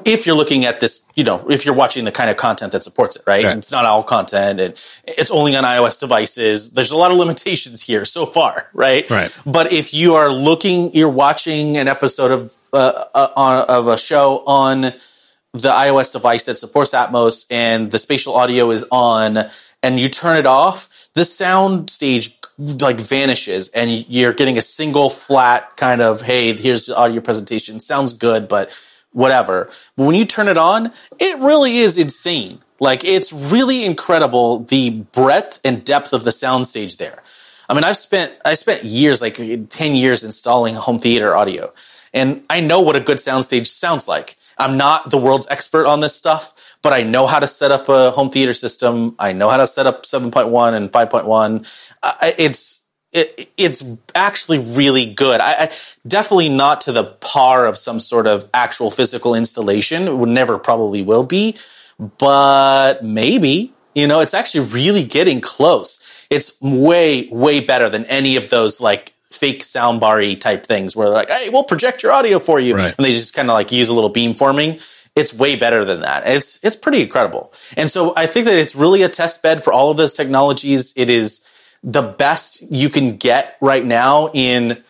If 0.06 0.26
you're 0.26 0.38
looking 0.38 0.64
at 0.64 0.80
this, 0.80 1.02
you 1.16 1.26
know, 1.26 1.46
if 1.50 1.66
you're 1.66 1.76
watching 1.76 2.06
the 2.06 2.14
kind 2.14 2.30
of 2.30 2.38
content 2.38 2.72
that 2.72 2.82
supports 2.82 3.18
it, 3.18 3.24
right? 3.28 3.44
right. 3.44 3.58
It's 3.58 3.74
not 3.74 3.84
all 3.84 4.04
content 4.04 4.62
and 4.62 4.84
it's 5.06 5.32
only 5.32 5.54
on 5.58 5.66
iOS 5.66 6.00
devices. 6.00 6.72
There's 6.72 6.92
a 6.92 6.98
lot 6.98 7.12
of 7.12 7.18
limitations 7.18 7.82
here 7.82 8.06
so 8.06 8.26
far, 8.26 8.70
right? 8.74 9.10
Right. 9.10 9.38
But 9.46 9.74
if 9.74 9.94
you 9.94 10.16
are 10.16 10.32
looking, 10.32 10.94
you're 10.94 11.10
watching 11.10 11.76
an 11.76 11.90
episode 11.90 12.32
of, 12.32 12.54
uh, 12.72 13.06
uh, 13.14 13.66
of 13.68 13.88
a 13.88 13.98
show 13.98 14.44
on 14.48 14.94
the 15.54 15.70
iOS 15.70 16.14
device 16.14 16.46
that 16.46 16.56
supports 16.56 16.94
Atmos 16.94 17.46
and 17.52 17.92
the 17.92 18.00
spatial 18.00 18.36
audio 18.36 18.72
is 18.72 18.86
on 18.92 19.40
and 19.84 20.00
you 20.00 20.10
turn 20.10 20.38
it 20.38 20.46
off, 20.46 21.10
the 21.14 21.26
sound 21.26 21.90
stage 21.90 22.40
like 22.58 23.00
vanishes 23.00 23.70
and 23.70 23.90
you're 24.10 24.34
getting 24.34 24.58
a 24.58 24.62
single 24.62 25.10
flat 25.10 25.76
kind 25.78 26.02
of 26.02 26.22
hey 26.22 26.56
here's 26.56 26.86
the 26.86 26.98
audio 26.98 27.22
presentation. 27.22 27.80
Sounds 27.80 28.14
good 28.14 28.48
but 28.48 28.78
whatever. 29.12 29.70
But 29.96 30.06
when 30.06 30.16
you 30.16 30.26
turn 30.26 30.48
it 30.48 30.58
on 30.58 30.92
it 31.20 31.40
really 31.40 31.78
is 31.78 31.98
insane. 31.98 32.60
Like 32.80 33.04
it's 33.04 33.32
really 33.32 33.86
incredible 33.86 34.60
the 34.60 34.90
breadth 34.90 35.60
and 35.64 35.84
depth 35.84 36.14
of 36.14 36.24
the 36.24 36.32
soundstage 36.32 36.98
there. 36.98 37.22
I 37.72 37.74
mean, 37.74 37.86
I've 37.86 37.96
spent 37.96 38.36
I 38.44 38.56
spent 38.56 38.84
years, 38.84 39.22
like 39.22 39.36
ten 39.70 39.96
years, 39.96 40.26
installing 40.26 40.76
home 40.76 41.00
theater 41.00 41.34
audio, 41.34 41.72
and 42.14 42.44
I 42.50 42.60
know 42.60 42.82
what 42.82 42.98
a 42.98 43.00
good 43.00 43.18
soundstage 43.18 43.68
sounds 43.68 44.10
like. 44.10 44.36
I'm 44.58 44.76
not 44.76 45.10
the 45.10 45.18
world's 45.18 45.48
expert 45.50 45.88
on 45.88 46.02
this 46.02 46.14
stuff, 46.14 46.71
but 46.82 46.94
I 46.94 47.04
know 47.04 47.28
how 47.28 47.40
to 47.40 47.48
set 47.48 47.72
up 47.72 47.90
a 47.90 48.12
home 48.12 48.30
theater 48.30 48.54
system. 48.54 49.16
I 49.20 49.34
know 49.34 49.50
how 49.50 49.58
to 49.58 49.68
set 49.68 49.88
up 49.88 50.04
7.1 50.04 50.74
and 50.74 50.92
5.1. 50.92 51.92
Uh, 52.02 52.14
it's 52.38 52.82
it, 53.14 53.52
it's 53.58 53.84
actually 54.16 54.60
really 54.60 55.06
good. 55.06 55.42
I, 55.42 55.66
I, 55.66 55.72
definitely 56.08 56.50
not 56.50 56.82
to 56.82 56.94
the 56.94 57.04
par 57.04 57.66
of 57.66 57.78
some 57.78 58.00
sort 58.00 58.26
of 58.26 58.50
actual 58.54 58.90
physical 58.90 59.36
installation. 59.36 60.04
It 60.04 60.16
would 60.16 60.30
never 60.30 60.58
probably 60.58 61.02
will 61.02 61.24
be, 61.24 61.58
but 62.00 63.04
maybe. 63.04 63.74
You 63.94 64.08
know, 64.08 64.22
it's 64.22 64.34
actually 64.34 64.68
really 64.68 65.04
getting 65.04 65.42
close. 65.42 66.26
It's 66.30 66.60
way, 66.62 67.28
way 67.30 67.60
better 67.60 67.90
than 67.90 68.06
any 68.06 68.38
of 68.38 68.50
those 68.50 68.80
like 68.80 69.10
fake 69.10 69.64
soundbar 69.64 70.40
type 70.40 70.66
things 70.66 70.96
where 70.96 71.08
they're 71.08 71.16
like, 71.18 71.30
hey, 71.30 71.50
we'll 71.50 71.64
project 71.64 72.04
your 72.04 72.14
audio 72.14 72.40
for 72.40 72.60
you. 72.60 72.76
Right. 72.76 72.96
And 72.98 73.06
they 73.06 73.14
just 73.14 73.34
kind 73.34 73.50
of 73.50 73.54
like 73.54 73.72
use 73.72 73.90
a 73.90 73.94
little 73.94 74.14
beamforming. 74.14 74.82
It's 75.16 75.34
way 75.34 75.56
better 75.56 75.84
than 75.84 76.02
that. 76.02 76.24
It's, 76.26 76.60
it's 76.64 76.76
pretty 76.76 77.02
incredible. 77.02 77.54
And 77.76 77.90
so 77.90 78.14
I 78.16 78.28
think 78.28 78.46
that 78.46 78.58
it's 78.58 78.76
really 78.76 79.02
a 79.04 79.10
test 79.10 79.44
bed 79.44 79.64
for 79.64 79.74
all 79.74 79.92
of 79.92 79.98
those 79.98 80.14
technologies. 80.14 80.94
It 80.96 81.10
is 81.10 81.46
the 81.84 82.02
best 82.02 82.62
you 82.72 82.90
can 82.90 83.18
get 83.18 83.58
right 83.60 83.86
now 83.86 84.30
in, 84.34 84.82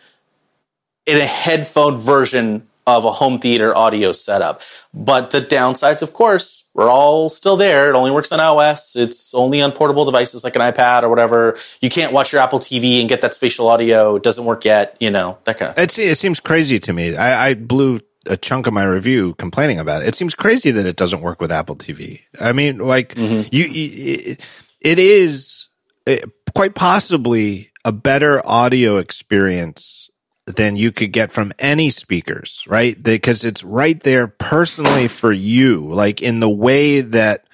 in 1.06 1.16
a 1.16 1.24
headphone 1.24 1.96
version 1.96 2.68
of 2.86 3.04
a 3.04 3.12
home 3.12 3.38
theater 3.38 3.76
audio 3.76 4.12
setup. 4.12 4.62
But 4.92 5.30
the 5.30 5.40
downsides, 5.40 6.02
of 6.02 6.12
course, 6.12 6.68
we're 6.74 6.90
all 6.90 7.28
still 7.28 7.56
there. 7.56 7.88
It 7.88 7.94
only 7.94 8.10
works 8.10 8.32
on 8.32 8.38
iOS. 8.38 8.96
It's 8.96 9.34
only 9.34 9.62
on 9.62 9.72
portable 9.72 10.04
devices 10.04 10.42
like 10.42 10.56
an 10.56 10.62
iPad 10.62 11.02
or 11.02 11.08
whatever. 11.08 11.56
You 11.80 11.88
can't 11.88 12.12
watch 12.12 12.32
your 12.32 12.42
Apple 12.42 12.58
TV 12.58 13.00
and 13.00 13.08
get 13.08 13.20
that 13.20 13.34
spatial 13.34 13.68
audio. 13.68 14.16
It 14.16 14.22
doesn't 14.22 14.44
work 14.44 14.64
yet, 14.64 14.96
you 15.00 15.10
know, 15.10 15.38
that 15.44 15.58
kind 15.58 15.68
of 15.68 15.76
thing. 15.76 16.08
It 16.08 16.18
seems 16.18 16.40
crazy 16.40 16.78
to 16.80 16.92
me. 16.92 17.16
I, 17.16 17.48
I 17.48 17.54
blew 17.54 18.00
a 18.26 18.36
chunk 18.36 18.66
of 18.66 18.74
my 18.74 18.84
review 18.84 19.34
complaining 19.34 19.78
about 19.78 20.02
it. 20.02 20.08
It 20.08 20.14
seems 20.14 20.34
crazy 20.34 20.70
that 20.70 20.86
it 20.86 20.96
doesn't 20.96 21.20
work 21.20 21.40
with 21.40 21.52
Apple 21.52 21.76
TV. 21.76 22.22
I 22.40 22.52
mean, 22.52 22.78
like 22.78 23.14
mm-hmm. 23.14 23.48
you, 23.50 23.64
you, 23.64 24.36
it 24.80 24.98
is 24.98 25.68
quite 26.54 26.74
possibly 26.74 27.70
a 27.84 27.92
better 27.92 28.44
audio 28.46 28.98
experience 28.98 30.10
than 30.46 30.76
you 30.76 30.90
could 30.90 31.12
get 31.12 31.30
from 31.30 31.52
any 31.58 31.90
speakers, 31.90 32.64
right? 32.66 33.00
Because 33.00 33.44
it's 33.44 33.62
right 33.62 34.00
there 34.02 34.26
personally 34.26 35.08
for 35.08 35.32
you, 35.32 35.88
like 35.88 36.20
in 36.20 36.40
the 36.40 36.50
way 36.50 37.00
that 37.00 37.46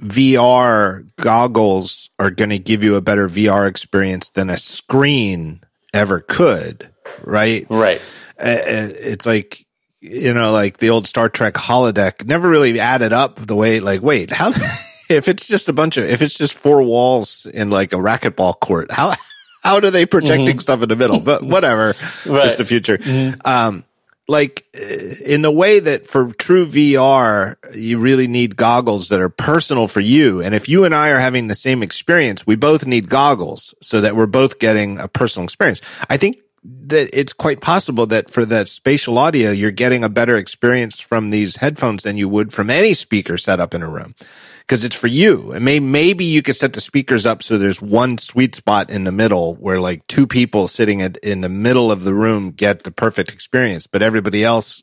VR 0.00 1.08
goggles 1.16 2.10
are 2.18 2.30
going 2.30 2.50
to 2.50 2.58
give 2.58 2.82
you 2.82 2.96
a 2.96 3.00
better 3.00 3.28
VR 3.28 3.68
experience 3.68 4.30
than 4.30 4.50
a 4.50 4.58
screen 4.58 5.62
ever 5.94 6.20
could, 6.20 6.90
right? 7.22 7.66
Right. 7.70 8.00
It's 8.38 9.26
like, 9.26 9.61
you 10.02 10.34
know, 10.34 10.50
like 10.50 10.78
the 10.78 10.90
old 10.90 11.06
Star 11.06 11.28
Trek 11.28 11.54
holodeck 11.54 12.26
never 12.26 12.48
really 12.48 12.78
added 12.80 13.12
up 13.12 13.36
the 13.36 13.54
way, 13.54 13.78
like, 13.78 14.02
wait, 14.02 14.30
how, 14.30 14.48
if 15.08 15.28
it's 15.28 15.46
just 15.46 15.68
a 15.68 15.72
bunch 15.72 15.96
of, 15.96 16.04
if 16.04 16.20
it's 16.22 16.36
just 16.36 16.54
four 16.54 16.82
walls 16.82 17.46
in 17.46 17.70
like 17.70 17.92
a 17.92 17.96
racquetball 17.96 18.58
court, 18.58 18.90
how, 18.90 19.14
how 19.62 19.78
do 19.78 19.90
they 19.90 20.04
projecting 20.04 20.48
mm-hmm. 20.48 20.58
stuff 20.58 20.82
in 20.82 20.88
the 20.88 20.96
middle? 20.96 21.20
But 21.20 21.44
whatever, 21.44 21.86
right. 22.26 22.46
it's 22.46 22.56
the 22.56 22.64
future. 22.64 22.98
Mm-hmm. 22.98 23.40
Um, 23.44 23.84
like 24.28 24.66
in 24.74 25.42
the 25.42 25.52
way 25.52 25.78
that 25.78 26.06
for 26.06 26.32
true 26.32 26.66
VR, 26.66 27.56
you 27.74 27.98
really 27.98 28.26
need 28.26 28.56
goggles 28.56 29.08
that 29.08 29.20
are 29.20 29.28
personal 29.28 29.88
for 29.88 30.00
you. 30.00 30.40
And 30.40 30.54
if 30.54 30.68
you 30.68 30.84
and 30.84 30.94
I 30.94 31.10
are 31.10 31.20
having 31.20 31.46
the 31.46 31.54
same 31.54 31.82
experience, 31.82 32.46
we 32.46 32.56
both 32.56 32.86
need 32.86 33.08
goggles 33.08 33.74
so 33.82 34.00
that 34.00 34.16
we're 34.16 34.26
both 34.26 34.58
getting 34.58 34.98
a 34.98 35.06
personal 35.06 35.44
experience. 35.44 35.80
I 36.08 36.16
think 36.16 36.40
that 36.64 37.10
it's 37.12 37.32
quite 37.32 37.60
possible 37.60 38.06
that 38.06 38.30
for 38.30 38.44
that 38.46 38.68
spatial 38.68 39.18
audio, 39.18 39.50
you're 39.50 39.70
getting 39.70 40.04
a 40.04 40.08
better 40.08 40.36
experience 40.36 41.00
from 41.00 41.30
these 41.30 41.56
headphones 41.56 42.02
than 42.02 42.16
you 42.16 42.28
would 42.28 42.52
from 42.52 42.70
any 42.70 42.94
speaker 42.94 43.36
set 43.36 43.58
up 43.58 43.74
in 43.74 43.82
a 43.82 43.88
room 43.88 44.14
because 44.60 44.84
it's 44.84 44.96
for 44.96 45.08
you. 45.08 45.52
And 45.52 45.64
may, 45.64 45.80
maybe 45.80 46.24
you 46.24 46.40
could 46.40 46.56
set 46.56 46.72
the 46.72 46.80
speakers 46.80 47.26
up 47.26 47.42
so 47.42 47.58
there's 47.58 47.82
one 47.82 48.16
sweet 48.16 48.54
spot 48.54 48.90
in 48.90 49.04
the 49.04 49.12
middle 49.12 49.56
where 49.56 49.80
like 49.80 50.06
two 50.06 50.26
people 50.26 50.68
sitting 50.68 51.02
at, 51.02 51.16
in 51.18 51.40
the 51.40 51.48
middle 51.48 51.90
of 51.90 52.04
the 52.04 52.14
room 52.14 52.52
get 52.52 52.84
the 52.84 52.92
perfect 52.92 53.32
experience, 53.32 53.88
but 53.88 54.02
everybody 54.02 54.44
else 54.44 54.82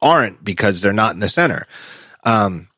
aren't 0.00 0.42
because 0.42 0.80
they're 0.80 0.92
not 0.92 1.14
in 1.14 1.20
the 1.20 1.28
center. 1.28 1.66
Um, 2.24 2.68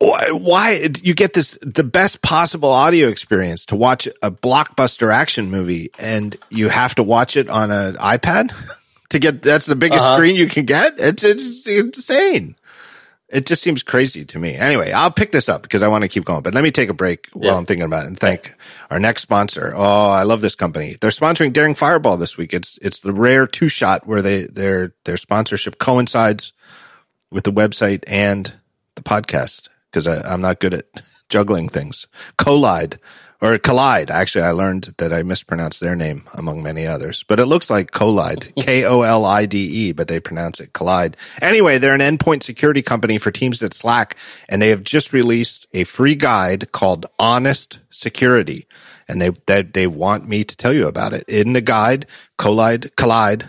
why, 0.00 0.30
why 0.30 0.90
you 1.02 1.14
get 1.14 1.34
this 1.34 1.58
the 1.60 1.84
best 1.84 2.22
possible 2.22 2.70
audio 2.70 3.08
experience 3.08 3.66
to 3.66 3.76
watch 3.76 4.08
a 4.22 4.30
blockbuster 4.30 5.12
action 5.12 5.50
movie 5.50 5.90
and 5.98 6.36
you 6.48 6.70
have 6.70 6.94
to 6.94 7.02
watch 7.02 7.36
it 7.36 7.48
on 7.50 7.70
an 7.70 7.94
iPad 7.96 8.52
to 9.10 9.18
get 9.18 9.42
that's 9.42 9.66
the 9.66 9.76
biggest 9.76 10.04
uh-huh. 10.04 10.16
screen 10.16 10.36
you 10.36 10.48
can 10.48 10.64
get 10.64 10.94
it's, 10.98 11.22
it's 11.22 11.66
insane 11.66 12.56
it 13.28 13.46
just 13.46 13.62
seems 13.62 13.84
crazy 13.84 14.24
to 14.24 14.40
me. 14.40 14.56
Anyway, 14.56 14.90
I'll 14.90 15.12
pick 15.12 15.30
this 15.30 15.48
up 15.48 15.62
because 15.62 15.82
I 15.82 15.88
want 15.88 16.02
to 16.02 16.08
keep 16.08 16.24
going, 16.24 16.42
but 16.42 16.52
let 16.52 16.64
me 16.64 16.72
take 16.72 16.88
a 16.88 16.94
break 16.94 17.28
while 17.32 17.52
yeah. 17.52 17.56
I'm 17.56 17.64
thinking 17.64 17.84
about 17.84 18.02
it 18.02 18.08
and 18.08 18.18
thank 18.18 18.56
our 18.90 18.98
next 18.98 19.22
sponsor. 19.22 19.72
Oh, 19.74 20.10
I 20.10 20.24
love 20.24 20.40
this 20.40 20.56
company. 20.56 20.96
They're 21.00 21.10
sponsoring 21.10 21.52
Daring 21.52 21.76
Fireball 21.76 22.16
this 22.16 22.36
week. 22.36 22.52
It's, 22.52 22.76
it's 22.78 22.98
the 22.98 23.12
rare 23.12 23.46
two 23.46 23.68
shot 23.68 24.04
where 24.04 24.20
they, 24.20 24.46
their, 24.46 24.94
their 25.04 25.16
sponsorship 25.16 25.78
coincides 25.78 26.52
with 27.30 27.44
the 27.44 27.52
website 27.52 28.02
and 28.08 28.52
the 28.96 29.02
podcast 29.02 29.68
because 29.90 30.06
I'm 30.06 30.40
not 30.40 30.60
good 30.60 30.74
at 30.74 30.84
juggling 31.28 31.68
things. 31.68 32.06
Kolide 32.38 32.98
or 33.40 33.58
collide. 33.58 34.10
Actually, 34.10 34.44
I 34.44 34.50
learned 34.50 34.94
that 34.98 35.12
I 35.12 35.22
mispronounced 35.22 35.80
their 35.80 35.96
name 35.96 36.24
among 36.34 36.62
many 36.62 36.86
others, 36.86 37.24
but 37.26 37.40
it 37.40 37.46
looks 37.46 37.70
like 37.70 37.90
collide, 37.90 38.52
K 38.56 38.84
O 38.84 39.02
L 39.02 39.24
I 39.24 39.46
D 39.46 39.58
E, 39.58 39.92
but 39.92 40.08
they 40.08 40.20
pronounce 40.20 40.60
it 40.60 40.72
Kolide. 40.72 41.14
Anyway, 41.40 41.78
they're 41.78 41.94
an 41.94 42.00
endpoint 42.00 42.42
security 42.42 42.82
company 42.82 43.18
for 43.18 43.30
teams 43.30 43.60
that 43.60 43.74
Slack, 43.74 44.16
and 44.48 44.60
they 44.60 44.68
have 44.68 44.84
just 44.84 45.12
released 45.12 45.66
a 45.72 45.84
free 45.84 46.14
guide 46.14 46.72
called 46.72 47.06
Honest 47.18 47.78
Security. 47.90 48.66
And 49.08 49.20
they, 49.20 49.30
they, 49.46 49.62
they 49.62 49.86
want 49.88 50.28
me 50.28 50.44
to 50.44 50.56
tell 50.56 50.72
you 50.72 50.86
about 50.86 51.12
it. 51.12 51.24
In 51.28 51.52
the 51.52 51.60
guide, 51.60 52.06
Kolide, 52.38 52.90
Kolide, 52.94 53.48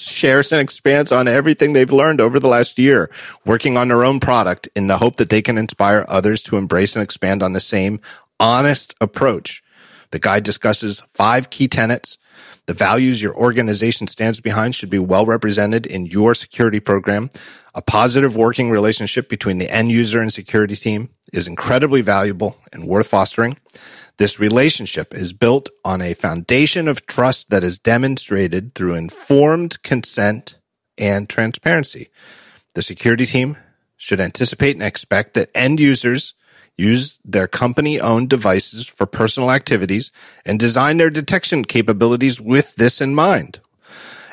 shares 0.00 0.52
and 0.52 0.60
expands 0.60 1.12
on 1.12 1.28
everything 1.28 1.72
they've 1.72 1.92
learned 1.92 2.20
over 2.20 2.40
the 2.40 2.48
last 2.48 2.78
year, 2.78 3.10
working 3.44 3.76
on 3.76 3.88
their 3.88 4.04
own 4.04 4.20
product 4.20 4.68
in 4.74 4.86
the 4.86 4.98
hope 4.98 5.16
that 5.16 5.30
they 5.30 5.42
can 5.42 5.58
inspire 5.58 6.04
others 6.08 6.42
to 6.44 6.56
embrace 6.56 6.96
and 6.96 7.02
expand 7.02 7.42
on 7.42 7.52
the 7.52 7.60
same 7.60 8.00
honest 8.40 8.94
approach. 9.00 9.62
The 10.10 10.18
guide 10.18 10.44
discusses 10.44 11.02
five 11.12 11.50
key 11.50 11.68
tenets. 11.68 12.18
The 12.66 12.74
values 12.74 13.20
your 13.20 13.34
organization 13.34 14.06
stands 14.06 14.40
behind 14.40 14.74
should 14.74 14.90
be 14.90 14.98
well 14.98 15.26
represented 15.26 15.86
in 15.86 16.06
your 16.06 16.34
security 16.34 16.80
program. 16.80 17.30
A 17.74 17.82
positive 17.82 18.36
working 18.36 18.70
relationship 18.70 19.28
between 19.28 19.58
the 19.58 19.70
end 19.70 19.90
user 19.90 20.20
and 20.20 20.32
security 20.32 20.76
team 20.76 21.10
is 21.32 21.48
incredibly 21.48 22.00
valuable 22.00 22.56
and 22.72 22.86
worth 22.86 23.08
fostering. 23.08 23.58
This 24.16 24.38
relationship 24.38 25.12
is 25.12 25.32
built 25.32 25.68
on 25.84 26.00
a 26.00 26.14
foundation 26.14 26.86
of 26.86 27.06
trust 27.06 27.50
that 27.50 27.64
is 27.64 27.78
demonstrated 27.78 28.74
through 28.74 28.94
informed 28.94 29.82
consent 29.82 30.56
and 30.96 31.28
transparency. 31.28 32.10
The 32.74 32.82
security 32.82 33.26
team 33.26 33.56
should 33.96 34.20
anticipate 34.20 34.76
and 34.76 34.84
expect 34.84 35.34
that 35.34 35.50
end 35.54 35.80
users 35.80 36.34
use 36.76 37.18
their 37.24 37.48
company 37.48 38.00
owned 38.00 38.28
devices 38.28 38.86
for 38.86 39.06
personal 39.06 39.50
activities 39.50 40.12
and 40.44 40.58
design 40.58 40.96
their 40.96 41.10
detection 41.10 41.64
capabilities 41.64 42.40
with 42.40 42.76
this 42.76 43.00
in 43.00 43.14
mind. 43.14 43.60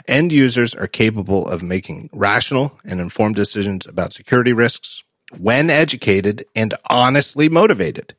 End 0.07 0.32
users 0.32 0.73
are 0.73 0.88
capable 0.88 1.47
of 1.47 1.63
making 1.63 2.09
rational 2.11 2.79
and 2.84 2.99
informed 2.99 3.36
decisions 3.36 3.86
about 3.86 4.13
security 4.13 4.53
risks 4.53 5.03
when 5.38 5.69
educated 5.69 6.45
and 6.55 6.73
honestly 6.89 7.47
motivated. 7.47 8.15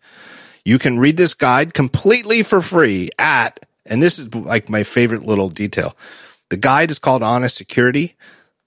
You 0.64 0.78
can 0.78 0.98
read 0.98 1.16
this 1.16 1.34
guide 1.34 1.74
completely 1.74 2.42
for 2.42 2.60
free 2.60 3.10
at, 3.18 3.66
and 3.86 4.02
this 4.02 4.18
is 4.18 4.34
like 4.34 4.68
my 4.68 4.82
favorite 4.84 5.24
little 5.24 5.48
detail. 5.48 5.96
The 6.50 6.56
guide 6.56 6.90
is 6.90 6.98
called 6.98 7.22
Honest 7.22 7.56
Security. 7.56 8.16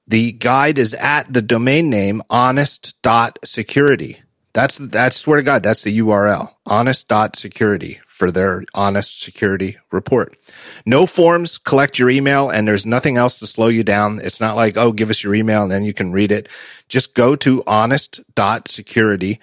The 0.07 0.31
guide 0.33 0.77
is 0.77 0.93
at 0.93 1.31
the 1.31 1.41
domain 1.41 1.89
name 1.89 2.21
honest.security. 2.29 4.21
That's 4.53 4.77
that's 4.77 5.17
swear 5.17 5.37
to 5.37 5.43
God, 5.43 5.63
that's 5.63 5.81
the 5.81 5.99
URL. 5.99 6.53
Honest.security 6.65 7.99
for 8.15 8.31
their 8.31 8.63
honest 8.73 9.19
security 9.21 9.77
report. 9.91 10.37
No 10.85 11.05
forms 11.05 11.57
collect 11.57 11.99
your 11.99 12.09
email 12.09 12.49
and 12.49 12.65
there's 12.65 12.85
nothing 12.85 13.17
else 13.17 13.37
to 13.39 13.47
slow 13.47 13.67
you 13.67 13.83
down. 13.83 14.21
It's 14.23 14.39
not 14.39 14.55
like, 14.55 14.77
oh, 14.77 14.93
give 14.93 15.09
us 15.09 15.21
your 15.21 15.35
email 15.35 15.63
and 15.63 15.71
then 15.71 15.83
you 15.83 15.93
can 15.93 16.13
read 16.13 16.31
it. 16.31 16.47
Just 16.87 17.13
go 17.13 17.35
to 17.35 17.61
honest.security 17.67 19.41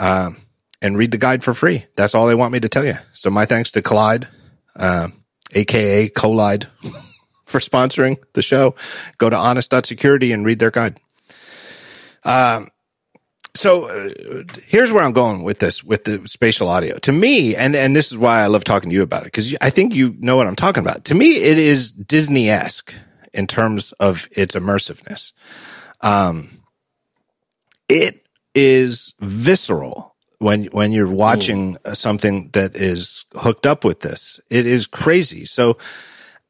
um, 0.00 0.38
and 0.84 0.98
read 0.98 1.12
the 1.12 1.18
guide 1.18 1.42
for 1.42 1.54
free. 1.54 1.86
That's 1.96 2.14
all 2.14 2.26
they 2.26 2.34
want 2.34 2.52
me 2.52 2.60
to 2.60 2.68
tell 2.68 2.84
you. 2.84 2.94
So 3.14 3.30
my 3.30 3.46
thanks 3.46 3.72
to 3.72 3.80
Kolide, 3.80 4.28
uh, 4.76 5.08
aka 5.54 6.10
Kolide, 6.10 6.66
for 7.46 7.58
sponsoring 7.58 8.18
the 8.34 8.42
show. 8.42 8.74
Go 9.16 9.30
to 9.30 9.36
honest.security 9.36 10.30
and 10.30 10.44
read 10.44 10.58
their 10.58 10.70
guide. 10.70 11.00
Um, 12.22 12.68
so 13.54 13.86
uh, 13.86 14.44
here's 14.66 14.92
where 14.92 15.02
I'm 15.02 15.12
going 15.12 15.42
with 15.42 15.58
this 15.58 15.82
with 15.82 16.04
the 16.04 16.28
spatial 16.28 16.68
audio. 16.68 16.98
To 16.98 17.12
me, 17.12 17.56
and 17.56 17.74
and 17.74 17.96
this 17.96 18.12
is 18.12 18.18
why 18.18 18.42
I 18.42 18.48
love 18.48 18.64
talking 18.64 18.90
to 18.90 18.94
you 18.94 19.02
about 19.02 19.22
it 19.22 19.26
because 19.26 19.56
I 19.62 19.70
think 19.70 19.94
you 19.94 20.14
know 20.18 20.36
what 20.36 20.46
I'm 20.46 20.56
talking 20.56 20.82
about. 20.82 21.06
To 21.06 21.14
me, 21.14 21.36
it 21.36 21.56
is 21.56 21.92
Disney 21.92 22.50
esque 22.50 22.92
in 23.32 23.46
terms 23.46 23.92
of 23.92 24.28
its 24.32 24.54
immersiveness. 24.54 25.32
Um, 26.02 26.50
it 27.88 28.26
is 28.54 29.14
visceral 29.20 30.13
when 30.38 30.64
when 30.66 30.92
you're 30.92 31.06
watching 31.06 31.76
Ooh. 31.86 31.94
something 31.94 32.50
that 32.52 32.76
is 32.76 33.26
hooked 33.34 33.66
up 33.66 33.84
with 33.84 34.00
this. 34.00 34.40
It 34.50 34.66
is 34.66 34.86
crazy. 34.86 35.46
So 35.46 35.78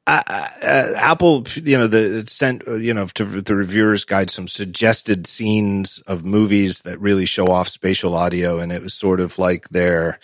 uh, 0.07 0.23
uh, 0.29 0.93
Apple, 0.97 1.47
you 1.55 1.79
know, 1.79 1.87
the 1.87 2.25
sent, 2.27 2.63
you 2.67 2.93
know, 2.93 3.07
to 3.07 3.25
the 3.25 3.55
reviewers 3.55 4.05
guide 4.05 4.29
some 4.29 4.47
suggested 4.47 5.27
scenes 5.27 5.99
of 6.07 6.25
movies 6.25 6.83
that 6.83 7.01
really 7.01 7.25
show 7.25 7.47
off 7.47 7.69
spatial 7.69 8.15
audio. 8.15 8.59
And 8.59 8.71
it 8.71 8.83
was 8.83 8.93
sort 8.93 9.19
of 9.19 9.39
like 9.39 9.71
their, 9.71 10.19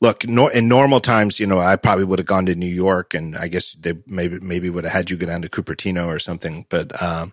look, 0.00 0.28
nor, 0.28 0.52
in 0.52 0.68
normal 0.68 1.00
times, 1.00 1.40
you 1.40 1.46
know, 1.46 1.60
I 1.60 1.76
probably 1.76 2.04
would 2.04 2.18
have 2.18 2.26
gone 2.26 2.44
to 2.46 2.54
New 2.54 2.66
York 2.66 3.14
and 3.14 3.34
I 3.34 3.48
guess 3.48 3.72
they 3.72 3.94
maybe, 4.06 4.38
maybe 4.40 4.68
would 4.68 4.84
have 4.84 4.92
had 4.92 5.10
you 5.10 5.16
go 5.16 5.26
down 5.26 5.40
to 5.42 5.48
Cupertino 5.48 6.08
or 6.08 6.18
something. 6.18 6.66
But, 6.68 7.00
um, 7.02 7.32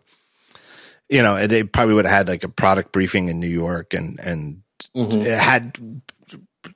you 1.09 1.21
know, 1.21 1.47
they 1.47 1.63
probably 1.63 1.95
would 1.95 2.05
have 2.05 2.15
had 2.15 2.29
like 2.29 2.45
a 2.45 2.49
product 2.49 2.93
briefing 2.93 3.27
in 3.27 3.41
New 3.41 3.47
York 3.47 3.93
and, 3.93 4.17
and 4.21 4.61
mm-hmm. 4.95 5.21
had 5.21 5.77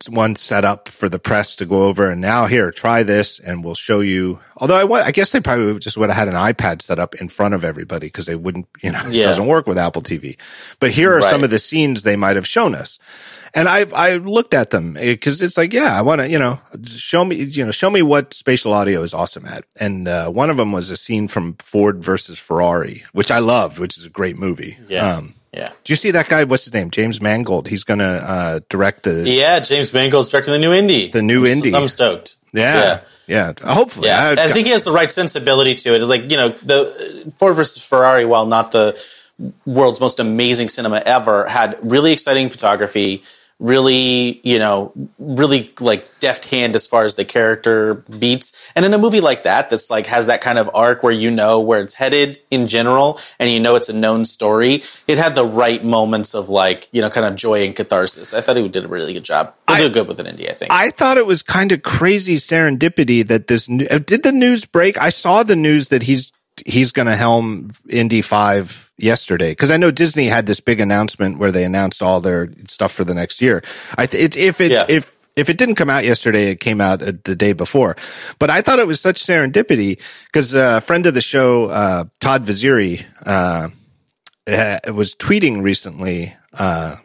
one 0.07 0.35
set 0.35 0.65
up 0.65 0.87
for 0.89 1.09
the 1.09 1.19
press 1.19 1.55
to 1.57 1.65
go 1.65 1.83
over 1.83 2.09
and 2.09 2.21
now 2.21 2.45
here, 2.45 2.71
try 2.71 3.03
this 3.03 3.39
and 3.39 3.63
we'll 3.63 3.75
show 3.75 3.99
you. 3.99 4.39
Although 4.57 4.93
I, 4.93 5.05
I 5.05 5.11
guess 5.11 5.31
they 5.31 5.41
probably 5.41 5.77
just 5.79 5.97
would 5.97 6.09
have 6.09 6.17
had 6.17 6.27
an 6.27 6.35
iPad 6.35 6.81
set 6.81 6.99
up 6.99 7.15
in 7.15 7.29
front 7.29 7.53
of 7.53 7.63
everybody 7.63 8.07
because 8.07 8.25
they 8.25 8.35
wouldn't, 8.35 8.67
you 8.81 8.91
know, 8.91 9.03
yeah. 9.09 9.23
it 9.23 9.25
doesn't 9.25 9.47
work 9.47 9.67
with 9.67 9.77
Apple 9.77 10.01
TV. 10.01 10.37
But 10.79 10.91
here 10.91 11.13
are 11.13 11.19
right. 11.19 11.29
some 11.29 11.43
of 11.43 11.49
the 11.49 11.59
scenes 11.59 12.03
they 12.03 12.15
might 12.15 12.35
have 12.35 12.47
shown 12.47 12.75
us. 12.75 12.99
And 13.55 13.69
I, 13.69 13.85
I 13.93 14.15
looked 14.17 14.55
at 14.55 14.71
them 14.71 14.93
because 14.93 15.41
it's 15.41 15.57
like, 15.57 15.73
yeah, 15.73 15.97
I 15.97 16.01
want 16.01 16.21
to, 16.21 16.29
you 16.29 16.39
know, 16.39 16.59
show 16.85 17.23
me, 17.23 17.35
you 17.35 17.63
know, 17.63 17.71
show 17.71 17.91
me 17.91 18.01
what 18.01 18.33
spatial 18.33 18.73
audio 18.73 19.03
is 19.03 19.13
awesome 19.13 19.45
at. 19.45 19.65
And, 19.79 20.07
uh, 20.07 20.29
one 20.29 20.49
of 20.49 20.57
them 20.57 20.71
was 20.71 20.89
a 20.89 20.97
scene 20.97 21.27
from 21.27 21.53
Ford 21.57 22.03
versus 22.03 22.39
Ferrari, 22.39 23.03
which 23.11 23.29
I 23.29 23.39
loved, 23.39 23.77
which 23.77 23.95
is 23.97 24.05
a 24.05 24.09
great 24.09 24.37
movie. 24.37 24.79
Yeah. 24.87 25.17
Um, 25.17 25.35
yeah. 25.53 25.69
Do 25.83 25.93
you 25.93 25.95
see 25.95 26.11
that 26.11 26.29
guy? 26.29 26.43
What's 26.43 26.65
his 26.65 26.73
name? 26.73 26.89
James 26.89 27.21
Mangold. 27.21 27.67
He's 27.67 27.83
going 27.83 27.99
to 27.99 28.05
uh, 28.05 28.59
direct 28.69 29.03
the. 29.03 29.29
Yeah, 29.29 29.59
James 29.59 29.93
Mangold's 29.93 30.29
directing 30.29 30.53
the 30.53 30.59
new 30.59 30.73
Indy. 30.73 31.09
The 31.09 31.21
new 31.21 31.45
I'm, 31.45 31.51
Indy. 31.51 31.75
I'm 31.75 31.87
stoked. 31.87 32.37
Yeah. 32.53 33.01
Yeah. 33.27 33.53
yeah. 33.61 33.73
Hopefully. 33.73 34.07
Yeah. 34.07 34.35
I, 34.37 34.45
I 34.45 34.47
think 34.51 34.65
he 34.65 34.73
has 34.73 34.83
the 34.83 34.91
right 34.91 35.11
sensibility 35.11 35.75
to 35.75 35.93
it. 35.93 36.01
It's 36.01 36.09
like, 36.09 36.31
you 36.31 36.37
know, 36.37 36.49
the 36.49 37.31
Ford 37.37 37.55
versus 37.55 37.83
Ferrari, 37.83 38.25
while 38.25 38.45
not 38.45 38.71
the 38.71 38.99
world's 39.65 39.99
most 39.99 40.19
amazing 40.19 40.69
cinema 40.69 41.01
ever, 41.05 41.47
had 41.47 41.77
really 41.81 42.11
exciting 42.11 42.49
photography 42.49 43.23
really, 43.63 44.41
you 44.43 44.59
know, 44.59 44.91
really 45.17 45.73
like 45.79 46.19
deft 46.19 46.49
hand 46.49 46.75
as 46.75 46.85
far 46.85 47.05
as 47.05 47.15
the 47.15 47.23
character 47.23 47.95
beats. 48.19 48.51
And 48.75 48.83
in 48.83 48.93
a 48.93 48.97
movie 48.97 49.21
like 49.21 49.43
that, 49.43 49.69
that's 49.69 49.89
like 49.89 50.05
has 50.07 50.27
that 50.27 50.41
kind 50.41 50.59
of 50.59 50.69
arc 50.73 51.01
where 51.01 51.13
you 51.13 51.31
know 51.31 51.61
where 51.61 51.81
it's 51.81 51.93
headed 51.93 52.39
in 52.51 52.67
general 52.67 53.19
and 53.39 53.49
you 53.49 53.61
know 53.61 53.75
it's 53.75 53.87
a 53.87 53.93
known 53.93 54.25
story, 54.25 54.83
it 55.07 55.17
had 55.17 55.33
the 55.33 55.45
right 55.45 55.81
moments 55.81 56.35
of 56.35 56.49
like, 56.49 56.89
you 56.91 57.01
know, 57.01 57.09
kind 57.09 57.25
of 57.25 57.35
joy 57.35 57.63
and 57.63 57.73
catharsis. 57.73 58.33
I 58.33 58.41
thought 58.41 58.57
he 58.57 58.67
did 58.67 58.83
a 58.83 58.89
really 58.89 59.13
good 59.13 59.23
job. 59.23 59.53
He'll 59.69 59.77
I, 59.77 59.79
do 59.79 59.89
good 59.89 60.09
with 60.09 60.19
an 60.19 60.27
Indy, 60.27 60.49
I 60.49 60.53
think. 60.53 60.69
I 60.69 60.89
thought 60.89 61.17
it 61.17 61.25
was 61.25 61.41
kind 61.41 61.71
of 61.71 61.83
crazy 61.83 62.35
serendipity 62.35 63.25
that 63.25 63.47
this, 63.47 63.69
uh, 63.69 63.99
did 63.99 64.23
the 64.23 64.33
news 64.33 64.65
break? 64.65 65.01
I 65.01 65.09
saw 65.09 65.41
the 65.41 65.55
news 65.55 65.87
that 65.87 66.03
he's 66.03 66.32
he's 66.65 66.91
going 66.91 67.07
to 67.07 67.15
helm 67.15 67.71
Indy 67.89 68.21
5 68.21 68.91
yesterday 68.97 69.51
because 69.51 69.71
I 69.71 69.77
know 69.77 69.91
Disney 69.91 70.27
had 70.27 70.45
this 70.45 70.59
big 70.59 70.79
announcement 70.79 71.39
where 71.39 71.51
they 71.51 71.63
announced 71.63 72.01
all 72.01 72.21
their 72.21 72.49
stuff 72.67 72.91
for 72.91 73.03
the 73.03 73.13
next 73.13 73.41
year. 73.41 73.63
I 73.97 74.05
th- 74.05 74.23
it, 74.23 74.37
if 74.37 74.61
it 74.61 74.71
yeah. 74.71 74.85
if 74.87 75.13
if 75.35 75.49
it 75.49 75.57
didn't 75.57 75.75
come 75.75 75.89
out 75.89 76.05
yesterday, 76.05 76.49
it 76.49 76.59
came 76.59 76.79
out 76.79 76.99
the 76.99 77.35
day 77.35 77.53
before. 77.53 77.95
But 78.39 78.49
I 78.49 78.61
thought 78.61 78.79
it 78.79 78.87
was 78.87 79.01
such 79.01 79.25
serendipity 79.25 79.99
because 80.27 80.53
a 80.53 80.79
friend 80.81 81.05
of 81.05 81.13
the 81.13 81.21
show, 81.21 81.69
uh, 81.69 82.05
Todd 82.19 82.45
Vaziri, 82.45 83.03
uh, 83.25 83.69
was 84.91 85.15
tweeting 85.15 85.63
recently, 85.63 86.35
uh, 86.53 86.97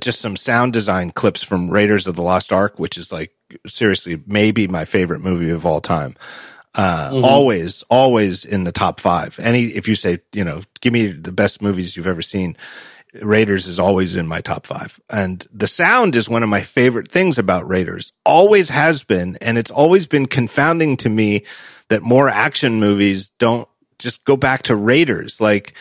just 0.00 0.20
some 0.20 0.36
sound 0.36 0.72
design 0.72 1.10
clips 1.10 1.42
from 1.42 1.70
Raiders 1.70 2.06
of 2.06 2.16
the 2.16 2.22
Lost 2.22 2.52
Ark, 2.52 2.78
which 2.78 2.98
is 2.98 3.12
like 3.12 3.32
seriously 3.66 4.22
maybe 4.26 4.66
my 4.66 4.84
favorite 4.84 5.20
movie 5.20 5.50
of 5.50 5.64
all 5.64 5.80
time. 5.80 6.14
Uh, 6.76 7.10
mm-hmm. 7.10 7.24
always, 7.24 7.84
always 7.88 8.44
in 8.44 8.64
the 8.64 8.72
top 8.72 8.98
five. 8.98 9.38
Any, 9.40 9.66
if 9.66 9.86
you 9.86 9.94
say, 9.94 10.18
you 10.32 10.42
know, 10.42 10.62
give 10.80 10.92
me 10.92 11.06
the 11.06 11.30
best 11.30 11.62
movies 11.62 11.96
you've 11.96 12.06
ever 12.06 12.22
seen, 12.22 12.56
Raiders 13.22 13.68
is 13.68 13.78
always 13.78 14.16
in 14.16 14.26
my 14.26 14.40
top 14.40 14.66
five. 14.66 14.98
And 15.08 15.46
the 15.52 15.68
sound 15.68 16.16
is 16.16 16.28
one 16.28 16.42
of 16.42 16.48
my 16.48 16.62
favorite 16.62 17.08
things 17.08 17.38
about 17.38 17.68
Raiders. 17.68 18.12
Always 18.24 18.70
has 18.70 19.04
been. 19.04 19.38
And 19.40 19.56
it's 19.56 19.70
always 19.70 20.06
been 20.06 20.26
confounding 20.26 20.96
to 20.98 21.08
me 21.08 21.44
that 21.88 22.02
more 22.02 22.28
action 22.28 22.80
movies 22.80 23.30
don't 23.38 23.68
just 23.98 24.24
go 24.24 24.36
back 24.36 24.64
to 24.64 24.74
Raiders. 24.74 25.40
Like 25.40 25.74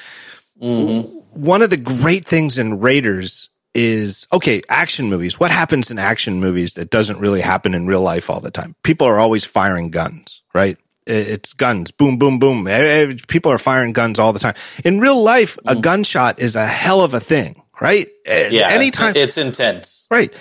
mm-hmm. 0.61 1.17
one 1.31 1.61
of 1.61 1.69
the 1.69 1.77
great 1.77 2.25
things 2.25 2.57
in 2.57 2.79
Raiders 2.79 3.49
is 3.73 4.27
okay, 4.31 4.61
action 4.69 5.09
movies. 5.09 5.39
What 5.39 5.49
happens 5.49 5.89
in 5.89 5.97
action 5.97 6.39
movies 6.39 6.75
that 6.75 6.91
doesn't 6.91 7.19
really 7.19 7.41
happen 7.41 7.73
in 7.73 7.87
real 7.87 8.01
life 8.01 8.29
all 8.29 8.39
the 8.39 8.51
time? 8.51 8.75
People 8.83 9.07
are 9.07 9.19
always 9.19 9.45
firing 9.45 9.89
guns, 9.89 10.43
right? 10.53 10.77
It's 11.05 11.53
guns, 11.53 11.91
boom, 11.91 12.17
boom, 12.17 12.39
boom. 12.39 12.65
People 13.27 13.51
are 13.51 13.57
firing 13.57 13.93
guns 13.93 14.19
all 14.19 14.33
the 14.33 14.39
time. 14.39 14.55
In 14.83 14.99
real 14.99 15.21
life, 15.21 15.57
a 15.65 15.75
mm. 15.75 15.81
gunshot 15.81 16.39
is 16.39 16.55
a 16.55 16.65
hell 16.65 17.01
of 17.01 17.13
a 17.13 17.19
thing, 17.19 17.61
right? 17.81 18.07
Yeah, 18.25 18.69
anytime 18.69 19.11
it's, 19.11 19.19
it's 19.19 19.37
intense, 19.37 20.07
right? 20.09 20.33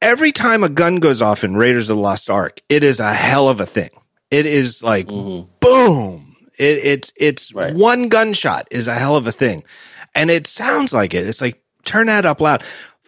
Every 0.00 0.32
time 0.32 0.64
a 0.64 0.68
gun 0.68 0.96
goes 0.96 1.22
off 1.22 1.44
in 1.44 1.56
Raiders 1.56 1.88
of 1.88 1.96
the 1.96 2.02
Lost 2.02 2.28
Ark, 2.28 2.60
it 2.68 2.82
is 2.84 3.00
a 3.00 3.12
hell 3.12 3.48
of 3.48 3.60
a 3.60 3.66
thing. 3.66 3.90
It 4.30 4.46
is 4.46 4.82
like 4.82 5.06
mm-hmm. 5.06 5.50
boom. 5.60 6.36
It, 6.58 6.84
it's 6.84 7.12
it's 7.16 7.54
right. 7.54 7.74
one 7.74 8.08
gunshot 8.08 8.68
is 8.70 8.86
a 8.86 8.94
hell 8.94 9.16
of 9.16 9.26
a 9.26 9.32
thing, 9.32 9.64
and 10.14 10.30
it 10.30 10.46
sounds 10.46 10.92
like 10.92 11.14
it. 11.14 11.26
It's 11.26 11.40
like 11.40 11.62
turn 11.84 12.06
that 12.06 12.26
up 12.26 12.40
loud. 12.40 12.64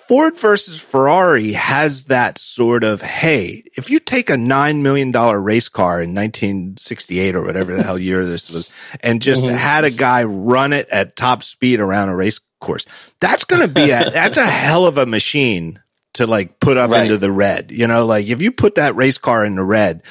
Ford 0.09 0.39
versus 0.39 0.81
Ferrari 0.81 1.53
has 1.53 2.05
that 2.05 2.37
sort 2.37 2.85
of, 2.85 3.01
hey, 3.01 3.65
if 3.77 3.89
you 3.89 3.99
take 3.99 4.29
a 4.29 4.35
$9 4.35 4.83
million 4.83 5.13
race 5.13 5.69
car 5.69 6.03
in 6.03 6.15
1968 6.15 7.35
or 7.35 7.43
whatever 7.43 7.75
the 7.75 7.83
hell 7.83 7.99
year 7.99 8.25
this 8.25 8.51
was 8.51 8.69
and 9.01 9.23
just 9.23 9.45
mm-hmm. 9.45 9.55
had 9.55 9.85
a 9.85 9.91
guy 9.91 10.25
run 10.25 10.73
it 10.73 10.89
at 10.91 11.17
top 11.17 11.43
speed 11.43 11.81
around 11.81 12.11
a 12.11 12.17
race 12.17 12.41
course, 12.61 12.85
that's 13.21 13.45
going 13.45 13.67
to 13.67 13.73
be 13.73 13.91
a, 13.91 14.11
that's 14.11 14.37
a 14.37 14.47
hell 14.47 14.87
of 14.87 14.99
a 14.99 15.07
machine 15.07 15.81
to 16.15 16.27
like 16.27 16.61
put 16.61 16.77
up 16.77 16.91
right. 16.91 17.05
into 17.05 17.19
the 17.19 17.33
red. 17.33 17.73
You 17.73 17.87
know, 17.87 18.07
like 18.07 18.27
if 18.27 18.43
you 18.43 18.53
put 18.53 18.77
that 18.77 18.97
race 18.97 19.19
car 19.19 19.45
in 19.45 19.57
the 19.57 19.65
red, 19.65 20.03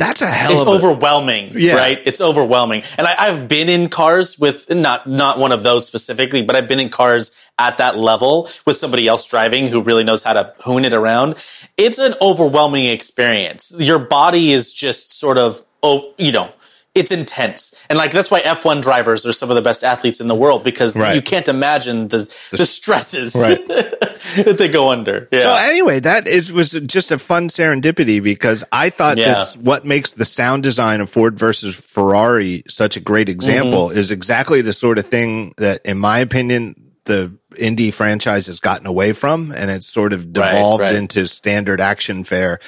that's 0.00 0.22
a 0.22 0.26
hell 0.26 0.52
it's 0.52 0.62
of 0.62 0.68
overwhelming, 0.68 1.52
yeah. 1.54 1.74
right? 1.74 2.00
It's 2.06 2.22
overwhelming. 2.22 2.84
And 2.96 3.06
I, 3.06 3.26
have 3.26 3.48
been 3.48 3.68
in 3.68 3.90
cars 3.90 4.38
with 4.38 4.74
not 4.74 5.06
not 5.06 5.38
one 5.38 5.52
of 5.52 5.62
those 5.62 5.86
specifically, 5.86 6.40
but 6.40 6.56
I've 6.56 6.66
been 6.66 6.80
in 6.80 6.88
cars 6.88 7.32
at 7.58 7.76
that 7.78 7.98
level 7.98 8.48
with 8.64 8.78
somebody 8.78 9.06
else 9.06 9.26
driving 9.26 9.68
who 9.68 9.82
really 9.82 10.02
knows 10.02 10.22
how 10.22 10.32
to 10.32 10.54
hoon 10.64 10.86
it 10.86 10.94
around. 10.94 11.44
It's 11.76 11.98
an 11.98 12.14
overwhelming 12.22 12.86
experience. 12.86 13.74
Your 13.76 13.98
body 13.98 14.52
is 14.52 14.72
just 14.72 15.18
sort 15.18 15.36
of 15.36 15.60
oh, 15.82 16.14
you 16.16 16.32
know, 16.32 16.50
it's 16.94 17.12
intense. 17.12 17.72
And 17.88 17.96
like 17.96 18.10
that's 18.10 18.30
why 18.30 18.40
F1 18.40 18.82
drivers 18.82 19.24
are 19.24 19.32
some 19.32 19.48
of 19.48 19.56
the 19.56 19.62
best 19.62 19.84
athletes 19.84 20.20
in 20.20 20.26
the 20.26 20.34
world 20.34 20.64
because 20.64 20.96
right. 20.96 21.14
you 21.14 21.22
can't 21.22 21.48
imagine 21.48 22.08
the 22.08 22.18
the, 22.50 22.66
stresses 22.66 23.36
right. 23.36 23.58
that 23.68 24.56
they 24.58 24.68
go 24.68 24.88
under. 24.88 25.28
Yeah. 25.30 25.42
So 25.42 25.54
anyway, 25.54 26.00
that 26.00 26.26
is 26.26 26.52
was 26.52 26.72
just 26.72 27.12
a 27.12 27.18
fun 27.18 27.48
serendipity 27.48 28.20
because 28.20 28.64
I 28.72 28.90
thought 28.90 29.18
yeah. 29.18 29.34
that's 29.34 29.56
what 29.56 29.84
makes 29.84 30.12
the 30.12 30.24
sound 30.24 30.64
design 30.64 31.00
of 31.00 31.08
Ford 31.08 31.38
versus 31.38 31.76
Ferrari 31.76 32.64
such 32.68 32.96
a 32.96 33.00
great 33.00 33.28
example 33.28 33.88
mm-hmm. 33.88 33.98
is 33.98 34.10
exactly 34.10 34.60
the 34.60 34.72
sort 34.72 34.98
of 34.98 35.06
thing 35.06 35.54
that 35.58 35.86
in 35.86 35.98
my 35.98 36.18
opinion 36.18 36.74
the 37.04 37.36
Indy 37.56 37.92
franchise 37.92 38.46
has 38.46 38.58
gotten 38.58 38.86
away 38.86 39.12
from 39.12 39.52
and 39.52 39.70
it's 39.70 39.86
sort 39.86 40.12
of 40.12 40.32
devolved 40.32 40.82
right, 40.82 40.94
into 40.94 41.26
standard 41.26 41.80
action 41.80 42.24
fare 42.24 42.58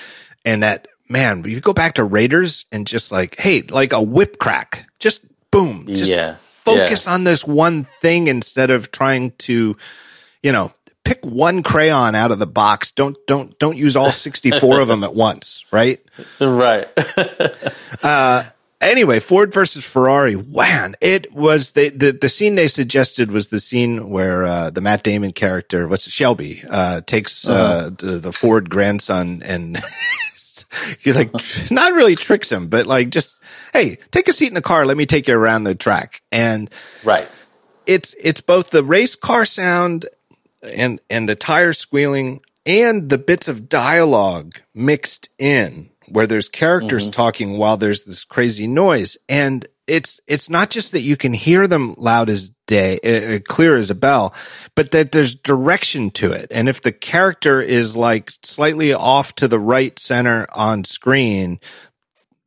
and 0.45 0.63
that 0.63 0.89
man, 1.09 1.45
you 1.45 1.61
go 1.61 1.73
back 1.73 1.95
to 1.95 2.05
Raiders 2.05 2.67
and 2.73 2.87
just 2.87 3.13
like, 3.13 3.39
hey, 3.39 3.63
like 3.63 3.93
a 3.93 4.03
whip 4.03 4.39
crack, 4.39 4.89
just 4.99 5.23
boom, 5.51 5.87
just 5.87 6.11
yeah. 6.11 6.37
focus 6.41 7.07
yeah. 7.07 7.15
on 7.15 7.25
this 7.25 7.47
one 7.47 7.85
thing 7.85 8.29
instead 8.29 8.71
of 8.71 8.91
trying 8.91 9.33
to, 9.33 9.77
you 10.43 10.53
know, 10.53 10.73
pick 11.05 11.25
one 11.25 11.63
crayon 11.63 12.15
out 12.15 12.33
of 12.33 12.39
the 12.39 12.47
box. 12.47 12.91
Don't 12.91 13.17
don't 13.27 13.59
don't 13.59 13.77
use 13.77 13.97
all 13.97 14.11
sixty 14.11 14.51
four 14.51 14.81
of 14.81 14.89
them 14.89 15.05
at 15.05 15.15
once, 15.15 15.65
right? 15.71 16.01
Right. 16.41 16.89
uh, 18.03 18.45
anyway, 18.81 19.21
Ford 19.21 19.53
versus 19.53 19.85
Ferrari. 19.85 20.37
Man, 20.37 20.97
it 21.01 21.33
was 21.33 21.73
the, 21.73 21.89
the 21.91 22.13
the 22.13 22.29
scene 22.29 22.55
they 22.55 22.69
suggested 22.69 23.31
was 23.31 23.49
the 23.49 23.61
scene 23.61 24.11
where 24.11 24.45
uh, 24.45 24.71
the 24.71 24.81
Matt 24.81 25.03
Damon 25.03 25.33
character, 25.33 25.89
what's 25.89 26.07
it, 26.07 26.13
Shelby, 26.13 26.63
uh, 26.69 27.01
takes 27.03 27.49
uh, 27.49 27.53
uh-huh. 27.53 27.91
the, 27.99 28.19
the 28.19 28.33
Ford 28.33 28.71
grandson 28.71 29.43
and 29.45 29.83
he 31.01 31.13
like 31.13 31.31
not 31.71 31.93
really 31.93 32.17
tricks 32.17 32.51
him, 32.51 32.69
but 32.69 32.87
like 32.87 33.11
just 33.11 33.41
hey, 33.73 33.99
take 34.11 34.29
a 34.29 34.33
seat 34.33 34.49
in 34.49 34.55
the 34.55 34.63
car. 34.63 34.87
Let 34.87 34.97
me 34.97 35.07
take 35.07 35.29
you 35.29 35.37
around 35.37 35.65
the 35.65 35.75
track. 35.75 36.23
And 36.31 36.71
right, 37.05 37.29
it's 37.87 38.15
it's 38.23 38.41
both 38.41 38.71
the 38.71 38.85
race 38.85 39.15
car 39.15 39.45
sound 39.45 40.07
and 40.63 41.01
and 41.11 41.29
the 41.29 41.35
tires 41.35 41.79
squealing 41.79 42.41
and 42.65 43.09
the 43.09 43.19
bits 43.19 43.49
of 43.49 43.69
dialogue 43.69 44.55
mixed 44.75 45.29
in 45.39 45.91
where 46.09 46.27
there's 46.27 46.49
characters 46.49 47.05
mm-hmm. 47.05 47.11
talking 47.11 47.59
while 47.59 47.77
there's 47.77 48.05
this 48.05 48.25
crazy 48.25 48.67
noise 48.67 49.17
and 49.29 49.67
it's 49.87 50.21
it's 50.27 50.49
not 50.49 50.71
just 50.71 50.93
that 50.93 51.01
you 51.01 51.17
can 51.17 51.33
hear 51.33 51.67
them 51.67 51.95
loud 51.99 52.31
as 52.31 52.51
day 52.73 52.99
uh, 53.05 53.39
clear 53.47 53.77
as 53.77 53.91
a 53.91 53.95
bell 53.95 54.35
but 54.75 54.91
that 54.91 55.13
there's 55.13 55.35
direction 55.35 56.11
to 56.11 56.33
it 56.33 56.47
and 56.51 56.69
if 56.69 56.83
the 56.83 56.93
character 56.93 57.61
is 57.61 57.97
like 57.97 58.33
slightly 58.43 58.93
off 58.93 59.35
to 59.35 59.47
the 59.47 59.61
right 59.61 59.99
center 59.99 60.47
on 60.55 60.85
screen 60.85 61.61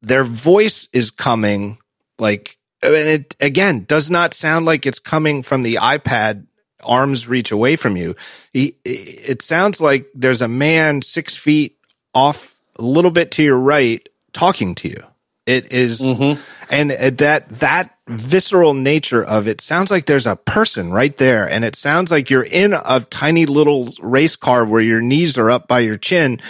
their 0.02 0.24
voice 0.24 0.90
is 0.92 1.12
coming 1.12 1.78
like 2.20 2.58
and 2.82 3.08
it 3.08 3.36
again 3.40 3.86
does 3.88 4.10
not 4.10 4.34
sound 4.34 4.66
like 4.66 4.86
it's 4.86 5.00
coming 5.00 5.44
from 5.44 5.64
the 5.64 5.76
iPad 5.76 6.46
arm's 6.86 7.28
reach 7.28 7.52
away 7.52 7.76
from 7.76 7.98
you. 7.98 8.16
He, 8.54 8.76
it 8.86 9.42
sounds 9.42 9.82
like 9.82 10.08
there's 10.14 10.42
a 10.42 10.48
man 10.48 11.02
six 11.02 11.36
feet 11.36 11.78
off 12.14 12.56
a 12.78 12.84
little 12.84 13.12
bit 13.12 13.32
to 13.32 13.44
your 13.44 13.60
right 13.60 14.08
talking 14.34 14.76
to 14.76 14.90
you. 14.90 15.04
It 15.46 15.72
is, 15.72 16.02
mm-hmm. 16.02 16.42
and 16.72 16.92
that, 17.20 17.50
that 17.60 17.96
visceral 18.08 18.74
nature 18.74 19.24
of 19.24 19.48
it 19.48 19.62
sounds 19.62 19.92
like 19.92 20.06
there's 20.06 20.26
a 20.26 20.36
person 20.36 20.92
right 20.92 21.16
there. 21.18 21.50
And 21.50 21.64
it 21.64 21.76
sounds 21.76 22.12
like 22.12 22.30
you're 22.30 22.44
in 22.44 22.74
a 22.74 23.00
tiny 23.02 23.46
little 23.46 23.90
race 24.00 24.36
car 24.36 24.66
where 24.66 24.82
your 24.82 25.02
knees 25.02 25.38
are 25.38 25.52
up 25.52 25.68
by 25.68 25.80
your 25.80 25.98
chin, 25.98 26.42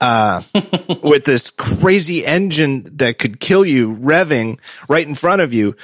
uh, 0.00 0.42
with 1.02 1.24
this 1.24 1.50
crazy 1.50 2.24
engine 2.24 2.84
that 2.96 3.18
could 3.18 3.40
kill 3.40 3.64
you 3.64 3.96
revving 3.96 4.58
right 4.88 5.06
in 5.06 5.14
front 5.14 5.42
of 5.42 5.52
you 5.52 5.74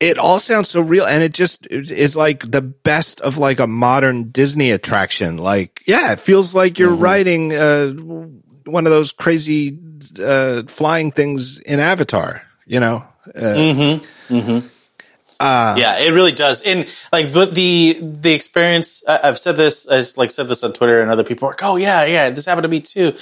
it 0.00 0.18
all 0.18 0.40
sounds 0.40 0.68
so 0.68 0.80
real 0.80 1.06
and 1.06 1.22
it 1.22 1.32
just 1.32 1.64
is 1.70 2.16
like 2.16 2.50
the 2.50 2.60
best 2.60 3.20
of 3.20 3.38
like 3.38 3.60
a 3.60 3.68
modern 3.68 4.30
disney 4.30 4.72
attraction 4.72 5.36
like 5.36 5.80
yeah 5.86 6.12
it 6.12 6.18
feels 6.18 6.56
like 6.56 6.76
you're 6.76 6.90
mm-hmm. 6.90 7.02
riding 7.02 7.54
uh, 7.54 7.92
one 8.64 8.84
of 8.84 8.90
those 8.90 9.12
crazy 9.12 9.70
uh, 10.20 10.62
flying 10.66 11.10
things 11.10 11.58
in 11.60 11.80
avatar 11.80 12.42
you 12.66 12.80
know 12.80 13.04
uh, 13.34 13.40
mm-hmm. 13.40 14.34
Mm-hmm. 14.34 14.66
Uh, 15.38 15.74
yeah, 15.76 15.98
it 15.98 16.12
really 16.12 16.30
does. 16.30 16.62
And 16.62 16.92
like 17.12 17.32
the 17.32 17.46
the, 17.46 17.98
the 18.00 18.32
experience, 18.32 19.04
I've 19.08 19.38
said 19.38 19.56
this, 19.56 19.88
I 19.88 20.02
like 20.16 20.30
said 20.30 20.46
this 20.46 20.62
on 20.62 20.72
Twitter, 20.72 21.00
and 21.00 21.10
other 21.10 21.24
people 21.24 21.48
are 21.48 21.50
like, 21.50 21.62
"Oh 21.64 21.74
yeah, 21.74 22.04
yeah, 22.04 22.30
this 22.30 22.46
happened 22.46 22.62
to 22.62 22.68
me 22.68 22.80
too." 22.80 23.14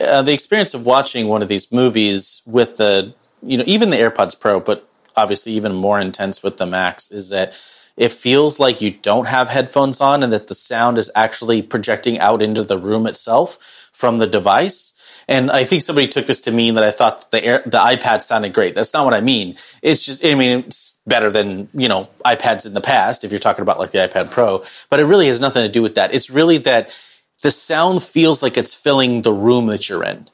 Uh, 0.00 0.22
the 0.22 0.32
experience 0.32 0.72
of 0.72 0.86
watching 0.86 1.28
one 1.28 1.42
of 1.42 1.48
these 1.48 1.70
movies 1.70 2.40
with 2.46 2.78
the, 2.78 3.14
you 3.42 3.58
know, 3.58 3.64
even 3.66 3.90
the 3.90 3.96
AirPods 3.96 4.38
Pro, 4.38 4.58
but 4.58 4.88
obviously 5.16 5.52
even 5.52 5.74
more 5.74 6.00
intense 6.00 6.42
with 6.42 6.56
the 6.56 6.66
Max 6.66 7.10
is 7.10 7.30
that 7.30 7.60
it 7.96 8.12
feels 8.12 8.58
like 8.58 8.80
you 8.80 8.90
don't 8.90 9.28
have 9.28 9.48
headphones 9.48 10.00
on 10.00 10.22
and 10.22 10.32
that 10.32 10.48
the 10.48 10.54
sound 10.54 10.98
is 10.98 11.10
actually 11.14 11.62
projecting 11.62 12.18
out 12.18 12.42
into 12.42 12.62
the 12.62 12.78
room 12.78 13.06
itself 13.06 13.88
from 13.92 14.18
the 14.18 14.26
device. 14.26 14.92
And 15.28 15.50
I 15.50 15.64
think 15.64 15.82
somebody 15.82 16.06
took 16.06 16.26
this 16.26 16.42
to 16.42 16.52
mean 16.52 16.74
that 16.74 16.84
I 16.84 16.92
thought 16.92 17.32
the 17.32 17.44
Air, 17.44 17.62
the 17.66 17.78
iPad 17.78 18.22
sounded 18.22 18.52
great. 18.52 18.76
That's 18.76 18.94
not 18.94 19.04
what 19.04 19.12
I 19.12 19.20
mean. 19.20 19.56
It's 19.82 20.04
just, 20.06 20.24
I 20.24 20.34
mean, 20.34 20.60
it's 20.60 21.00
better 21.04 21.30
than, 21.30 21.68
you 21.74 21.88
know, 21.88 22.08
iPads 22.24 22.64
in 22.64 22.74
the 22.74 22.80
past 22.80 23.24
if 23.24 23.32
you're 23.32 23.40
talking 23.40 23.62
about 23.62 23.80
like 23.80 23.90
the 23.90 23.98
iPad 23.98 24.30
Pro, 24.30 24.62
but 24.88 25.00
it 25.00 25.04
really 25.04 25.26
has 25.26 25.40
nothing 25.40 25.66
to 25.66 25.72
do 25.72 25.82
with 25.82 25.96
that. 25.96 26.14
It's 26.14 26.30
really 26.30 26.58
that 26.58 26.96
the 27.42 27.50
sound 27.50 28.04
feels 28.04 28.40
like 28.40 28.56
it's 28.56 28.74
filling 28.74 29.22
the 29.22 29.32
room 29.32 29.66
that 29.66 29.88
you're 29.88 30.04
in. 30.04 30.28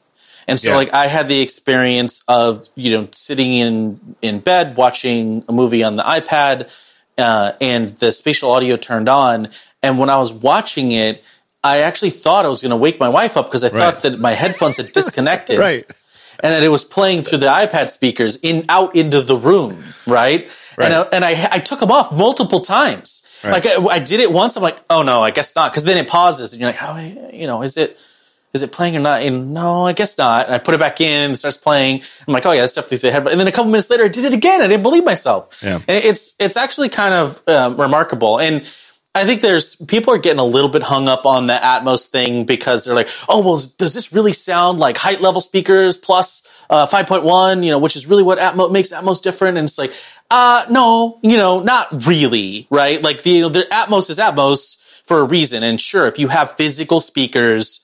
And 0.47 0.59
so 0.59 0.69
yeah. 0.69 0.75
like 0.75 0.93
I 0.93 1.07
had 1.07 1.27
the 1.27 1.41
experience 1.41 2.23
of, 2.27 2.69
you 2.75 2.95
know, 2.95 3.07
sitting 3.13 3.51
in, 3.51 4.15
in 4.21 4.41
bed 4.41 4.77
watching 4.77 5.43
a 5.49 5.53
movie 5.53 5.83
on 5.83 5.95
the 5.95 6.03
iPad, 6.03 6.71
uh, 7.17 7.53
and 7.61 7.89
the 7.89 8.11
spatial 8.11 8.51
audio 8.51 8.75
turned 8.75 9.09
on. 9.09 9.49
And 9.81 9.99
when 9.99 10.09
I 10.09 10.17
was 10.17 10.33
watching 10.33 10.91
it, 10.91 11.23
I 11.63 11.79
actually 11.79 12.09
thought 12.09 12.45
I 12.45 12.49
was 12.49 12.61
going 12.61 12.71
to 12.71 12.77
wake 12.77 12.99
my 12.99 13.09
wife 13.09 13.37
up 13.37 13.45
because 13.45 13.63
I 13.63 13.69
thought 13.69 14.01
that 14.01 14.19
my 14.19 14.31
headphones 14.31 14.77
had 14.77 14.91
disconnected. 14.91 15.59
right. 15.59 15.85
And 16.39 16.51
that 16.51 16.63
it 16.63 16.69
was 16.69 16.83
playing 16.83 17.21
through 17.21 17.37
the 17.37 17.47
iPad 17.47 17.89
speakers 17.89 18.37
in 18.41 18.65
out 18.67 18.95
into 18.95 19.21
the 19.21 19.37
room, 19.37 19.83
right? 20.07 20.49
right. 20.77 20.85
And, 20.85 20.93
I, 20.93 21.01
and 21.13 21.23
I, 21.23 21.47
I 21.51 21.59
took 21.59 21.79
them 21.79 21.91
off 21.91 22.11
multiple 22.11 22.59
times. 22.59 23.23
Right. 23.43 23.53
Like 23.53 23.67
I, 23.67 23.95
I, 23.95 23.99
did 23.99 24.19
it 24.19 24.31
once. 24.31 24.57
I'm 24.57 24.63
like, 24.63 24.77
oh 24.89 25.03
no, 25.03 25.21
I 25.21 25.31
guess 25.31 25.55
not. 25.55 25.71
Because 25.71 25.83
then 25.85 25.97
it 25.97 26.09
pauses, 26.09 26.51
and 26.51 26.59
you're 26.59 26.69
like, 26.69 26.75
how, 26.75 26.97
you 26.97 27.47
know, 27.47 27.61
is 27.61 27.77
it? 27.77 27.97
is 28.53 28.61
it 28.61 28.71
playing 28.71 28.95
or 28.95 28.99
not? 28.99 29.23
And 29.23 29.53
no, 29.53 29.85
I 29.85 29.93
guess 29.93 30.17
not. 30.17 30.45
And 30.45 30.55
I 30.55 30.59
put 30.59 30.75
it 30.75 30.79
back 30.79 31.01
in, 31.01 31.21
and 31.21 31.33
it 31.33 31.37
starts 31.37 31.57
playing. 31.57 32.01
I'm 32.27 32.33
like, 32.33 32.45
oh 32.45 32.51
yeah, 32.51 32.61
that's 32.61 32.75
definitely 32.75 32.97
the 32.97 33.11
head. 33.11 33.27
And 33.27 33.39
then 33.39 33.47
a 33.47 33.51
couple 33.51 33.71
minutes 33.71 33.89
later, 33.89 34.05
I 34.05 34.09
did 34.09 34.25
it 34.25 34.33
again. 34.33 34.61
I 34.61 34.67
didn't 34.67 34.83
believe 34.83 35.03
myself. 35.03 35.59
Yeah. 35.63 35.79
And 35.87 36.05
it's, 36.05 36.35
it's 36.39 36.55
actually 36.55 36.89
kind 36.89 37.13
of 37.15 37.41
um, 37.47 37.77
remarkable. 37.77 38.39
And 38.39 38.61
I 39.15 39.25
think 39.25 39.41
there's 39.41 39.75
people 39.75 40.11
are 40.11 40.17
getting 40.17 40.39
a 40.39 40.45
little 40.45 40.71
bit 40.71 40.81
hung 40.81 41.07
up 41.07 41.27
on 41.27 41.45
the 41.45 41.53
Atmos 41.53 42.07
thing 42.07 42.45
because 42.45 42.83
they're 42.83 42.95
like, 42.95 43.09
oh 43.29 43.45
well, 43.45 43.61
does 43.77 43.93
this 43.93 44.11
really 44.11 44.33
sound 44.33 44.79
like 44.79 44.97
height 44.97 45.21
level 45.21 45.39
speakers 45.39 45.97
plus 45.97 46.41
uh, 46.67 46.87
5.1? 46.87 47.63
You 47.63 47.69
know, 47.69 47.77
which 47.77 47.95
is 47.95 48.07
really 48.07 48.23
what 48.23 48.39
Atmos 48.39 48.71
makes 48.71 48.91
Atmos 48.91 49.21
different. 49.21 49.59
And 49.59 49.65
it's 49.65 49.77
like, 49.77 49.93
uh, 50.31 50.65
no, 50.71 51.19
you 51.21 51.37
know, 51.37 51.61
not 51.61 52.07
really, 52.07 52.65
right? 52.71 53.03
Like 53.03 53.21
the 53.21 53.29
you 53.29 53.41
know, 53.41 53.49
the 53.49 53.67
Atmos 53.71 54.09
is 54.09 54.17
Atmos 54.17 54.81
for 55.03 55.19
a 55.19 55.23
reason. 55.23 55.61
And 55.61 55.79
sure, 55.79 56.07
if 56.07 56.17
you 56.17 56.29
have 56.29 56.51
physical 56.51 56.99
speakers 56.99 57.82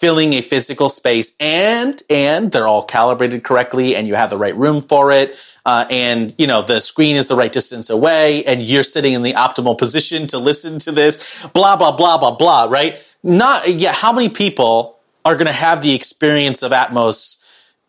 filling 0.00 0.32
a 0.32 0.40
physical 0.40 0.88
space 0.88 1.36
and 1.38 2.02
and 2.08 2.50
they're 2.50 2.66
all 2.66 2.82
calibrated 2.82 3.44
correctly 3.44 3.94
and 3.94 4.08
you 4.08 4.14
have 4.14 4.30
the 4.30 4.38
right 4.38 4.56
room 4.56 4.80
for 4.80 5.12
it 5.12 5.38
uh, 5.66 5.84
and 5.90 6.34
you 6.38 6.46
know 6.46 6.62
the 6.62 6.80
screen 6.80 7.16
is 7.16 7.28
the 7.28 7.36
right 7.36 7.52
distance 7.52 7.90
away 7.90 8.42
and 8.46 8.62
you're 8.62 8.82
sitting 8.82 9.12
in 9.12 9.22
the 9.22 9.34
optimal 9.34 9.76
position 9.76 10.26
to 10.26 10.38
listen 10.38 10.78
to 10.78 10.90
this 10.90 11.46
blah 11.52 11.76
blah 11.76 11.92
blah 11.92 12.16
blah 12.16 12.34
blah 12.34 12.66
right? 12.70 13.06
Not 13.22 13.68
yeah 13.68 13.92
how 13.92 14.12
many 14.12 14.30
people 14.30 14.98
are 15.26 15.34
going 15.34 15.46
to 15.46 15.52
have 15.52 15.82
the 15.82 15.94
experience 15.94 16.62
of 16.62 16.72
atmos 16.72 17.36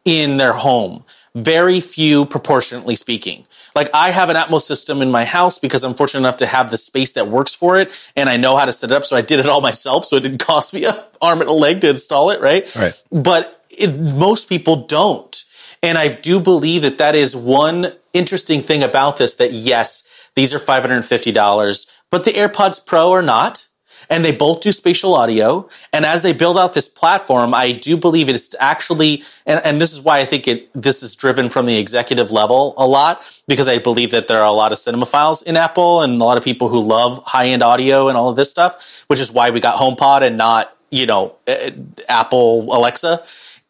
in 0.04 0.36
their 0.36 0.54
home? 0.54 1.06
Very 1.34 1.80
few 1.80 2.26
proportionately 2.26 2.96
speaking 2.96 3.48
like 3.76 3.90
I 3.94 4.12
have 4.12 4.30
an 4.30 4.36
Atmos 4.36 4.62
system 4.62 5.02
in 5.02 5.12
my 5.12 5.26
house 5.26 5.60
because 5.60 5.84
I'm 5.84 5.94
fortunate 5.94 6.22
enough 6.22 6.38
to 6.38 6.46
have 6.46 6.72
the 6.72 6.78
space 6.78 7.14
that 7.14 7.28
works 7.28 7.56
for 7.56 7.78
it 7.78 7.92
and 8.16 8.30
I 8.30 8.38
know 8.38 8.56
how 8.58 8.66
to 8.66 8.74
set 8.74 8.92
it 8.92 8.96
up. 8.96 9.06
So 9.06 9.16
I 9.16 9.22
did 9.22 9.40
it 9.40 9.48
all 9.48 9.62
myself. 9.72 10.06
So 10.06 10.18
it 10.18 10.22
didn't 10.22 10.40
cost 10.40 10.74
me 10.74 10.86
an 10.86 10.96
arm 11.22 11.42
and 11.42 11.50
a 11.50 11.54
leg 11.54 11.82
to 11.82 11.90
install 11.90 12.30
it. 12.32 12.42
Right. 12.42 12.74
Right. 12.76 13.02
But 13.12 13.64
it, 13.70 13.98
most 13.98 14.50
people 14.50 14.88
don't. 14.88 15.44
And 15.84 15.98
I 15.98 16.10
do 16.10 16.40
believe 16.40 16.84
that 16.84 17.00
that 17.00 17.16
is 17.16 17.36
one 17.36 17.88
interesting 18.14 18.62
thing 18.62 18.84
about 18.84 19.18
this 19.18 19.36
that 19.36 19.52
yes, 19.52 20.08
these 20.36 20.54
are 20.54 20.60
$550, 20.60 21.88
but 22.10 22.24
the 22.24 22.32
AirPods 22.32 22.86
Pro 22.86 23.12
are 23.12 23.22
not 23.22 23.68
and 24.12 24.26
they 24.26 24.34
both 24.34 24.60
do 24.60 24.74
spatial 24.74 25.16
audio. 25.16 25.68
And 25.94 26.06
as 26.06 26.22
they 26.22 26.34
build 26.34 26.58
out 26.58 26.74
this 26.74 26.90
platform, 26.90 27.54
I 27.54 27.72
do 27.72 27.96
believe 27.96 28.28
it 28.28 28.36
is 28.36 28.54
actually, 28.60 29.24
and, 29.46 29.62
and 29.66 29.80
this 29.80 29.94
is 29.94 30.02
why 30.02 30.20
I 30.20 30.26
think 30.26 30.50
it, 30.50 30.70
this 30.74 31.02
is 31.02 31.16
driven 31.16 31.50
from 31.50 31.66
the 31.66 31.80
executive 31.80 32.30
level 32.30 32.74
a 32.78 32.86
lot, 32.86 33.24
because 33.48 33.70
I 33.70 33.78
believe 33.78 34.12
that 34.12 34.28
there 34.28 34.40
are 34.40 34.46
a 34.46 34.52
lot 34.52 34.74
of 34.74 34.78
cinemaphiles 34.78 35.44
in 35.44 35.56
Apple 35.56 36.02
and 36.02 36.22
a 36.22 36.26
lot 36.26 36.38
of 36.38 36.44
people 36.44 36.68
who 36.68 36.82
love 36.82 37.24
high 37.26 37.48
end 37.48 37.64
audio 37.64 38.10
and 38.10 38.18
all 38.18 38.28
of 38.28 38.36
this 38.36 38.52
stuff, 38.52 39.06
which 39.08 39.22
is 39.22 39.32
why 39.32 39.50
we 39.50 39.62
got 39.62 39.78
HomePod 39.78 40.24
and 40.24 40.38
not, 40.38 40.76
you 40.90 41.06
know, 41.06 41.38
uh, 41.48 41.72
Apple 42.10 42.76
Alexa, 42.76 43.24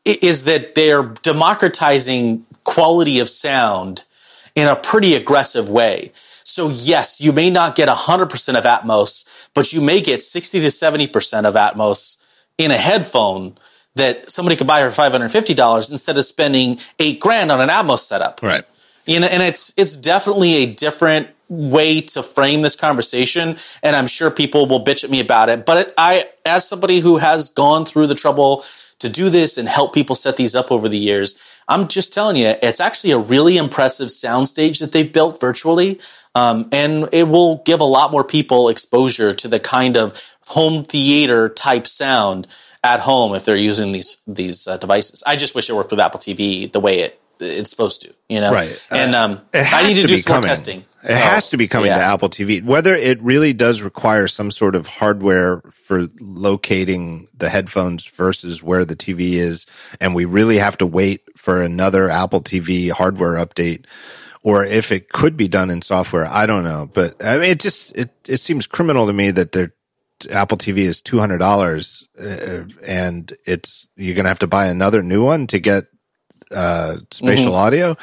is 0.03 0.45
that 0.45 0.73
they're 0.73 1.03
democratizing 1.03 2.43
quality 2.63 3.19
of 3.19 3.29
sound 3.29 4.03
in 4.55 4.67
a 4.67 4.75
pretty 4.75 5.13
aggressive 5.13 5.69
way. 5.69 6.11
So 6.43 6.69
yes, 6.69 7.19
you 7.21 7.31
may 7.31 7.49
not 7.49 7.75
get 7.75 7.89
100% 7.89 8.57
of 8.57 8.63
Atmos, 8.63 9.25
but 9.53 9.73
you 9.73 9.81
may 9.81 10.01
get 10.01 10.21
60 10.21 10.61
to 10.61 10.67
70% 10.67 11.45
of 11.45 11.55
Atmos 11.55 12.17
in 12.57 12.71
a 12.71 12.77
headphone 12.77 13.57
that 13.95 14.31
somebody 14.31 14.55
could 14.55 14.67
buy 14.67 14.87
for 14.89 15.01
$550 15.01 15.91
instead 15.91 16.17
of 16.17 16.25
spending 16.25 16.79
eight 16.99 17.19
grand 17.19 17.51
on 17.51 17.59
an 17.59 17.69
Atmos 17.69 17.99
setup. 17.99 18.41
Right. 18.41 18.63
You 19.05 19.19
know, 19.19 19.27
and 19.27 19.41
it's, 19.41 19.73
it's 19.77 19.97
definitely 19.97 20.63
a 20.63 20.65
different 20.67 21.29
way 21.49 21.99
to 21.99 22.23
frame 22.23 22.61
this 22.61 22.75
conversation. 22.75 23.57
And 23.83 23.95
I'm 23.95 24.07
sure 24.07 24.31
people 24.31 24.67
will 24.67 24.83
bitch 24.83 25.03
at 25.03 25.09
me 25.09 25.19
about 25.19 25.49
it. 25.49 25.65
But 25.65 25.77
it, 25.77 25.93
I, 25.97 26.23
as 26.45 26.67
somebody 26.67 26.99
who 26.99 27.17
has 27.17 27.49
gone 27.49 27.85
through 27.85 28.07
the 28.07 28.15
trouble 28.15 28.63
to 29.01 29.09
do 29.09 29.29
this 29.29 29.57
and 29.57 29.67
help 29.67 29.93
people 29.93 30.15
set 30.15 30.37
these 30.37 30.55
up 30.55 30.71
over 30.71 30.89
the 30.89 30.97
years, 30.97 31.35
I'm 31.67 31.87
just 31.87 32.13
telling 32.13 32.37
you, 32.37 32.55
it's 32.61 32.79
actually 32.79 33.11
a 33.11 33.17
really 33.17 33.57
impressive 33.57 34.09
soundstage 34.09 34.79
that 34.79 34.91
they've 34.91 35.11
built 35.11 35.39
virtually. 35.39 35.99
Um, 36.33 36.69
and 36.71 37.09
it 37.11 37.27
will 37.27 37.57
give 37.65 37.81
a 37.81 37.85
lot 37.85 38.11
more 38.11 38.23
people 38.23 38.69
exposure 38.69 39.33
to 39.35 39.47
the 39.47 39.59
kind 39.59 39.97
of 39.97 40.19
home 40.47 40.83
theater 40.83 41.49
type 41.49 41.87
sound 41.87 42.47
at 42.83 43.01
home 43.01 43.35
if 43.35 43.45
they're 43.45 43.55
using 43.55 43.91
these 43.91 44.17
these 44.25 44.67
uh, 44.67 44.77
devices. 44.77 45.23
I 45.27 45.35
just 45.35 45.53
wish 45.53 45.69
it 45.69 45.73
worked 45.73 45.91
with 45.91 45.99
Apple 45.99 46.19
TV 46.19 46.71
the 46.71 46.79
way 46.79 46.99
it 46.99 47.20
it's 47.41 47.69
supposed 47.69 48.01
to, 48.03 48.13
you 48.29 48.39
know. 48.39 48.51
Right. 48.51 48.87
And 48.91 49.15
um, 49.15 49.41
I 49.53 49.87
need 49.87 49.95
to, 49.95 50.01
to 50.01 50.07
do 50.07 50.17
some 50.17 50.35
more 50.35 50.41
testing. 50.41 50.85
It 51.03 51.07
so, 51.07 51.15
has 51.15 51.49
to 51.49 51.57
be 51.57 51.67
coming 51.67 51.87
yeah. 51.87 51.97
to 51.97 52.03
Apple 52.03 52.29
TV. 52.29 52.63
Whether 52.63 52.93
it 52.93 53.21
really 53.21 53.53
does 53.53 53.81
require 53.81 54.27
some 54.27 54.51
sort 54.51 54.75
of 54.75 54.85
hardware 54.85 55.61
for 55.71 56.07
locating 56.19 57.27
the 57.35 57.49
headphones 57.49 58.05
versus 58.05 58.61
where 58.61 58.85
the 58.85 58.95
TV 58.95 59.33
is, 59.33 59.65
and 59.99 60.13
we 60.13 60.25
really 60.25 60.57
have 60.57 60.77
to 60.77 60.85
wait 60.85 61.21
for 61.35 61.61
another 61.61 62.09
Apple 62.09 62.41
TV 62.41 62.91
hardware 62.91 63.43
update 63.43 63.85
or 64.43 64.65
if 64.65 64.91
it 64.91 65.09
could 65.09 65.37
be 65.37 65.47
done 65.47 65.69
in 65.69 65.81
software. 65.81 66.25
I 66.25 66.45
don't 66.45 66.63
know, 66.63 66.89
but 66.91 67.23
I 67.23 67.37
mean, 67.37 67.49
it 67.51 67.59
just 67.59 67.95
it 67.97 68.11
it 68.27 68.37
seems 68.37 68.67
criminal 68.67 69.07
to 69.07 69.13
me 69.13 69.31
that 69.31 69.51
they're 69.51 69.73
Apple 70.29 70.57
TV 70.57 70.79
is 70.79 71.01
two 71.01 71.19
hundred 71.19 71.39
dollars, 71.39 72.07
uh, 72.19 72.63
and 72.85 73.31
it's 73.45 73.89
you're 73.95 74.15
gonna 74.15 74.29
have 74.29 74.39
to 74.39 74.47
buy 74.47 74.67
another 74.67 75.01
new 75.01 75.23
one 75.23 75.47
to 75.47 75.59
get 75.59 75.85
uh, 76.53 76.97
spatial 77.11 77.53
mm-hmm. 77.53 77.55
audio. 77.55 77.97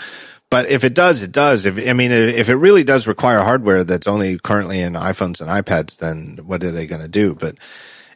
But 0.51 0.71
if 0.71 0.83
it 0.83 0.95
does, 0.95 1.23
it 1.23 1.33
does. 1.33 1.67
If 1.67 1.79
I 1.79 1.93
mean, 1.93 2.11
if 2.11 2.49
it 2.49 2.57
really 2.57 2.85
does 2.85 3.07
require 3.07 3.41
hardware 3.41 3.85
that's 3.85 4.07
only 4.07 4.39
currently 4.39 4.81
in 4.81 4.95
iPhones 4.95 5.41
and 5.41 5.51
iPads, 5.51 5.99
then 5.99 6.39
what 6.45 6.65
are 6.65 6.71
they 6.71 6.87
going 6.87 7.03
to 7.03 7.09
do? 7.09 7.35
But 7.35 7.57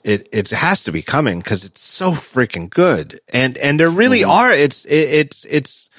it 0.02 0.28
it 0.32 0.48
has 0.50 0.82
to 0.84 0.92
be 0.92 1.02
coming 1.02 1.40
because 1.40 1.64
it's 1.64 1.82
so 1.82 2.12
freaking 2.12 2.70
good, 2.70 3.20
and 3.32 3.59
and 3.59 3.78
there 3.78 3.90
really 3.90 4.20
mm-hmm. 4.20 4.30
are. 4.30 4.52
It's 4.52 4.84
it, 4.86 5.09
it's 5.09 5.44
it's 5.44 5.90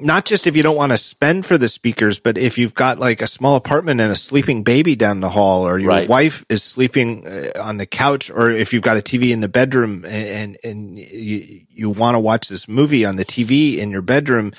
not 0.00 0.24
just 0.24 0.46
if 0.46 0.56
you 0.56 0.62
don't 0.62 0.76
want 0.76 0.92
to 0.92 0.98
spend 0.98 1.46
for 1.46 1.58
the 1.58 1.68
speakers, 1.68 2.18
but 2.18 2.38
if 2.38 2.58
you've 2.58 2.74
got 2.74 2.98
like 2.98 3.22
a 3.22 3.26
small 3.26 3.56
apartment 3.56 4.00
and 4.00 4.12
a 4.12 4.16
sleeping 4.16 4.62
baby 4.62 4.96
down 4.96 5.20
the 5.20 5.28
hall, 5.28 5.66
or 5.66 5.78
your 5.78 5.90
right. 5.90 6.08
wife 6.08 6.44
is 6.48 6.62
sleeping 6.62 7.26
uh, 7.26 7.50
on 7.60 7.76
the 7.76 7.86
couch, 7.86 8.30
or 8.30 8.50
if 8.50 8.72
you've 8.72 8.82
got 8.82 8.96
a 8.96 9.00
TV 9.00 9.30
in 9.30 9.40
the 9.40 9.48
bedroom 9.48 10.04
and, 10.06 10.56
and, 10.64 10.98
you, 10.98 11.62
you 11.68 11.90
want 11.90 12.14
to 12.14 12.18
watch 12.18 12.48
this 12.48 12.68
movie 12.68 13.04
on 13.04 13.16
the 13.16 13.24
TV 13.24 13.78
in 13.78 13.90
your 13.90 14.02
bedroom 14.02 14.52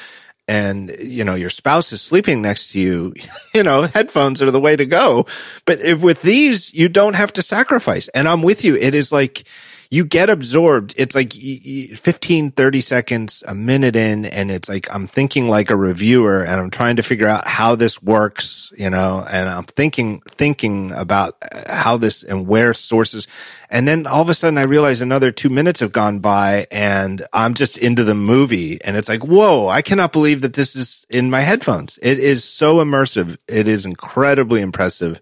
and 0.48 0.96
you 1.00 1.24
know 1.24 1.36
your 1.36 1.52
spouse 1.52 1.92
is 1.92 2.02
sleeping 2.02 2.42
next 2.42 2.72
to 2.72 2.80
you 2.80 3.14
you 3.54 3.62
know 3.62 3.84
headphones 3.84 4.42
are 4.42 4.52
the 4.52 4.60
way 4.60 4.76
to 4.76 4.86
go. 4.86 5.26
But 5.66 5.82
if 5.82 6.02
with 6.02 6.22
these 6.22 6.74
you 6.74 6.90
don't 6.90 7.14
have 7.14 7.34
to 7.34 7.42
sacrifice. 7.42 8.08
And 8.10 8.28
i'm 8.28 8.42
with 8.42 8.64
you. 8.64 8.76
It 8.76 8.96
is 8.96 9.12
like 9.12 9.46
you 9.94 10.06
get 10.06 10.30
absorbed. 10.30 10.94
It's 10.96 11.14
like 11.14 11.34
15, 11.34 12.52
30 12.52 12.82
seconds, 12.82 13.44
a 13.46 13.54
minute 13.54 13.98
in, 13.98 14.24
and 14.24 14.50
it's 14.50 14.70
like 14.70 14.88
I'm 14.90 15.06
thinking 15.06 15.50
like 15.50 15.70
a 15.70 15.76
reviewer 15.76 16.44
and 16.44 16.62
I'm 16.62 16.70
trying 16.70 16.96
to 16.96 17.04
figure 17.04 17.28
out 17.28 17.46
how 17.46 17.76
this 17.76 18.02
works, 18.02 18.72
you 18.78 18.90
know, 18.90 19.26
and 19.30 19.50
I'm 19.50 19.66
thinking, 19.66 20.22
thinking 20.22 20.94
about 20.94 21.36
uh, 21.42 21.64
how 21.68 21.98
this 21.98 22.24
and 22.24 22.48
where 22.48 22.74
sources. 22.74 23.28
And 23.70 23.86
then 23.86 24.08
all 24.08 24.22
of 24.22 24.30
a 24.30 24.34
sudden 24.34 24.58
I 24.58 24.62
realize 24.62 25.02
another 25.02 25.30
two 25.30 25.50
minutes 25.50 25.82
have 25.82 25.92
gone 25.92 26.20
by 26.20 26.68
and 26.72 27.28
I'm 27.34 27.54
just 27.54 27.78
into 27.78 28.06
the 28.06 28.16
movie. 28.16 28.82
And 28.82 28.96
it's 28.96 29.10
like, 29.10 29.26
whoa, 29.26 29.68
I 29.68 29.82
cannot 29.82 30.14
believe 30.14 30.40
that 30.42 30.54
this 30.54 30.74
is 30.74 31.06
in 31.10 31.30
my 31.30 31.42
headphones. 31.42 32.00
It 32.02 32.18
is 32.18 32.46
so 32.46 32.78
immersive. 32.78 33.38
It 33.50 33.68
is 33.68 33.86
incredibly 33.86 34.62
impressive. 34.62 35.20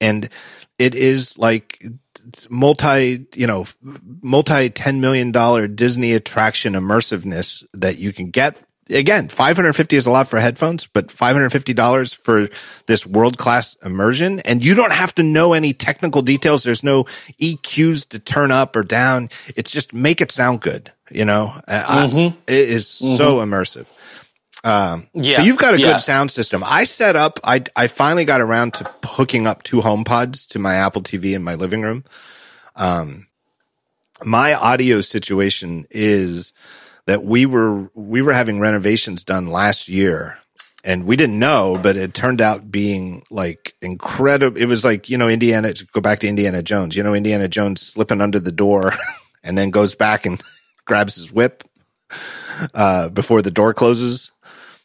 And 0.00 0.28
it 0.78 0.96
is 0.96 1.38
like 1.38 1.84
multi, 2.50 3.26
you 3.34 3.46
know, 3.46 3.66
multi 4.22 4.70
$10 4.70 5.00
million 5.00 5.32
Disney 5.74 6.12
attraction 6.14 6.74
immersiveness 6.74 7.64
that 7.74 7.98
you 7.98 8.12
can 8.12 8.30
get. 8.30 8.60
Again, 8.90 9.28
550 9.28 9.96
is 9.96 10.06
a 10.06 10.10
lot 10.10 10.28
for 10.28 10.40
headphones, 10.40 10.88
but 10.88 11.08
$550 11.08 12.16
for 12.16 12.48
this 12.86 13.06
world 13.06 13.38
class 13.38 13.76
immersion. 13.84 14.40
And 14.40 14.64
you 14.64 14.74
don't 14.74 14.92
have 14.92 15.14
to 15.14 15.22
know 15.22 15.52
any 15.52 15.72
technical 15.72 16.22
details. 16.22 16.64
There's 16.64 16.82
no 16.82 17.04
EQs 17.40 18.08
to 18.08 18.18
turn 18.18 18.50
up 18.50 18.74
or 18.74 18.82
down. 18.82 19.28
It's 19.54 19.70
just 19.70 19.94
make 19.94 20.20
it 20.20 20.32
sound 20.32 20.60
good. 20.60 20.92
You 21.08 21.24
know, 21.24 21.52
mm-hmm. 21.68 21.68
I, 21.68 22.52
it 22.52 22.68
is 22.68 22.86
mm-hmm. 22.86 23.16
so 23.16 23.36
immersive. 23.36 23.86
Um, 24.62 25.08
yeah. 25.14 25.38
So 25.38 25.42
you've 25.42 25.58
got 25.58 25.74
a 25.74 25.80
yeah. 25.80 25.92
good 25.92 26.00
sound 26.00 26.30
system. 26.30 26.62
I 26.64 26.84
set 26.84 27.16
up, 27.16 27.40
I, 27.44 27.64
I 27.74 27.86
finally 27.86 28.24
got 28.24 28.40
around 28.40 28.74
to 28.74 28.90
hooking 29.04 29.46
up 29.46 29.62
two 29.62 29.80
HomePods 29.80 30.48
to 30.48 30.58
my 30.58 30.74
Apple 30.74 31.02
TV 31.02 31.34
in 31.34 31.42
my 31.42 31.54
living 31.54 31.82
room. 31.82 32.04
Um, 32.76 33.26
my 34.24 34.54
audio 34.54 35.00
situation 35.00 35.86
is 35.90 36.52
that 37.06 37.24
we 37.24 37.46
were, 37.46 37.90
we 37.94 38.20
were 38.22 38.34
having 38.34 38.60
renovations 38.60 39.24
done 39.24 39.46
last 39.46 39.88
year 39.88 40.38
and 40.84 41.04
we 41.04 41.16
didn't 41.16 41.38
know, 41.38 41.78
but 41.82 41.96
it 41.96 42.12
turned 42.12 42.40
out 42.40 42.70
being 42.70 43.22
like 43.30 43.74
incredible. 43.80 44.58
It 44.58 44.66
was 44.66 44.84
like, 44.84 45.08
you 45.08 45.16
know, 45.16 45.28
Indiana, 45.28 45.72
go 45.92 46.00
back 46.00 46.20
to 46.20 46.28
Indiana 46.28 46.62
Jones, 46.62 46.96
you 46.96 47.02
know, 47.02 47.14
Indiana 47.14 47.48
Jones 47.48 47.80
slipping 47.80 48.20
under 48.20 48.40
the 48.40 48.52
door 48.52 48.92
and 49.42 49.56
then 49.56 49.70
goes 49.70 49.94
back 49.94 50.26
and 50.26 50.40
grabs 50.84 51.14
his 51.14 51.32
whip, 51.32 51.64
uh, 52.74 53.08
before 53.08 53.40
the 53.40 53.50
door 53.50 53.72
closes 53.72 54.32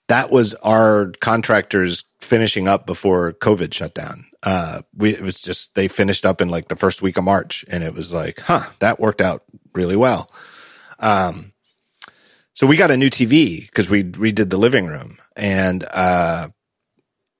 that 0.07 0.29
was 0.31 0.53
our 0.55 1.11
contractors 1.19 2.05
finishing 2.19 2.67
up 2.67 2.85
before 2.85 3.33
COVID 3.33 3.73
shut 3.73 3.93
down. 3.93 4.25
Uh, 4.43 4.81
we, 4.95 5.11
it 5.11 5.21
was 5.21 5.41
just, 5.41 5.73
they 5.75 5.87
finished 5.87 6.25
up 6.25 6.41
in 6.41 6.49
like 6.49 6.67
the 6.67 6.75
first 6.75 7.01
week 7.01 7.17
of 7.17 7.23
March 7.23 7.65
and 7.69 7.83
it 7.83 7.93
was 7.93 8.13
like, 8.13 8.39
huh, 8.41 8.63
that 8.79 8.99
worked 8.99 9.21
out 9.21 9.43
really 9.73 9.95
well. 9.95 10.31
Um, 10.99 11.53
so 12.53 12.67
we 12.67 12.77
got 12.77 12.91
a 12.91 12.97
new 12.97 13.09
TV 13.09 13.65
because 13.65 13.89
we 13.89 14.03
redid 14.03 14.49
the 14.49 14.57
living 14.57 14.85
room 14.85 15.17
and, 15.35 15.83
uh, 15.91 16.49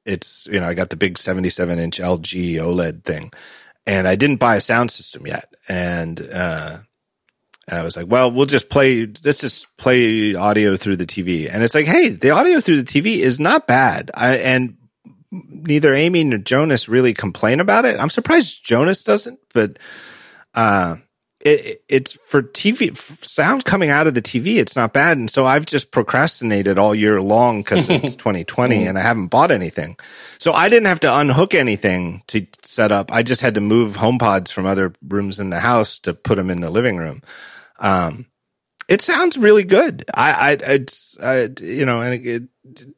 it's, 0.06 0.48
you 0.52 0.60
know, 0.60 0.68
I 0.68 0.74
got 0.74 0.90
the 0.90 0.98
big 0.98 1.18
77 1.18 1.80
inch 1.80 2.00
LG 2.00 2.56
OLED 2.56 3.04
thing 3.04 3.32
and 3.88 4.08
I 4.08 4.16
didn't 4.16 4.38
buy 4.40 4.56
a 4.56 4.62
sound 4.62 4.92
system 4.92 5.26
yet. 5.26 5.54
And, 5.68 6.28
uh, 6.32 6.78
and 7.68 7.80
I 7.80 7.84
was 7.84 7.98
like, 7.98 8.08
well, 8.08 8.32
we'll 8.32 8.46
just 8.46 8.70
play, 8.70 9.08
let's 9.24 9.42
just 9.42 9.76
play 9.78 10.36
audio 10.36 10.78
through 10.78 10.98
the 10.98 11.08
TV. 11.08 11.52
And 11.52 11.64
it's 11.64 11.74
like, 11.74 11.88
hey, 11.88 12.10
the 12.10 12.30
audio 12.30 12.62
through 12.62 12.82
the 12.82 12.84
TV 12.84 13.18
is 13.18 13.40
not 13.40 13.66
bad. 13.66 14.12
I, 14.14 14.36
and 14.36 14.78
neither 15.32 15.94
Amy 15.94 16.24
nor 16.24 16.38
Jonas 16.38 16.88
really 16.88 17.14
complain 17.14 17.60
about 17.60 17.86
it. 17.86 18.00
I'm 18.00 18.12
surprised 18.12 18.64
Jonas 18.64 19.04
doesn't, 19.04 19.40
but, 19.54 19.80
uh, 20.54 20.98
it, 21.46 21.84
it's 21.88 22.14
for 22.14 22.42
TV 22.42 22.98
sound 23.24 23.66
coming 23.66 23.92
out 23.92 24.08
of 24.08 24.16
the 24.16 24.22
TV. 24.22 24.58
It's 24.58 24.76
not 24.76 24.94
bad. 24.94 25.18
And 25.18 25.30
so 25.30 25.46
I've 25.46 25.66
just 25.68 25.92
procrastinated 25.92 26.80
all 26.80 26.96
year 26.96 27.22
long 27.22 27.62
because 27.62 27.88
it's 27.88 28.16
2020 28.18 28.86
and 28.86 28.98
I 28.98 29.02
haven't 29.02 29.28
bought 29.28 29.52
anything. 29.52 29.96
So 30.40 30.54
I 30.54 30.70
didn't 30.70 30.88
have 30.88 31.00
to 31.02 31.20
unhook 31.20 31.54
anything 31.54 32.24
to 32.28 32.48
set 32.64 32.92
up. 32.92 33.12
I 33.12 33.22
just 33.22 33.42
had 33.42 33.54
to 33.56 33.62
move 33.62 33.98
HomePods 33.98 34.52
from 34.52 34.66
other 34.66 34.94
rooms 35.08 35.38
in 35.40 35.52
the 35.52 35.60
house 35.60 36.00
to 36.00 36.16
put 36.16 36.36
them 36.36 36.50
in 36.50 36.62
the 36.62 36.72
living 36.72 36.98
room. 36.98 37.22
Um, 37.80 38.28
it 38.88 39.02
sounds 39.02 39.38
really 39.38 39.64
good. 39.64 40.06
I, 40.14 40.32
I, 40.32 40.52
it's, 40.74 41.18
I, 41.20 41.50
you 41.60 41.86
know, 41.86 42.02
and 42.02 42.26
it, 42.26 42.44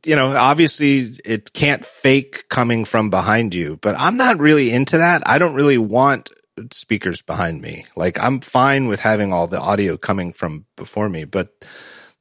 you 0.06 0.16
know, 0.16 0.36
obviously 0.36 1.16
it 1.24 1.54
can't 1.54 1.86
fake 1.86 2.50
coming 2.50 2.84
from 2.86 3.10
behind 3.10 3.54
you, 3.54 3.78
but 3.82 3.96
I'm 3.98 4.18
not 4.18 4.40
really 4.40 4.72
into 4.72 4.98
that. 4.98 5.24
I 5.26 5.38
don't 5.38 5.54
really 5.54 5.78
want 5.78 6.30
speakers 6.72 7.22
behind 7.22 7.62
me. 7.62 7.86
Like 7.96 8.20
I'm 8.20 8.42
fine 8.42 8.88
with 8.88 9.00
having 9.00 9.32
all 9.32 9.48
the 9.48 9.60
audio 9.60 9.98
coming 9.98 10.34
from 10.34 10.66
before 10.76 11.10
me, 11.10 11.24
but 11.24 11.54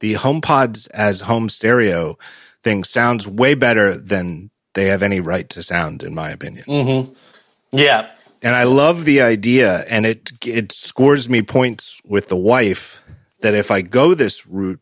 the 0.01 0.15
HomePods 0.15 0.89
as 0.93 1.23
home 1.23 1.49
stereo 1.49 2.19
thing 2.63 2.85
sounds 2.85 3.27
way 3.27 3.55
better 3.55 3.97
than 3.97 4.51
they 4.75 4.87
have 4.87 5.03
any 5.03 5.21
right 5.21 5.49
to 5.51 5.63
sound, 5.63 6.03
in 6.03 6.15
my 6.15 6.31
opinion. 6.31 6.65
Mm-hmm. 6.67 7.13
Yeah, 7.73 8.11
and 8.47 8.55
I 8.55 8.63
love 8.63 9.05
the 9.05 9.23
idea, 9.23 9.85
and 9.89 10.07
it 10.07 10.31
it 10.47 10.71
scores 10.71 11.29
me 11.29 11.43
points 11.43 12.01
with 12.05 12.29
the 12.29 12.37
wife 12.37 13.03
that 13.41 13.55
if 13.55 13.73
I 13.73 13.83
go 13.83 14.15
this 14.15 14.47
route, 14.47 14.79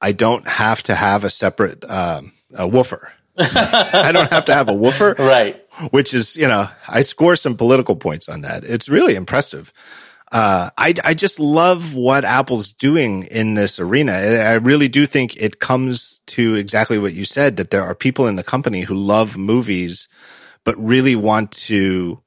I 0.00 0.12
don't 0.12 0.46
have 0.46 0.80
to 0.84 0.94
have 0.94 1.24
a 1.24 1.30
separate 1.30 1.84
um, 1.90 2.30
a 2.54 2.68
woofer. 2.68 3.12
I 3.38 4.12
don't 4.12 4.30
have 4.30 4.44
to 4.44 4.54
have 4.54 4.68
a 4.68 4.72
woofer, 4.72 5.16
right? 5.18 5.60
Which 5.90 6.14
is, 6.14 6.36
you 6.36 6.46
know, 6.46 6.68
I 6.86 7.02
score 7.02 7.34
some 7.34 7.56
political 7.56 7.96
points 7.96 8.28
on 8.28 8.42
that. 8.42 8.62
It's 8.62 8.88
really 8.88 9.16
impressive. 9.16 9.72
Uh, 10.30 10.70
I, 10.78 10.94
I 11.02 11.14
just 11.14 11.40
love 11.40 11.96
what 11.96 12.24
Apple's 12.24 12.72
doing 12.72 13.24
in 13.24 13.54
this 13.54 13.80
arena. 13.80 14.12
I 14.12 14.52
really 14.54 14.86
do 14.86 15.06
think 15.06 15.36
it 15.38 15.58
comes 15.58 16.20
to 16.26 16.54
exactly 16.54 16.98
what 16.98 17.14
you 17.14 17.24
said 17.24 17.56
that 17.56 17.72
there 17.72 17.82
are 17.82 17.96
people 17.96 18.28
in 18.28 18.36
the 18.36 18.44
company 18.44 18.82
who 18.82 18.94
love 18.94 19.36
movies, 19.36 20.06
but 20.62 20.78
really 20.78 21.16
want 21.16 21.50
to 21.66 22.22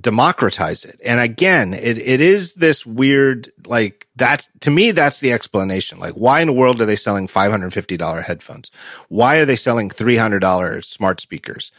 democratize 0.00 0.84
it. 0.84 1.00
And 1.04 1.20
again, 1.20 1.74
it, 1.74 1.98
it 1.98 2.20
is 2.20 2.54
this 2.54 2.84
weird, 2.86 3.50
like 3.66 4.06
that's, 4.16 4.50
to 4.60 4.70
me, 4.70 4.90
that's 4.90 5.20
the 5.20 5.32
explanation. 5.32 5.98
Like, 5.98 6.14
why 6.14 6.40
in 6.40 6.46
the 6.46 6.52
world 6.52 6.80
are 6.80 6.86
they 6.86 6.96
selling 6.96 7.26
$550 7.26 8.24
headphones? 8.24 8.70
Why 9.08 9.36
are 9.36 9.44
they 9.44 9.56
selling 9.56 9.88
$300 9.88 10.84
smart 10.84 11.20
speakers? 11.20 11.72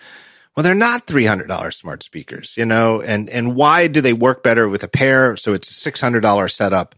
Well, 0.55 0.63
they're 0.63 0.75
not 0.75 1.07
$300 1.07 1.73
smart 1.73 2.03
speakers, 2.03 2.55
you 2.57 2.65
know, 2.65 3.01
and, 3.01 3.29
and 3.29 3.55
why 3.55 3.87
do 3.87 4.01
they 4.01 4.13
work 4.13 4.43
better 4.43 4.67
with 4.67 4.83
a 4.83 4.87
pair? 4.87 5.37
So 5.37 5.53
it's 5.53 5.69
a 5.69 5.91
$600 5.91 6.51
setup. 6.51 6.95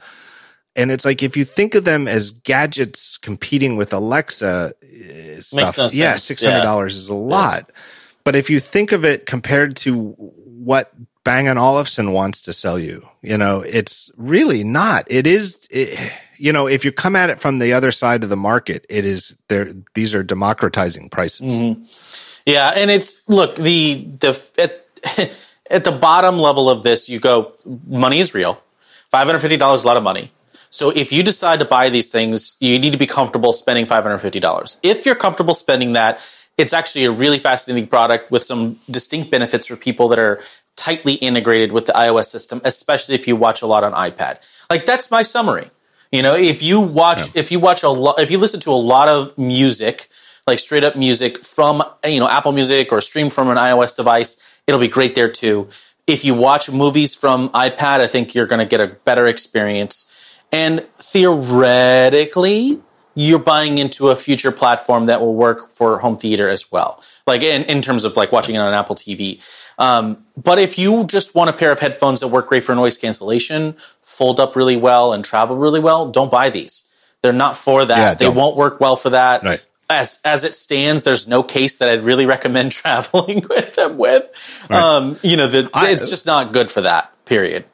And 0.76 0.90
it's 0.90 1.04
like, 1.04 1.22
if 1.22 1.36
you 1.36 1.44
think 1.44 1.76
of 1.76 1.84
them 1.84 2.08
as 2.08 2.32
gadgets 2.32 3.18
competing 3.18 3.76
with 3.76 3.94
Alexa 3.94 4.74
uh, 4.82 5.42
stuff, 5.42 5.78
no 5.78 5.90
yeah, 5.92 6.14
$600 6.14 6.42
yeah. 6.42 6.86
is 6.86 7.10
a 7.10 7.14
lot. 7.14 7.66
Yeah. 7.68 7.76
But 8.24 8.36
if 8.36 8.50
you 8.50 8.60
think 8.60 8.92
of 8.92 9.04
it 9.04 9.26
compared 9.26 9.76
to 9.78 10.12
what 10.16 10.94
Bang 11.24 11.48
& 11.48 11.58
Olufsen 11.58 12.14
wants 12.14 12.42
to 12.44 12.54
sell 12.54 12.80
you. 12.80 13.08
You 13.22 13.38
know, 13.38 13.62
it's 13.62 14.12
really 14.18 14.64
not. 14.64 15.06
It 15.10 15.28
is, 15.28 15.68
it, 15.70 16.12
you 16.38 16.52
know, 16.52 16.68
if 16.68 16.84
you 16.84 16.92
come 16.92 17.16
at 17.16 17.30
it 17.30 17.40
from 17.40 17.60
the 17.60 17.74
other 17.74 17.92
side 17.92 18.24
of 18.24 18.30
the 18.30 18.36
market, 18.36 18.86
it 18.90 19.06
is 19.06 19.36
there. 19.48 19.72
These 19.94 20.16
are 20.16 20.24
democratizing 20.24 21.10
prices. 21.10 21.52
Mm-hmm. 21.52 21.84
Yeah. 22.46 22.70
And 22.70 22.90
it's, 22.90 23.22
look, 23.30 23.56
the, 23.56 24.08
the, 24.20 24.50
at, 24.58 25.36
at 25.70 25.84
the 25.84 25.92
bottom 25.92 26.40
level 26.40 26.70
of 26.70 26.82
this, 26.82 27.08
you 27.08 27.20
go, 27.20 27.54
money 27.88 28.20
is 28.20 28.34
real. 28.34 28.62
$550 29.14 29.76
is 29.76 29.84
a 29.84 29.88
lot 29.88 29.98
of 29.98 30.04
money. 30.04 30.32
So 30.72 30.90
if 30.90 31.12
you 31.12 31.22
decide 31.22 31.60
to 31.60 31.66
buy 31.66 31.90
these 31.90 32.08
things, 32.08 32.56
you 32.60 32.80
need 32.80 32.92
to 32.92 32.98
be 32.98 33.06
comfortable 33.06 33.52
spending 33.52 33.86
$550. 33.86 34.78
If 34.82 35.06
you're 35.06 35.16
comfortable 35.16 35.54
spending 35.54 35.94
that, 35.94 36.22
it's 36.58 36.74
actually 36.74 37.06
a 37.06 37.12
really 37.12 37.40
fascinating 37.40 37.88
product 37.88 38.32
with 38.32 38.44
some 38.44 38.80
distinct 38.90 39.32
benefits 39.32 39.68
for 39.68 39.76
people 39.76 40.08
that 40.10 40.20
are 40.20 40.42
tightly 40.82 41.14
integrated 41.14 41.72
with 41.72 41.86
the 41.86 41.94
iOS 41.94 42.26
system, 42.26 42.60
especially 42.66 43.14
if 43.14 43.28
you 43.28 43.36
watch 43.36 43.62
a 43.62 43.68
lot 43.68 43.84
on 43.84 43.94
iPad. 43.94 44.44
Like 44.70 44.86
that's 44.86 45.12
my 45.12 45.22
summary. 45.22 45.70
You 46.12 46.24
know, 46.24 46.36
if 46.36 46.64
you 46.64 46.80
watch, 46.82 47.22
yeah. 47.28 47.42
if 47.42 47.52
you 47.52 47.60
watch 47.60 47.84
a 47.84 47.90
lot, 47.90 48.20
if 48.20 48.32
you 48.32 48.40
listen 48.40 48.60
to 48.62 48.72
a 48.72 48.82
lot 48.94 49.08
of 49.08 49.38
music, 49.38 50.10
like 50.48 50.58
straight 50.58 50.84
up 50.84 50.96
music 50.96 51.44
from, 51.44 51.84
you 52.04 52.20
know, 52.20 52.28
Apple 52.28 52.52
Music 52.52 52.92
or 52.92 53.00
stream 53.00 53.30
from 53.30 53.50
an 53.50 53.58
iOS 53.58 53.96
device, 53.96 54.38
it'll 54.66 54.82
be 54.82 54.88
great 54.88 55.14
there 55.14 55.30
too. 55.30 55.70
If 56.08 56.26
you 56.26 56.34
watch 56.34 56.70
movies 56.70 57.14
from 57.14 57.50
iPad, 57.50 58.02
I 58.02 58.08
think 58.08 58.34
you're 58.34 58.48
going 58.48 58.60
to 58.60 58.66
get 58.66 58.82
a 58.82 58.88
better 58.88 59.28
experience. 59.28 60.08
And 60.52 60.82
theoretically, 60.98 62.82
you're 63.16 63.40
buying 63.40 63.78
into 63.78 64.10
a 64.10 64.16
future 64.16 64.52
platform 64.52 65.06
that 65.06 65.20
will 65.22 65.36
work 65.36 65.72
for 65.72 66.00
home 66.00 66.18
theater 66.18 66.50
as 66.50 66.72
well. 66.72 67.04
Like 67.28 67.44
in, 67.44 67.64
in 67.64 67.82
terms 67.82 68.04
of 68.04 68.18
like 68.18 68.32
watching 68.32 68.56
it 68.56 68.60
on 68.60 68.74
Apple 68.74 68.96
TV. 68.96 69.42
Um, 69.78 70.26
but 70.38 70.60
if 70.60 70.78
you 70.78 71.06
just 71.06 71.36
want 71.36 71.50
a 71.50 71.54
pair 71.54 71.72
of 71.72 71.80
headphones 71.80 72.20
that 72.20 72.28
work 72.28 72.48
great 72.48 72.64
for 72.64 72.76
noise 72.76 72.98
cancellation, 72.98 73.76
fold 74.02 74.40
up 74.40 74.56
really 74.56 74.78
well, 74.78 75.14
and 75.14 75.24
travel 75.24 75.58
really 75.58 75.80
well, 75.80 76.10
don't 76.10 76.32
buy 76.32 76.50
these. 76.50 76.84
They're 77.22 77.34
not 77.34 77.58
for 77.58 77.86
that. 77.86 77.98
Yeah, 77.98 78.14
they 78.14 78.34
won't 78.34 78.56
work 78.56 78.80
well 78.80 78.96
for 78.96 79.12
that. 79.12 79.44
Right. 79.44 79.66
As 79.90 80.20
as 80.24 80.44
it 80.44 80.56
stands, 80.56 81.04
there's 81.04 81.28
no 81.28 81.44
case 81.44 81.78
that 81.78 81.90
I'd 81.90 82.06
really 82.06 82.26
recommend 82.36 82.72
traveling 82.72 83.46
with 83.50 83.76
them 83.76 83.98
with. 83.98 84.68
Right. 84.70 84.80
Um, 84.82 85.20
you 85.22 85.38
know, 85.38 85.48
the, 85.48 85.70
I, 85.74 85.92
it's 85.92 86.10
just 86.10 86.26
not 86.26 86.54
good 86.54 86.72
for 86.72 86.82
that. 86.82 87.14
Period. 87.26 87.66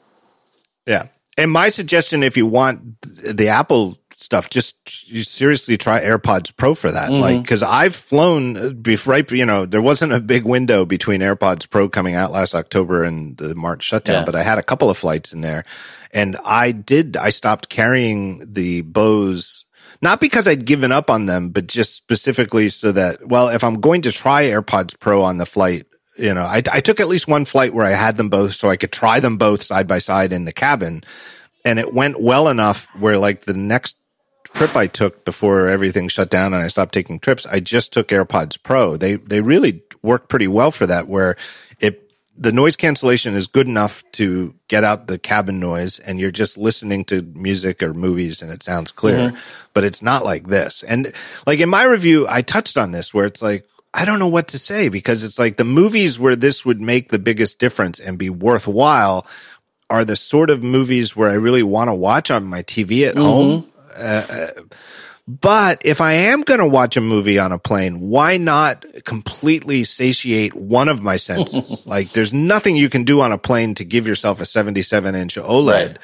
Yeah. 0.85 1.07
And 1.37 1.51
my 1.51 1.69
suggestion, 1.69 2.23
if 2.23 2.35
you 2.35 2.47
want 2.47 3.01
the 3.01 3.49
Apple 3.49 3.99
stuff, 4.15 4.49
just 4.49 4.75
you 5.09 5.23
seriously 5.23 5.77
try 5.77 6.01
AirPods 6.01 6.55
Pro 6.55 6.75
for 6.75 6.91
that. 6.91 7.09
Mm-hmm. 7.09 7.21
Like, 7.21 7.47
cause 7.47 7.63
I've 7.63 7.95
flown 7.95 8.57
uh, 8.57 8.69
before, 8.69 9.13
right, 9.13 9.31
you 9.31 9.45
know, 9.45 9.65
there 9.65 9.81
wasn't 9.81 10.13
a 10.13 10.19
big 10.19 10.43
window 10.43 10.85
between 10.85 11.21
AirPods 11.21 11.69
Pro 11.69 11.89
coming 11.89 12.15
out 12.15 12.31
last 12.31 12.55
October 12.55 13.03
and 13.03 13.37
the 13.37 13.55
March 13.55 13.83
shutdown, 13.83 14.21
yeah. 14.21 14.25
but 14.25 14.35
I 14.35 14.43
had 14.43 14.57
a 14.57 14.63
couple 14.63 14.89
of 14.89 14.97
flights 14.97 15.33
in 15.33 15.41
there 15.41 15.65
and 16.11 16.37
I 16.43 16.71
did, 16.71 17.17
I 17.17 17.29
stopped 17.29 17.69
carrying 17.69 18.53
the 18.53 18.81
Bose 18.81 19.65
not 20.01 20.19
because 20.19 20.47
I'd 20.47 20.65
given 20.65 20.91
up 20.91 21.09
on 21.09 21.25
them, 21.25 21.49
but 21.49 21.67
just 21.67 21.95
specifically 21.95 22.69
so 22.69 22.91
that, 22.91 23.27
well, 23.27 23.49
if 23.49 23.63
I'm 23.63 23.81
going 23.81 24.03
to 24.03 24.11
try 24.11 24.43
AirPods 24.43 24.99
Pro 24.99 25.23
on 25.23 25.37
the 25.37 25.45
flight, 25.45 25.87
you 26.17 26.33
know, 26.33 26.43
I, 26.43 26.61
I 26.71 26.81
took 26.81 26.99
at 26.99 27.07
least 27.07 27.27
one 27.27 27.45
flight 27.45 27.73
where 27.73 27.85
I 27.85 27.91
had 27.91 28.17
them 28.17 28.29
both 28.29 28.53
so 28.53 28.69
I 28.69 28.77
could 28.77 28.91
try 28.91 29.19
them 29.19 29.37
both 29.37 29.63
side 29.63 29.87
by 29.87 29.99
side 29.99 30.33
in 30.33 30.45
the 30.45 30.53
cabin. 30.53 31.03
And 31.65 31.79
it 31.79 31.93
went 31.93 32.21
well 32.21 32.47
enough 32.47 32.93
where 32.95 33.17
like 33.17 33.45
the 33.45 33.53
next 33.53 33.97
trip 34.57 34.75
I 34.75 34.87
took 34.87 35.23
before 35.23 35.67
everything 35.67 36.07
shut 36.07 36.31
down 36.31 36.51
and 36.51 36.63
I 36.63 36.67
stopped 36.67 36.91
taking 36.91 37.19
trips, 37.19 37.45
I 37.45 37.59
just 37.59 37.93
took 37.93 38.07
AirPods 38.07 38.61
Pro. 38.61 38.97
They 38.97 39.15
they 39.15 39.39
really 39.39 39.83
work 40.01 40.29
pretty 40.29 40.47
well 40.47 40.71
for 40.71 40.87
that 40.87 41.07
where 41.07 41.35
it 41.79 42.11
the 42.35 42.51
noise 42.51 42.75
cancellation 42.75 43.35
is 43.35 43.45
good 43.45 43.67
enough 43.67 44.03
to 44.13 44.55
get 44.67 44.83
out 44.83 45.05
the 45.05 45.19
cabin 45.19 45.59
noise 45.59 45.99
and 45.99 46.19
you're 46.19 46.31
just 46.31 46.57
listening 46.57 47.05
to 47.05 47.21
music 47.35 47.83
or 47.83 47.93
movies 47.93 48.41
and 48.41 48.51
it 48.51 48.63
sounds 48.63 48.91
clear. 48.91 49.29
Mm-hmm. 49.29 49.37
But 49.73 49.83
it's 49.83 50.01
not 50.01 50.25
like 50.25 50.47
this. 50.47 50.81
And 50.81 51.13
like 51.45 51.59
in 51.59 51.69
my 51.69 51.83
review, 51.83 52.25
I 52.27 52.41
touched 52.41 52.77
on 52.77 52.91
this 52.91 53.13
where 53.13 53.25
it's 53.25 53.43
like 53.43 53.63
I 53.93 54.05
don't 54.05 54.19
know 54.19 54.27
what 54.27 54.47
to 54.49 54.59
say 54.59 54.89
because 54.89 55.23
it's 55.23 55.37
like 55.37 55.57
the 55.57 55.65
movies 55.65 56.19
where 56.19 56.35
this 56.35 56.65
would 56.65 56.81
make 56.81 57.09
the 57.09 57.19
biggest 57.19 57.59
difference 57.59 57.99
and 57.99 58.17
be 58.17 58.31
worthwhile 58.31 59.27
are 59.87 60.03
the 60.03 60.15
sort 60.15 60.49
of 60.49 60.63
movies 60.63 61.15
where 61.15 61.29
I 61.29 61.35
really 61.35 61.63
want 61.63 61.89
to 61.89 61.93
watch 61.93 62.31
on 62.31 62.43
my 62.43 62.63
TV 62.63 63.07
at 63.07 63.13
mm-hmm. 63.13 63.23
home 63.23 63.71
uh, 63.97 64.51
but 65.27 65.81
if 65.83 65.99
I 65.99 66.13
am 66.13 66.41
going 66.41 66.61
to 66.61 66.67
watch 66.67 66.95
a 66.95 67.01
movie 67.01 67.37
on 67.37 67.51
a 67.51 67.59
plane, 67.59 67.99
why 67.99 68.37
not 68.37 68.85
completely 69.03 69.83
satiate 69.83 70.53
one 70.55 70.87
of 70.87 71.01
my 71.01 71.17
senses? 71.17 71.85
like 71.87 72.11
there's 72.11 72.33
nothing 72.33 72.77
you 72.77 72.89
can 72.89 73.03
do 73.03 73.19
on 73.19 73.33
a 73.33 73.37
plane 73.37 73.75
to 73.75 73.83
give 73.83 74.07
yourself 74.07 74.39
a 74.39 74.45
77 74.45 75.15
inch 75.15 75.35
OLED, 75.35 75.67
right. 75.67 75.99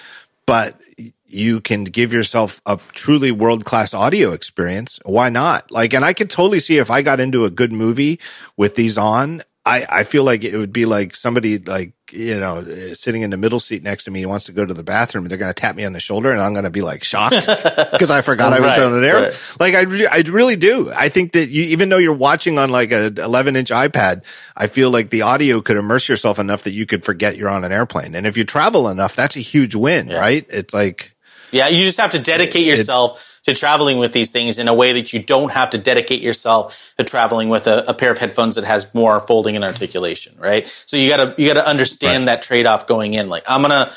but 0.46 0.82
you 1.26 1.62
can 1.62 1.86
give 1.86 2.12
yourself 2.12 2.62
a 2.66 2.78
truly 2.92 3.32
world 3.32 3.64
class 3.64 3.94
audio 3.94 4.34
experience. 4.34 5.00
Why 5.04 5.30
not? 5.30 5.72
Like, 5.72 5.94
and 5.94 6.04
I 6.04 6.14
could 6.14 6.30
totally 6.30 6.60
see 6.60 6.78
if 6.78 6.92
I 6.92 7.02
got 7.02 7.20
into 7.20 7.46
a 7.46 7.50
good 7.50 7.72
movie 7.72 8.20
with 8.58 8.76
these 8.76 8.98
on, 8.98 9.42
I, 9.66 9.86
I 9.90 10.04
feel 10.04 10.26
like 10.26 10.44
it 10.44 10.58
would 10.58 10.74
be 10.74 10.86
like 10.86 11.16
somebody 11.16 11.58
like 11.58 11.94
you 12.12 12.38
know 12.38 12.58
uh, 12.58 12.94
sitting 12.94 13.22
in 13.22 13.30
the 13.30 13.38
middle 13.38 13.62
seat 13.62 13.82
next 13.82 14.04
to 14.04 14.12
me 14.12 14.26
wants 14.26 14.46
to 14.46 14.52
go 14.52 14.66
to 14.66 14.74
the 14.74 14.84
bathroom 14.84 15.26
they're 15.26 15.38
going 15.38 15.50
to 15.50 15.60
tap 15.60 15.76
me 15.76 15.86
on 15.86 15.94
the 15.94 16.02
shoulder 16.02 16.32
and 16.32 16.42
I'm 16.42 16.52
going 16.54 16.66
to 16.66 16.70
be 16.70 16.82
like 16.82 17.04
shocked 17.04 17.48
because 17.92 18.12
I 18.12 18.22
forgot 18.22 18.52
I 18.52 18.60
was 18.60 18.78
on 18.78 18.94
an 18.94 19.04
air. 19.06 19.22
Right. 19.22 19.56
Like 19.60 19.76
I 19.76 19.82
re- 19.82 20.08
I 20.08 20.18
really 20.30 20.58
do. 20.58 20.92
I 20.92 21.08
think 21.08 21.32
that 21.32 21.50
you, 21.50 21.64
even 21.66 21.88
though 21.88 21.98
you're 21.98 22.14
watching 22.14 22.60
on 22.60 22.72
like 22.72 22.92
a 22.92 23.06
11 23.06 23.56
inch 23.56 23.70
iPad, 23.70 24.26
I 24.58 24.68
feel 24.68 24.92
like 24.92 25.12
the 25.12 25.22
audio 25.22 25.62
could 25.62 25.78
immerse 25.78 26.10
yourself 26.10 26.40
enough 26.40 26.64
that 26.64 26.72
you 26.72 26.86
could 26.86 27.06
forget 27.06 27.38
you're 27.38 27.50
on 27.50 27.64
an 27.64 27.72
airplane. 27.72 28.16
And 28.16 28.28
if 28.28 28.36
you 28.36 28.44
travel 28.44 28.90
enough, 28.90 29.16
that's 29.16 29.38
a 29.38 29.42
huge 29.42 29.76
win, 29.76 30.10
yeah. 30.10 30.20
right? 30.20 30.46
It's 30.50 30.74
like 30.74 31.16
yeah, 31.52 31.68
you 31.70 31.86
just 31.86 32.00
have 32.00 32.12
to 32.12 32.20
dedicate 32.20 32.66
yourself 32.66 33.33
to 33.44 33.54
traveling 33.54 33.98
with 33.98 34.14
these 34.14 34.32
things 34.32 34.58
in 34.58 34.68
a 34.68 34.74
way 34.74 34.94
that 34.94 35.14
you 35.14 35.22
don't 35.22 35.52
have 35.52 35.70
to 35.72 35.78
dedicate 35.78 36.22
yourself 36.22 36.94
to 36.98 37.04
traveling 37.04 37.50
with 37.50 37.68
a, 37.68 37.84
a 37.90 37.94
pair 37.94 38.12
of 38.12 38.18
headphones 38.18 38.56
that 38.56 38.64
has 38.64 38.94
more 38.94 39.20
folding 39.20 39.56
and 39.56 39.66
articulation, 39.66 40.36
right? 40.40 40.68
So 40.86 40.98
you 40.98 41.10
gotta 41.10 41.36
you 41.38 41.48
gotta 41.48 41.68
understand 41.68 42.22
right. 42.22 42.38
that 42.38 42.42
trade 42.42 42.66
off 42.66 42.88
going 42.88 43.14
in. 43.14 43.30
Like 43.30 43.44
I'm 43.48 43.62
gonna 43.62 43.92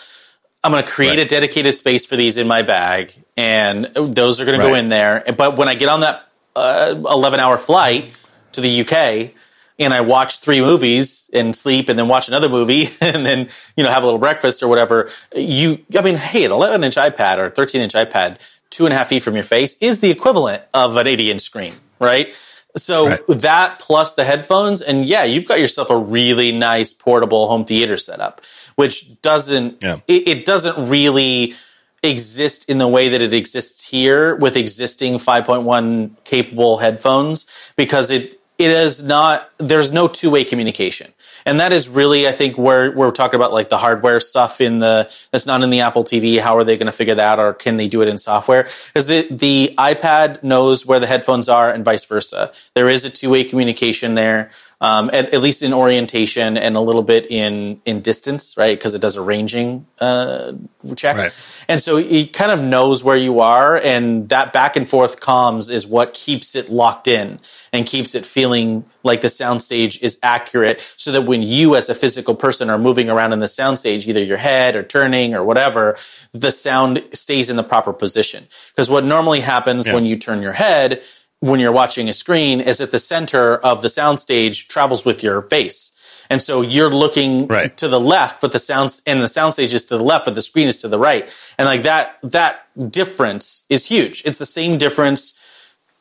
I'm 0.64 0.72
gonna 0.72 0.86
create 0.86 1.10
right. 1.10 1.20
a 1.20 1.24
dedicated 1.24 1.74
space 1.74 2.06
for 2.06 2.16
these 2.16 2.36
in 2.36 2.48
my 2.48 2.62
bag, 2.62 3.12
and 3.36 3.84
those 3.84 4.40
are 4.40 4.44
gonna 4.44 4.58
right. 4.58 4.68
go 4.68 4.74
in 4.74 4.88
there. 4.88 5.24
But 5.36 5.56
when 5.56 5.68
I 5.68 5.74
get 5.74 5.88
on 5.88 6.00
that 6.00 6.28
uh, 6.56 6.94
11 6.96 7.38
hour 7.38 7.56
flight 7.56 8.10
to 8.52 8.60
the 8.60 8.80
UK, 8.80 9.34
and 9.78 9.92
I 9.92 10.00
watch 10.00 10.38
three 10.38 10.60
movies 10.60 11.30
and 11.32 11.54
sleep 11.54 11.88
and 11.88 11.98
then 11.98 12.08
watch 12.08 12.28
another 12.28 12.48
movie 12.48 12.88
and 13.00 13.26
then, 13.26 13.48
you 13.76 13.84
know, 13.84 13.90
have 13.90 14.02
a 14.02 14.06
little 14.06 14.18
breakfast 14.18 14.62
or 14.62 14.68
whatever. 14.68 15.10
You, 15.34 15.84
I 15.96 16.02
mean, 16.02 16.16
hey, 16.16 16.44
an 16.44 16.52
11 16.52 16.82
inch 16.82 16.96
iPad 16.96 17.38
or 17.38 17.50
13 17.50 17.82
inch 17.82 17.92
iPad 17.92 18.40
two 18.76 18.84
and 18.84 18.92
a 18.92 18.96
half 18.96 19.08
feet 19.08 19.22
from 19.22 19.34
your 19.34 19.44
face 19.44 19.74
is 19.80 20.00
the 20.00 20.10
equivalent 20.10 20.62
of 20.74 20.96
an 20.98 21.06
80 21.06 21.30
inch 21.30 21.40
screen, 21.40 21.72
right? 21.98 22.34
So 22.76 23.08
right. 23.08 23.26
that 23.28 23.78
plus 23.78 24.12
the 24.12 24.24
headphones, 24.24 24.82
and 24.82 25.06
yeah, 25.06 25.24
you've 25.24 25.46
got 25.46 25.58
yourself 25.58 25.88
a 25.88 25.96
really 25.96 26.52
nice 26.52 26.92
portable 26.92 27.48
home 27.48 27.64
theater 27.64 27.96
setup, 27.96 28.42
which 28.74 29.22
doesn't 29.22 29.82
yeah. 29.82 30.00
it, 30.06 30.28
it, 30.28 30.44
doesn't 30.44 30.90
really 30.90 31.54
exist 32.02 32.68
in 32.68 32.76
the 32.76 32.86
way 32.86 33.08
that 33.08 33.22
it 33.22 33.32
exists 33.32 33.82
here 33.88 34.36
with 34.36 34.58
existing 34.58 35.14
5.1 35.14 36.22
capable 36.24 36.76
headphones 36.76 37.46
because 37.76 38.10
it 38.10 38.38
it 38.58 38.70
is 38.70 39.02
not 39.02 39.50
there's 39.58 39.92
no 39.92 40.08
two-way 40.08 40.44
communication. 40.44 41.12
And 41.44 41.60
that 41.60 41.72
is 41.72 41.88
really 41.88 42.26
i 42.26 42.32
think 42.32 42.58
where, 42.58 42.90
we're 42.90 43.10
talking 43.10 43.36
about 43.36 43.52
like 43.52 43.68
the 43.68 43.78
hardware 43.78 44.20
stuff 44.20 44.60
in 44.60 44.78
the 44.78 45.10
that's 45.30 45.46
not 45.46 45.62
in 45.62 45.70
the 45.70 45.80
apple 45.80 46.04
tv 46.04 46.40
how 46.40 46.56
are 46.56 46.64
they 46.64 46.76
going 46.76 46.86
to 46.86 46.92
figure 46.92 47.14
that 47.14 47.38
out 47.38 47.38
or 47.38 47.52
can 47.52 47.76
they 47.76 47.88
do 47.88 48.02
it 48.02 48.08
in 48.08 48.18
software? 48.18 48.64
Because 48.86 49.06
the, 49.06 49.28
the 49.30 49.74
ipad 49.78 50.42
knows 50.42 50.86
where 50.86 51.00
the 51.00 51.06
headphones 51.06 51.48
are 51.48 51.70
and 51.70 51.84
vice 51.84 52.04
versa. 52.04 52.52
There 52.74 52.88
is 52.88 53.04
a 53.04 53.10
two-way 53.10 53.44
communication 53.44 54.14
there 54.14 54.50
um, 54.80 55.08
at, 55.12 55.32
at, 55.32 55.40
least 55.40 55.62
in 55.62 55.72
orientation 55.72 56.58
and 56.58 56.76
a 56.76 56.80
little 56.80 57.02
bit 57.02 57.30
in 57.30 57.80
in 57.86 58.00
distance, 58.00 58.56
right? 58.56 58.78
Because 58.78 58.92
it 58.92 59.00
does 59.00 59.16
a 59.16 59.22
ranging 59.22 59.86
uh, 60.00 60.52
check, 60.96 61.16
right. 61.16 61.64
and 61.68 61.80
so 61.80 61.96
it 61.96 62.34
kind 62.34 62.52
of 62.52 62.60
knows 62.62 63.02
where 63.02 63.16
you 63.16 63.40
are, 63.40 63.76
and 63.78 64.28
that 64.28 64.52
back 64.52 64.76
and 64.76 64.86
forth 64.88 65.18
comms 65.20 65.70
is 65.70 65.86
what 65.86 66.12
keeps 66.12 66.54
it 66.54 66.68
locked 66.70 67.08
in 67.08 67.38
and 67.72 67.86
keeps 67.86 68.14
it 68.14 68.26
feeling 68.26 68.84
like 69.02 69.22
the 69.22 69.28
soundstage 69.28 70.02
is 70.02 70.18
accurate, 70.22 70.80
so 70.96 71.12
that 71.12 71.22
when 71.22 71.42
you, 71.42 71.74
as 71.74 71.88
a 71.88 71.94
physical 71.94 72.34
person, 72.34 72.68
are 72.68 72.78
moving 72.78 73.08
around 73.08 73.32
in 73.32 73.40
the 73.40 73.46
soundstage, 73.46 74.06
either 74.06 74.22
your 74.22 74.36
head 74.36 74.76
or 74.76 74.82
turning 74.82 75.34
or 75.34 75.42
whatever, 75.42 75.96
the 76.32 76.50
sound 76.50 77.02
stays 77.12 77.48
in 77.48 77.56
the 77.56 77.62
proper 77.62 77.92
position. 77.92 78.46
Because 78.72 78.90
what 78.90 79.04
normally 79.04 79.40
happens 79.40 79.86
yeah. 79.86 79.94
when 79.94 80.04
you 80.04 80.16
turn 80.16 80.42
your 80.42 80.52
head 80.52 81.02
when 81.40 81.60
you're 81.60 81.72
watching 81.72 82.08
a 82.08 82.12
screen 82.12 82.60
is 82.60 82.80
at 82.80 82.90
the 82.90 82.98
center 82.98 83.56
of 83.56 83.82
the 83.82 83.88
soundstage 83.88 84.68
travels 84.68 85.04
with 85.04 85.22
your 85.22 85.42
face. 85.42 85.92
And 86.28 86.42
so 86.42 86.60
you're 86.60 86.90
looking 86.90 87.46
right. 87.46 87.76
to 87.76 87.88
the 87.88 88.00
left, 88.00 88.40
but 88.40 88.52
the 88.52 88.58
sounds 88.58 89.02
and 89.06 89.20
the 89.20 89.26
soundstage 89.26 89.72
is 89.72 89.84
to 89.86 89.96
the 89.96 90.04
left, 90.04 90.24
but 90.24 90.34
the 90.34 90.42
screen 90.42 90.66
is 90.66 90.78
to 90.78 90.88
the 90.88 90.98
right. 90.98 91.32
And 91.58 91.66
like 91.66 91.84
that, 91.84 92.18
that 92.22 92.66
difference 92.90 93.64
is 93.68 93.86
huge. 93.86 94.22
It's 94.24 94.38
the 94.38 94.46
same 94.46 94.78
difference 94.78 95.34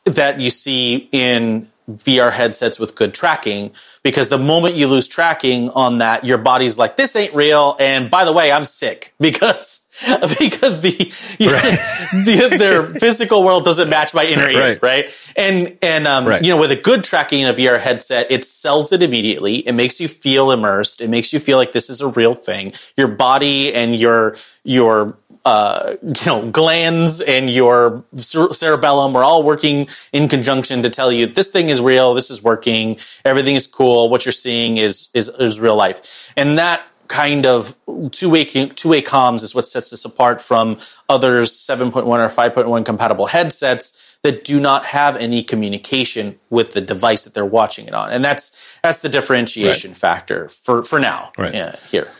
that 0.05 0.39
you 0.39 0.49
see 0.49 1.09
in 1.11 1.67
VR 1.89 2.31
headsets 2.31 2.79
with 2.79 2.95
good 2.95 3.13
tracking 3.13 3.71
because 4.03 4.29
the 4.29 4.37
moment 4.37 4.75
you 4.75 4.87
lose 4.87 5.07
tracking 5.07 5.69
on 5.71 5.99
that, 5.99 6.23
your 6.23 6.37
body's 6.37 6.77
like, 6.77 6.95
this 6.95 7.15
ain't 7.15 7.35
real. 7.35 7.75
And 7.79 8.09
by 8.09 8.25
the 8.25 8.33
way, 8.33 8.51
I'm 8.51 8.65
sick 8.65 9.13
because 9.19 9.84
because 10.39 10.81
the, 10.81 10.95
right. 11.39 12.25
the, 12.25 12.57
their 12.57 12.83
physical 12.83 13.43
world 13.43 13.63
doesn't 13.63 13.89
match 13.89 14.13
my 14.13 14.25
inner 14.25 14.49
ear, 14.49 14.59
right? 14.59 14.81
right? 14.81 15.31
And 15.37 15.77
and 15.81 16.05
um, 16.05 16.25
right. 16.25 16.43
you 16.43 16.49
know, 16.49 16.59
with 16.59 16.71
a 16.71 16.75
good 16.75 17.03
tracking 17.03 17.45
of 17.45 17.55
VR 17.55 17.79
headset, 17.79 18.29
it 18.29 18.43
sells 18.43 18.91
it 18.91 19.01
immediately. 19.01 19.55
It 19.55 19.73
makes 19.73 20.01
you 20.01 20.07
feel 20.07 20.51
immersed. 20.51 20.99
It 20.99 21.09
makes 21.09 21.31
you 21.31 21.39
feel 21.39 21.57
like 21.57 21.71
this 21.71 21.89
is 21.89 22.01
a 22.01 22.07
real 22.07 22.33
thing. 22.33 22.73
Your 22.97 23.07
body 23.07 23.73
and 23.73 23.95
your 23.95 24.35
your 24.63 25.17
uh, 25.45 25.95
you 26.01 26.25
know, 26.25 26.49
glands 26.49 27.21
and 27.21 27.51
your 27.51 28.03
cerebellum 28.15 29.15
are 29.15 29.23
all 29.23 29.43
working 29.43 29.87
in 30.11 30.27
conjunction 30.27 30.81
to 30.81 30.89
tell 30.89 31.11
you 31.11 31.27
this 31.27 31.49
thing 31.49 31.69
is 31.69 31.79
real, 31.79 32.15
this 32.15 32.31
is 32.31 32.41
working, 32.41 32.97
everything 33.23 33.55
is 33.55 33.67
cool, 33.67 34.09
what 34.09 34.25
you're 34.25 34.31
seeing 34.31 34.77
is 34.77 35.09
is 35.13 35.29
is 35.29 35.61
real 35.61 35.75
life, 35.75 36.33
and 36.35 36.57
that 36.57 36.83
kind 37.07 37.45
of 37.45 37.75
two-way 38.11 38.45
two-way 38.45 39.01
comms 39.01 39.43
is 39.43 39.53
what 39.53 39.65
sets 39.65 39.91
this 39.91 40.05
apart 40.05 40.41
from 40.41 40.77
other 41.07 41.43
7.1 41.43 42.05
or 42.05 42.29
5.1 42.29 42.85
compatible 42.85 43.27
headsets 43.27 44.17
that 44.23 44.43
do 44.43 44.59
not 44.59 44.85
have 44.85 45.15
any 45.17 45.43
communication 45.43 46.39
with 46.49 46.71
the 46.71 46.81
device 46.81 47.25
that 47.25 47.33
they're 47.33 47.45
watching 47.45 47.87
it 47.87 47.93
on. 47.93 48.11
And 48.11 48.25
that's 48.25 48.77
that's 48.81 49.01
the 49.01 49.09
differentiation 49.09 49.91
right. 49.91 49.97
factor 49.97 50.49
for 50.49 50.83
for 50.83 50.99
now 50.99 51.31
right. 51.37 51.53
yeah, 51.53 51.75
here. 51.89 52.11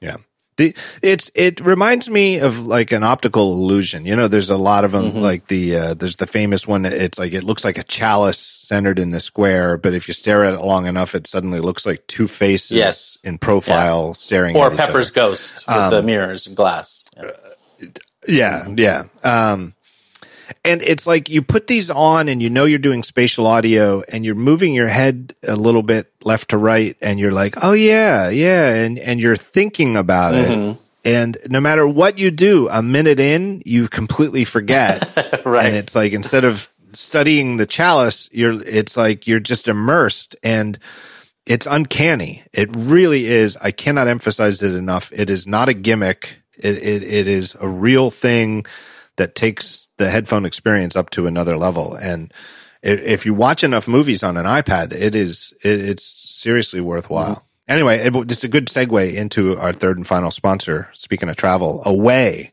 Yeah. 0.00 0.16
The, 0.56 0.76
it's 1.02 1.30
it 1.34 1.60
reminds 1.60 2.08
me 2.08 2.38
of 2.38 2.64
like 2.64 2.92
an 2.92 3.02
optical 3.02 3.52
illusion. 3.52 4.06
You 4.06 4.14
know, 4.14 4.28
there's 4.28 4.50
a 4.50 4.56
lot 4.56 4.84
of 4.84 4.92
them. 4.92 5.06
Mm-hmm. 5.06 5.18
Like 5.18 5.46
the 5.46 5.76
uh, 5.76 5.94
there's 5.94 6.16
the 6.16 6.26
famous 6.26 6.66
one. 6.66 6.84
It's 6.84 7.18
like 7.18 7.32
it 7.32 7.42
looks 7.42 7.64
like 7.64 7.76
a 7.78 7.82
chalice 7.82 8.38
centered 8.38 8.98
in 8.98 9.10
the 9.10 9.20
square, 9.20 9.76
but 9.76 9.94
if 9.94 10.08
you 10.08 10.14
stare 10.14 10.44
at 10.44 10.54
it 10.54 10.60
long 10.60 10.86
enough, 10.86 11.14
it 11.14 11.26
suddenly 11.26 11.60
looks 11.60 11.84
like 11.84 12.06
two 12.06 12.28
faces 12.28 12.72
yes. 12.72 13.18
in 13.24 13.38
profile 13.38 14.08
yeah. 14.08 14.12
staring. 14.12 14.56
Or 14.56 14.70
Pepper's 14.70 15.10
ghost 15.10 15.66
with 15.66 15.76
um, 15.76 15.90
the 15.90 16.02
mirrors 16.02 16.46
and 16.46 16.56
glass. 16.56 17.06
Yeah, 18.26 18.66
yeah. 18.76 19.04
yeah. 19.24 19.52
Um, 19.52 19.74
and 20.64 20.82
it's 20.82 21.06
like 21.06 21.28
you 21.28 21.42
put 21.42 21.66
these 21.66 21.90
on 21.90 22.28
and 22.28 22.42
you 22.42 22.48
know 22.48 22.64
you're 22.64 22.78
doing 22.78 23.02
spatial 23.02 23.46
audio 23.46 24.02
and 24.08 24.24
you're 24.24 24.34
moving 24.34 24.72
your 24.72 24.88
head 24.88 25.34
a 25.46 25.56
little 25.56 25.82
bit 25.82 26.10
left 26.24 26.50
to 26.50 26.58
right 26.58 26.96
and 27.02 27.20
you're 27.20 27.32
like, 27.32 27.54
oh 27.62 27.72
yeah, 27.72 28.30
yeah. 28.30 28.72
And, 28.72 28.98
and 28.98 29.20
you're 29.20 29.36
thinking 29.36 29.96
about 29.96 30.32
mm-hmm. 30.32 30.70
it. 30.70 30.76
And 31.04 31.36
no 31.50 31.60
matter 31.60 31.86
what 31.86 32.18
you 32.18 32.30
do, 32.30 32.68
a 32.70 32.82
minute 32.82 33.20
in, 33.20 33.62
you 33.66 33.88
completely 33.88 34.44
forget. 34.44 35.02
right. 35.44 35.66
And 35.66 35.76
it's 35.76 35.94
like 35.94 36.14
instead 36.14 36.44
of 36.44 36.72
studying 36.92 37.58
the 37.58 37.66
chalice, 37.66 38.30
you're, 38.32 38.62
it's 38.62 38.96
like 38.96 39.26
you're 39.26 39.40
just 39.40 39.68
immersed 39.68 40.34
and 40.42 40.78
it's 41.44 41.66
uncanny. 41.66 42.42
It 42.54 42.74
really 42.74 43.26
is. 43.26 43.58
I 43.58 43.70
cannot 43.70 44.08
emphasize 44.08 44.62
it 44.62 44.74
enough. 44.74 45.12
It 45.12 45.28
is 45.28 45.46
not 45.46 45.68
a 45.68 45.74
gimmick. 45.74 46.38
It, 46.56 46.78
it, 46.78 47.02
it 47.02 47.26
is 47.26 47.54
a 47.60 47.68
real 47.68 48.10
thing 48.10 48.64
that 49.16 49.34
takes 49.34 49.83
the 49.96 50.10
headphone 50.10 50.44
experience 50.44 50.96
up 50.96 51.10
to 51.10 51.26
another 51.26 51.56
level. 51.56 51.94
And 51.94 52.32
if 52.82 53.24
you 53.24 53.34
watch 53.34 53.64
enough 53.64 53.88
movies 53.88 54.22
on 54.22 54.36
an 54.36 54.46
iPad, 54.46 54.92
it 54.92 55.14
is 55.14 55.54
it, 55.62 55.80
it's 55.80 56.04
seriously 56.04 56.80
worthwhile. 56.80 57.36
Mm-hmm. 57.36 57.44
Anyway, 57.66 57.98
it, 57.98 58.14
it's 58.14 58.44
a 58.44 58.48
good 58.48 58.66
segue 58.66 59.14
into 59.14 59.56
our 59.56 59.72
third 59.72 59.96
and 59.96 60.06
final 60.06 60.30
sponsor. 60.30 60.90
Speaking 60.92 61.28
of 61.28 61.36
travel, 61.36 61.82
Away. 61.84 62.52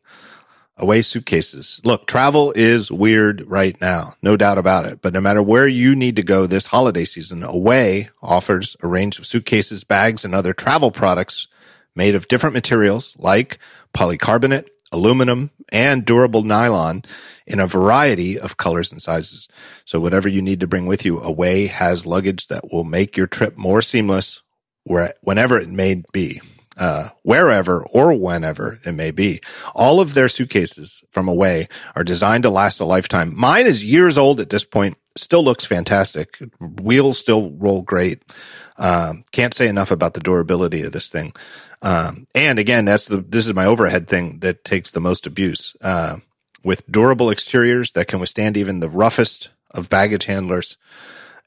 Away 0.77 1.01
suitcases. 1.03 1.80
Look, 1.84 2.07
travel 2.07 2.53
is 2.55 2.91
weird 2.91 3.43
right 3.45 3.80
now, 3.81 4.15
no 4.23 4.35
doubt 4.35 4.57
about 4.57 4.85
it. 4.85 5.01
But 5.01 5.13
no 5.13 5.22
matter 5.22 5.43
where 5.43 5.68
you 5.68 5.95
need 5.95 6.15
to 6.15 6.23
go 6.23 6.47
this 6.47 6.68
holiday 6.68 7.05
season, 7.05 7.43
Away 7.43 8.09
offers 8.22 8.76
a 8.81 8.88
range 8.88 9.19
of 9.19 9.27
suitcases, 9.27 9.84
bags, 9.84 10.26
and 10.26 10.34
other 10.34 10.53
travel 10.53 10.89
products 10.89 11.47
made 11.93 12.15
of 12.15 12.27
different 12.27 12.53
materials 12.53 13.15
like 13.19 13.59
polycarbonate, 13.93 14.69
aluminum, 14.91 15.51
and 15.69 16.05
durable 16.05 16.43
nylon 16.43 17.03
in 17.47 17.59
a 17.59 17.68
variety 17.68 18.39
of 18.39 18.57
colors 18.57 18.91
and 18.91 19.01
sizes. 19.01 19.47
So 19.85 19.99
whatever 19.99 20.27
you 20.27 20.41
need 20.41 20.59
to 20.59 20.68
bring 20.68 20.85
with 20.85 21.05
you, 21.05 21.19
Away 21.19 21.68
has 21.68 22.05
luggage 22.05 22.47
that 22.47 22.72
will 22.72 22.84
make 22.84 23.18
your 23.18 23.27
trip 23.27 23.57
more 23.57 23.81
seamless 23.81 24.41
where, 24.84 25.13
whenever 25.22 25.59
it 25.59 25.69
may 25.69 26.03
be. 26.11 26.41
Uh, 26.77 27.09
wherever 27.23 27.85
or 27.88 28.13
whenever 28.13 28.80
it 28.85 28.93
may 28.93 29.11
be. 29.11 29.41
All 29.76 29.99
of 29.99 30.13
their 30.13 30.30
suitcases 30.30 31.03
from 31.11 31.27
Away 31.27 31.68
are 31.95 32.03
designed 32.03 32.43
to 32.43 32.49
last 32.49 32.80
a 32.80 32.85
lifetime. 32.85 33.38
Mine 33.38 33.68
is 33.68 33.84
years 33.84 34.18
old 34.18 34.39
at 34.39 34.49
this 34.49 34.63
point, 34.63 34.97
still 35.18 35.43
looks 35.43 35.65
fantastic. 35.65 36.39
Wheels 36.59 37.19
still 37.19 37.51
roll 37.51 37.81
great. 37.81 38.23
Um, 38.77 39.26
can't 39.31 39.53
say 39.53 39.68
enough 39.68 39.91
about 39.91 40.13
the 40.13 40.22
durability 40.22 40.81
of 40.84 40.93
this 40.93 41.09
thing. 41.09 41.34
Um, 41.82 42.28
and 42.36 42.60
again, 42.60 42.86
that's 42.86 43.08
the, 43.08 43.18
this 43.18 43.48
is 43.48 43.53
my 43.53 43.66
overhead 43.66 44.08
thing 44.08 44.40
that 44.40 44.64
takes 44.64 44.91
the 44.91 44.99
most 44.99 45.26
abuse. 45.26 45.76
Uh, 45.82 46.18
with 46.64 46.90
durable 46.91 47.32
exteriors 47.32 47.94
that 47.94 48.08
can 48.08 48.20
withstand 48.20 48.58
even 48.58 48.80
the 48.80 48.90
roughest 48.90 49.49
of 49.72 49.90
baggage 49.90 50.26
handlers. 50.26 50.78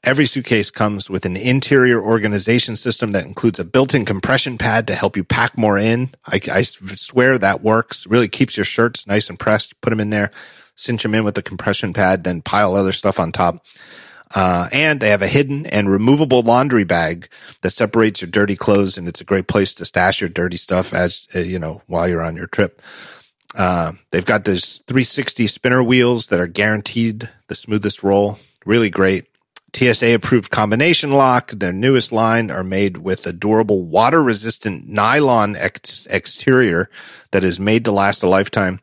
Every 0.03 0.27
suitcase 0.27 0.69
comes 0.69 1.09
with 1.09 1.25
an 1.25 1.35
interior 1.35 1.99
organization 1.99 2.75
system 2.75 3.11
that 3.13 3.25
includes 3.25 3.57
a 3.57 3.65
built-in 3.65 4.05
compression 4.05 4.57
pad 4.57 4.85
to 4.87 4.95
help 4.95 5.17
you 5.17 5.23
pack 5.23 5.57
more 5.57 5.79
in. 5.79 6.09
I, 6.27 6.39
I 6.51 6.61
swear 6.61 7.39
that 7.39 7.63
works. 7.63 8.05
Really 8.05 8.27
keeps 8.27 8.55
your 8.55 8.65
shirts 8.65 9.07
nice 9.07 9.29
and 9.29 9.39
pressed. 9.39 9.79
Put 9.81 9.89
them 9.89 9.99
in 9.99 10.11
there, 10.11 10.29
cinch 10.75 11.01
them 11.01 11.15
in 11.15 11.23
with 11.23 11.33
the 11.33 11.41
compression 11.41 11.91
pad, 11.91 12.23
then 12.23 12.43
pile 12.43 12.75
other 12.75 12.91
stuff 12.91 13.19
on 13.19 13.31
top. 13.31 13.65
Uh, 14.35 14.67
and 14.73 14.99
they 14.99 15.09
have 15.09 15.21
a 15.21 15.27
hidden 15.27 15.65
and 15.67 15.89
removable 15.89 16.41
laundry 16.41 16.83
bag 16.83 17.29
that 17.61 17.69
separates 17.69 18.21
your 18.21 18.29
dirty 18.29 18.55
clothes. 18.55 18.97
And 18.97 19.07
it's 19.07 19.21
a 19.21 19.25
great 19.25 19.47
place 19.47 19.73
to 19.75 19.85
stash 19.85 20.19
your 20.19 20.29
dirty 20.29 20.57
stuff 20.57 20.93
as, 20.93 21.27
uh, 21.33 21.39
you 21.39 21.57
know, 21.57 21.81
while 21.87 22.07
you're 22.07 22.21
on 22.21 22.35
your 22.35 22.47
trip. 22.47 22.81
Uh, 23.57 23.93
they've 24.11 24.25
got 24.25 24.43
these 24.43 24.79
360 24.87 25.47
spinner 25.47 25.81
wheels 25.81 26.27
that 26.27 26.41
are 26.41 26.47
guaranteed 26.47 27.29
the 27.47 27.55
smoothest 27.55 28.03
roll. 28.03 28.37
Really 28.65 28.89
great. 28.89 29.27
TSA 29.73 30.13
approved 30.13 30.51
combination 30.51 31.11
lock. 31.11 31.51
Their 31.51 31.73
newest 31.73 32.11
line 32.11 32.51
are 32.51 32.63
made 32.63 32.97
with 32.97 33.25
a 33.27 33.33
durable 33.33 33.85
water 33.85 34.23
resistant 34.23 34.87
nylon 34.87 35.55
ex- 35.55 36.07
exterior 36.09 36.89
that 37.31 37.43
is 37.43 37.59
made 37.59 37.85
to 37.85 37.91
last 37.91 38.23
a 38.23 38.27
lifetime. 38.27 38.79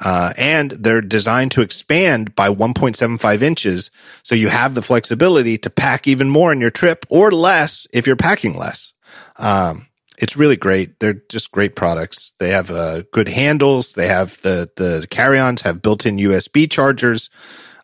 Uh, 0.00 0.32
and 0.36 0.70
they're 0.72 1.00
designed 1.00 1.50
to 1.52 1.62
expand 1.62 2.34
by 2.34 2.48
1.75 2.48 3.42
inches. 3.42 3.90
So 4.22 4.34
you 4.34 4.48
have 4.48 4.74
the 4.74 4.82
flexibility 4.82 5.58
to 5.58 5.70
pack 5.70 6.06
even 6.06 6.30
more 6.30 6.52
in 6.52 6.60
your 6.60 6.70
trip 6.70 7.04
or 7.08 7.30
less 7.32 7.86
if 7.92 8.06
you're 8.06 8.16
packing 8.16 8.56
less. 8.56 8.92
Um, 9.36 9.88
it's 10.18 10.36
really 10.36 10.56
great. 10.56 10.98
They're 10.98 11.22
just 11.28 11.52
great 11.52 11.76
products. 11.76 12.34
They 12.38 12.50
have 12.50 12.70
uh, 12.70 13.02
good 13.12 13.28
handles. 13.28 13.92
They 13.92 14.08
have 14.08 14.40
the 14.42 14.70
the 14.76 15.06
carry-ons 15.08 15.62
have 15.62 15.80
built-in 15.80 16.16
USB 16.16 16.70
chargers. 16.70 17.30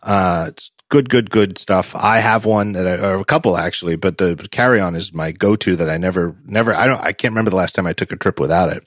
Uh, 0.03 0.47
it's 0.49 0.73
good, 0.89 1.09
good, 1.09 1.31
good 1.31 1.59
stuff. 1.59 1.95
I 1.97 2.19
have 2.19 2.45
one 2.45 2.73
that 2.73 2.86
I, 2.86 2.97
or 2.97 3.15
a 3.16 3.24
couple 3.24 3.57
actually, 3.57 3.97
but 3.97 4.19
the 4.19 4.49
carry-on 4.51 4.97
is 4.97 5.12
my 5.12 5.32
go-to 5.32 5.77
that 5.77 5.89
I 5.89 5.97
never, 5.97 6.36
never. 6.45 6.74
I 6.74 6.86
don't. 6.86 7.01
I 7.01 7.12
can't 7.12 7.32
remember 7.32 7.51
the 7.51 7.57
last 7.57 7.74
time 7.74 7.86
I 7.86 7.93
took 7.93 8.12
a 8.12 8.16
trip 8.16 8.41
without 8.41 8.70
it. 8.70 8.85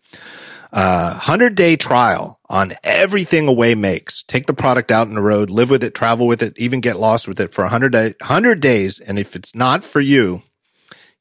Uh, 0.72 1.11
100 1.11 1.56
day 1.56 1.76
trial 1.76 2.39
on 2.49 2.73
everything 2.84 3.48
Away 3.48 3.76
makes. 3.76 4.23
Take 4.23 4.48
the 4.48 4.53
product 4.53 4.91
out 4.91 5.07
on 5.07 5.15
the 5.15 5.22
road, 5.22 5.49
live 5.49 5.69
with 5.69 5.84
it, 5.84 5.95
travel 5.95 6.27
with 6.27 6.44
it, 6.44 6.57
even 6.57 6.81
get 6.81 6.99
lost 6.99 7.27
with 7.27 7.39
it 7.39 7.53
for 7.53 7.64
100, 7.64 7.91
day, 7.91 8.14
100 8.22 8.60
days. 8.60 8.99
And 8.99 9.18
if 9.18 9.35
it's 9.35 9.56
not 9.56 9.85
for 9.85 10.02
you, 10.02 10.41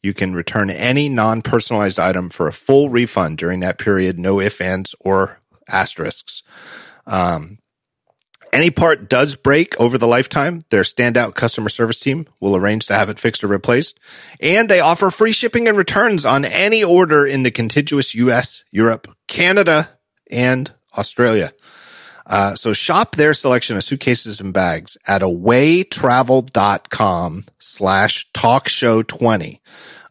you 0.03 0.15
can 0.15 0.35
return 0.35 0.71
any 0.71 1.09
non 1.09 1.43
personalized 1.43 1.99
item 1.99 2.31
for 2.31 2.47
a 2.47 2.53
full 2.53 2.91
refund 2.91 3.39
during 3.39 3.61
that 3.61 3.79
period. 3.79 4.19
No 4.19 4.41
ifs, 4.41 4.61
ands, 4.61 4.95
or 5.01 5.41
asterisks. 5.69 6.43
Um, 7.07 7.59
any 8.57 8.71
part 8.71 9.11
does 9.11 9.37
break 9.37 9.79
over 9.79 9.99
the 9.99 10.07
lifetime, 10.07 10.63
their 10.71 10.83
standout 10.83 11.35
customer 11.35 11.69
service 11.69 12.01
team 12.01 12.27
will 12.41 12.57
arrange 12.57 12.87
to 12.87 12.95
have 12.95 13.11
it 13.11 13.19
fixed 13.19 13.45
or 13.45 13.49
replaced. 13.49 14.01
And 14.41 14.71
they 14.71 14.81
offer 14.81 15.11
free 15.11 15.33
shipping 15.33 15.69
and 15.69 15.77
returns 15.77 16.25
on 16.25 16.47
any 16.47 16.83
order 16.83 17.27
in 17.27 17.43
the 17.43 17.51
contiguous 17.51 18.15
US, 18.15 18.65
Europe, 18.71 19.15
Canada, 19.29 19.91
and 20.31 20.73
Australia. 20.97 21.51
Uh, 22.25 22.55
so 22.55 22.73
shop 22.73 23.17
their 23.17 23.35
selection 23.35 23.77
of 23.77 23.85
suitcases 23.85 24.41
and 24.41 24.55
bags 24.55 24.97
at 25.07 25.21
awaytravel.com 25.21 27.45
slash 27.59 28.27
talkshow20 28.33 29.59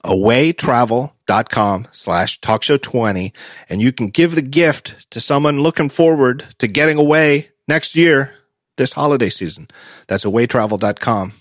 awaytravel.com 0.06 1.88
slash 1.92 2.40
talkshow20 2.40 3.32
and 3.68 3.82
you 3.82 3.92
can 3.92 4.10
give 4.10 4.36
the 4.36 4.44
gift 4.44 5.10
to 5.10 5.20
someone 5.20 5.62
looking 5.62 5.90
forward 5.90 6.46
to 6.60 6.68
getting 6.68 7.00
away 7.00 7.50
next 7.68 7.96
year, 7.96 8.35
this 8.78 8.94
holiday 8.94 9.30
season. 9.30 9.68
That's 10.08 10.26
awaytravel.com 10.26 11.34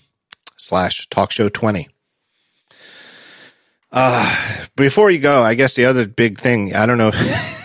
slash 0.57 1.07
talkshow20. 1.09 1.87
Uh, 3.91 4.65
before 4.75 5.09
you 5.09 5.19
go, 5.19 5.41
I 5.41 5.53
guess 5.53 5.73
the 5.73 5.85
other 5.85 6.05
big 6.05 6.37
thing, 6.37 6.75
I 6.75 6.85
don't 6.85 6.97
know, 6.97 7.11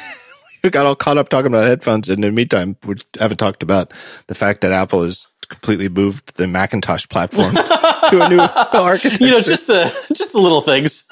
we 0.62 0.70
got 0.70 0.86
all 0.86 0.94
caught 0.94 1.18
up 1.18 1.28
talking 1.28 1.48
about 1.48 1.64
headphones. 1.64 2.08
And 2.08 2.24
in 2.24 2.30
the 2.30 2.36
meantime, 2.36 2.76
we 2.84 2.96
haven't 3.18 3.38
talked 3.38 3.62
about 3.62 3.92
the 4.28 4.34
fact 4.34 4.60
that 4.60 4.72
Apple 4.72 5.02
has 5.02 5.26
completely 5.48 5.88
moved 5.88 6.36
the 6.36 6.46
Macintosh 6.46 7.08
platform 7.08 7.52
to 8.10 8.20
a 8.22 8.28
new 8.28 8.38
architecture. 8.78 9.24
You 9.24 9.30
know, 9.32 9.40
just 9.40 9.66
the, 9.66 9.84
just 10.14 10.32
the 10.32 10.40
little 10.40 10.60
things. 10.60 11.04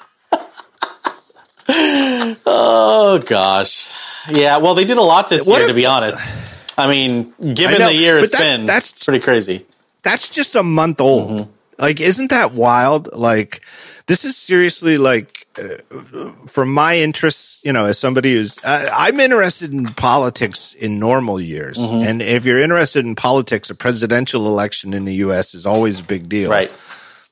oh 2.46 3.20
gosh. 3.26 3.90
Yeah. 4.30 4.58
Well, 4.58 4.74
they 4.74 4.84
did 4.84 4.98
a 4.98 5.02
lot 5.02 5.28
this 5.28 5.46
what 5.48 5.56
year, 5.56 5.64
if, 5.64 5.70
to 5.70 5.74
be 5.74 5.86
honest. 5.86 6.32
I 6.78 6.88
mean, 6.88 7.34
given 7.54 7.82
I 7.82 7.92
the 7.92 7.94
year 7.94 8.18
it's 8.18 8.30
that's, 8.30 8.56
been, 8.56 8.66
that's 8.66 9.04
pretty 9.04 9.22
crazy. 9.22 9.66
That's 10.04 10.28
just 10.28 10.54
a 10.54 10.62
month 10.62 11.00
old. 11.00 11.30
Mm-hmm. 11.30 11.50
Like, 11.80 12.00
isn't 12.00 12.30
that 12.30 12.52
wild? 12.52 13.14
Like, 13.14 13.62
this 14.06 14.24
is 14.24 14.36
seriously 14.36 14.96
like, 14.96 15.46
uh, 15.58 16.30
from 16.46 16.72
my 16.72 16.96
interests, 16.98 17.60
you 17.64 17.72
know, 17.72 17.84
as 17.86 17.98
somebody 17.98 18.34
who's, 18.34 18.58
uh, 18.64 18.90
I'm 18.92 19.18
interested 19.18 19.72
in 19.72 19.86
politics 19.86 20.72
in 20.74 21.00
normal 21.00 21.40
years. 21.40 21.78
Mm-hmm. 21.78 22.04
And 22.08 22.22
if 22.22 22.44
you're 22.44 22.60
interested 22.60 23.04
in 23.04 23.16
politics, 23.16 23.70
a 23.70 23.74
presidential 23.74 24.46
election 24.46 24.94
in 24.94 25.04
the 25.04 25.14
U.S. 25.16 25.54
is 25.54 25.66
always 25.66 25.98
a 25.98 26.04
big 26.04 26.28
deal. 26.28 26.50
Right. 26.50 26.72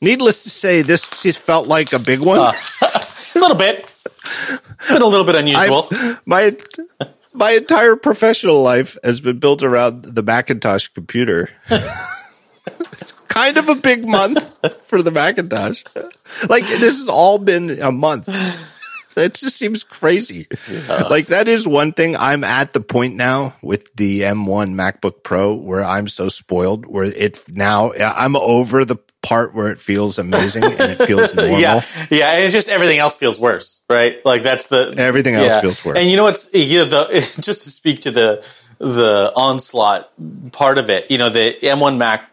Needless 0.01 0.43
to 0.43 0.51
say, 0.51 0.83
this 0.83 1.05
felt 1.37 1.69
like 1.69 1.93
a 1.93 1.99
big 2.01 2.21
one. 2.21 2.41
Uh, 2.41 2.53
a 2.83 3.39
little 3.39 3.57
bit. 3.57 3.89
been 4.89 5.03
a 5.03 5.07
little 5.07 5.25
bit 5.25 5.35
unusual. 5.37 5.87
I've- 5.91 6.17
my 6.27 6.57
my 7.37 7.53
entire 7.53 7.97
professional 7.97 8.63
life 8.63 8.97
has 9.05 9.21
been 9.21 9.39
built 9.39 9.63
around 9.63 10.03
the 10.03 10.23
Macintosh 10.23 10.89
computer. 10.89 11.51
it's 11.71 13.13
kind 13.29 13.57
of 13.57 13.69
a 13.69 13.75
big 13.75 14.07
month 14.07 14.59
for 14.87 15.03
the 15.03 15.11
Macintosh. 15.11 15.85
Like 16.49 16.65
this 16.65 16.99
has 16.99 17.09
all 17.09 17.39
been 17.39 17.83
a 17.83 17.93
month. 17.93 18.29
It 19.17 19.35
just 19.35 19.57
seems 19.57 19.83
crazy. 19.83 20.47
Like 20.89 21.27
that 21.27 21.49
is 21.49 21.67
one 21.67 21.93
thing. 21.93 22.17
I'm 22.17 22.45
at 22.45 22.75
the 22.75 22.81
point 22.81 23.17
now 23.17 23.55
with 23.63 23.95
the 23.97 24.23
M1 24.23 24.75
MacBook 24.75 25.23
Pro 25.23 25.55
where 25.55 25.83
I'm 25.83 26.09
so 26.09 26.29
spoiled 26.29 26.85
where 26.85 27.05
it 27.05 27.43
now 27.51 27.93
I'm 27.95 28.37
over 28.37 28.85
the 28.85 28.97
part 29.27 29.55
where 29.55 29.69
it 29.69 29.81
feels 29.81 30.19
amazing 30.19 30.65
and 30.65 30.93
it 30.93 31.07
feels 31.07 31.35
normal. 31.35 31.59
yeah, 31.59 31.81
yeah, 32.11 32.33
and 32.33 32.45
it's 32.45 32.53
just 32.53 32.69
everything 32.69 32.99
else 32.99 33.17
feels 33.17 33.39
worse, 33.41 33.83
right? 33.91 34.25
Like 34.25 34.43
that's 34.43 34.69
the 34.69 34.95
Everything 34.97 35.35
else 35.35 35.49
yeah. 35.49 35.61
feels 35.61 35.85
worse. 35.85 35.99
And 35.99 36.09
you 36.09 36.17
know 36.17 36.25
what's 36.25 36.49
you 36.53 36.79
know 36.79 36.85
the 36.85 37.07
just 37.41 37.65
to 37.65 37.71
speak 37.71 38.01
to 38.01 38.11
the 38.11 38.47
the 38.79 39.33
onslaught 39.35 40.11
part 40.53 40.79
of 40.79 40.91
it, 40.91 41.11
you 41.11 41.19
know, 41.19 41.31
the 41.31 41.57
M1 41.63 41.97
Mac, 41.97 42.31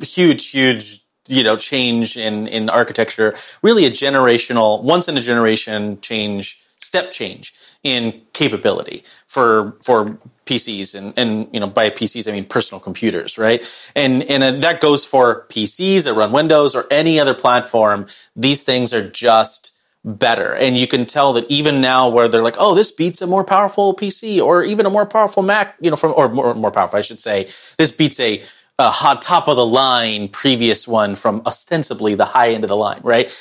huge, 0.00 0.50
huge, 0.50 1.00
you 1.28 1.42
know, 1.42 1.56
change 1.56 2.16
in 2.16 2.48
in 2.48 2.68
architecture, 2.68 3.34
really 3.62 3.84
a 3.86 3.90
generational, 3.90 4.82
once 4.82 5.08
in 5.08 5.16
a 5.16 5.20
generation 5.20 6.00
change, 6.00 6.60
step 6.84 7.10
change 7.10 7.54
in 7.82 8.22
capability 8.32 9.02
for 9.26 9.76
for 9.82 10.18
PCs 10.46 10.94
and 10.94 11.14
and 11.16 11.48
you 11.52 11.60
know 11.60 11.68
by 11.68 11.90
PCs 11.90 12.28
I 12.28 12.32
mean 12.32 12.44
personal 12.44 12.80
computers, 12.80 13.38
right? 13.38 13.62
And 13.94 14.22
and 14.24 14.42
uh, 14.42 14.52
that 14.60 14.80
goes 14.80 15.04
for 15.04 15.46
PCs 15.48 16.04
that 16.04 16.14
run 16.14 16.32
Windows 16.32 16.74
or 16.74 16.86
any 16.90 17.18
other 17.18 17.34
platform. 17.34 18.06
These 18.36 18.62
things 18.62 18.92
are 18.92 19.08
just 19.08 19.74
better. 20.04 20.54
And 20.54 20.76
you 20.76 20.86
can 20.86 21.06
tell 21.06 21.32
that 21.32 21.50
even 21.50 21.80
now 21.80 22.08
where 22.08 22.28
they're 22.28 22.42
like, 22.42 22.56
oh, 22.58 22.74
this 22.74 22.92
beats 22.92 23.22
a 23.22 23.26
more 23.26 23.44
powerful 23.44 23.94
PC 23.94 24.40
or 24.40 24.62
even 24.62 24.86
a 24.86 24.90
more 24.90 25.06
powerful 25.06 25.42
Mac, 25.42 25.76
you 25.80 25.90
know, 25.90 25.96
from, 25.96 26.12
or 26.16 26.28
more, 26.28 26.54
more 26.54 26.70
powerful, 26.70 26.98
I 26.98 27.02
should 27.02 27.20
say. 27.20 27.44
This 27.78 27.90
beats 27.90 28.20
a, 28.20 28.42
a 28.78 28.90
hot 28.90 29.22
top 29.22 29.48
of 29.48 29.56
the 29.56 29.64
line 29.64 30.28
previous 30.28 30.86
one 30.86 31.14
from 31.14 31.42
ostensibly 31.46 32.14
the 32.14 32.26
high 32.26 32.50
end 32.50 32.64
of 32.64 32.68
the 32.68 32.76
line, 32.76 33.00
right? 33.02 33.34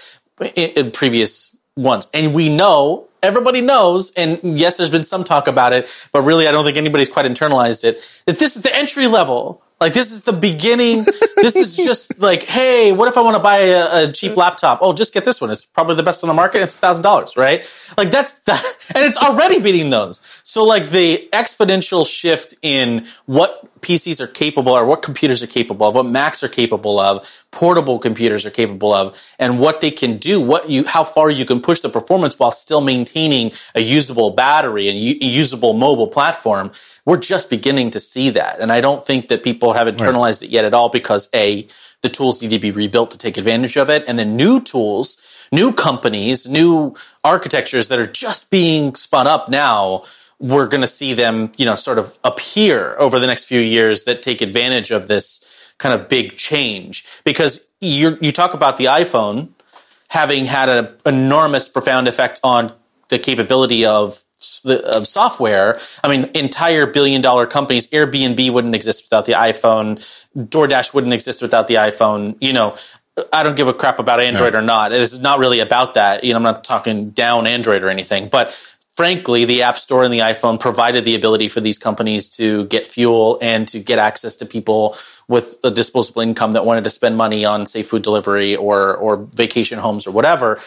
In, 0.55 0.69
in 0.71 0.91
previous 0.91 1.55
ones. 1.75 2.07
And 2.13 2.33
we 2.33 2.55
know, 2.55 3.09
everybody 3.23 3.61
knows, 3.61 4.11
and 4.11 4.39
yes, 4.59 4.77
there's 4.77 4.89
been 4.89 5.03
some 5.03 5.23
talk 5.23 5.47
about 5.47 5.73
it, 5.73 6.09
but 6.11 6.21
really 6.21 6.47
I 6.47 6.51
don't 6.51 6.65
think 6.65 6.77
anybody's 6.77 7.09
quite 7.09 7.25
internalized 7.25 7.83
it, 7.85 8.21
that 8.27 8.37
this 8.37 8.55
is 8.55 8.61
the 8.61 8.75
entry 8.75 9.07
level. 9.07 9.63
Like 9.83 9.91
this 9.91 10.13
is 10.13 10.21
the 10.21 10.31
beginning. 10.31 11.03
this 11.35 11.57
is 11.57 11.75
just 11.75 12.21
like, 12.21 12.43
hey, 12.43 12.93
what 12.93 13.09
if 13.09 13.17
I 13.17 13.21
want 13.21 13.35
to 13.35 13.43
buy 13.43 13.57
a, 13.57 14.07
a, 14.07 14.11
cheap 14.13 14.37
laptop? 14.37 14.79
Oh, 14.81 14.93
just 14.93 15.13
get 15.13 15.25
this 15.25 15.41
one. 15.41 15.51
It's 15.51 15.65
probably 15.65 15.95
the 15.95 16.03
best 16.03 16.23
on 16.23 16.29
the 16.29 16.33
market. 16.33 16.61
It's 16.61 16.77
thousand 16.77 17.03
dollars, 17.03 17.35
right? 17.35 17.69
Like 17.97 18.09
that's 18.09 18.31
that, 18.43 18.63
and 18.95 19.03
it's 19.03 19.17
already 19.17 19.59
beating 19.59 19.89
those. 19.89 20.21
So 20.43 20.63
like 20.63 20.87
the 20.87 21.27
exponential 21.33 22.07
shift 22.09 22.55
in 22.61 23.07
what 23.25 23.81
PCs 23.81 24.21
are 24.21 24.27
capable 24.27 24.71
or 24.71 24.85
what 24.85 25.01
computers 25.01 25.43
are 25.43 25.47
capable 25.47 25.85
of, 25.85 25.95
what 25.95 26.05
Macs 26.05 26.41
are 26.43 26.47
capable 26.47 26.97
of, 26.97 27.45
portable 27.51 27.99
computers 27.99 28.45
are 28.45 28.51
capable 28.51 28.93
of, 28.93 29.21
and 29.37 29.59
what 29.59 29.81
they 29.81 29.91
can 29.91 30.17
do, 30.17 30.39
what 30.39 30.69
you, 30.69 30.85
how 30.85 31.03
far 31.03 31.29
you 31.29 31.45
can 31.45 31.59
push 31.59 31.81
the 31.81 31.89
performance 31.89 32.39
while 32.39 32.51
still 32.51 32.79
maintaining 32.79 33.51
a 33.75 33.81
usable 33.81 34.31
battery 34.31 34.87
and 34.87 34.97
u- 34.97 35.17
usable 35.19 35.73
mobile 35.73 36.07
platform. 36.07 36.71
We're 37.05 37.17
just 37.17 37.49
beginning 37.49 37.91
to 37.91 37.99
see 37.99 38.29
that. 38.31 38.59
And 38.59 38.71
I 38.71 38.81
don't 38.81 39.05
think 39.05 39.27
that 39.27 39.43
people 39.43 39.73
have 39.73 39.87
internalized 39.87 40.41
right. 40.41 40.43
it 40.43 40.49
yet 40.49 40.65
at 40.65 40.73
all 40.73 40.89
because 40.89 41.29
A, 41.35 41.67
the 42.01 42.09
tools 42.09 42.41
need 42.41 42.51
to 42.51 42.59
be 42.59 42.71
rebuilt 42.71 43.11
to 43.11 43.17
take 43.17 43.37
advantage 43.37 43.77
of 43.77 43.89
it. 43.89 44.05
And 44.07 44.17
then 44.17 44.35
new 44.35 44.61
tools, 44.61 45.47
new 45.51 45.73
companies, 45.73 46.47
new 46.47 46.95
architectures 47.23 47.89
that 47.89 47.99
are 47.99 48.07
just 48.07 48.49
being 48.49 48.95
spun 48.95 49.27
up 49.27 49.49
now 49.49 50.03
we're 50.43 50.67
going 50.67 50.81
to 50.81 50.87
see 50.87 51.13
them, 51.13 51.51
you 51.57 51.65
know, 51.65 51.75
sort 51.75 51.97
of 51.97 52.19
appear 52.23 52.97
over 52.97 53.17
the 53.17 53.27
next 53.27 53.45
few 53.45 53.61
years 53.61 54.03
that 54.03 54.21
take 54.21 54.41
advantage 54.41 54.91
of 54.91 55.07
this 55.07 55.73
kind 55.77 55.99
of 55.99 56.09
big 56.09 56.35
change. 56.35 57.05
Because 57.23 57.65
you 57.79 58.17
you 58.21 58.33
talk 58.33 58.53
about 58.53 58.75
the 58.75 58.85
iPhone 58.85 59.49
having 60.09 60.43
had 60.45 60.67
an 60.67 60.89
enormous, 61.05 61.69
profound 61.69 62.09
effect 62.09 62.41
on 62.43 62.73
the 63.07 63.17
capability 63.17 63.85
of 63.85 64.21
of 64.65 65.07
software. 65.07 65.79
I 66.03 66.09
mean, 66.09 66.29
entire 66.35 66.85
billion 66.85 67.21
dollar 67.21 67.45
companies, 67.45 67.87
Airbnb 67.87 68.51
wouldn't 68.51 68.75
exist 68.75 69.05
without 69.05 69.25
the 69.25 69.33
iPhone. 69.33 69.97
DoorDash 70.37 70.93
wouldn't 70.93 71.13
exist 71.13 71.41
without 71.41 71.67
the 71.67 71.75
iPhone. 71.75 72.37
You 72.41 72.53
know, 72.53 72.75
I 73.31 73.43
don't 73.43 73.55
give 73.55 73.67
a 73.67 73.73
crap 73.73 73.99
about 73.99 74.19
Android 74.19 74.53
no. 74.53 74.59
or 74.59 74.61
not. 74.61 74.89
This 74.91 75.13
is 75.13 75.19
not 75.19 75.39
really 75.39 75.59
about 75.59 75.93
that. 75.95 76.23
You 76.23 76.33
know, 76.33 76.37
I'm 76.37 76.43
not 76.43 76.63
talking 76.63 77.11
down 77.11 77.45
Android 77.45 77.83
or 77.83 77.89
anything, 77.89 78.29
but 78.29 78.51
frankly, 78.95 79.45
the 79.45 79.63
App 79.63 79.77
Store 79.77 80.03
and 80.03 80.13
the 80.13 80.19
iPhone 80.19 80.59
provided 80.59 81.05
the 81.05 81.15
ability 81.15 81.47
for 81.47 81.61
these 81.61 81.77
companies 81.77 82.29
to 82.29 82.65
get 82.65 82.85
fuel 82.85 83.37
and 83.41 83.67
to 83.67 83.79
get 83.79 83.99
access 83.99 84.37
to 84.37 84.45
people 84.45 84.95
with 85.27 85.59
a 85.63 85.71
disposable 85.71 86.21
income 86.21 86.53
that 86.53 86.65
wanted 86.65 86.83
to 86.83 86.89
spend 86.89 87.17
money 87.17 87.45
on, 87.45 87.65
say, 87.65 87.83
food 87.83 88.01
delivery 88.01 88.55
or 88.55 88.95
or 88.95 89.27
vacation 89.35 89.79
homes 89.79 90.07
or 90.07 90.11
whatever. 90.11 90.57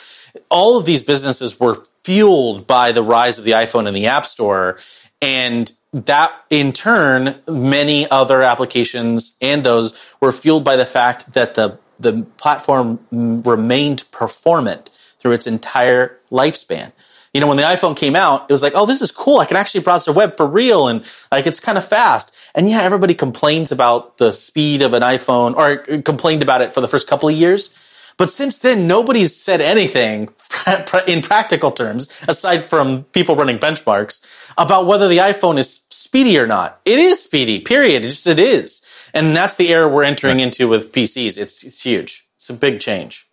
All 0.49 0.79
of 0.79 0.87
these 0.87 1.03
businesses 1.03 1.59
were 1.59 1.83
fueled 2.05 2.67
by 2.67 2.93
the 2.93 3.03
rise 3.03 3.39
of 3.39 3.45
the 3.45 3.53
iPhone 3.53 3.87
and 3.87 3.97
the 3.97 4.07
App 4.07 4.27
Store, 4.27 4.79
and 5.21 5.71
that 5.93 6.33
in 6.51 6.73
turn, 6.73 7.37
many 7.49 8.09
other 8.11 8.43
applications 8.43 9.37
and 9.41 9.65
those 9.65 10.15
were 10.21 10.33
fueled 10.33 10.65
by 10.65 10.77
the 10.77 10.87
fact 10.87 11.33
that 11.35 11.55
the 11.55 11.79
the 11.99 12.27
platform 12.37 13.01
remained 13.11 14.05
performant 14.11 14.91
through 15.19 15.33
its 15.33 15.47
entire 15.47 16.19
lifespan 16.31 16.93
you 17.37 17.41
know, 17.41 17.49
when 17.49 17.59
the 17.59 17.65
iPhone 17.65 17.95
came 17.95 18.17
out, 18.17 18.47
it 18.49 18.53
was 18.53 18.63
like, 18.63 18.73
oh, 18.75 18.87
this 18.87 19.03
is 19.03 19.13
cool. 19.13 19.41
I 19.41 19.45
can 19.45 19.59
actually 19.59 19.83
browse 19.83 20.07
the 20.07 20.13
web 20.13 20.39
for 20.39 20.47
real. 20.47 20.89
And 20.89 21.05
like, 21.31 21.47
it's 21.47 21.61
kind 21.61 21.77
of 21.77 21.87
fast. 21.87 22.35
And 22.55 22.67
yeah, 22.67 22.81
everybody 22.81 23.13
complains 23.13 23.71
about 23.71 24.17
the 24.17 24.33
speed 24.33 24.81
of 24.81 24.95
an 24.95 25.03
iPhone 25.03 25.55
or 25.55 26.01
complained 26.01 26.43
about 26.43 26.63
it 26.63 26.73
for 26.73 26.81
the 26.81 26.89
first 26.89 27.07
couple 27.07 27.29
of 27.29 27.35
years. 27.35 27.77
But 28.18 28.30
since 28.30 28.59
then, 28.59 28.86
nobody's 28.86 29.36
said 29.36 29.60
anything 29.60 30.30
in 31.06 31.22
practical 31.22 31.70
terms, 31.70 32.09
aside 32.26 32.62
from 32.62 33.05
people 33.05 33.36
running 33.36 33.59
benchmarks, 33.59 34.22
about 34.56 34.86
whether 34.86 35.06
the 35.09 35.18
iPhone 35.18 35.59
is 35.59 35.82
speedy 35.90 36.38
or 36.38 36.47
not. 36.47 36.80
It 36.84 36.98
is 36.98 37.22
speedy, 37.22 37.60
period. 37.60 38.05
It 38.05 38.10
just, 38.10 38.26
it 38.26 38.38
is. 38.38 38.82
And 39.12 39.36
that's 39.36 39.56
the 39.56 39.68
era 39.68 39.88
we're 39.88 40.05
entering 40.05 40.40
into 40.40 40.68
with 40.68 40.93
PCs. 40.93 41.36
It's, 41.36 41.62
it's 41.62 41.82
huge. 41.82 42.26
It's 42.36 42.48
a 42.48 42.55
big 42.55 42.80
change. 42.80 43.26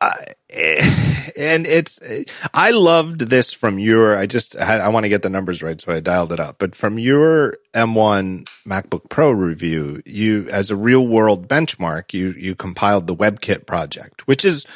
I, 0.00 0.34
and 0.50 1.66
it's 1.66 2.00
i 2.54 2.70
loved 2.70 3.20
this 3.20 3.52
from 3.52 3.78
your 3.78 4.16
i 4.16 4.26
just 4.26 4.54
had, 4.54 4.80
i 4.80 4.88
want 4.88 5.04
to 5.04 5.08
get 5.08 5.22
the 5.22 5.28
numbers 5.28 5.62
right 5.62 5.80
so 5.80 5.92
i 5.92 6.00
dialed 6.00 6.32
it 6.32 6.40
up. 6.40 6.56
But 6.58 6.74
from 6.74 6.98
your 6.98 7.58
m1 7.74 8.44
macbook 8.66 9.10
pro 9.10 9.30
review 9.30 10.02
you 10.06 10.48
as 10.50 10.70
a 10.70 10.76
real 10.76 11.06
world 11.06 11.48
benchmark 11.48 12.14
you 12.14 12.30
you 12.32 12.54
compiled 12.54 13.06
the 13.06 13.14
webkit 13.14 13.66
project 13.66 14.26
which 14.26 14.44
is 14.44 14.66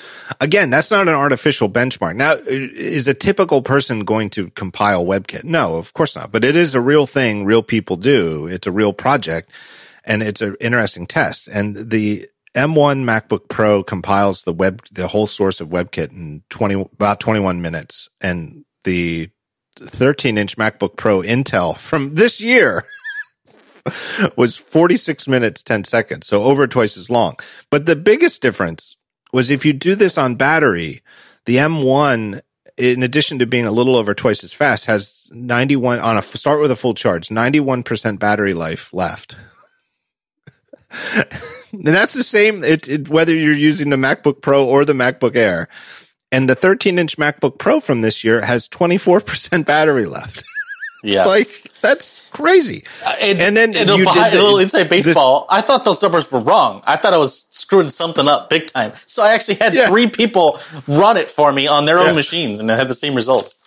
again 0.40 0.68
that's 0.70 0.90
not 0.90 1.08
an 1.08 1.14
artificial 1.14 1.68
benchmark. 1.68 2.16
Now 2.16 2.34
is 2.34 3.08
a 3.08 3.14
typical 3.14 3.62
person 3.62 4.04
going 4.04 4.30
to 4.30 4.50
compile 4.50 5.04
webkit? 5.04 5.44
No 5.44 5.76
of 5.76 5.92
course 5.94 6.14
not. 6.14 6.32
But 6.32 6.44
it 6.44 6.56
is 6.56 6.74
a 6.74 6.80
real 6.80 7.06
thing 7.06 7.44
real 7.44 7.62
people 7.62 7.96
do. 7.96 8.46
It's 8.46 8.66
a 8.66 8.72
real 8.72 8.92
project 8.92 9.50
and 10.04 10.22
it's 10.22 10.40
an 10.40 10.56
interesting 10.60 11.06
test. 11.06 11.48
And 11.48 11.90
the 11.90 12.28
M1 12.54 13.04
MacBook 13.04 13.48
Pro 13.48 13.82
compiles 13.82 14.42
the 14.42 14.52
web, 14.52 14.82
the 14.92 15.08
whole 15.08 15.26
source 15.26 15.60
of 15.60 15.68
WebKit 15.68 16.12
in 16.12 16.42
20, 16.50 16.88
about 16.92 17.20
21 17.20 17.62
minutes. 17.62 18.08
And 18.20 18.64
the 18.84 19.30
13 19.76 20.36
inch 20.36 20.56
MacBook 20.56 20.96
Pro 20.96 21.20
Intel 21.20 21.76
from 21.76 22.14
this 22.14 22.40
year 22.40 22.84
was 24.36 24.56
46 24.56 25.26
minutes, 25.28 25.62
10 25.62 25.84
seconds. 25.84 26.26
So 26.26 26.42
over 26.42 26.66
twice 26.66 26.96
as 26.96 27.08
long. 27.08 27.36
But 27.70 27.86
the 27.86 27.96
biggest 27.96 28.42
difference 28.42 28.96
was 29.32 29.48
if 29.48 29.64
you 29.64 29.72
do 29.72 29.94
this 29.94 30.18
on 30.18 30.34
battery, 30.34 31.02
the 31.46 31.56
M1 31.56 32.42
in 32.76 33.02
addition 33.02 33.38
to 33.38 33.46
being 33.46 33.66
a 33.66 33.72
little 33.72 33.96
over 33.96 34.14
twice 34.14 34.42
as 34.42 34.52
fast, 34.52 34.86
has 34.86 35.28
91 35.30 36.00
on 36.00 36.16
a 36.16 36.22
start 36.22 36.60
with 36.60 36.70
a 36.70 36.76
full 36.76 36.94
charge, 36.94 37.28
91% 37.28 38.18
battery 38.18 38.54
life 38.54 38.92
left. 38.92 39.36
and 41.86 41.86
that's 41.86 42.14
the 42.14 42.22
same 42.22 42.62
it, 42.64 42.88
it, 42.88 43.08
whether 43.08 43.34
you're 43.34 43.52
using 43.52 43.90
the 43.90 43.96
MacBook 43.96 44.40
Pro 44.40 44.64
or 44.64 44.84
the 44.84 44.92
MacBook 44.92 45.36
Air. 45.36 45.68
And 46.30 46.48
the 46.48 46.54
13 46.54 46.98
inch 46.98 47.18
MacBook 47.18 47.58
Pro 47.58 47.78
from 47.78 48.00
this 48.00 48.24
year 48.24 48.40
has 48.42 48.68
24% 48.68 49.66
battery 49.66 50.06
left. 50.06 50.44
Yeah. 51.04 51.24
like 51.24 51.48
that's 51.80 52.28
crazy. 52.30 52.84
Uh, 53.04 53.16
and, 53.20 53.40
and 53.40 53.56
then 53.56 53.76
and 53.76 53.90
you 53.90 54.04
behind, 54.04 54.30
did 54.30 54.38
the, 54.38 54.40
a 54.40 54.44
little 54.44 54.60
inside 54.60 54.88
baseball. 54.88 55.46
I 55.50 55.60
thought 55.60 55.84
those 55.84 56.00
numbers 56.00 56.30
were 56.30 56.38
wrong. 56.38 56.80
I 56.86 56.96
thought 56.96 57.12
I 57.12 57.16
was 57.16 57.44
screwing 57.50 57.88
something 57.88 58.28
up 58.28 58.48
big 58.48 58.68
time. 58.68 58.92
So 59.06 59.24
I 59.24 59.32
actually 59.32 59.56
had 59.56 59.74
yeah. 59.74 59.88
three 59.88 60.06
people 60.06 60.60
run 60.86 61.16
it 61.16 61.28
for 61.28 61.52
me 61.52 61.66
on 61.66 61.86
their 61.86 61.98
yeah. 61.98 62.10
own 62.10 62.14
machines 62.14 62.60
and 62.60 62.70
I 62.70 62.76
had 62.76 62.86
the 62.86 62.94
same 62.94 63.16
results. 63.16 63.58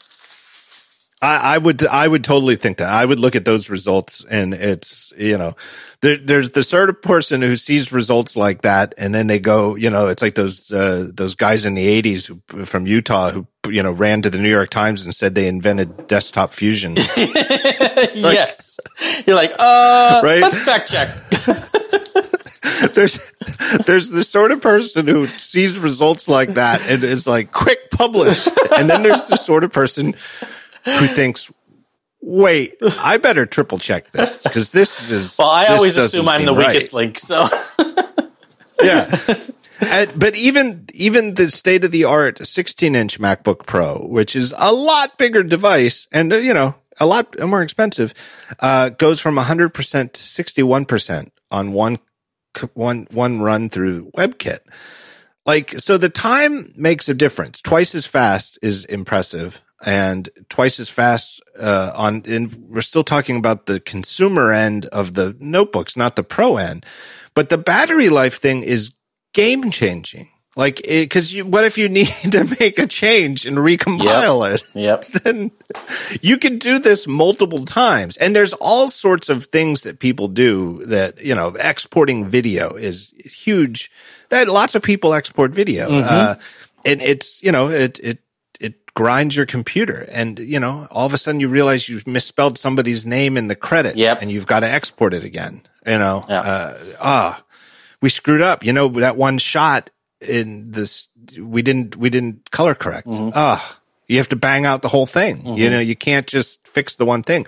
I, 1.26 1.56
I, 1.56 1.57
would 1.57 1.85
I 1.88 2.07
would 2.07 2.23
totally 2.23 2.56
think 2.56 2.77
that. 2.77 2.89
I 2.89 3.03
would 3.03 3.19
look 3.19 3.35
at 3.35 3.45
those 3.45 3.69
results 3.69 4.23
and 4.30 4.53
it's 4.53 5.11
you 5.18 5.38
know 5.38 5.56
there, 6.02 6.18
there's 6.18 6.52
the 6.52 6.64
sort 6.64 6.89
of 6.89 7.02
person 7.02 7.41
who 7.41 7.56
sees 7.56 7.91
results 7.91 8.35
like 8.35 8.61
that 8.61 8.93
and 8.97 9.14
then 9.14 9.27
they 9.27 9.39
go 9.39 9.76
you 9.76 9.89
know 9.89 10.07
it's 10.07 10.22
like 10.22 10.35
those 10.35 10.72
uh, 10.72 11.10
those 11.14 11.35
guys 11.35 11.65
in 11.65 11.73
the 11.73 12.02
80s 12.02 12.27
who, 12.27 12.65
from 12.65 12.85
Utah 12.85 13.31
who 13.31 13.47
you 13.68 13.81
know 13.81 13.91
ran 13.91 14.22
to 14.22 14.30
the 14.30 14.38
New 14.38 14.49
York 14.49 14.69
Times 14.69 15.03
and 15.03 15.15
said 15.15 15.34
they 15.34 15.47
invented 15.47 16.07
desktop 16.07 16.53
fusion. 16.53 16.95
like, 17.18 18.14
yes, 18.14 18.80
you're 19.26 19.35
like 19.35 19.52
uh 19.57 20.22
right? 20.23 20.41
let's 20.41 20.61
fact 20.61 20.91
check. 20.91 21.10
there's 22.93 23.19
there's 23.85 24.10
the 24.10 24.23
sort 24.23 24.52
of 24.52 24.61
person 24.61 25.07
who 25.07 25.26
sees 25.26 25.80
results 25.80 26.27
like 26.27 26.53
that 26.53 26.81
and 26.88 27.03
is 27.03 27.26
like 27.26 27.52
quick 27.52 27.89
publish 27.89 28.47
and 28.77 28.89
then 28.89 29.02
there's 29.02 29.26
the 29.26 29.38
sort 29.38 29.64
of 29.64 29.72
person 29.72 30.14
who 30.86 31.07
thinks, 31.07 31.52
wait, 32.22 32.76
I 33.02 33.18
better 33.18 33.45
triple 33.45 33.78
check 33.78 34.12
this 34.12 34.44
because 34.44 34.72
this 34.72 35.10
is. 35.10 35.36
Well, 35.38 35.49
I 35.49 35.68
always 35.68 35.98
assume 35.98 36.28
I'm 36.28 36.45
the 36.45 36.56
right. 36.56 36.68
weakest 36.68 36.94
link, 36.94 37.20
so. 37.20 37.45
yeah. 38.82 39.16
And, 39.82 40.12
but 40.18 40.36
even 40.36 40.88
even 40.94 41.36
the 41.36 41.49
state 41.49 41.84
of 41.84 41.91
the 41.91 42.06
art 42.06 42.45
16 42.45 42.95
inch 42.95 43.20
MacBook 43.20 43.66
Pro, 43.66 43.99
which 44.07 44.36
is 44.36 44.53
a 44.57 44.72
lot 44.72 45.18
bigger 45.18 45.44
device 45.44 46.07
and 46.12 46.32
uh, 46.32 46.38
you 46.38 46.53
know 46.53 46.76
a 46.99 47.06
lot 47.06 47.38
more 47.40 47.62
expensive, 47.62 48.14
uh, 48.60 48.90
goes 48.90 49.20
from 49.20 49.36
100 49.36 49.74
percent 49.74 50.14
to 50.14 50.24
61 50.24 50.86
percent 50.86 51.34
on 51.52 51.74
one 51.74 51.99
one 52.74 53.07
one 53.12 53.41
run 53.41 53.70
through 53.70 54.12
WebKit. 54.12 54.60
Like 55.45 55.72
so, 55.80 55.98
the 55.98 56.10
time 56.10 56.74
makes 56.76 57.07
a 57.10 57.14
difference. 57.14 57.62
Twice 57.62 57.94
as 57.94 58.07
fast 58.07 58.57
is 58.62 58.86
impressive 58.86 59.62
and 59.86 60.30
twice 60.49 60.80
as 60.80 60.90
fast 60.90 61.41
uh, 61.60 61.91
on 61.95 62.24
and 62.28 62.53
we're 62.70 62.82
still 62.82 63.03
talking 63.03 63.38
about 63.38 63.68
the 63.68 63.80
consumer 63.80 64.52
end 64.52 64.88
of 64.88 65.14
the 65.14 65.36
notebooks 65.40 65.95
not 65.95 66.16
the 66.16 66.24
pro 66.24 66.57
end. 66.57 66.86
But 67.34 67.49
the 67.49 67.57
battery 67.57 68.10
life 68.10 68.40
thing 68.40 68.64
is 68.64 68.91
game 69.34 69.70
changing 69.70 70.30
like 70.56 70.82
because 70.88 71.36
what 71.44 71.66
if 71.66 71.78
you 71.78 71.90
need 71.99 72.07
to 72.32 72.56
make 72.60 72.80
a 72.80 72.88
change 72.88 73.45
and 73.45 73.57
recompile 73.57 74.49
yep. 74.49 74.60
it? 74.60 74.64
Yep. 74.74 75.06
Then 75.24 75.52
you 76.22 76.38
can 76.38 76.57
do 76.57 76.80
this 76.80 77.07
multiple 77.07 77.66
times. 77.66 78.18
And 78.18 78.36
there's 78.36 78.53
all 78.53 78.90
sorts 78.90 79.30
of 79.30 79.45
things 79.48 79.84
that 79.84 79.99
people 79.99 80.28
do 80.28 80.84
that 80.86 81.22
you 81.22 81.36
know 81.36 81.49
exporting 81.60 82.28
video 82.28 82.76
is 82.76 83.14
huge. 83.26 83.91
That 84.30 84.48
lots 84.48 84.76
of 84.76 84.82
people 84.82 85.14
export 85.14 85.52
video. 85.52 85.90
Mm-hmm. 85.90 86.07
uh, 86.10 86.36
and 86.86 87.02
it's 87.02 87.44
you 87.44 87.52
know 87.52 87.70
it 87.70 87.99
it 87.99 88.20
grind 88.95 89.35
your 89.35 89.45
computer 89.45 90.07
and 90.09 90.39
you 90.39 90.59
know 90.59 90.88
all 90.89 91.05
of 91.05 91.13
a 91.13 91.17
sudden 91.17 91.39
you 91.39 91.47
realize 91.49 91.88
you've 91.89 92.07
misspelled 92.07 92.57
somebody's 92.57 93.05
name 93.05 93.38
in 93.38 93.47
the 93.47 93.55
credits 93.55 93.97
yep. 93.97 94.22
and 94.22 94.31
you've 94.31 94.47
got 94.47 94.61
to 94.61 94.69
export 94.69 95.13
it 95.13 95.23
again 95.23 95.61
you 95.85 95.97
know 95.97 96.23
yeah. 96.30 96.39
uh, 96.39 96.77
ah 96.99 97.43
we 98.01 98.09
screwed 98.09 98.41
up 98.41 98.63
you 98.63 98.72
know 98.72 98.88
that 98.88 99.17
one 99.17 99.38
shot 99.38 99.89
in 100.22 100.72
this 100.72 101.09
we 101.38 101.61
didn't 101.61 101.95
we 101.97 102.09
didn't 102.09 102.49
color 102.51 102.73
correct 102.73 103.07
mm-hmm. 103.07 103.31
ah 103.35 103.80
you 104.07 104.17
have 104.17 104.30
to 104.30 104.35
bang 104.35 104.65
out 104.65 104.81
the 104.81 104.88
whole 104.88 105.05
thing 105.05 105.38
mm-hmm. 105.38 105.57
you 105.57 105.69
know 105.69 105.80
you 105.80 105.95
can't 105.95 106.27
just 106.27 106.65
fix 106.67 106.95
the 106.95 107.05
one 107.05 107.22
thing 107.22 107.45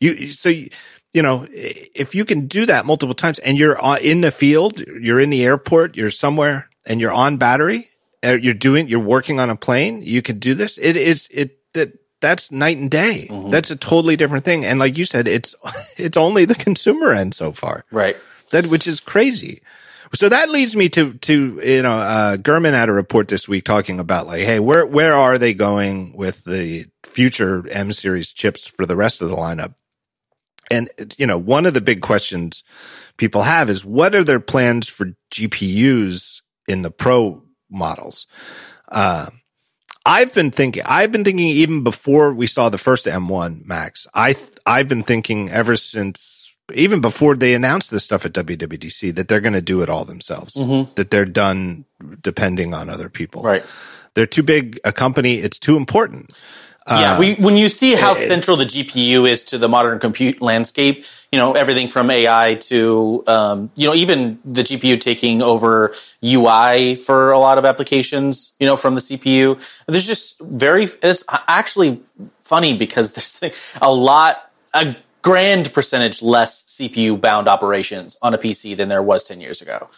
you 0.00 0.30
so 0.30 0.48
you, 0.48 0.70
you 1.14 1.22
know, 1.22 1.46
if 1.48 2.14
you 2.14 2.24
can 2.24 2.48
do 2.48 2.66
that 2.66 2.84
multiple 2.84 3.14
times 3.14 3.38
and 3.38 3.56
you're 3.56 3.78
in 4.02 4.20
the 4.20 4.32
field, 4.32 4.80
you're 4.80 5.20
in 5.20 5.30
the 5.30 5.44
airport, 5.44 5.96
you're 5.96 6.10
somewhere 6.10 6.68
and 6.86 7.00
you're 7.00 7.12
on 7.12 7.36
battery, 7.36 7.78
uh, 7.78 7.93
you're 8.32 8.54
doing, 8.54 8.88
you're 8.88 9.00
working 9.00 9.40
on 9.40 9.50
a 9.50 9.56
plane, 9.56 10.02
you 10.02 10.22
could 10.22 10.40
do 10.40 10.54
this. 10.54 10.78
It 10.78 10.96
is, 10.96 11.28
it, 11.30 11.58
that, 11.74 11.92
that's 12.20 12.50
night 12.50 12.78
and 12.78 12.90
day. 12.90 13.28
Mm-hmm. 13.30 13.50
That's 13.50 13.70
a 13.70 13.76
totally 13.76 14.16
different 14.16 14.44
thing. 14.44 14.64
And 14.64 14.78
like 14.78 14.96
you 14.96 15.04
said, 15.04 15.28
it's, 15.28 15.54
it's 15.96 16.16
only 16.16 16.44
the 16.44 16.54
consumer 16.54 17.12
end 17.12 17.34
so 17.34 17.52
far. 17.52 17.84
Right. 17.90 18.16
That, 18.50 18.66
which 18.66 18.86
is 18.86 19.00
crazy. 19.00 19.62
So 20.14 20.28
that 20.28 20.48
leads 20.50 20.76
me 20.76 20.88
to, 20.90 21.14
to, 21.14 21.60
you 21.64 21.82
know, 21.82 21.98
uh, 21.98 22.36
Gurman 22.36 22.72
had 22.72 22.88
a 22.88 22.92
report 22.92 23.28
this 23.28 23.48
week 23.48 23.64
talking 23.64 23.98
about 23.98 24.26
like, 24.26 24.42
hey, 24.42 24.60
where, 24.60 24.86
where 24.86 25.14
are 25.14 25.38
they 25.38 25.54
going 25.54 26.16
with 26.16 26.44
the 26.44 26.86
future 27.02 27.66
M 27.68 27.92
series 27.92 28.32
chips 28.32 28.66
for 28.66 28.86
the 28.86 28.96
rest 28.96 29.22
of 29.22 29.28
the 29.28 29.36
lineup? 29.36 29.74
And, 30.70 30.88
you 31.18 31.26
know, 31.26 31.36
one 31.36 31.66
of 31.66 31.74
the 31.74 31.80
big 31.80 32.00
questions 32.00 32.62
people 33.16 33.42
have 33.42 33.68
is 33.68 33.84
what 33.84 34.14
are 34.14 34.24
their 34.24 34.40
plans 34.40 34.88
for 34.88 35.14
GPUs 35.32 36.42
in 36.68 36.82
the 36.82 36.90
pro 36.90 37.43
models. 37.70 38.26
Uh, 38.88 39.26
I've 40.06 40.34
been 40.34 40.50
thinking, 40.50 40.82
I've 40.84 41.12
been 41.12 41.24
thinking 41.24 41.46
even 41.46 41.82
before 41.82 42.34
we 42.34 42.46
saw 42.46 42.68
the 42.68 42.78
first 42.78 43.06
M1 43.06 43.64
Mac. 43.66 43.96
I, 44.14 44.34
I've 44.66 44.88
been 44.88 45.02
thinking 45.02 45.50
ever 45.50 45.76
since, 45.76 46.54
even 46.74 47.00
before 47.00 47.36
they 47.36 47.54
announced 47.54 47.90
this 47.90 48.04
stuff 48.04 48.26
at 48.26 48.32
WWDC, 48.32 49.14
that 49.14 49.28
they're 49.28 49.40
going 49.40 49.54
to 49.54 49.62
do 49.62 49.80
it 49.82 49.88
all 49.88 50.04
themselves, 50.04 50.54
mm-hmm. 50.54 50.92
that 50.96 51.10
they're 51.10 51.24
done 51.24 51.86
depending 52.20 52.74
on 52.74 52.90
other 52.90 53.08
people. 53.08 53.42
Right. 53.42 53.64
They're 54.14 54.26
too 54.26 54.42
big 54.42 54.78
a 54.84 54.92
company. 54.92 55.36
It's 55.36 55.58
too 55.58 55.76
important 55.76 56.32
yeah, 56.86 57.18
we, 57.18 57.34
when 57.36 57.56
you 57.56 57.70
see 57.70 57.94
how 57.94 58.12
it, 58.12 58.16
central 58.16 58.58
the 58.58 58.64
GPU 58.64 59.26
is 59.26 59.44
to 59.44 59.58
the 59.58 59.68
modern 59.68 59.98
compute 59.98 60.42
landscape, 60.42 61.04
you 61.32 61.38
know, 61.38 61.52
everything 61.52 61.88
from 61.88 62.10
AI 62.10 62.56
to, 62.56 63.24
um, 63.26 63.70
you 63.74 63.88
know, 63.88 63.94
even 63.94 64.38
the 64.44 64.60
GPU 64.60 65.00
taking 65.00 65.40
over 65.40 65.94
UI 66.22 66.96
for 66.96 67.32
a 67.32 67.38
lot 67.38 67.56
of 67.56 67.64
applications, 67.64 68.52
you 68.60 68.66
know, 68.66 68.76
from 68.76 68.94
the 68.96 69.00
CPU. 69.00 69.56
There's 69.86 70.06
just 70.06 70.38
very, 70.40 70.84
it's 71.02 71.24
actually 71.30 72.00
funny 72.42 72.76
because 72.76 73.12
there's 73.40 73.40
a 73.80 73.92
lot, 73.92 74.52
a 74.74 74.94
grand 75.22 75.72
percentage 75.72 76.20
less 76.20 76.64
CPU 76.64 77.18
bound 77.18 77.48
operations 77.48 78.18
on 78.20 78.34
a 78.34 78.38
PC 78.38 78.76
than 78.76 78.90
there 78.90 79.02
was 79.02 79.24
10 79.24 79.40
years 79.40 79.62
ago. 79.62 79.88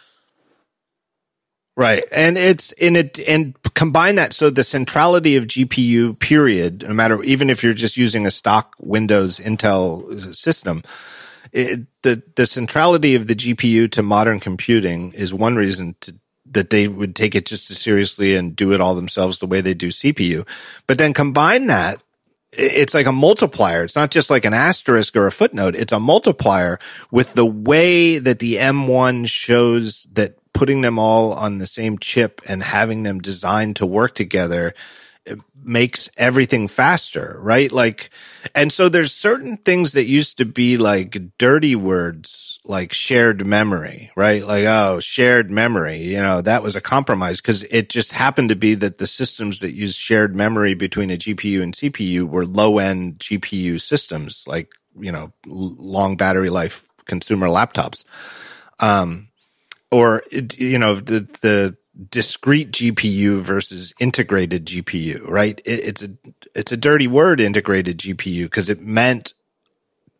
Right. 1.77 2.03
And 2.11 2.39
it's 2.39 2.71
in 2.71 2.95
it 2.95 3.19
and 3.19 3.55
combine 3.75 4.15
that. 4.15 4.33
So 4.33 4.49
the 4.49 4.63
centrality 4.63 5.35
of 5.35 5.45
GPU 5.45 6.17
period, 6.17 6.81
no 6.81 6.93
matter, 6.93 7.21
even 7.21 7.51
if 7.51 7.63
you're 7.63 7.75
just 7.75 7.97
using 7.97 8.25
a 8.25 8.31
stock 8.31 8.75
Windows 8.79 9.37
Intel 9.37 10.35
system, 10.35 10.81
it, 11.51 11.81
the, 12.01 12.23
the 12.35 12.47
centrality 12.47 13.13
of 13.13 13.27
the 13.27 13.35
GPU 13.35 13.91
to 13.91 14.01
modern 14.01 14.39
computing 14.39 15.13
is 15.13 15.35
one 15.35 15.55
reason 15.55 15.95
to, 16.01 16.15
that 16.49 16.71
they 16.71 16.87
would 16.87 17.15
take 17.15 17.35
it 17.35 17.45
just 17.45 17.69
as 17.69 17.77
seriously 17.77 18.35
and 18.35 18.55
do 18.55 18.73
it 18.73 18.81
all 18.81 18.95
themselves 18.95 19.37
the 19.37 19.45
way 19.45 19.61
they 19.61 19.75
do 19.75 19.89
CPU. 19.89 20.47
But 20.87 20.97
then 20.97 21.13
combine 21.13 21.67
that 21.67 22.01
it's 22.53 22.93
like 22.93 23.05
a 23.05 23.11
multiplier. 23.11 23.83
It's 23.83 23.95
not 23.95 24.09
just 24.09 24.29
like 24.29 24.45
an 24.45 24.53
asterisk 24.53 25.15
or 25.15 25.27
a 25.27 25.31
footnote. 25.31 25.75
It's 25.75 25.93
a 25.93 25.99
multiplier 25.99 26.79
with 27.11 27.33
the 27.33 27.45
way 27.45 28.17
that 28.17 28.39
the 28.39 28.55
M1 28.55 29.27
shows 29.27 30.07
that 30.13 30.36
putting 30.57 30.81
them 30.81 30.97
all 30.97 31.33
on 31.33 31.59
the 31.59 31.67
same 31.67 31.99
chip 31.99 32.41
and 32.47 32.63
having 32.63 33.03
them 33.03 33.19
designed 33.19 33.75
to 33.75 33.85
work 33.85 34.15
together 34.15 34.73
makes 35.63 36.09
everything 36.17 36.67
faster, 36.67 37.37
right? 37.41 37.71
Like, 37.71 38.09
and 38.55 38.71
so 38.71 38.89
there's 38.89 39.13
certain 39.13 39.57
things 39.57 39.91
that 39.93 40.05
used 40.05 40.37
to 40.37 40.45
be 40.45 40.77
like 40.77 41.37
dirty 41.37 41.75
words, 41.75 42.59
like 42.65 42.93
shared 42.93 43.45
memory, 43.45 44.09
right? 44.15 44.45
Like, 44.45 44.65
oh, 44.65 44.99
shared 44.99 45.51
memory, 45.51 45.97
you 45.97 46.17
know, 46.17 46.41
that 46.41 46.63
was 46.63 46.75
a 46.75 46.81
compromise 46.81 47.39
because 47.41 47.63
it 47.63 47.89
just 47.89 48.13
happened 48.13 48.49
to 48.49 48.55
be 48.55 48.73
that 48.75 48.97
the 48.97 49.07
systems 49.07 49.59
that 49.59 49.73
use 49.73 49.95
shared 49.95 50.35
memory 50.35 50.73
between 50.73 51.11
a 51.11 51.17
GPU 51.17 51.61
and 51.61 51.73
CPU 51.73 52.23
were 52.23 52.45
low 52.45 52.79
end 52.79 53.19
GPU 53.19 53.79
systems, 53.79 54.45
like, 54.47 54.71
you 54.99 55.11
know, 55.11 55.33
long 55.45 56.17
battery 56.17 56.49
life 56.49 56.87
consumer 57.05 57.47
laptops. 57.47 58.03
Um, 58.79 59.26
or 59.91 60.23
you 60.31 60.79
know 60.79 60.95
the 60.95 61.21
the 61.41 61.77
discrete 62.09 62.71
GPU 62.71 63.39
versus 63.39 63.93
integrated 63.99 64.65
GPU, 64.65 65.27
right? 65.27 65.61
It, 65.65 65.87
it's 65.87 66.03
a 66.03 66.09
it's 66.53 66.71
a 66.71 66.77
dirty 66.77 67.07
word, 67.07 67.39
integrated 67.39 67.97
GPU, 67.99 68.43
because 68.43 68.69
it 68.69 68.81
meant 68.81 69.33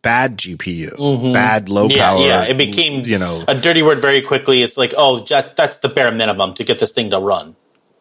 bad 0.02 0.38
GPU, 0.38 0.94
mm-hmm. 0.94 1.34
bad 1.34 1.70
low 1.70 1.88
yeah, 1.88 2.10
power. 2.10 2.20
Yeah, 2.20 2.44
it 2.44 2.58
became 2.58 3.06
you 3.06 3.18
know 3.18 3.44
a 3.48 3.56
dirty 3.56 3.84
word 3.84 4.00
very 4.00 4.22
quickly. 4.22 4.62
It's 4.62 4.78
like, 4.78 4.94
oh, 4.98 5.20
that's 5.20 5.78
the 5.78 5.90
bare 5.90 6.12
minimum 6.12 6.54
to 6.56 6.64
get 6.64 6.80
this 6.80 6.92
thing 6.92 7.10
to 7.12 7.20
run. 7.20 7.56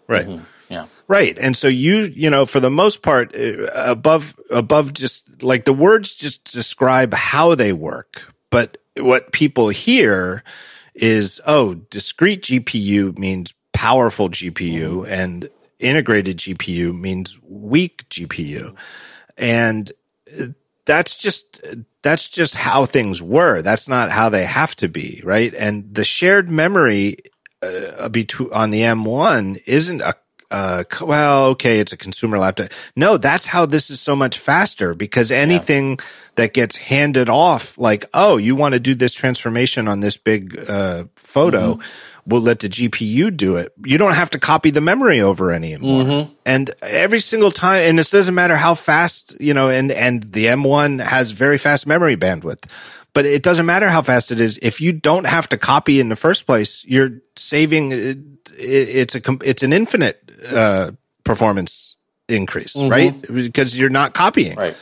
Right. 0.09 0.27
Mm-hmm. 0.27 0.45
Yeah. 0.69 0.87
Right. 1.09 1.39
And 1.39 1.57
so 1.57 1.69
you, 1.69 2.13
you 2.15 2.31
know, 2.31 2.47
for 2.47 2.61
the 2.61 2.71
most 2.71 3.03
part, 3.03 3.35
uh, 3.35 3.69
above, 3.75 4.35
above 4.51 4.93
just 4.93 5.43
like 5.43 5.65
the 5.65 5.73
words 5.73 6.15
just 6.15 6.53
describe 6.53 7.15
how 7.15 7.55
they 7.55 7.73
work. 7.73 8.35
But 8.51 8.79
what 8.99 9.33
people 9.33 9.69
hear 9.69 10.43
is, 10.97 11.40
oh, 11.47 11.74
discrete 11.74 12.43
GPU 12.43 13.18
means 13.18 13.55
powerful 13.73 14.28
GPU 14.28 15.05
mm-hmm. 15.05 15.12
and 15.12 15.51
integrated 15.78 16.39
GPU 16.39 16.98
means 16.98 17.39
weak 17.43 18.09
GPU. 18.09 18.74
And 19.36 19.93
that's 20.86 21.16
just, 21.16 21.62
that's 22.02 22.28
just 22.28 22.55
how 22.55 22.86
things 22.86 23.20
were. 23.20 23.62
That's 23.62 23.89
not 23.89 24.10
how 24.10 24.28
they 24.28 24.44
have 24.44 24.74
to 24.77 24.89
be, 24.89 25.20
right? 25.24 25.52
And 25.55 25.94
the 25.94 26.05
shared 26.05 26.51
memory 26.51 27.18
uh, 27.62 28.09
between 28.09 28.52
on 28.52 28.70
the 28.70 28.81
M1 28.81 29.62
isn't 29.66 30.01
a 30.01 30.14
uh, 30.51 30.85
well, 31.01 31.47
okay, 31.47 31.81
it's 31.81 31.93
a 31.93 31.97
consumer 31.97 32.39
laptop. 32.39 32.70
No, 32.94 33.16
that's 33.16 33.47
how 33.47 33.66
this 33.66 33.90
is 33.90 34.01
so 34.01 34.14
much 34.14 34.39
faster 34.39 34.94
because 34.94 35.31
anything 35.31 35.90
yeah. 35.90 36.05
that 36.36 36.55
gets 36.55 36.77
handed 36.77 37.28
off, 37.28 37.77
like, 37.78 38.05
oh, 38.14 38.36
you 38.36 38.55
want 38.55 38.74
to 38.74 38.81
do 38.81 38.94
this 38.94 39.12
transformation 39.12 39.89
on 39.89 40.01
this 40.01 40.16
big 40.16 40.59
uh, 40.68 41.05
photo, 41.16 41.74
mm-hmm. 41.74 41.82
we'll 42.27 42.43
let 42.43 42.60
the 42.60 42.68
GPU 42.68 43.36
do 43.36 43.56
it. 43.56 43.73
You 43.85 43.98
don't 43.98 44.14
have 44.14 44.31
to 44.31 44.39
copy 44.39 44.70
the 44.70 44.81
memory 44.81 45.20
over 45.20 45.52
anymore. 45.52 46.05
Mm-hmm. 46.05 46.32
And 46.44 46.70
every 46.81 47.20
single 47.20 47.51
time, 47.51 47.82
and 47.82 47.98
this 47.98 48.10
doesn't 48.10 48.35
matter 48.35 48.56
how 48.56 48.74
fast, 48.74 49.36
you 49.40 49.52
know, 49.52 49.68
and, 49.68 49.90
and 49.90 50.23
the 50.23 50.47
M1 50.47 51.05
has 51.05 51.32
very 51.32 51.59
fast 51.59 51.86
memory 51.86 52.16
bandwidth 52.16 52.64
but 53.16 53.24
it 53.24 53.43
doesn't 53.43 53.64
matter 53.64 53.89
how 53.89 54.02
fast 54.02 54.31
it 54.31 54.40
is. 54.40 54.59
If 54.60 54.78
you 54.78 54.93
don't 54.93 55.24
have 55.24 55.48
to 55.48 55.56
copy 55.56 56.01
in 56.01 56.10
the 56.10 56.16
first 56.16 56.44
place, 56.44 56.85
you're 56.85 57.23
saving. 57.35 57.90
It, 57.93 58.18
it's 58.59 59.14
a 59.14 59.23
it's 59.43 59.62
an 59.62 59.73
infinite 59.73 60.26
uh, 60.45 60.91
performance 61.25 61.97
increase, 62.29 62.75
mm-hmm. 62.75 62.91
right? 62.91 63.23
Because 63.23 63.79
you're 63.79 63.91
not 63.91 64.15
copying, 64.15 64.57
right? 64.57 64.77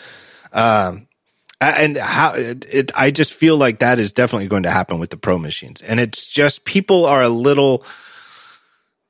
Um, 0.52 1.08
and 1.60 1.96
how 1.96 2.34
it, 2.34 2.66
it, 2.72 2.92
I 2.94 3.10
just 3.10 3.32
feel 3.32 3.56
like 3.56 3.78
that 3.78 3.98
is 3.98 4.12
definitely 4.12 4.48
going 4.48 4.64
to 4.64 4.70
happen 4.70 4.98
with 4.98 5.10
the 5.10 5.16
pro 5.16 5.38
machines, 5.38 5.80
and 5.80 6.00
it's 6.00 6.26
just 6.26 6.64
people 6.64 7.06
are 7.06 7.22
a 7.22 7.28
little. 7.28 7.84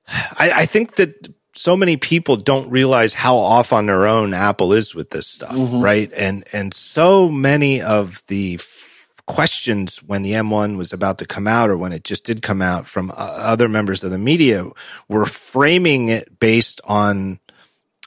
I, 0.09 0.51
I 0.51 0.67
think 0.67 0.97
that 0.97 1.29
so 1.55 1.77
many 1.77 1.97
people 1.97 2.37
don't 2.37 2.69
realize 2.71 3.15
how 3.15 3.37
off 3.37 3.73
on 3.73 3.87
their 3.87 4.07
own 4.07 4.35
Apple 4.35 4.73
is 4.73 4.95
with 4.95 5.11
this 5.11 5.27
stuff, 5.27 5.53
mm-hmm. 5.53 5.81
right? 5.81 6.13
And 6.15 6.45
and 6.53 6.75
so 6.75 7.29
many 7.29 7.81
of 7.81 8.23
the 8.27 8.57
questions 9.27 10.03
when 10.03 10.23
the 10.23 10.33
M1 10.33 10.77
was 10.77 10.93
about 10.93 11.19
to 11.19 11.27
come 11.27 11.47
out 11.47 11.71
or 11.71 11.77
when 11.77 11.93
it 11.93 12.05
just 12.05 12.25
did 12.25 12.43
come 12.43 12.61
out 12.61 12.87
from 12.87 13.11
uh, 13.11 13.15
other 13.17 13.69
members 13.69 14.05
of 14.05 14.11
the 14.11 14.19
media 14.19 14.69
were 15.09 15.25
framing 15.25 16.09
it 16.09 16.39
based 16.39 16.81
on 16.85 17.41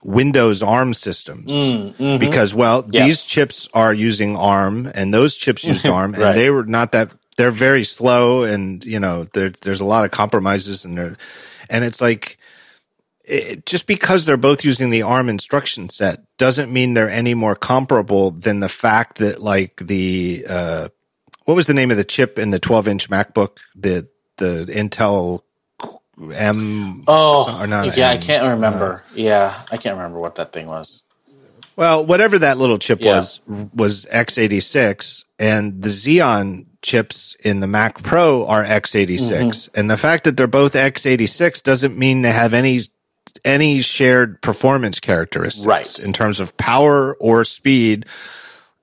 Windows 0.04 0.62
ARM 0.62 0.94
systems 0.94 1.52
mm, 1.52 1.96
mm-hmm. 1.96 2.20
because 2.20 2.54
well 2.54 2.84
these 2.84 3.26
chips 3.26 3.68
are 3.74 3.94
using 3.94 4.38
ARM 4.38 4.92
and 4.94 5.12
those 5.12 5.36
chips 5.36 5.64
used 5.64 5.86
ARM 5.88 6.14
and 6.14 6.24
right. 6.24 6.36
they 6.36 6.52
were 6.52 6.64
not 6.64 6.92
that 6.92 7.14
they're 7.36 7.52
very 7.52 7.84
slow 7.84 8.44
and 8.44 8.86
you 8.86 9.00
know 9.00 9.24
there's 9.34 9.80
a 9.80 9.86
lot 9.86 10.06
of 10.06 10.12
compromises 10.12 10.86
and 10.86 11.18
and 11.70 11.84
it's 11.84 12.00
like 12.00 12.38
it, 13.24 13.66
just 13.66 13.88
because 13.88 14.26
they're 14.26 14.38
both 14.38 14.64
using 14.64 14.92
the 14.92 15.02
ARM 15.02 15.30
instruction 15.30 15.90
set 15.90 16.24
doesn't 16.38 16.72
mean 16.72 16.94
they're 16.94 17.10
any 17.10 17.34
more 17.34 17.56
comparable 17.56 18.32
than 18.32 18.60
the 18.60 18.70
fact 18.70 19.18
that 19.18 19.42
like 19.42 19.78
the 19.78 20.46
uh, 20.48 20.88
what 21.48 21.56
was 21.56 21.66
the 21.66 21.74
name 21.74 21.92
of 21.92 21.98
the 21.98 22.04
chip 22.04 22.38
in 22.38 22.50
the 22.52 22.60
12 22.60 22.90
inch 22.90 23.10
MacBook? 23.10 23.58
The 23.74 24.10
the 24.36 24.66
Intel 24.70 25.44
M. 26.34 27.06
Oh, 27.08 27.66
yeah, 27.96 28.10
M, 28.10 28.18
I 28.18 28.18
can't 28.18 28.56
remember. 28.56 29.04
Uh, 29.08 29.14
yeah, 29.16 29.62
I 29.72 29.78
can't 29.78 29.96
remember 29.96 30.20
what 30.20 30.36
that 30.36 30.52
thing 30.52 30.68
was. 30.68 31.04
Well, 31.78 32.06
whatever 32.06 32.38
that 32.40 32.58
little 32.58 32.78
chip 32.78 33.00
yeah. 33.00 33.16
was 33.16 33.40
was 33.48 34.06
x86, 34.08 35.24
and 35.40 35.82
the 35.82 35.90
Xeon 35.90 36.66
chips 36.82 37.38
in 37.46 37.62
the 37.62 37.68
Mac 37.68 38.04
Pro 38.04 38.46
are 38.46 38.66
x86, 38.66 39.30
mm-hmm. 39.30 39.80
and 39.80 39.90
the 39.90 39.96
fact 39.96 40.26
that 40.26 40.36
they're 40.36 40.48
both 40.48 40.74
x86 40.74 41.64
doesn't 41.64 41.98
mean 41.98 42.24
they 42.24 42.34
have 42.34 42.54
any 42.54 42.82
any 43.46 43.80
shared 43.80 44.42
performance 44.42 45.00
characteristics 45.00 45.66
right. 45.66 46.00
in 46.04 46.12
terms 46.12 46.42
of 46.42 46.58
power 46.58 47.16
or 47.22 47.46
speed 47.46 48.06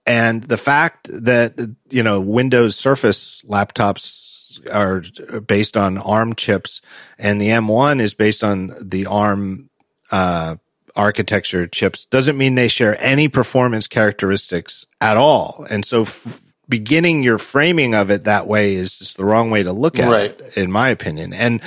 and 0.06 0.42
the 0.42 0.58
fact 0.58 1.08
that, 1.12 1.58
you 1.90 2.02
know, 2.02 2.20
Windows 2.20 2.76
Surface 2.76 3.42
laptops 3.42 4.60
are 4.72 5.02
based 5.40 5.76
on 5.76 5.98
ARM 5.98 6.34
chips 6.34 6.80
and 7.18 7.40
the 7.40 7.48
M1 7.48 8.00
is 8.00 8.14
based 8.14 8.44
on 8.44 8.74
the 8.80 9.06
ARM, 9.06 9.70
uh, 10.10 10.56
architecture 10.94 11.66
chips 11.66 12.06
doesn't 12.06 12.36
mean 12.36 12.54
they 12.54 12.68
share 12.68 13.02
any 13.02 13.28
performance 13.28 13.86
characteristics 13.86 14.86
at 15.00 15.16
all. 15.16 15.66
And 15.68 15.84
so 15.84 16.02
f- 16.02 16.54
beginning 16.68 17.22
your 17.22 17.38
framing 17.38 17.94
of 17.94 18.10
it 18.10 18.24
that 18.24 18.46
way 18.46 18.74
is 18.74 18.98
just 18.98 19.16
the 19.16 19.24
wrong 19.24 19.50
way 19.50 19.62
to 19.62 19.72
look 19.72 19.98
at 19.98 20.10
right. 20.10 20.38
it, 20.38 20.56
in 20.56 20.70
my 20.70 20.90
opinion. 20.90 21.32
And 21.32 21.60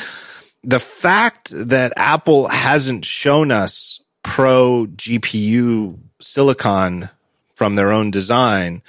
the 0.64 0.80
fact 0.80 1.50
that 1.52 1.94
Apple 1.98 2.48
hasn't 2.48 3.04
shown 3.04 3.52
us 3.52 4.00
pro 4.24 4.86
GPU 4.86 6.00
silicon 6.22 7.10
from 7.58 7.74
their 7.74 7.92
own 7.92 8.12
design 8.12 8.84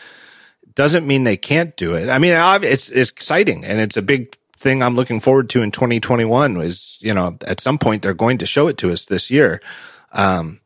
doesn't 0.74 1.06
mean 1.06 1.24
they 1.24 1.38
can't 1.38 1.74
do 1.78 1.94
it. 1.94 2.10
I 2.10 2.18
mean, 2.18 2.34
it's, 2.62 2.90
it's 2.90 3.10
exciting 3.10 3.64
and 3.64 3.80
it's 3.80 3.96
a 3.96 4.02
big 4.02 4.36
thing 4.58 4.82
I'm 4.82 4.94
looking 4.94 5.20
forward 5.20 5.48
to 5.50 5.62
in 5.62 5.70
2021 5.70 6.58
is, 6.58 6.98
you 7.00 7.14
know, 7.14 7.38
at 7.46 7.60
some 7.60 7.78
point 7.78 8.02
they're 8.02 8.12
going 8.12 8.36
to 8.38 8.46
show 8.46 8.68
it 8.68 8.76
to 8.78 8.92
us 8.92 9.06
this 9.06 9.30
year. 9.30 9.62
Um, 10.12 10.60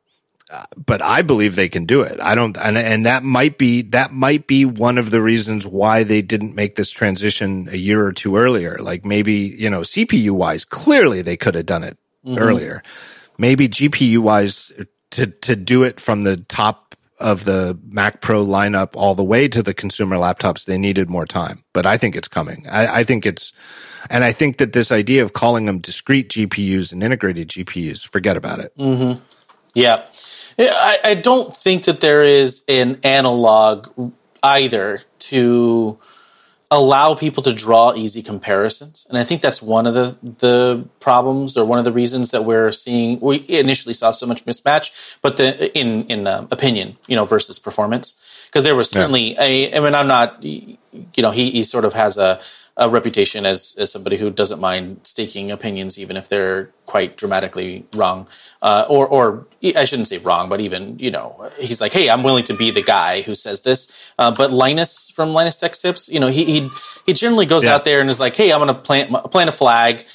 but 0.77 1.01
I 1.01 1.23
believe 1.23 1.55
they 1.55 1.69
can 1.69 1.85
do 1.85 2.03
it. 2.03 2.19
I 2.21 2.35
don't, 2.35 2.59
and, 2.59 2.77
and 2.77 3.07
that 3.07 3.23
might 3.23 3.57
be, 3.57 3.83
that 3.83 4.13
might 4.13 4.49
be 4.49 4.65
one 4.65 4.99
of 4.99 5.13
the 5.13 5.23
reasons 5.23 5.65
why 5.65 6.03
they 6.03 6.23
didn't 6.23 6.57
make 6.57 6.75
this 6.75 6.91
transition 6.91 7.69
a 7.71 7.77
year 7.77 8.05
or 8.05 8.13
two 8.13 8.37
earlier. 8.37 8.79
Like 8.79 9.05
maybe, 9.05 9.35
you 9.35 9.71
know, 9.71 9.83
CPU 9.83 10.33
wise, 10.33 10.65
clearly 10.65 11.23
they 11.23 11.37
could 11.37 11.55
have 11.55 11.67
done 11.67 11.85
it 11.85 11.97
mm-hmm. 12.27 12.37
earlier. 12.37 12.83
Maybe 13.39 13.69
GPU 13.69 14.19
wise 14.19 14.73
to, 15.13 15.27
to 15.27 15.55
do 15.55 15.85
it 15.85 16.01
from 16.01 16.25
the 16.25 16.39
top 16.39 16.93
of 17.23 17.45
the 17.45 17.79
Mac 17.89 18.21
Pro 18.21 18.45
lineup 18.45 18.91
all 18.95 19.15
the 19.15 19.25
way 19.25 19.49
to 19.49 19.63
the 19.63 19.73
consumer 19.73 20.17
laptops, 20.17 20.65
they 20.67 20.77
needed 20.77 21.09
more 21.09 21.25
time. 21.25 21.65
But 21.73 21.87
I 21.87 21.97
think 21.97 22.17
it's 22.17 22.29
coming. 22.29 22.67
I, 22.71 23.01
I 23.01 23.05
think 23.05 23.25
it's, 23.25 23.53
and 24.11 24.25
I 24.25 24.33
think 24.33 24.59
that 24.59 24.73
this 24.73 24.93
idea 24.93 25.23
of 25.23 25.33
calling 25.33 25.67
them 25.67 25.79
discrete 25.79 26.29
GPUs 26.29 26.93
and 26.93 27.03
integrated 27.03 27.49
GPUs, 27.49 28.07
forget 28.07 28.37
about 28.37 28.59
it. 28.59 28.77
Mm-hmm. 28.77 29.23
Yeah. 29.75 30.03
I, 30.59 30.99
I 31.05 31.15
don't 31.15 31.53
think 31.53 31.85
that 31.85 32.01
there 32.01 32.23
is 32.23 32.65
an 32.69 32.99
analog 33.05 34.13
either 34.43 35.01
to 35.19 35.99
allow 36.73 37.15
people 37.15 37.43
to 37.43 37.53
draw 37.53 37.93
easy 37.95 38.23
comparisons. 38.23 39.07
And 39.11 39.19
I 39.19 39.25
think 39.25 39.43
that's 39.43 39.61
one 39.61 39.87
of 39.87 39.95
the 39.95 40.17
the 40.23 40.89
problems 41.01 41.57
or 41.57 41.67
one 41.67 41.79
of 41.79 41.85
the 41.85 41.93
reasons 41.93 42.31
that 42.31 42.45
we're 42.45 42.73
seeing 42.73 43.21
we 43.21 43.45
initially 43.49 43.95
saw 43.95 44.11
so 44.11 44.27
much 44.27 44.47
mismatch, 44.47 45.19
but 45.21 45.37
the 45.37 45.71
in 45.79 46.07
in 46.07 46.27
uh, 46.27 46.47
opinion, 46.51 46.97
you 47.07 47.15
know, 47.15 47.27
versus 47.27 47.59
performance. 47.59 48.17
Because 48.47 48.65
there 48.65 48.75
was 48.75 48.91
certainly 48.91 49.35
yeah. 49.35 49.43
a 49.43 49.77
I 49.77 49.81
mean 49.81 49.95
I'm 49.95 50.09
not 50.09 50.43
you 50.43 51.23
know, 51.23 51.31
he 51.31 51.51
he 51.51 51.65
sort 51.65 51.85
of 51.85 51.93
has 51.93 52.17
a 52.19 52.41
a 52.77 52.89
reputation 52.89 53.45
as 53.45 53.75
as 53.79 53.93
somebody 53.93 54.17
who 54.17 54.31
doesn't 54.31 54.61
mind 54.61 55.01
staking 55.03 55.51
opinions, 55.51 55.99
even 55.99 56.17
if 56.17 56.29
they're 56.29 56.71
quite 56.87 57.17
dramatically 57.17 57.87
wrong, 57.95 58.29
uh, 58.63 58.87
or 58.89 59.07
or 59.07 59.47
I 59.77 59.85
shouldn't 59.85 60.09
say 60.09 60.19
wrong, 60.19 60.49
but 60.49 60.61
even 60.61 60.99
you 60.99 61.11
know 61.11 61.51
he's 61.59 61.81
like, 61.81 61.93
hey, 61.93 62.09
I'm 62.09 62.23
willing 62.23 62.45
to 62.45 62.55
be 62.55 62.71
the 62.71 62.83
guy 62.83 63.23
who 63.23 63.35
says 63.35 63.61
this. 63.61 64.13
Uh, 64.19 64.33
but 64.33 64.51
Linus 64.51 65.11
from 65.11 65.31
Linus 65.31 65.59
Tech 65.59 65.73
Tips, 65.73 66.09
you 66.09 66.21
know, 66.21 66.29
he 66.29 66.45
he 66.45 66.71
he 67.07 67.13
generally 67.13 67.47
goes 67.47 67.65
yeah. 67.65 67.75
out 67.75 67.85
there 67.85 68.01
and 68.01 68.09
is 68.09 68.21
like, 68.21 68.37
hey, 68.37 68.53
I'm 68.53 68.61
going 68.61 68.75
to 68.75 68.81
plant 68.81 69.11
plant 69.31 69.49
a 69.49 69.53
flag 69.53 70.07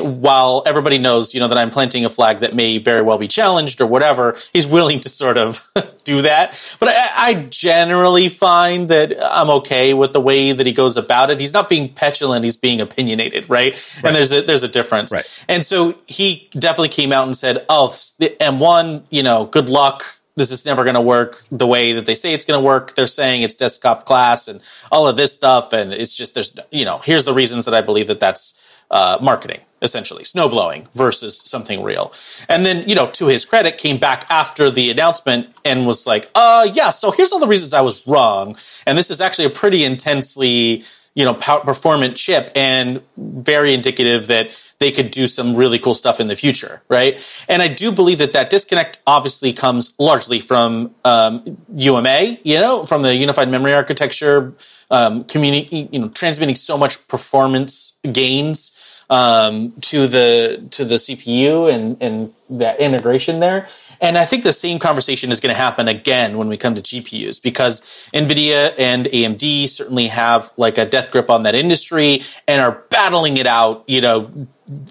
While 0.00 0.62
everybody 0.66 0.98
knows, 0.98 1.34
you 1.34 1.40
know, 1.40 1.48
that 1.48 1.58
I'm 1.58 1.70
planting 1.70 2.04
a 2.04 2.10
flag 2.10 2.38
that 2.38 2.54
may 2.54 2.78
very 2.78 3.02
well 3.02 3.18
be 3.18 3.28
challenged 3.28 3.80
or 3.80 3.86
whatever, 3.86 4.36
he's 4.52 4.66
willing 4.66 5.00
to 5.00 5.08
sort 5.08 5.36
of 5.36 5.62
do 6.04 6.22
that. 6.22 6.76
But 6.80 6.90
I, 6.90 7.10
I, 7.16 7.34
generally 7.50 8.28
find 8.28 8.88
that 8.88 9.16
I'm 9.22 9.50
okay 9.50 9.92
with 9.92 10.12
the 10.12 10.20
way 10.20 10.52
that 10.52 10.64
he 10.64 10.72
goes 10.72 10.96
about 10.96 11.30
it. 11.30 11.40
He's 11.40 11.52
not 11.52 11.68
being 11.68 11.92
petulant; 11.92 12.44
he's 12.44 12.56
being 12.56 12.80
opinionated, 12.80 13.50
right? 13.50 13.72
right. 13.74 14.04
And 14.04 14.16
there's 14.16 14.32
a 14.32 14.42
there's 14.42 14.62
a 14.62 14.68
difference. 14.68 15.12
Right. 15.12 15.44
And 15.48 15.62
so 15.62 15.94
he 16.06 16.48
definitely 16.52 16.88
came 16.88 17.12
out 17.12 17.26
and 17.26 17.36
said, 17.36 17.64
"Oh, 17.68 17.88
the 18.18 18.30
M1, 18.40 19.04
you 19.10 19.22
know, 19.22 19.44
good 19.44 19.68
luck." 19.68 20.16
this 20.36 20.50
is 20.50 20.66
never 20.66 20.84
going 20.84 20.94
to 20.94 21.00
work 21.00 21.42
the 21.50 21.66
way 21.66 21.94
that 21.94 22.04
they 22.04 22.14
say 22.14 22.34
it's 22.34 22.44
going 22.44 22.60
to 22.60 22.64
work. 22.64 22.94
They're 22.94 23.06
saying 23.06 23.42
it's 23.42 23.54
desktop 23.54 24.04
class 24.04 24.48
and 24.48 24.60
all 24.92 25.08
of 25.08 25.16
this 25.16 25.32
stuff. 25.32 25.72
And 25.72 25.92
it's 25.92 26.14
just, 26.14 26.34
there's, 26.34 26.54
you 26.70 26.84
know, 26.84 26.98
here's 26.98 27.24
the 27.24 27.32
reasons 27.32 27.64
that 27.64 27.74
I 27.74 27.80
believe 27.80 28.08
that 28.08 28.20
that's 28.20 28.54
uh, 28.90 29.18
marketing, 29.20 29.60
essentially, 29.82 30.22
snowblowing 30.22 30.90
versus 30.92 31.40
something 31.40 31.82
real. 31.82 32.12
And 32.48 32.64
then, 32.64 32.88
you 32.88 32.94
know, 32.94 33.08
to 33.10 33.26
his 33.26 33.44
credit, 33.44 33.78
came 33.78 33.98
back 33.98 34.24
after 34.30 34.70
the 34.70 34.90
announcement 34.90 35.48
and 35.64 35.86
was 35.86 36.06
like, 36.06 36.30
uh, 36.34 36.68
yeah, 36.72 36.90
so 36.90 37.10
here's 37.10 37.32
all 37.32 37.40
the 37.40 37.46
reasons 37.46 37.74
I 37.74 37.80
was 37.80 38.06
wrong. 38.06 38.56
And 38.86 38.96
this 38.96 39.10
is 39.10 39.20
actually 39.20 39.46
a 39.46 39.50
pretty 39.50 39.84
intensely, 39.84 40.84
you 41.16 41.24
know, 41.24 41.32
performant 41.32 42.14
chip 42.14 42.50
and 42.54 43.00
very 43.16 43.72
indicative 43.72 44.26
that 44.26 44.50
they 44.78 44.92
could 44.92 45.10
do 45.10 45.26
some 45.26 45.56
really 45.56 45.78
cool 45.78 45.94
stuff 45.94 46.20
in 46.20 46.28
the 46.28 46.36
future, 46.36 46.82
right? 46.90 47.18
And 47.48 47.62
I 47.62 47.68
do 47.68 47.90
believe 47.90 48.18
that 48.18 48.34
that 48.34 48.50
disconnect 48.50 49.00
obviously 49.06 49.54
comes 49.54 49.94
largely 49.98 50.40
from 50.40 50.94
um, 51.06 51.56
UMA, 51.74 52.36
you 52.44 52.60
know, 52.60 52.84
from 52.84 53.00
the 53.00 53.16
unified 53.16 53.48
memory 53.48 53.72
architecture 53.72 54.52
um, 54.90 55.24
communi- 55.24 55.88
you 55.90 55.98
know, 55.98 56.08
transmitting 56.10 56.54
so 56.54 56.76
much 56.76 57.08
performance 57.08 57.98
gains 58.12 58.95
um, 59.08 59.72
to 59.82 60.06
the 60.06 60.66
to 60.72 60.84
the 60.84 60.96
CPU 60.96 61.72
and 61.72 61.96
and 62.00 62.32
that 62.50 62.80
integration 62.80 63.40
there. 63.40 63.66
And 64.00 64.16
I 64.16 64.24
think 64.24 64.44
the 64.44 64.52
same 64.52 64.78
conversation 64.78 65.30
is 65.32 65.40
going 65.40 65.54
to 65.54 65.58
happen 65.58 65.88
again 65.88 66.38
when 66.38 66.48
we 66.48 66.56
come 66.56 66.74
to 66.74 66.82
GPUs 66.82 67.42
because 67.42 67.80
Nvidia 68.12 68.74
and 68.78 69.06
AMD 69.06 69.68
certainly 69.68 70.08
have 70.08 70.52
like 70.56 70.78
a 70.78 70.84
death 70.84 71.10
grip 71.10 71.30
on 71.30 71.44
that 71.44 71.54
industry 71.54 72.22
and 72.46 72.60
are 72.60 72.84
battling 72.90 73.36
it 73.36 73.46
out, 73.46 73.84
you 73.86 74.00
know, 74.00 74.30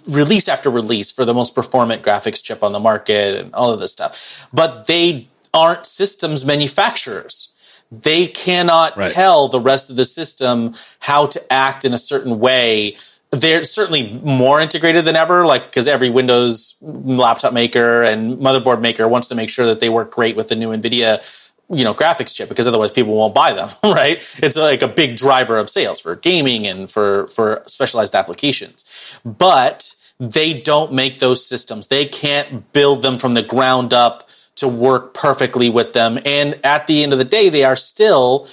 release 0.08 0.48
after 0.48 0.70
release 0.70 1.12
for 1.12 1.26
the 1.26 1.34
most 1.34 1.56
performant 1.56 2.04
graphics 2.04 2.44
chip 2.44 2.64
on 2.64 2.72
the 2.72 2.80
market 2.80 3.36
and 3.36 3.54
all 3.54 3.72
of 3.72 3.80
this 3.80 3.92
stuff. 3.92 4.48
But 4.54 4.88
they 4.88 5.30
aren't 5.54 5.86
systems 5.86 6.46
manufacturers. 6.46 7.50
They 7.92 8.28
cannot 8.28 8.98
right. 8.98 9.14
tell 9.14 9.48
the 9.48 9.60
rest 9.60 9.90
of 9.90 9.96
the 9.96 10.06
system 10.06 10.74
how 11.00 11.28
to 11.28 11.54
act 11.54 11.86
in 11.86 11.94
a 11.94 11.98
certain 11.98 12.40
way 12.40 12.98
they're 13.40 13.64
certainly 13.64 14.20
more 14.24 14.60
integrated 14.60 15.06
than 15.06 15.16
ever, 15.16 15.46
like 15.46 15.64
because 15.64 15.88
every 15.88 16.10
Windows 16.10 16.76
laptop 16.82 17.54
maker 17.54 18.04
and 18.04 18.38
motherboard 18.38 18.82
maker 18.82 19.08
wants 19.08 19.28
to 19.30 19.36
make 19.36 19.50
sure 19.50 19.66
that 19.68 19.80
they 19.80 19.90
work 19.90 20.12
great 20.12 20.36
with 20.36 20.50
the 20.50 20.56
new 20.56 20.70
NVIDIA, 20.70 21.22
you 21.70 21.84
know, 21.84 21.94
graphics 21.94 22.36
chip 22.36 22.50
because 22.50 22.68
otherwise 22.68 22.92
people 22.92 23.14
won't 23.14 23.34
buy 23.34 23.54
them, 23.54 23.70
right? 23.84 24.18
It's 24.42 24.56
like 24.56 24.82
a 24.82 24.88
big 24.88 25.16
driver 25.16 25.58
of 25.58 25.70
sales 25.70 26.00
for 26.00 26.16
gaming 26.16 26.68
and 26.68 26.90
for 26.90 27.28
for 27.28 27.64
specialized 27.68 28.16
applications. 28.16 29.20
But 29.26 29.96
they 30.20 30.62
don't 30.62 30.94
make 30.94 31.20
those 31.20 31.46
systems. 31.46 31.88
They 31.88 32.06
can't 32.06 32.72
build 32.72 33.02
them 33.02 33.18
from 33.18 33.34
the 33.34 33.44
ground 33.44 33.94
up 33.94 34.30
to 34.56 34.68
work 34.68 35.14
perfectly 35.14 35.70
with 35.70 35.92
them. 35.92 36.18
And 36.26 36.58
at 36.64 36.88
the 36.88 37.04
end 37.04 37.12
of 37.12 37.20
the 37.20 37.26
day, 37.26 37.50
they 37.50 37.66
are 37.66 37.76
still 37.76 38.48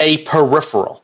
a 0.00 0.18
peripheral 0.18 1.03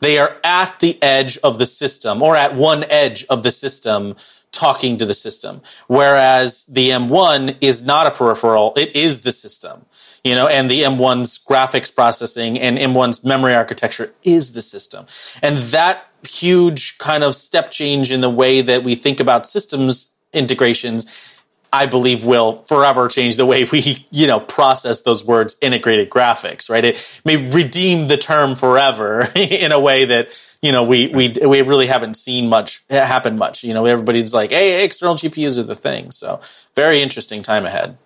they 0.00 0.18
are 0.18 0.36
at 0.44 0.78
the 0.80 1.00
edge 1.02 1.38
of 1.38 1.58
the 1.58 1.66
system 1.66 2.22
or 2.22 2.36
at 2.36 2.54
one 2.54 2.84
edge 2.84 3.24
of 3.26 3.42
the 3.42 3.50
system 3.50 4.16
talking 4.52 4.96
to 4.96 5.06
the 5.06 5.14
system. 5.14 5.60
Whereas 5.86 6.64
the 6.64 6.90
M1 6.90 7.56
is 7.60 7.82
not 7.82 8.06
a 8.06 8.10
peripheral. 8.10 8.72
It 8.76 8.96
is 8.96 9.20
the 9.20 9.32
system, 9.32 9.84
you 10.24 10.34
know, 10.34 10.46
and 10.46 10.70
the 10.70 10.82
M1's 10.82 11.38
graphics 11.38 11.94
processing 11.94 12.58
and 12.58 12.78
M1's 12.78 13.24
memory 13.24 13.54
architecture 13.54 14.14
is 14.22 14.52
the 14.52 14.62
system. 14.62 15.06
And 15.42 15.58
that 15.58 16.06
huge 16.26 16.98
kind 16.98 17.22
of 17.22 17.34
step 17.34 17.70
change 17.70 18.10
in 18.10 18.20
the 18.20 18.30
way 18.30 18.62
that 18.62 18.82
we 18.82 18.94
think 18.94 19.20
about 19.20 19.46
systems 19.46 20.14
integrations 20.32 21.35
I 21.72 21.86
believe 21.86 22.24
will 22.24 22.64
forever 22.64 23.08
change 23.08 23.36
the 23.36 23.46
way 23.46 23.64
we, 23.64 24.06
you 24.10 24.26
know, 24.26 24.40
process 24.40 25.02
those 25.02 25.24
words 25.24 25.56
integrated 25.60 26.10
graphics, 26.10 26.70
right? 26.70 26.84
It 26.84 27.20
may 27.24 27.36
redeem 27.36 28.08
the 28.08 28.16
term 28.16 28.56
forever 28.56 29.28
in 29.36 29.72
a 29.72 29.80
way 29.80 30.06
that, 30.06 30.56
you 30.62 30.72
know, 30.72 30.84
we, 30.84 31.08
we, 31.08 31.28
we 31.30 31.62
really 31.62 31.86
haven't 31.86 32.14
seen 32.14 32.48
much 32.48 32.84
happen 32.88 33.38
much. 33.38 33.64
You 33.64 33.74
know, 33.74 33.86
everybody's 33.86 34.32
like, 34.32 34.50
hey, 34.50 34.84
external 34.84 35.16
GPUs 35.16 35.58
are 35.58 35.62
the 35.62 35.74
thing. 35.74 36.10
So 36.10 36.40
very 36.74 37.02
interesting 37.02 37.42
time 37.42 37.66
ahead. 37.66 37.98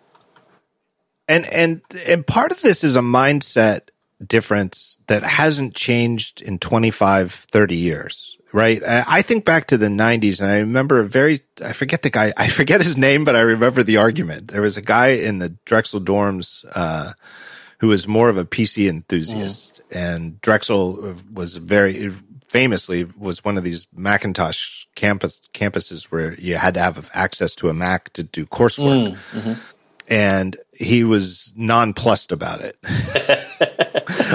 And, 1.28 1.46
and, 1.46 1.80
and 2.06 2.26
part 2.26 2.50
of 2.50 2.60
this 2.60 2.82
is 2.82 2.96
a 2.96 3.00
mindset 3.00 3.90
difference 4.24 4.98
that 5.06 5.22
hasn't 5.22 5.74
changed 5.74 6.42
in 6.42 6.58
25, 6.58 7.32
30 7.32 7.76
years 7.76 8.39
right? 8.52 8.82
I 8.84 9.22
think 9.22 9.44
back 9.44 9.66
to 9.68 9.78
the 9.78 9.86
90s 9.86 10.40
and 10.40 10.50
I 10.50 10.58
remember 10.58 11.00
a 11.00 11.04
very, 11.04 11.40
I 11.64 11.72
forget 11.72 12.02
the 12.02 12.10
guy, 12.10 12.32
I 12.36 12.48
forget 12.48 12.82
his 12.82 12.96
name, 12.96 13.24
but 13.24 13.36
I 13.36 13.40
remember 13.40 13.82
the 13.82 13.98
argument. 13.98 14.48
There 14.48 14.62
was 14.62 14.76
a 14.76 14.82
guy 14.82 15.08
in 15.08 15.38
the 15.38 15.50
Drexel 15.64 16.00
dorms, 16.00 16.64
uh, 16.74 17.12
who 17.78 17.88
was 17.88 18.06
more 18.06 18.28
of 18.28 18.36
a 18.36 18.44
PC 18.44 18.88
enthusiast 18.88 19.80
mm. 19.90 19.96
and 19.96 20.40
Drexel 20.42 21.16
was 21.32 21.56
very 21.56 22.10
famously 22.50 23.04
was 23.16 23.44
one 23.44 23.56
of 23.56 23.64
these 23.64 23.86
Macintosh 23.94 24.84
campus 24.96 25.40
campuses 25.54 26.04
where 26.06 26.34
you 26.34 26.56
had 26.56 26.74
to 26.74 26.80
have 26.80 27.08
access 27.14 27.54
to 27.54 27.68
a 27.68 27.74
Mac 27.74 28.12
to 28.12 28.22
do 28.22 28.44
coursework. 28.44 29.12
Mm. 29.12 29.40
Mm-hmm. 29.40 29.52
And 30.08 30.56
he 30.72 31.04
was 31.04 31.52
nonplussed 31.54 32.32
about 32.32 32.60
it. 32.60 32.76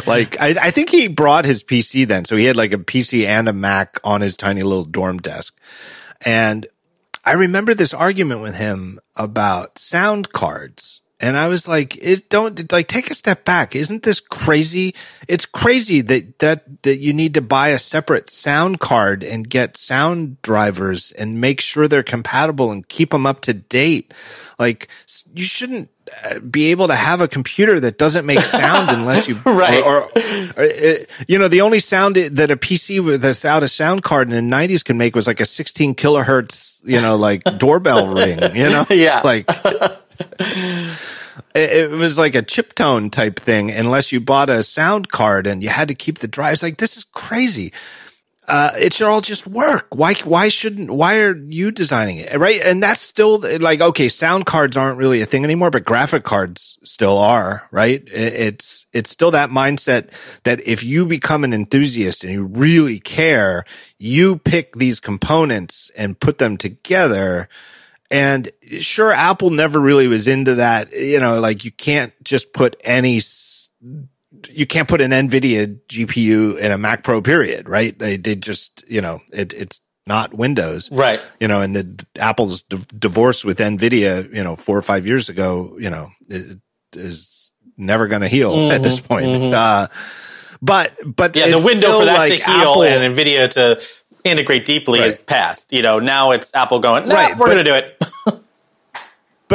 like 0.07 0.39
I, 0.39 0.55
I, 0.61 0.71
think 0.71 0.89
he 0.89 1.07
brought 1.07 1.45
his 1.45 1.63
PC 1.63 2.07
then, 2.07 2.25
so 2.25 2.35
he 2.35 2.45
had 2.45 2.55
like 2.55 2.73
a 2.73 2.77
PC 2.77 3.25
and 3.25 3.47
a 3.47 3.53
Mac 3.53 3.99
on 4.03 4.21
his 4.21 4.37
tiny 4.37 4.63
little 4.63 4.85
dorm 4.85 5.19
desk. 5.19 5.57
And 6.21 6.67
I 7.23 7.33
remember 7.33 7.73
this 7.73 7.93
argument 7.93 8.41
with 8.41 8.55
him 8.55 8.99
about 9.15 9.77
sound 9.77 10.31
cards. 10.31 11.01
And 11.19 11.37
I 11.37 11.47
was 11.47 11.67
like, 11.67 11.97
it 11.97 12.29
don't 12.29 12.71
like 12.71 12.87
take 12.87 13.09
a 13.09 13.15
step 13.15 13.45
back. 13.45 13.75
Isn't 13.75 14.03
this 14.03 14.19
crazy? 14.19 14.93
It's 15.27 15.45
crazy 15.45 16.01
that, 16.01 16.39
that, 16.39 16.83
that 16.83 16.97
you 16.97 17.13
need 17.13 17.33
to 17.35 17.41
buy 17.41 17.69
a 17.69 17.79
separate 17.79 18.29
sound 18.29 18.79
card 18.79 19.23
and 19.23 19.49
get 19.49 19.77
sound 19.77 20.41
drivers 20.41 21.13
and 21.13 21.39
make 21.39 21.61
sure 21.61 21.87
they're 21.87 22.03
compatible 22.03 22.69
and 22.69 22.87
keep 22.87 23.11
them 23.11 23.25
up 23.25 23.39
to 23.41 23.53
date. 23.53 24.13
Like 24.59 24.89
you 25.33 25.45
shouldn't 25.45 25.89
be 26.49 26.71
able 26.71 26.87
to 26.87 26.95
have 26.95 27.21
a 27.21 27.27
computer 27.27 27.79
that 27.79 27.97
doesn't 27.97 28.25
make 28.25 28.39
sound 28.41 28.89
unless 28.89 29.27
you 29.27 29.35
right. 29.45 29.83
or, 29.83 30.03
or, 30.03 30.09
or, 30.57 30.63
uh, 30.63 30.95
you 31.27 31.39
know 31.39 31.47
the 31.47 31.61
only 31.61 31.79
sound 31.79 32.15
that 32.15 32.51
a 32.51 32.57
PC 32.57 33.03
without 33.03 33.63
a 33.63 33.67
sound 33.67 34.03
card 34.03 34.31
in 34.31 34.49
the 34.49 34.55
90s 34.55 34.83
can 34.83 34.97
make 34.97 35.15
was 35.15 35.27
like 35.27 35.39
a 35.39 35.45
16 35.45 35.95
kilohertz 35.95 36.79
you 36.83 37.01
know 37.01 37.15
like 37.15 37.43
doorbell 37.57 38.07
ring 38.07 38.39
you 38.55 38.69
know? 38.69 38.85
Yeah. 38.89 39.21
Like 39.23 39.49
it, 41.55 41.91
was 41.91 42.17
like 42.17 42.35
a 42.35 42.41
chip 42.41 42.75
tone 42.75 43.09
type 43.09 43.39
thing 43.39 43.71
unless 43.71 44.11
you 44.11 44.19
bought 44.19 44.49
a 44.49 44.63
sound 44.63 45.09
card 45.09 45.47
and 45.47 45.63
you 45.63 45.69
had 45.69 45.87
to 45.87 45.95
keep 45.95 46.19
the 46.19 46.27
drives. 46.27 46.61
Like 46.61 46.77
this 46.77 46.97
is 46.97 47.05
crazy 47.13 47.73
uh, 48.47 48.71
it 48.77 48.93
should 48.93 49.07
all 49.07 49.21
just 49.21 49.47
work. 49.47 49.87
Why, 49.93 50.13
why 50.23 50.49
shouldn't, 50.49 50.91
why 50.91 51.19
are 51.19 51.35
you 51.35 51.71
designing 51.71 52.17
it? 52.17 52.37
Right. 52.37 52.61
And 52.61 52.81
that's 52.81 53.01
still 53.01 53.39
like, 53.59 53.81
okay, 53.81 54.09
sound 54.09 54.45
cards 54.45 54.77
aren't 54.77 54.97
really 54.97 55.21
a 55.21 55.25
thing 55.25 55.43
anymore, 55.43 55.71
but 55.71 55.85
graphic 55.85 56.23
cards 56.23 56.77
still 56.83 57.17
are, 57.17 57.67
right? 57.71 58.03
It's, 58.07 58.85
it's 58.93 59.09
still 59.09 59.31
that 59.31 59.49
mindset 59.49 60.11
that 60.43 60.65
if 60.67 60.83
you 60.83 61.05
become 61.05 61.43
an 61.43 61.53
enthusiast 61.53 62.23
and 62.23 62.33
you 62.33 62.45
really 62.45 62.99
care, 62.99 63.65
you 63.99 64.37
pick 64.37 64.75
these 64.75 64.99
components 64.99 65.91
and 65.97 66.19
put 66.19 66.37
them 66.37 66.57
together. 66.57 67.49
And 68.11 68.49
sure, 68.79 69.11
Apple 69.11 69.49
never 69.49 69.79
really 69.79 70.07
was 70.07 70.27
into 70.27 70.55
that. 70.55 70.93
You 70.93 71.19
know, 71.19 71.39
like 71.39 71.65
you 71.65 71.71
can't 71.71 72.13
just 72.23 72.53
put 72.53 72.75
any 72.83 73.19
you 74.49 74.65
can't 74.65 74.87
put 74.87 75.01
an 75.01 75.11
NVIDIA 75.11 75.79
GPU 75.87 76.59
in 76.59 76.71
a 76.71 76.77
Mac 76.77 77.03
Pro 77.03 77.21
period, 77.21 77.67
right? 77.69 77.97
They 77.97 78.17
did 78.17 78.41
just, 78.43 78.83
you 78.87 79.01
know, 79.01 79.21
it, 79.31 79.53
it's 79.53 79.81
not 80.07 80.33
Windows. 80.33 80.91
Right. 80.91 81.21
You 81.39 81.47
know, 81.47 81.61
and 81.61 81.75
the 81.75 82.05
Apple's 82.17 82.63
d- 82.63 82.77
divorce 82.97 83.43
with 83.43 83.59
NVIDIA, 83.59 84.33
you 84.33 84.43
know, 84.43 84.55
four 84.55 84.77
or 84.77 84.81
five 84.81 85.07
years 85.07 85.29
ago, 85.29 85.75
you 85.79 85.89
know, 85.89 86.09
is 86.93 87.51
never 87.77 88.07
going 88.07 88.21
to 88.21 88.27
heal 88.27 88.53
mm-hmm, 88.53 88.71
at 88.75 88.83
this 88.83 88.99
point. 88.99 89.25
Mm-hmm. 89.25 89.53
Uh, 89.53 89.87
but, 90.61 90.97
but 91.05 91.35
yeah, 91.35 91.49
the 91.49 91.63
window 91.63 91.99
for 91.99 92.05
that 92.05 92.17
like 92.17 92.31
to 92.31 92.35
heal 92.37 92.71
Apple, 92.71 92.83
and 92.83 93.15
NVIDIA 93.15 93.49
to 93.51 93.81
integrate 94.23 94.65
deeply 94.65 94.99
right. 94.99 95.07
is 95.07 95.15
past. 95.15 95.71
You 95.73 95.81
know, 95.81 95.99
now 95.99 96.31
it's 96.31 96.53
Apple 96.55 96.79
going, 96.79 97.07
nah, 97.07 97.15
right, 97.15 97.37
we're 97.37 97.47
going 97.47 97.57
to 97.57 97.63
do 97.63 97.73
it. 97.73 98.03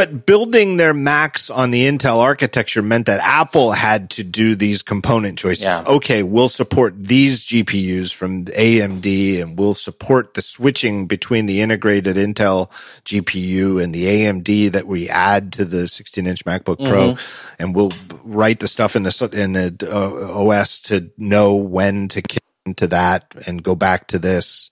but 0.00 0.24
building 0.24 0.78
their 0.78 0.94
Macs 0.94 1.50
on 1.50 1.70
the 1.70 1.86
Intel 1.86 2.20
architecture 2.20 2.80
meant 2.80 3.04
that 3.04 3.20
Apple 3.20 3.72
had 3.72 4.08
to 4.08 4.24
do 4.24 4.54
these 4.54 4.80
component 4.80 5.38
choices. 5.38 5.64
Yeah. 5.64 5.84
Okay, 5.86 6.22
we'll 6.22 6.48
support 6.48 6.94
these 6.96 7.44
GPUs 7.44 8.10
from 8.10 8.46
AMD 8.46 9.42
and 9.42 9.58
we'll 9.58 9.74
support 9.74 10.32
the 10.32 10.40
switching 10.40 11.04
between 11.04 11.44
the 11.44 11.60
integrated 11.60 12.16
Intel 12.16 12.70
GPU 13.04 13.84
and 13.84 13.94
the 13.94 14.06
AMD 14.06 14.72
that 14.72 14.86
we 14.86 15.06
add 15.10 15.52
to 15.52 15.66
the 15.66 15.86
16 15.86 16.26
inch 16.26 16.46
MacBook 16.46 16.78
Pro. 16.78 17.12
Mm-hmm. 17.12 17.62
And 17.62 17.74
we'll 17.74 17.92
write 18.24 18.60
the 18.60 18.68
stuff 18.68 18.96
in 18.96 19.02
the, 19.02 19.30
in 19.34 19.52
the 19.52 19.86
uh, 19.86 20.48
OS 20.48 20.80
to 20.84 21.10
know 21.18 21.56
when 21.56 22.08
to 22.08 22.22
kick 22.22 22.42
into 22.64 22.86
that 22.86 23.34
and 23.46 23.62
go 23.62 23.74
back 23.74 24.06
to 24.06 24.18
this 24.18 24.70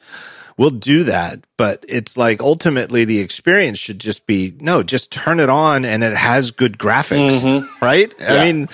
we'll 0.58 0.70
do 0.70 1.04
that. 1.04 1.40
But 1.56 1.84
it's 1.88 2.16
like 2.16 2.42
ultimately 2.42 3.06
the 3.06 3.20
experience 3.20 3.78
should 3.78 3.98
just 3.98 4.26
be 4.26 4.54
no, 4.60 4.82
just 4.82 5.10
turn 5.10 5.40
it 5.40 5.48
on 5.48 5.86
and 5.86 6.04
it 6.04 6.14
has 6.16 6.50
good 6.50 6.76
graphics, 6.76 7.40
mm-hmm. 7.40 7.84
right? 7.84 8.12
Yeah. 8.18 8.34
I 8.34 8.44
mean, 8.44 8.68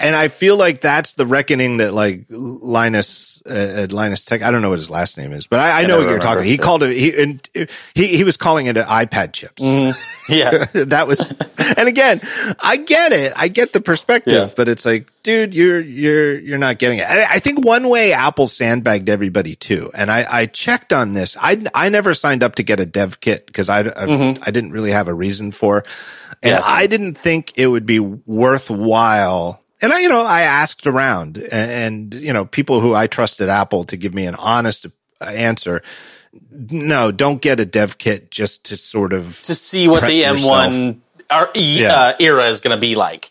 and 0.00 0.16
I 0.16 0.28
feel 0.28 0.56
like 0.56 0.80
that's 0.80 1.12
the 1.12 1.26
reckoning 1.26 1.76
that 1.76 1.94
like 1.94 2.24
Linus 2.28 3.40
uh, 3.46 3.52
at 3.52 3.92
Linus 3.92 4.24
Tech. 4.24 4.42
I 4.42 4.50
don't 4.50 4.62
know 4.62 4.70
what 4.70 4.80
his 4.80 4.90
last 4.90 5.16
name 5.16 5.32
is, 5.32 5.46
but 5.46 5.60
I, 5.60 5.82
I 5.82 5.86
know 5.86 5.98
what 5.98 6.08
you're 6.08 6.18
talking. 6.18 6.44
He 6.44 6.58
called 6.58 6.82
it. 6.82 6.96
He 6.96 7.22
and 7.22 7.48
he 7.94 8.06
he 8.06 8.24
was 8.24 8.36
calling 8.36 8.66
it 8.66 8.76
iPad 8.76 9.32
chips. 9.32 9.62
Mm-hmm. 9.62 9.98
Yeah, 10.28 10.64
that 10.72 11.06
was. 11.06 11.20
And 11.76 11.88
again, 11.88 12.20
I 12.58 12.76
get 12.76 13.12
it. 13.12 13.32
I 13.36 13.48
get 13.48 13.72
the 13.72 13.80
perspective, 13.80 14.32
yeah. 14.32 14.54
but 14.56 14.68
it's 14.68 14.84
like, 14.84 15.08
dude, 15.22 15.54
you're 15.54 15.80
you're 15.80 16.38
you're 16.38 16.58
not 16.58 16.78
getting 16.78 16.98
it. 16.98 17.06
I, 17.06 17.34
I 17.34 17.38
think 17.38 17.64
one 17.64 17.88
way 17.88 18.12
Apple 18.12 18.46
sandbagged 18.46 19.08
everybody 19.08 19.54
too, 19.54 19.90
and 19.94 20.10
I 20.10 20.26
I 20.28 20.46
checked 20.46 20.92
on 20.92 21.14
this. 21.14 21.36
I 21.40 21.64
I 21.74 21.88
never 21.88 22.14
signed 22.14 22.42
up 22.42 22.56
to 22.56 22.62
get 22.62 22.80
a 22.80 22.86
dev 22.86 23.20
kit 23.20 23.46
because 23.46 23.68
I 23.68 23.80
I, 23.80 23.82
mm-hmm. 23.82 24.42
I 24.42 24.50
didn't 24.50 24.72
really 24.72 24.92
have 24.92 25.08
a 25.08 25.14
reason 25.14 25.52
for, 25.52 25.84
and 26.42 26.52
yes. 26.52 26.64
I 26.66 26.86
didn't 26.86 27.14
think 27.14 27.52
it 27.56 27.66
would 27.66 27.86
be 27.86 28.00
worthwhile 28.00 29.62
and 29.82 29.92
I, 29.92 30.00
you 30.00 30.08
know, 30.08 30.24
I 30.24 30.42
asked 30.42 30.86
around 30.86 31.36
and, 31.36 31.52
and, 31.52 32.14
you 32.14 32.32
know, 32.32 32.44
people 32.44 32.80
who 32.80 32.94
I 32.94 33.06
trusted 33.06 33.48
Apple 33.48 33.84
to 33.84 33.96
give 33.96 34.14
me 34.14 34.26
an 34.26 34.34
honest 34.36 34.86
answer. 35.20 35.82
No, 36.50 37.12
don't 37.12 37.40
get 37.40 37.60
a 37.60 37.66
dev 37.66 37.98
kit 37.98 38.30
just 38.30 38.64
to 38.64 38.76
sort 38.76 39.12
of 39.12 39.40
to 39.42 39.54
see 39.54 39.88
what 39.88 40.02
the 40.02 40.22
M1 40.22 41.00
our, 41.30 41.50
yeah. 41.54 41.92
uh, 41.92 42.12
era 42.20 42.46
is 42.46 42.60
going 42.60 42.76
to 42.76 42.80
be 42.80 42.94
like. 42.94 43.30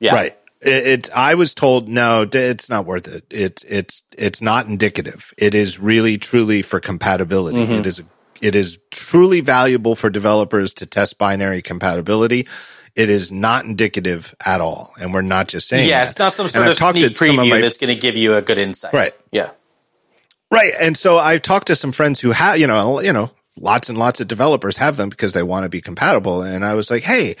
Yeah. 0.00 0.14
Right. 0.14 0.38
It, 0.60 0.86
it, 0.86 1.10
I 1.12 1.34
was 1.34 1.54
told 1.54 1.88
no, 1.88 2.28
it's 2.32 2.68
not 2.68 2.86
worth 2.86 3.08
it. 3.08 3.24
It's 3.30 3.64
it's 3.64 4.04
it's 4.16 4.40
not 4.40 4.66
indicative. 4.66 5.34
It 5.36 5.54
is 5.54 5.80
really 5.80 6.18
truly 6.18 6.62
for 6.62 6.78
compatibility. 6.78 7.58
Mm-hmm. 7.58 7.72
It 7.72 7.86
is 7.86 8.02
it 8.40 8.54
is 8.54 8.78
truly 8.90 9.40
valuable 9.40 9.96
for 9.96 10.10
developers 10.10 10.74
to 10.74 10.86
test 10.86 11.18
binary 11.18 11.62
compatibility. 11.62 12.46
It 12.94 13.08
is 13.08 13.32
not 13.32 13.64
indicative 13.64 14.34
at 14.44 14.60
all, 14.60 14.92
and 15.00 15.14
we're 15.14 15.22
not 15.22 15.48
just 15.48 15.66
saying. 15.66 15.88
Yeah, 15.88 15.98
that. 15.98 16.10
it's 16.10 16.18
not 16.18 16.32
some 16.32 16.46
sort 16.46 16.66
and 16.66 16.72
of 16.72 16.82
I've 16.82 16.96
sneak 16.96 17.16
preview 17.16 17.50
my, 17.50 17.60
that's 17.60 17.78
going 17.78 17.94
to 17.94 17.98
give 17.98 18.16
you 18.16 18.34
a 18.34 18.42
good 18.42 18.58
insight. 18.58 18.92
Right. 18.92 19.10
Yeah. 19.30 19.50
Right. 20.52 20.74
And 20.78 20.96
so 20.96 21.18
I've 21.18 21.40
talked 21.40 21.68
to 21.68 21.76
some 21.76 21.92
friends 21.92 22.20
who 22.20 22.32
have, 22.32 22.58
you 22.58 22.66
know, 22.66 23.00
you 23.00 23.12
know, 23.12 23.30
lots 23.58 23.88
and 23.88 23.96
lots 23.96 24.20
of 24.20 24.28
developers 24.28 24.76
have 24.76 24.98
them 24.98 25.08
because 25.08 25.32
they 25.32 25.42
want 25.42 25.64
to 25.64 25.70
be 25.70 25.80
compatible. 25.80 26.42
And 26.42 26.62
I 26.62 26.74
was 26.74 26.90
like, 26.90 27.04
hey, 27.04 27.36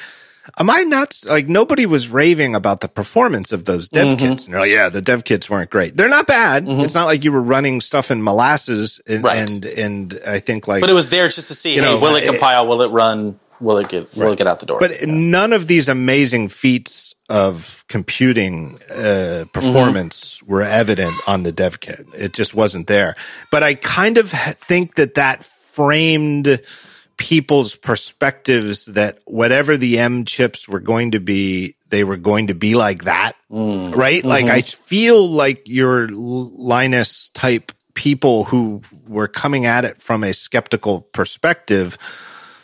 am 0.58 0.70
I 0.70 0.82
not 0.84 1.22
like 1.26 1.46
nobody 1.46 1.84
was 1.84 2.08
raving 2.08 2.54
about 2.54 2.80
the 2.80 2.88
performance 2.88 3.52
of 3.52 3.66
those 3.66 3.90
dev 3.90 4.06
mm-hmm. 4.06 4.18
kits? 4.18 4.46
And 4.46 4.54
they're 4.54 4.62
like, 4.62 4.70
yeah, 4.70 4.88
the 4.88 5.02
dev 5.02 5.24
kits 5.24 5.50
weren't 5.50 5.68
great. 5.68 5.94
They're 5.94 6.08
not 6.08 6.26
bad. 6.26 6.64
Mm-hmm. 6.64 6.80
It's 6.80 6.94
not 6.94 7.04
like 7.04 7.22
you 7.22 7.32
were 7.32 7.42
running 7.42 7.82
stuff 7.82 8.10
in 8.10 8.22
molasses 8.22 8.98
and, 9.06 9.22
right. 9.22 9.50
and, 9.50 9.66
and 9.66 10.20
I 10.26 10.38
think 10.38 10.66
like, 10.66 10.80
but 10.80 10.88
it 10.88 10.94
was 10.94 11.10
there 11.10 11.28
just 11.28 11.48
to 11.48 11.54
see, 11.54 11.74
hey, 11.74 11.82
know, 11.82 11.98
will 11.98 12.16
it 12.16 12.24
compile? 12.24 12.64
It, 12.64 12.68
will 12.68 12.80
it 12.80 12.90
run? 12.90 13.38
Will 13.60 13.76
it 13.76 13.90
get, 13.90 14.16
will 14.16 14.24
right. 14.24 14.32
it 14.32 14.38
get 14.38 14.46
out 14.46 14.60
the 14.60 14.66
door? 14.66 14.80
But 14.80 15.02
yeah. 15.02 15.06
none 15.06 15.52
of 15.52 15.68
these 15.68 15.88
amazing 15.88 16.48
feats 16.48 17.11
of 17.32 17.82
computing 17.88 18.78
uh, 18.90 19.46
performance 19.54 20.36
mm-hmm. 20.36 20.52
were 20.52 20.62
evident 20.62 21.18
on 21.26 21.44
the 21.44 21.52
dev 21.52 21.80
kit. 21.80 22.06
It 22.14 22.34
just 22.34 22.54
wasn't 22.54 22.88
there. 22.88 23.16
But 23.50 23.62
I 23.62 23.74
kind 23.74 24.18
of 24.18 24.30
think 24.30 24.96
that 24.96 25.14
that 25.14 25.42
framed 25.42 26.60
people's 27.16 27.74
perspectives 27.74 28.84
that 28.84 29.18
whatever 29.24 29.78
the 29.78 29.98
M 29.98 30.26
chips 30.26 30.68
were 30.68 30.80
going 30.80 31.12
to 31.12 31.20
be, 31.20 31.74
they 31.88 32.04
were 32.04 32.18
going 32.18 32.48
to 32.48 32.54
be 32.54 32.74
like 32.74 33.04
that, 33.04 33.32
mm. 33.50 33.96
right? 33.96 34.18
Mm-hmm. 34.18 34.28
Like 34.28 34.44
I 34.46 34.60
feel 34.60 35.26
like 35.26 35.62
your 35.66 36.08
Linus 36.10 37.30
type 37.30 37.72
people 37.94 38.44
who 38.44 38.82
were 39.08 39.28
coming 39.28 39.64
at 39.64 39.86
it 39.86 40.02
from 40.02 40.22
a 40.22 40.34
skeptical 40.34 41.00
perspective 41.00 41.96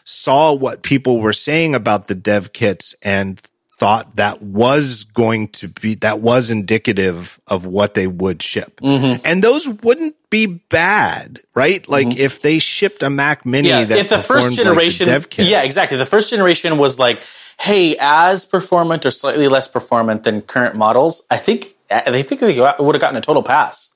saw 0.05 0.53
what 0.53 0.83
people 0.83 1.21
were 1.21 1.33
saying 1.33 1.75
about 1.75 2.09
the 2.09 2.15
dev 2.15 2.53
kits 2.53 2.95
and 3.03 3.41
thought 3.79 4.17
that 4.17 4.43
was 4.43 5.05
going 5.05 5.49
to 5.49 5.69
be 5.69 5.95
that 5.97 6.21
was 6.21 6.51
indicative 6.51 7.41
of 7.47 7.65
what 7.65 7.95
they 7.95 8.07
would 8.07 8.43
ship. 8.43 8.81
Mm-hmm. 8.81 9.25
and 9.25 9.43
those 9.43 9.69
wouldn't 9.69 10.17
be 10.31 10.47
bad 10.47 11.41
right? 11.55 11.89
Like 11.89 12.09
mm-hmm. 12.09 12.19
if 12.19 12.43
they 12.43 12.59
shipped 12.59 13.03
a 13.03 13.11
mac 13.11 13.47
mini 13.47 13.69
yeah, 13.69 13.85
that 13.85 13.99
if 13.99 14.09
the 14.09 14.19
first 14.19 14.57
generation 14.57 15.09
like 15.09 15.31
the 15.31 15.45
yeah 15.45 15.63
exactly. 15.63 15.97
The 15.97 16.07
first 16.07 16.31
generation 16.31 16.77
was 16.79 16.99
like 16.99 17.23
hey 17.61 17.97
as 18.01 18.45
performant 18.45 19.07
or 19.07 19.11
slightly 19.11 19.49
less 19.49 19.69
performant 19.69 20.25
than 20.25 20.43
current 20.43 20.77
models 20.77 21.23
i 21.31 21.37
think 21.37 21.75
they 21.89 22.23
think 22.23 22.41
they 22.41 22.59
would 22.59 22.95
have 22.95 23.01
gotten 23.01 23.17
a 23.17 23.21
total 23.21 23.43
pass. 23.43 23.95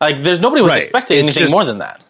Like 0.00 0.18
there's 0.18 0.40
nobody 0.40 0.62
was 0.62 0.72
right. 0.72 0.78
expecting 0.78 1.18
anything 1.18 1.42
just, 1.42 1.52
more 1.52 1.64
than 1.64 1.78
that. 1.78 2.00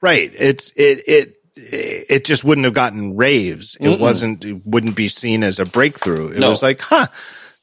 Right. 0.00 0.32
It's 0.34 0.70
it 0.76 1.08
it 1.08 1.41
it 1.54 2.24
just 2.24 2.44
wouldn't 2.44 2.64
have 2.64 2.74
gotten 2.74 3.16
raves. 3.16 3.76
It 3.80 3.86
Mm-mm. 3.86 4.00
wasn't, 4.00 4.44
it 4.44 4.66
wouldn't 4.66 4.96
be 4.96 5.08
seen 5.08 5.42
as 5.42 5.58
a 5.58 5.66
breakthrough. 5.66 6.28
It 6.28 6.38
no. 6.38 6.50
was 6.50 6.62
like, 6.62 6.80
huh, 6.80 7.06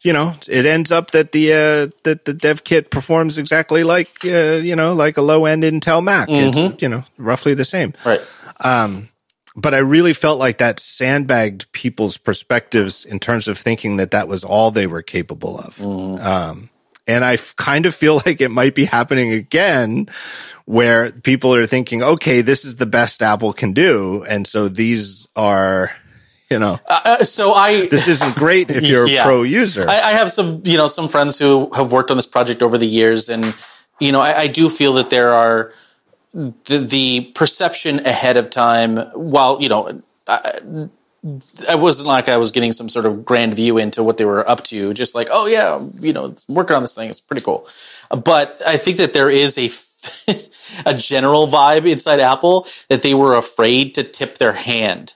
you 0.02 0.14
know, 0.14 0.36
it 0.48 0.66
ends 0.66 0.92
up 0.92 1.12
that 1.12 1.32
the, 1.32 1.52
uh, 1.52 1.98
that 2.04 2.26
the 2.26 2.34
dev 2.34 2.64
kit 2.64 2.92
performs 2.92 3.38
exactly 3.38 3.84
like, 3.84 4.12
uh, 4.26 4.60
you 4.62 4.76
know, 4.76 4.94
like 4.94 5.18
a 5.18 5.22
low 5.22 5.46
end 5.46 5.64
Intel 5.64 6.04
Mac. 6.04 6.30
Mm-hmm. 6.30 6.74
It's, 6.74 6.82
you 6.82 6.90
know, 6.90 7.04
roughly 7.18 7.54
the 7.54 7.66
same. 7.66 7.94
Right. 8.06 8.22
Um, 8.60 9.10
but 9.56 9.74
I 9.74 9.80
really 9.80 10.14
felt 10.14 10.40
like 10.40 10.60
that 10.60 10.80
sandbagged 10.80 11.72
people's 11.72 12.18
perspectives 12.18 13.04
in 13.04 13.20
terms 13.20 13.48
of 13.48 13.58
thinking 13.58 13.98
that 13.98 14.12
that 14.12 14.28
was 14.28 14.44
all 14.44 14.72
they 14.72 14.88
were 14.88 15.02
capable 15.02 15.58
of. 15.58 15.76
Mm-hmm. 15.78 16.26
Um, 16.26 16.70
and 17.10 17.26
I 17.26 17.38
kind 17.56 17.86
of 17.86 17.96
feel 17.96 18.16
like 18.26 18.40
it 18.40 18.50
might 18.50 18.76
be 18.76 18.86
happening 18.86 19.34
again 19.34 20.10
where 20.66 21.12
people 21.12 21.56
are 21.56 21.66
thinking, 21.66 22.04
okay, 22.04 22.42
this 22.42 22.64
is 22.64 22.76
the 22.76 22.86
best 22.86 23.24
Apple 23.24 23.54
can 23.54 23.74
do. 23.74 24.24
And 24.30 24.46
so 24.46 24.68
these 24.68 25.28
are, 25.36 25.92
you 26.52 26.60
know, 26.60 26.80
uh, 26.88 27.02
uh 27.04 27.24
so 27.24 27.54
I, 27.54 27.88
this 27.92 28.08
isn't 28.08 28.36
great 28.36 28.70
if 28.70 28.84
you're 28.84 29.08
yeah. 29.08 29.24
a 29.24 29.26
pro 29.26 29.42
user. 29.42 29.90
I, 29.90 30.00
I, 30.00 30.12
have 30.12 30.32
some, 30.32 30.62
you 30.66 30.78
know, 30.78 30.88
some 30.88 31.10
friends 31.10 31.40
who 31.40 31.72
have 31.74 31.92
worked 31.92 32.12
on 32.12 32.18
this 32.18 32.28
project 32.28 32.62
over 32.62 32.78
the 32.78 32.86
years. 32.86 33.30
And, 33.30 33.56
you 34.00 34.12
know, 34.12 34.22
I, 34.22 34.42
I 34.42 34.48
do 34.48 34.70
feel 34.70 34.94
that 34.94 35.10
there 35.10 35.34
are 35.34 35.74
the, 36.34 36.78
the, 36.78 37.32
perception 37.34 38.06
ahead 38.06 38.38
of 38.38 38.52
time 38.52 38.98
while, 39.16 39.60
you 39.60 39.70
know, 39.70 40.04
I, 40.28 40.60
I 41.68 41.76
wasn't 41.76 42.08
like 42.08 42.30
I 42.30 42.38
was 42.38 42.52
getting 42.52 42.72
some 42.72 42.88
sort 42.88 43.06
of 43.06 43.26
grand 43.26 43.54
view 43.54 43.78
into 43.78 44.04
what 44.04 44.18
they 44.18 44.26
were 44.26 44.48
up 44.50 44.64
to. 44.66 44.94
Just 44.94 45.16
like, 45.16 45.28
oh 45.32 45.48
yeah, 45.48 45.86
you 46.00 46.14
know, 46.14 46.34
working 46.48 46.76
on 46.76 46.82
this 46.82 46.96
thing. 46.96 47.10
It's 47.10 47.20
pretty 47.20 47.44
cool. 47.44 47.68
But 48.10 48.62
I 48.66 48.78
think 48.78 48.98
that 48.98 49.14
there 49.14 49.30
is 49.30 49.58
a 49.58 49.70
a 50.86 50.94
general 50.94 51.48
vibe 51.48 51.90
inside 51.90 52.20
Apple 52.20 52.68
that 52.88 53.02
they 53.02 53.14
were 53.14 53.36
afraid 53.36 53.96
to 53.96 54.04
tip 54.04 54.38
their 54.38 54.54
hand 54.54 55.16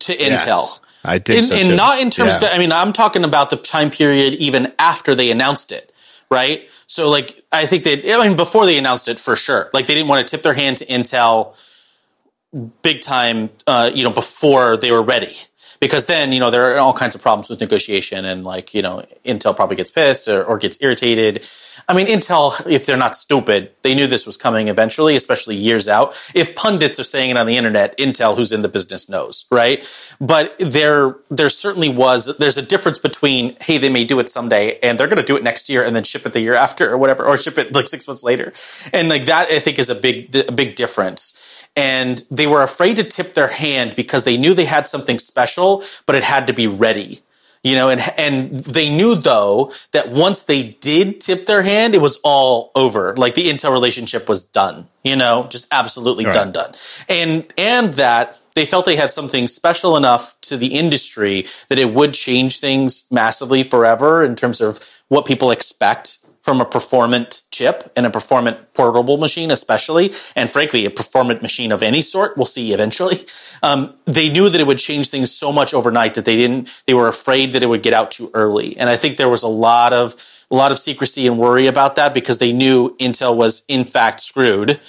to 0.00 0.18
yes, 0.18 0.44
Intel. 0.44 0.78
I 1.04 1.18
think, 1.18 1.38
in, 1.38 1.44
so 1.44 1.54
and 1.54 1.76
not 1.76 2.00
in 2.00 2.10
terms. 2.10 2.36
Yeah. 2.40 2.48
Of, 2.48 2.54
I 2.54 2.58
mean, 2.58 2.72
I'm 2.72 2.92
talking 2.92 3.24
about 3.24 3.50
the 3.50 3.56
time 3.56 3.90
period 3.90 4.34
even 4.34 4.72
after 4.78 5.14
they 5.14 5.30
announced 5.30 5.72
it, 5.72 5.92
right? 6.30 6.68
So, 6.86 7.08
like, 7.08 7.42
I 7.52 7.66
think 7.66 7.84
that 7.84 8.04
I 8.04 8.26
mean, 8.26 8.36
before 8.36 8.66
they 8.66 8.78
announced 8.78 9.08
it, 9.08 9.18
for 9.18 9.36
sure. 9.36 9.70
Like, 9.72 9.86
they 9.86 9.94
didn't 9.94 10.08
want 10.08 10.26
to 10.26 10.30
tip 10.30 10.42
their 10.42 10.54
hand 10.54 10.78
to 10.78 10.86
Intel 10.86 11.54
big 12.82 13.00
time. 13.00 13.50
Uh, 13.66 13.90
you 13.94 14.04
know, 14.04 14.12
before 14.12 14.76
they 14.76 14.92
were 14.92 15.02
ready. 15.02 15.34
Because 15.80 16.04
then 16.04 16.30
you 16.32 16.40
know 16.40 16.50
there 16.50 16.74
are 16.74 16.78
all 16.78 16.92
kinds 16.92 17.14
of 17.14 17.22
problems 17.22 17.48
with 17.48 17.60
negotiation 17.60 18.26
and 18.26 18.44
like 18.44 18.74
you 18.74 18.82
know 18.82 19.02
intel 19.24 19.56
probably 19.56 19.76
gets 19.76 19.90
pissed 19.90 20.28
or, 20.28 20.44
or, 20.44 20.58
gets 20.58 20.76
irritated. 20.82 21.42
I 21.88 21.94
mean 21.94 22.06
intel 22.06 22.52
if 22.70 22.84
they're 22.84 22.98
not 22.98 23.16
stupid 23.16 23.72
they 23.80 23.94
knew 23.94 24.06
this 24.06 24.26
was 24.26 24.36
coming 24.36 24.68
eventually 24.68 25.16
especially 25.16 25.56
years 25.56 25.88
out. 25.88 26.10
If 26.34 26.54
pundits 26.54 27.00
are 27.00 27.04
saying 27.04 27.30
it 27.30 27.38
on 27.38 27.46
the 27.46 27.56
internet 27.56 27.96
intel 27.96 28.36
who's 28.36 28.52
in 28.52 28.60
the 28.60 28.68
business 28.68 29.08
knows 29.08 29.46
right? 29.50 29.82
But 30.20 30.54
there 30.58 31.16
there 31.30 31.48
certainly 31.48 31.88
was 31.88 32.26
there's 32.36 32.58
a 32.58 32.62
difference 32.62 32.98
between 32.98 33.56
hey 33.62 33.78
they 33.78 33.88
may 33.88 34.04
do 34.04 34.20
it 34.20 34.28
someday 34.28 34.78
and 34.82 35.00
they're 35.00 35.08
going 35.08 35.16
to 35.16 35.22
do 35.22 35.36
it 35.36 35.42
next 35.42 35.70
year 35.70 35.82
and 35.82 35.96
then 35.96 36.04
ship 36.04 36.26
it 36.26 36.34
the 36.34 36.40
year 36.40 36.54
after 36.54 36.92
or 36.92 36.98
whatever 36.98 37.24
or 37.24 37.38
ship 37.38 37.56
it 37.56 37.74
like 37.74 37.88
six 37.88 38.06
months 38.06 38.22
later. 38.22 38.52
And 38.92 39.08
like 39.08 39.24
that 39.26 39.50
i 39.50 39.58
think 39.58 39.78
is 39.78 39.88
a 39.88 39.94
big 39.94 40.34
a 40.36 40.52
big 40.52 40.74
difference 40.74 41.32
and 41.76 42.22
they 42.30 42.46
were 42.46 42.62
afraid 42.62 42.96
to 42.96 43.04
tip 43.04 43.34
their 43.34 43.48
hand 43.48 43.94
because 43.96 44.24
they 44.24 44.36
knew 44.36 44.54
they 44.54 44.64
had 44.64 44.86
something 44.86 45.18
special, 45.18 45.82
but 46.06 46.16
it 46.16 46.22
had 46.22 46.46
to 46.48 46.52
be 46.52 46.66
ready. 46.66 47.20
You 47.62 47.74
know, 47.74 47.90
and 47.90 48.00
and 48.16 48.60
they 48.60 48.88
knew 48.88 49.14
though 49.14 49.72
that 49.92 50.10
once 50.10 50.42
they 50.42 50.62
did 50.62 51.20
tip 51.20 51.44
their 51.44 51.60
hand, 51.62 51.94
it 51.94 52.00
was 52.00 52.18
all 52.24 52.70
over. 52.74 53.14
Like 53.16 53.34
the 53.34 53.48
Intel 53.48 53.72
relationship 53.72 54.30
was 54.30 54.46
done. 54.46 54.88
You 55.04 55.16
know, 55.16 55.46
just 55.50 55.68
absolutely 55.70 56.24
right. 56.24 56.34
done, 56.34 56.52
done. 56.52 56.72
And 57.06 57.52
and 57.58 57.92
that 57.94 58.38
they 58.54 58.64
felt 58.64 58.86
they 58.86 58.96
had 58.96 59.10
something 59.10 59.46
special 59.46 59.96
enough 59.96 60.40
to 60.42 60.56
the 60.56 60.68
industry 60.68 61.44
that 61.68 61.78
it 61.78 61.92
would 61.92 62.14
change 62.14 62.60
things 62.60 63.04
massively 63.10 63.62
forever 63.62 64.24
in 64.24 64.36
terms 64.36 64.62
of 64.62 64.80
what 65.08 65.26
people 65.26 65.50
expect 65.50 66.18
from 66.50 66.60
a 66.60 66.64
performant 66.64 67.42
chip 67.52 67.92
and 67.94 68.04
a 68.06 68.10
performant 68.10 68.74
portable 68.74 69.16
machine, 69.18 69.52
especially, 69.52 70.10
and 70.34 70.50
frankly, 70.50 70.84
a 70.84 70.90
performant 70.90 71.42
machine 71.42 71.70
of 71.70 71.80
any 71.80 72.02
sort. 72.02 72.36
We'll 72.36 72.44
see 72.44 72.72
eventually. 72.72 73.18
Um, 73.62 73.92
they 74.06 74.30
knew 74.30 74.48
that 74.48 74.58
it 74.58 74.66
would 74.66 74.78
change 74.78 75.10
things 75.10 75.30
so 75.30 75.52
much 75.52 75.74
overnight 75.74 76.14
that 76.14 76.24
they 76.24 76.34
didn't. 76.34 76.82
They 76.86 76.94
were 76.94 77.08
afraid 77.08 77.52
that 77.52 77.62
it 77.62 77.66
would 77.66 77.82
get 77.82 77.92
out 77.92 78.10
too 78.10 78.30
early, 78.32 78.74
and 78.78 78.88
I 78.88 78.96
think 78.96 79.18
there 79.18 79.28
was 79.28 79.42
a 79.42 79.48
lot 79.48 79.92
of 79.92 80.16
a 80.50 80.54
lot 80.54 80.72
of 80.72 80.78
secrecy 80.78 81.26
and 81.26 81.36
worry 81.36 81.66
about 81.66 81.96
that 81.96 82.14
because 82.14 82.38
they 82.38 82.54
knew 82.54 82.96
Intel 82.96 83.36
was 83.36 83.62
in 83.68 83.84
fact 83.84 84.22
screwed, 84.22 84.80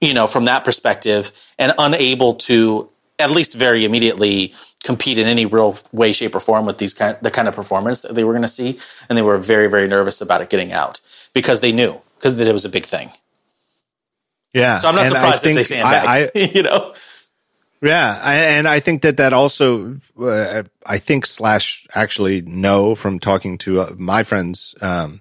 you 0.00 0.12
know, 0.12 0.26
from 0.26 0.46
that 0.46 0.64
perspective, 0.64 1.30
and 1.56 1.72
unable 1.78 2.34
to 2.50 2.90
at 3.18 3.30
least 3.30 3.54
very 3.54 3.84
immediately 3.84 4.52
compete 4.84 5.18
in 5.18 5.26
any 5.26 5.46
real 5.46 5.76
way, 5.92 6.12
shape, 6.12 6.34
or 6.34 6.40
form 6.40 6.66
with 6.66 6.78
these 6.78 6.94
kind 6.94 7.16
the 7.22 7.30
kind 7.30 7.48
of 7.48 7.54
performance 7.54 8.02
that 8.02 8.14
they 8.14 8.24
were 8.24 8.32
going 8.32 8.42
to 8.42 8.48
see, 8.48 8.78
and 9.08 9.16
they 9.16 9.22
were 9.22 9.38
very, 9.38 9.68
very 9.68 9.88
nervous 9.88 10.20
about 10.20 10.40
it 10.40 10.50
getting 10.50 10.72
out 10.72 11.00
because 11.32 11.60
they 11.60 11.72
knew 11.72 12.00
because 12.18 12.36
that 12.36 12.46
it 12.46 12.52
was 12.52 12.64
a 12.64 12.68
big 12.68 12.84
thing. 12.84 13.10
Yeah, 14.52 14.78
so 14.78 14.88
I'm 14.88 14.94
not 14.94 15.08
surprised 15.08 15.46
if 15.46 15.54
they 15.54 15.64
sandbagged. 15.64 16.32
I, 16.34 16.40
I, 16.40 16.44
you 16.54 16.62
know. 16.62 16.94
Yeah, 17.82 18.20
and 18.24 18.66
I 18.66 18.80
think 18.80 19.02
that 19.02 19.18
that 19.18 19.34
also, 19.34 19.98
uh, 20.18 20.62
I 20.86 20.98
think 20.98 21.26
slash 21.26 21.86
actually 21.94 22.40
know 22.40 22.94
from 22.94 23.18
talking 23.18 23.58
to 23.58 23.80
uh, 23.80 23.90
my 23.98 24.22
friends 24.22 24.74
um, 24.80 25.20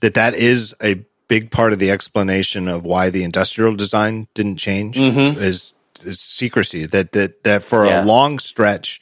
that 0.00 0.14
that 0.14 0.34
is 0.34 0.74
a 0.82 1.04
big 1.28 1.50
part 1.50 1.72
of 1.72 1.78
the 1.78 1.90
explanation 1.90 2.68
of 2.68 2.84
why 2.84 3.10
the 3.10 3.22
industrial 3.22 3.76
design 3.76 4.28
didn't 4.34 4.56
change 4.56 4.96
mm-hmm. 4.96 5.40
is 5.40 5.74
secrecy 6.12 6.86
that 6.86 7.12
that 7.12 7.44
that 7.44 7.62
for 7.62 7.86
yeah. 7.86 8.02
a 8.02 8.04
long 8.04 8.38
stretch 8.38 9.00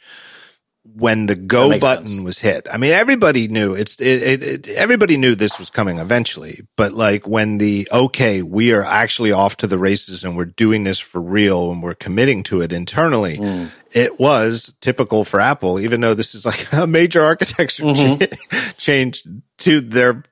when 0.94 1.26
the 1.26 1.36
go 1.36 1.78
button 1.78 2.06
sense. 2.06 2.20
was 2.22 2.38
hit. 2.38 2.66
I 2.70 2.76
mean, 2.76 2.92
everybody 2.92 3.48
knew 3.48 3.74
it's 3.74 4.00
it, 4.00 4.22
it, 4.22 4.42
it, 4.42 4.68
Everybody 4.68 5.16
knew 5.16 5.34
this 5.34 5.58
was 5.58 5.70
coming 5.70 5.98
eventually, 5.98 6.66
but 6.76 6.92
like 6.92 7.26
when 7.26 7.58
the 7.58 7.88
okay, 7.92 8.42
we 8.42 8.72
are 8.72 8.82
actually 8.82 9.32
off 9.32 9.56
to 9.58 9.66
the 9.66 9.78
races 9.78 10.24
and 10.24 10.36
we're 10.36 10.46
doing 10.46 10.84
this 10.84 10.98
for 10.98 11.20
real 11.20 11.70
and 11.70 11.82
we're 11.82 11.94
committing 11.94 12.42
to 12.44 12.60
it 12.60 12.72
internally. 12.72 13.38
Mm. 13.38 13.70
It 13.92 14.18
was 14.18 14.74
typical 14.80 15.24
for 15.24 15.40
Apple, 15.40 15.80
even 15.80 16.00
though 16.00 16.14
this 16.14 16.34
is 16.34 16.44
like 16.44 16.72
a 16.72 16.86
major 16.86 17.22
architecture 17.22 17.84
mm-hmm. 17.84 18.70
change 18.78 19.26
to 19.58 19.80
their 19.80 20.22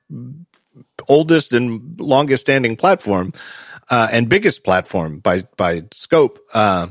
oldest 1.07 1.53
and 1.53 1.99
longest 1.99 2.41
standing 2.41 2.75
platform 2.75 3.31
uh, 3.89 4.07
and 4.11 4.29
biggest 4.29 4.63
platform 4.63 5.19
by 5.19 5.43
by 5.57 5.83
scope. 5.91 6.39
Uh, 6.53 6.87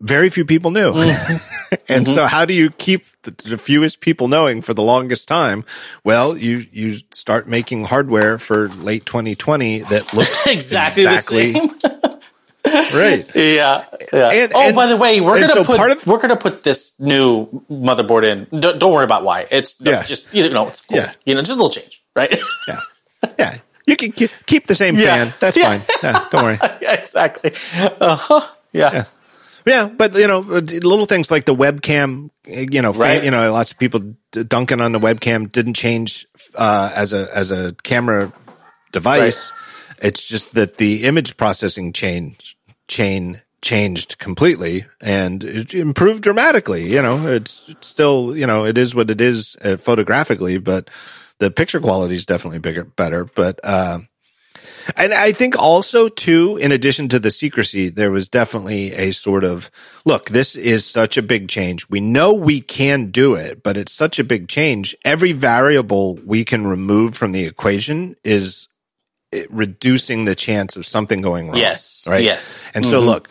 very 0.00 0.30
few 0.30 0.44
people 0.44 0.70
knew. 0.70 0.92
Mm-hmm. 1.68 1.74
and 1.92 2.06
mm-hmm. 2.06 2.14
so 2.14 2.26
how 2.26 2.46
do 2.46 2.54
you 2.54 2.70
keep 2.70 3.04
the, 3.24 3.30
the, 3.30 3.58
fewest 3.58 4.00
people 4.00 4.26
knowing 4.26 4.62
for 4.62 4.72
the 4.72 4.82
longest 4.82 5.28
time? 5.28 5.64
Well, 6.02 6.34
you, 6.34 6.64
you 6.70 6.98
start 7.10 7.46
making 7.46 7.84
hardware 7.84 8.38
for 8.38 8.68
late 8.68 9.04
2020 9.04 9.80
that 9.80 10.14
looks 10.14 10.46
exactly, 10.46 11.02
exactly 11.04 11.52
the 11.52 11.58
same. 11.58 12.18
right. 12.98 13.30
Yeah. 13.34 13.84
yeah. 14.12 14.30
And, 14.30 14.52
oh, 14.54 14.60
and, 14.62 14.76
by 14.76 14.86
the 14.86 14.96
way, 14.96 15.20
we're 15.20 15.40
gonna 15.40 15.48
so 15.48 15.64
put 15.64 15.90
of, 15.90 16.06
we're 16.06 16.18
gonna 16.18 16.36
put 16.36 16.62
this 16.62 16.98
new 16.98 17.46
motherboard 17.70 18.24
in. 18.24 18.60
Don't, 18.60 18.78
don't 18.78 18.92
worry 18.92 19.04
about 19.04 19.24
why. 19.24 19.46
It's 19.50 19.76
yeah. 19.80 20.02
just 20.02 20.32
you 20.32 20.48
know 20.48 20.68
it's 20.68 20.80
cool. 20.86 20.96
Yeah. 20.96 21.12
You 21.26 21.34
know, 21.34 21.42
just 21.42 21.58
a 21.58 21.62
little 21.62 21.70
change, 21.70 22.02
right? 22.16 22.34
yeah. 22.66 22.80
Yeah. 23.38 23.58
You 23.88 23.96
can 23.96 24.12
keep 24.12 24.66
the 24.66 24.74
same 24.74 24.96
yeah. 24.96 25.24
fan. 25.24 25.34
That's 25.40 25.56
yeah. 25.56 25.78
fine. 25.78 25.96
Yeah, 26.02 26.28
don't 26.30 26.44
worry. 26.44 26.58
yeah, 26.82 26.92
exactly. 26.92 27.52
Uh-huh. 28.00 28.40
Yeah. 28.72 28.92
yeah. 28.92 29.04
Yeah, 29.66 29.86
but 29.86 30.14
you 30.14 30.26
know, 30.26 30.40
little 30.40 31.06
things 31.06 31.30
like 31.30 31.44
the 31.44 31.54
webcam, 31.54 32.30
you 32.46 32.80
know, 32.80 32.92
right. 32.92 33.22
you 33.22 33.30
know, 33.30 33.52
lots 33.52 33.72
of 33.72 33.78
people 33.78 34.14
dunking 34.30 34.80
on 34.80 34.92
the 34.92 35.00
webcam 35.00 35.50
didn't 35.50 35.74
change 35.74 36.26
uh, 36.54 36.90
as 36.94 37.12
a 37.12 37.28
as 37.34 37.50
a 37.50 37.74
camera 37.82 38.32
device. 38.92 39.52
Right. 39.52 40.06
It's 40.06 40.24
just 40.24 40.54
that 40.54 40.78
the 40.78 41.04
image 41.04 41.36
processing 41.36 41.92
chain 41.92 42.36
chain 42.88 43.42
changed 43.60 44.18
completely 44.18 44.86
and 45.00 45.42
it 45.44 45.74
improved 45.74 46.22
dramatically. 46.22 46.90
You 46.90 47.02
know, 47.02 47.26
it's, 47.26 47.68
it's 47.68 47.86
still, 47.86 48.36
you 48.36 48.46
know, 48.46 48.64
it 48.64 48.78
is 48.78 48.94
what 48.94 49.10
it 49.10 49.20
is 49.20 49.56
uh, 49.62 49.76
photographically, 49.76 50.58
but 50.58 50.88
the 51.38 51.50
picture 51.50 51.80
quality 51.80 52.14
is 52.14 52.26
definitely 52.26 52.58
bigger, 52.58 52.84
better. 52.84 53.24
But, 53.24 53.60
uh, 53.62 54.00
and 54.96 55.12
I 55.12 55.32
think 55.32 55.58
also 55.58 56.08
too, 56.08 56.56
in 56.56 56.72
addition 56.72 57.08
to 57.10 57.18
the 57.18 57.30
secrecy, 57.30 57.88
there 57.88 58.10
was 58.10 58.28
definitely 58.28 58.92
a 58.92 59.12
sort 59.12 59.44
of 59.44 59.70
look, 60.04 60.30
this 60.30 60.56
is 60.56 60.86
such 60.86 61.16
a 61.16 61.22
big 61.22 61.48
change. 61.48 61.88
We 61.90 62.00
know 62.00 62.32
we 62.32 62.60
can 62.60 63.10
do 63.10 63.34
it, 63.34 63.62
but 63.62 63.76
it's 63.76 63.92
such 63.92 64.18
a 64.18 64.24
big 64.24 64.48
change. 64.48 64.96
Every 65.04 65.32
variable 65.32 66.16
we 66.24 66.44
can 66.44 66.66
remove 66.66 67.16
from 67.16 67.32
the 67.32 67.44
equation 67.44 68.16
is 68.24 68.68
reducing 69.50 70.24
the 70.24 70.34
chance 70.34 70.76
of 70.76 70.86
something 70.86 71.20
going 71.20 71.48
wrong. 71.48 71.56
Yes. 71.56 72.06
Right. 72.08 72.22
Yes. 72.22 72.68
And 72.74 72.84
mm-hmm. 72.84 72.90
so 72.90 73.00
look, 73.00 73.28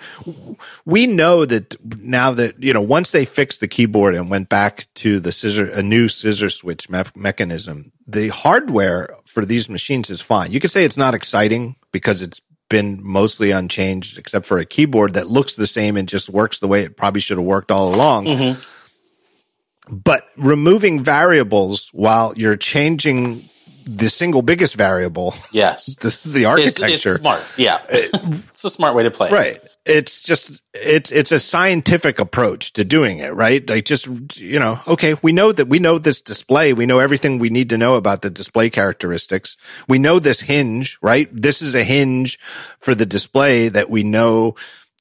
we 0.86 1.07
know 1.07 1.44
that 1.44 1.76
now 1.99 2.34
that, 2.34 2.61
you 2.61 2.74
know, 2.74 2.82
once 2.82 3.11
they 3.11 3.26
fixed 3.26 3.61
the 3.61 3.68
keyboard 3.68 4.14
and 4.14 4.30
went 4.30 4.48
back 4.48 4.88
to 4.95 5.19
the 5.19 5.32
scissor, 5.32 5.65
a 5.72 5.82
new 5.82 6.07
scissor 6.07 6.49
switch 6.49 6.90
me- 6.90 7.03
mechanism, 7.15 7.91
the 8.06 8.28
hardware 8.30 9.15
for 9.26 9.44
these 9.44 9.69
machines 9.69 10.10
is 10.10 10.22
fine. 10.22 10.52
You 10.52 10.60
could 10.60 10.72
say 10.72 10.84
it's 10.84 10.98
not 10.98 11.15
exciting 11.15 11.76
because 11.91 12.22
it's 12.22 12.41
been 12.69 12.99
mostly 13.02 13.52
unchanged 13.52 14.18
except 14.19 14.45
for 14.45 14.60
a 14.60 14.65
keyboard 14.65 15.15
that 15.15 15.28
looks 15.28 15.56
the 15.56 15.68
same 15.68 15.98
and 15.98 16.07
just 16.07 16.30
works 16.30 16.60
the 16.60 16.68
way 16.68 16.84
it 16.84 16.95
probably 16.98 17.22
should 17.22 17.38
have 17.38 17.45
worked 17.45 17.72
all 17.72 17.94
along. 17.94 18.26
Mm-hmm. 18.26 19.95
But 19.95 20.28
removing 20.38 21.02
variables 21.02 21.90
while 21.94 22.34
you're 22.36 22.57
changing 22.57 23.49
the 23.88 24.09
single 24.09 24.41
biggest 24.41 24.76
variable. 24.76 25.34
Yes. 25.51 25.95
The, 26.07 26.30
the 26.30 26.45
architecture. 26.45 26.85
It's, 26.85 27.05
it's 27.05 27.19
smart. 27.19 27.43
Yeah. 27.57 27.81
it's 27.89 28.64
a 28.64 28.69
smart 28.69 28.95
way 28.95 29.03
to 29.03 29.11
play. 29.11 29.30
Right. 29.31 29.59
It's 29.85 30.22
just, 30.22 30.61
it's, 30.73 31.11
it's 31.11 31.31
a 31.31 31.39
scientific 31.39 32.19
approach 32.19 32.73
to 32.73 32.85
doing 32.85 33.18
it, 33.18 33.34
right? 33.34 33.68
Like 33.68 33.85
just, 33.85 34.38
you 34.38 34.59
know, 34.59 34.80
okay, 34.88 35.15
we 35.22 35.31
know 35.31 35.51
that 35.51 35.68
we 35.68 35.80
know 35.80 35.97
this 35.97 36.22
display. 36.22 36.73
We 36.73 36.85
know 36.85 36.99
everything 36.99 37.39
we 37.39 37.49
need 37.49 37.69
to 37.69 37.77
know 37.77 37.95
about 37.95 38.22
the 38.22 38.30
display 38.30 38.69
characteristics. 38.69 39.57
We 39.88 39.97
know 39.97 40.19
this 40.19 40.41
hinge, 40.41 40.97
right? 41.01 41.30
This 41.34 41.61
is 41.61 41.73
a 41.73 41.84
hinge 41.84 42.39
for 42.80 42.93
the 42.93 43.05
display 43.05 43.69
that 43.69 43.89
we 43.89 44.03
know, 44.03 44.55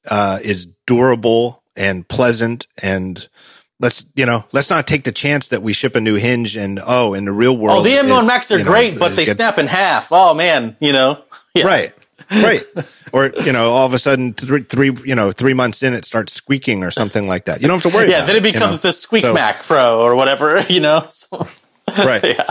uh, 0.09 0.39
is 0.43 0.67
durable 0.85 1.63
and 1.75 2.07
pleasant 2.07 2.67
and, 2.81 3.27
let's 3.79 4.05
you 4.15 4.25
know 4.25 4.45
let's 4.51 4.69
not 4.69 4.87
take 4.87 5.03
the 5.03 5.11
chance 5.11 5.49
that 5.49 5.61
we 5.61 5.73
ship 5.73 5.95
a 5.95 6.01
new 6.01 6.15
hinge 6.15 6.55
and 6.55 6.79
oh 6.85 7.13
in 7.13 7.25
the 7.25 7.31
real 7.31 7.55
world 7.55 7.79
oh 7.79 7.83
the 7.83 7.91
m1 7.91 8.25
macs 8.25 8.47
they're 8.47 8.63
great 8.63 8.93
know, 8.93 8.99
but 8.99 9.15
they 9.15 9.25
snap 9.25 9.57
in 9.57 9.67
half. 9.67 10.09
Oh 10.11 10.33
man 10.33 10.75
you 10.79 10.93
know? 10.93 11.23
Yeah. 11.55 11.65
right. 11.65 11.93
Right. 12.29 12.61
Or 13.13 13.31
you 13.45 13.53
know 13.53 13.71
all 13.71 13.85
of 13.85 13.93
a 13.93 13.99
sudden 13.99 14.33
three, 14.33 14.63
three 14.63 14.91
you 15.05 15.15
know 15.15 15.31
three 15.31 15.53
months 15.53 15.81
in 15.81 15.93
it 15.93 16.03
starts 16.03 16.33
squeaking 16.33 16.83
or 16.83 16.91
something 16.91 17.25
like 17.25 17.45
that. 17.45 17.61
You 17.61 17.67
don't 17.69 17.81
have 17.81 17.89
to 17.91 17.97
worry 17.97 18.11
yeah 18.11 18.25
then 18.25 18.35
it 18.35 18.43
becomes 18.43 18.61
you 18.61 18.69
know? 18.69 18.89
the 18.89 18.91
squeak 18.91 19.21
so, 19.23 19.33
mac 19.33 19.63
pro 19.63 20.01
or 20.01 20.13
whatever 20.13 20.61
you 20.69 20.81
know? 20.81 20.99
So, 21.07 21.47
right. 21.97 22.23
Yeah. 22.23 22.49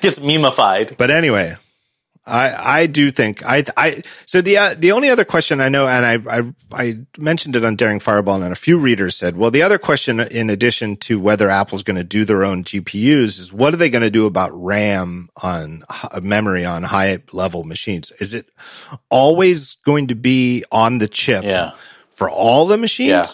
Gets 0.00 0.20
memeified 0.20 0.96
but 0.96 1.10
anyway 1.10 1.56
I, 2.28 2.80
I 2.80 2.86
do 2.86 3.10
think 3.10 3.44
I, 3.44 3.64
I, 3.76 4.02
so 4.26 4.40
the, 4.40 4.58
uh, 4.58 4.74
the 4.78 4.92
only 4.92 5.08
other 5.08 5.24
question 5.24 5.60
I 5.60 5.68
know, 5.68 5.88
and 5.88 6.04
I, 6.04 6.38
I, 6.38 6.52
I 6.72 6.98
mentioned 7.16 7.56
it 7.56 7.64
on 7.64 7.74
Daring 7.74 8.00
Fireball 8.00 8.42
and 8.42 8.52
a 8.52 8.56
few 8.56 8.78
readers 8.78 9.16
said, 9.16 9.36
well, 9.36 9.50
the 9.50 9.62
other 9.62 9.78
question 9.78 10.20
in 10.20 10.50
addition 10.50 10.96
to 10.98 11.18
whether 11.18 11.48
Apple's 11.48 11.82
going 11.82 11.96
to 11.96 12.04
do 12.04 12.24
their 12.24 12.44
own 12.44 12.64
GPUs 12.64 13.38
is 13.38 13.52
what 13.52 13.72
are 13.72 13.78
they 13.78 13.88
going 13.88 14.02
to 14.02 14.10
do 14.10 14.26
about 14.26 14.50
RAM 14.52 15.30
on 15.42 15.84
memory 16.22 16.64
on 16.64 16.82
high 16.82 17.18
level 17.32 17.64
machines? 17.64 18.12
Is 18.20 18.34
it 18.34 18.50
always 19.08 19.74
going 19.86 20.08
to 20.08 20.14
be 20.14 20.64
on 20.70 20.98
the 20.98 21.08
chip 21.08 21.44
yeah. 21.44 21.70
for 22.10 22.28
all 22.28 22.66
the 22.66 22.76
machines? 22.76 23.08
Yeah. 23.08 23.24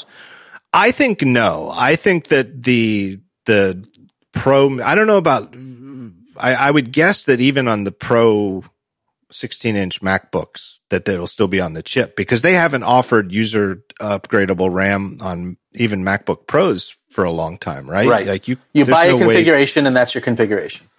I 0.73 0.93
think 0.93 1.23
no. 1.23 1.73
I 1.75 1.97
think 1.97 2.29
that 2.29 2.63
the, 2.63 3.19
the 3.47 3.85
pro, 4.33 4.81
I 4.81 4.95
don't 4.95 5.07
know 5.09 5.19
about, 5.19 5.55
I, 6.37 6.55
I 6.55 6.71
would 6.71 6.93
guess 6.93 7.25
that 7.25 7.41
even 7.41 7.67
on 7.69 7.85
the 7.85 7.93
pro 7.93 8.65
16 9.31 9.77
inch 9.77 10.01
MacBooks 10.01 10.81
that 10.91 11.05
they 11.05 11.19
will 11.19 11.27
still 11.27 11.49
be 11.49 11.61
on 11.61 11.75
the 11.75 11.83
chip 11.83 12.17
because 12.17 12.43
they 12.43 12.55
haven't 12.55 12.83
offered 12.83 13.33
user 13.33 13.83
upgradable 14.01 14.73
RAM 14.73 15.19
on 15.21 15.57
even 15.75 16.03
MacBook 16.03 16.47
Pros 16.47 16.97
for 17.09 17.25
a 17.25 17.31
long 17.31 17.59
time, 17.59 17.89
right? 17.89 18.09
Right. 18.09 18.27
Like 18.27 18.49
you, 18.49 18.57
you 18.73 18.85
buy 18.85 19.09
no 19.09 19.17
a 19.17 19.19
configuration 19.19 19.85
way. 19.85 19.89
and 19.89 19.97
that's 19.97 20.15
your 20.15 20.23
configuration. 20.23 20.89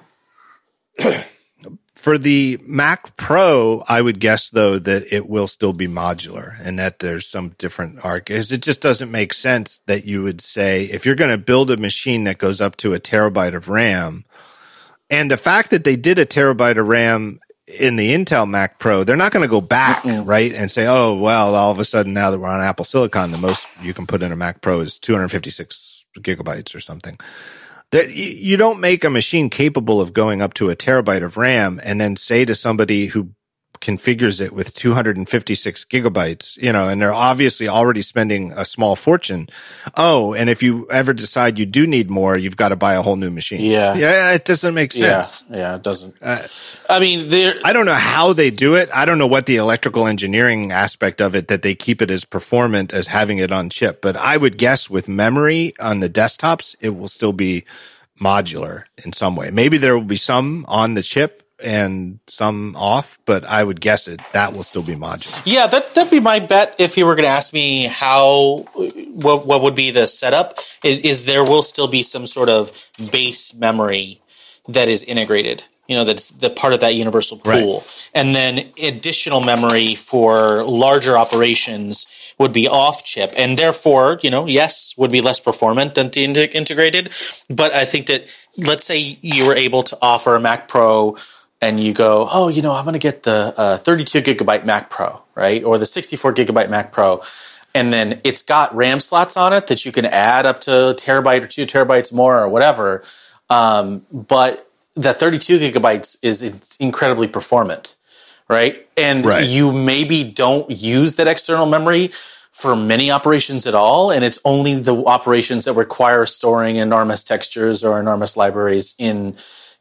for 2.06 2.20
the 2.20 2.60
Mac 2.62 3.18
Pro, 3.18 3.84
I 3.88 4.00
would 4.00 4.20
guess 4.20 4.50
though 4.50 4.78
that 4.78 5.12
it 5.12 5.28
will 5.28 5.48
still 5.48 5.74
be 5.74 5.88
modular 5.88 6.54
and 6.64 6.78
that 6.78 7.00
there's 7.00 7.26
some 7.26 7.56
different 7.58 8.06
arc. 8.06 8.30
It 8.30 8.44
just 8.44 8.80
doesn't 8.80 9.10
make 9.10 9.34
sense 9.34 9.82
that 9.88 10.06
you 10.06 10.22
would 10.22 10.40
say 10.40 10.84
if 10.84 11.04
you're 11.04 11.16
going 11.16 11.32
to 11.32 11.44
build 11.44 11.72
a 11.72 11.78
machine 11.78 12.26
that 12.26 12.38
goes 12.38 12.62
up 12.62 12.76
to 12.78 12.94
a 12.94 13.00
terabyte 13.00 13.56
of 13.56 13.70
RAM, 13.70 14.24
and 15.10 15.32
the 15.32 15.38
fact 15.38 15.72
that 15.72 15.84
they 15.84 15.96
did 15.96 16.20
a 16.20 16.26
terabyte 16.28 16.80
of 16.80 16.88
RAM 16.88 17.40
in 17.68 17.96
the 17.96 18.14
Intel 18.14 18.48
Mac 18.48 18.80
Pro, 18.80 19.04
they're 19.04 19.16
not 19.16 19.32
going 19.32 19.44
to 19.44 19.50
go 19.50 19.62
back, 19.62 20.04
Mm-mm. 20.04 20.26
right? 20.26 20.54
And 20.54 20.70
say, 20.70 20.86
oh, 20.88 21.16
well, 21.16 21.56
all 21.56 21.72
of 21.72 21.80
a 21.80 21.86
sudden 21.86 22.14
now 22.14 22.32
that 22.32 22.40
we're 22.40 22.48
on 22.48 22.62
Apple 22.62 22.86
Silicon, 22.86 23.32
the 23.32 23.38
most 23.38 23.66
you 23.82 23.94
can 23.94 24.06
put 24.06 24.22
in 24.22 24.32
a 24.32 24.36
Mac 24.36 24.62
Pro 24.62 24.82
is 24.82 25.00
256 25.00 26.06
gigabytes 26.20 26.76
or 26.76 26.80
something. 26.80 27.18
That 27.92 28.14
you 28.14 28.58
don't 28.58 28.80
make 28.80 29.04
a 29.04 29.10
machine 29.10 29.50
capable 29.50 30.02
of 30.02 30.14
going 30.14 30.42
up 30.42 30.54
to 30.56 30.70
a 30.70 30.76
terabyte 30.76 31.24
of 31.24 31.38
RAM 31.38 31.80
and 31.84 32.02
then 32.02 32.16
say 32.16 32.44
to 32.46 32.56
somebody 32.56 33.08
who 33.08 33.30
configures 33.86 34.42
it 34.42 34.52
with 34.52 34.74
256 34.74 35.86
gigabytes, 35.86 36.58
you 36.58 36.74
know, 36.74 36.90
and 36.90 37.00
they're 37.00 37.14
obviously 37.14 37.68
already 37.68 38.02
spending 38.02 38.52
a 38.54 38.66
small 38.66 38.96
fortune. 38.96 39.48
Oh, 39.96 40.34
and 40.34 40.50
if 40.50 40.64
you 40.64 40.88
ever 40.90 41.14
decide 41.14 41.60
you 41.60 41.68
do 41.68 41.86
need 41.86 42.10
more, 42.10 42.36
you've 42.36 42.58
got 42.58 42.70
to 42.70 42.76
buy 42.76 42.96
a 42.96 43.04
whole 43.04 43.16
new 43.16 43.30
machine. 43.30 43.62
Yeah. 43.62 43.94
Yeah. 43.94 44.32
It 44.34 44.44
doesn't 44.44 44.74
make 44.74 44.92
sense. 44.92 45.44
Yeah. 45.52 45.58
Yeah. 45.58 45.76
It 45.76 45.84
doesn't. 45.84 46.16
Uh, 46.20 46.48
I 46.90 47.00
mean, 47.00 47.30
there, 47.30 47.60
I 47.64 47.74
don't 47.74 47.86
know 47.86 47.94
how 47.94 48.34
they 48.34 48.50
do 48.50 48.74
it. 48.74 48.90
I 48.92 49.06
don't 49.06 49.20
know 49.20 49.28
what 49.28 49.46
the 49.46 49.58
electrical 49.58 50.08
engineering 50.08 50.72
aspect 50.72 51.22
of 51.22 51.36
it 51.36 51.48
that 51.50 51.62
they 51.62 51.76
keep 51.76 52.02
it 52.02 52.10
as 52.10 52.26
performant 52.26 52.92
as 52.92 53.06
having 53.06 53.38
it 53.38 53.52
on 53.52 53.70
chip, 53.70 54.02
but 54.02 54.18
I 54.18 54.36
would 54.36 54.58
guess 54.58 54.90
with 54.90 55.08
memory 55.08 55.74
on 55.80 56.00
the 56.00 56.10
desktops, 56.10 56.76
it 56.82 56.90
will 56.90 57.08
still 57.08 57.34
be 57.34 57.66
modular 58.20 58.86
in 59.06 59.14
some 59.14 59.36
way. 59.36 59.52
Maybe 59.52 59.78
there 59.78 59.94
will 59.94 60.06
be 60.06 60.16
some 60.16 60.66
on 60.68 60.96
the 60.96 61.04
chip 61.04 61.45
and 61.64 62.20
some 62.28 62.76
off, 62.76 63.20
but 63.26 63.46
I 63.46 63.64
would 63.64 63.80
guess 63.80 64.08
it 64.08 64.22
that 64.34 64.54
will 64.54 64.64
still 64.64 64.84
be 64.84 64.96
modular. 64.96 65.42
Yeah, 65.46 65.68
that 65.68 65.96
that'd 65.96 66.12
be 66.12 66.20
my 66.20 66.40
bet. 66.40 66.76
If 66.80 66.98
you 66.98 67.06
were 67.06 67.16
going 67.16 67.26
to 67.26 67.30
ask 67.30 67.54
me 67.54 67.86
how, 67.86 68.66
what 68.76 69.46
what 69.46 69.62
would 69.62 69.76
be 69.76 69.92
the 69.92 70.08
setup? 70.08 70.60
Is, 70.84 71.02
is, 71.02 71.26
there 71.26 71.44
will 71.44 71.64
still 71.64 71.88
be 71.88 72.04
some 72.04 72.28
sort 72.28 72.50
of 72.50 72.72
base 73.12 73.54
memory 73.54 74.22
that 74.68 74.88
is 74.88 75.04
integrated 75.04 75.64
you 75.88 75.96
know 75.96 76.04
that's 76.04 76.32
the 76.32 76.50
part 76.50 76.74
of 76.74 76.80
that 76.80 76.96
universal 76.96 77.38
pool 77.38 77.80
right. 77.80 78.10
and 78.14 78.36
then 78.36 78.66
additional 78.82 79.40
memory 79.40 79.96
for 79.96 80.64
larger 80.64 81.18
operations 81.18 82.34
would 82.40 82.52
be 82.52 82.68
off 82.68 83.04
chip 83.04 83.32
and 83.38 83.58
therefore 83.58 84.20
you 84.24 84.30
know 84.30 84.46
yes 84.46 84.96
would 84.98 85.12
be 85.12 85.22
less 85.22 85.40
performant 85.40 85.96
than 85.96 86.10
the 86.10 86.24
integrated 86.24 87.12
but 87.50 87.74
i 87.74 87.86
think 87.86 88.08
that 88.08 88.26
let's 88.58 88.84
say 88.84 89.18
you 89.22 89.46
were 89.46 89.56
able 89.56 89.84
to 89.84 89.98
offer 90.02 90.36
a 90.36 90.40
mac 90.40 90.68
pro 90.68 91.16
and 91.62 91.80
you 91.80 91.94
go 91.94 92.28
oh 92.32 92.48
you 92.48 92.62
know 92.62 92.74
i'm 92.74 92.84
going 92.86 92.94
to 92.94 93.00
get 93.00 93.24
the 93.24 93.54
uh, 93.58 93.78
32 93.78 94.22
gigabyte 94.22 94.66
mac 94.66 94.90
pro 94.90 95.22
right 95.36 95.64
or 95.64 95.78
the 95.78 95.86
64 95.86 96.34
gigabyte 96.34 96.70
mac 96.70 96.92
pro 96.92 97.22
and 97.74 97.92
then 97.92 98.22
it's 98.24 98.42
got 98.42 98.76
ram 98.76 99.00
slots 99.00 99.38
on 99.38 99.54
it 99.54 99.68
that 99.68 99.86
you 99.86 99.92
can 99.92 100.06
add 100.06 100.46
up 100.46 100.60
to 100.60 100.90
a 100.90 100.94
terabyte 100.96 101.44
or 101.44 101.48
two 101.48 101.66
terabytes 101.66 102.14
more 102.14 102.40
or 102.40 102.50
whatever 102.50 103.04
um, 103.50 104.04
but 104.12 104.66
that 104.96 105.20
32 105.20 105.60
gigabytes 105.60 106.18
is 106.22 106.78
incredibly 106.80 107.28
performant, 107.28 107.96
right? 108.48 108.88
And 108.98 109.26
right. 109.26 109.46
you 109.46 109.72
maybe 109.72 110.24
don't 110.24 110.70
use 110.70 111.16
that 111.16 111.28
external 111.28 111.66
memory 111.66 112.12
for 112.52 112.76
many 112.76 113.12
operations 113.12 113.68
at 113.68 113.76
all, 113.76 114.12
and 114.12 114.24
it's 114.24 114.40
only 114.46 114.76
the 114.76 114.96
operations 114.96 115.66
that 115.66 115.74
require 115.74 116.26
storing 116.26 116.78
enormous 116.78 117.24
textures 117.24 117.84
or 117.84 118.00
enormous 118.00 118.38
libraries 118.38 118.96
in, 118.98 119.36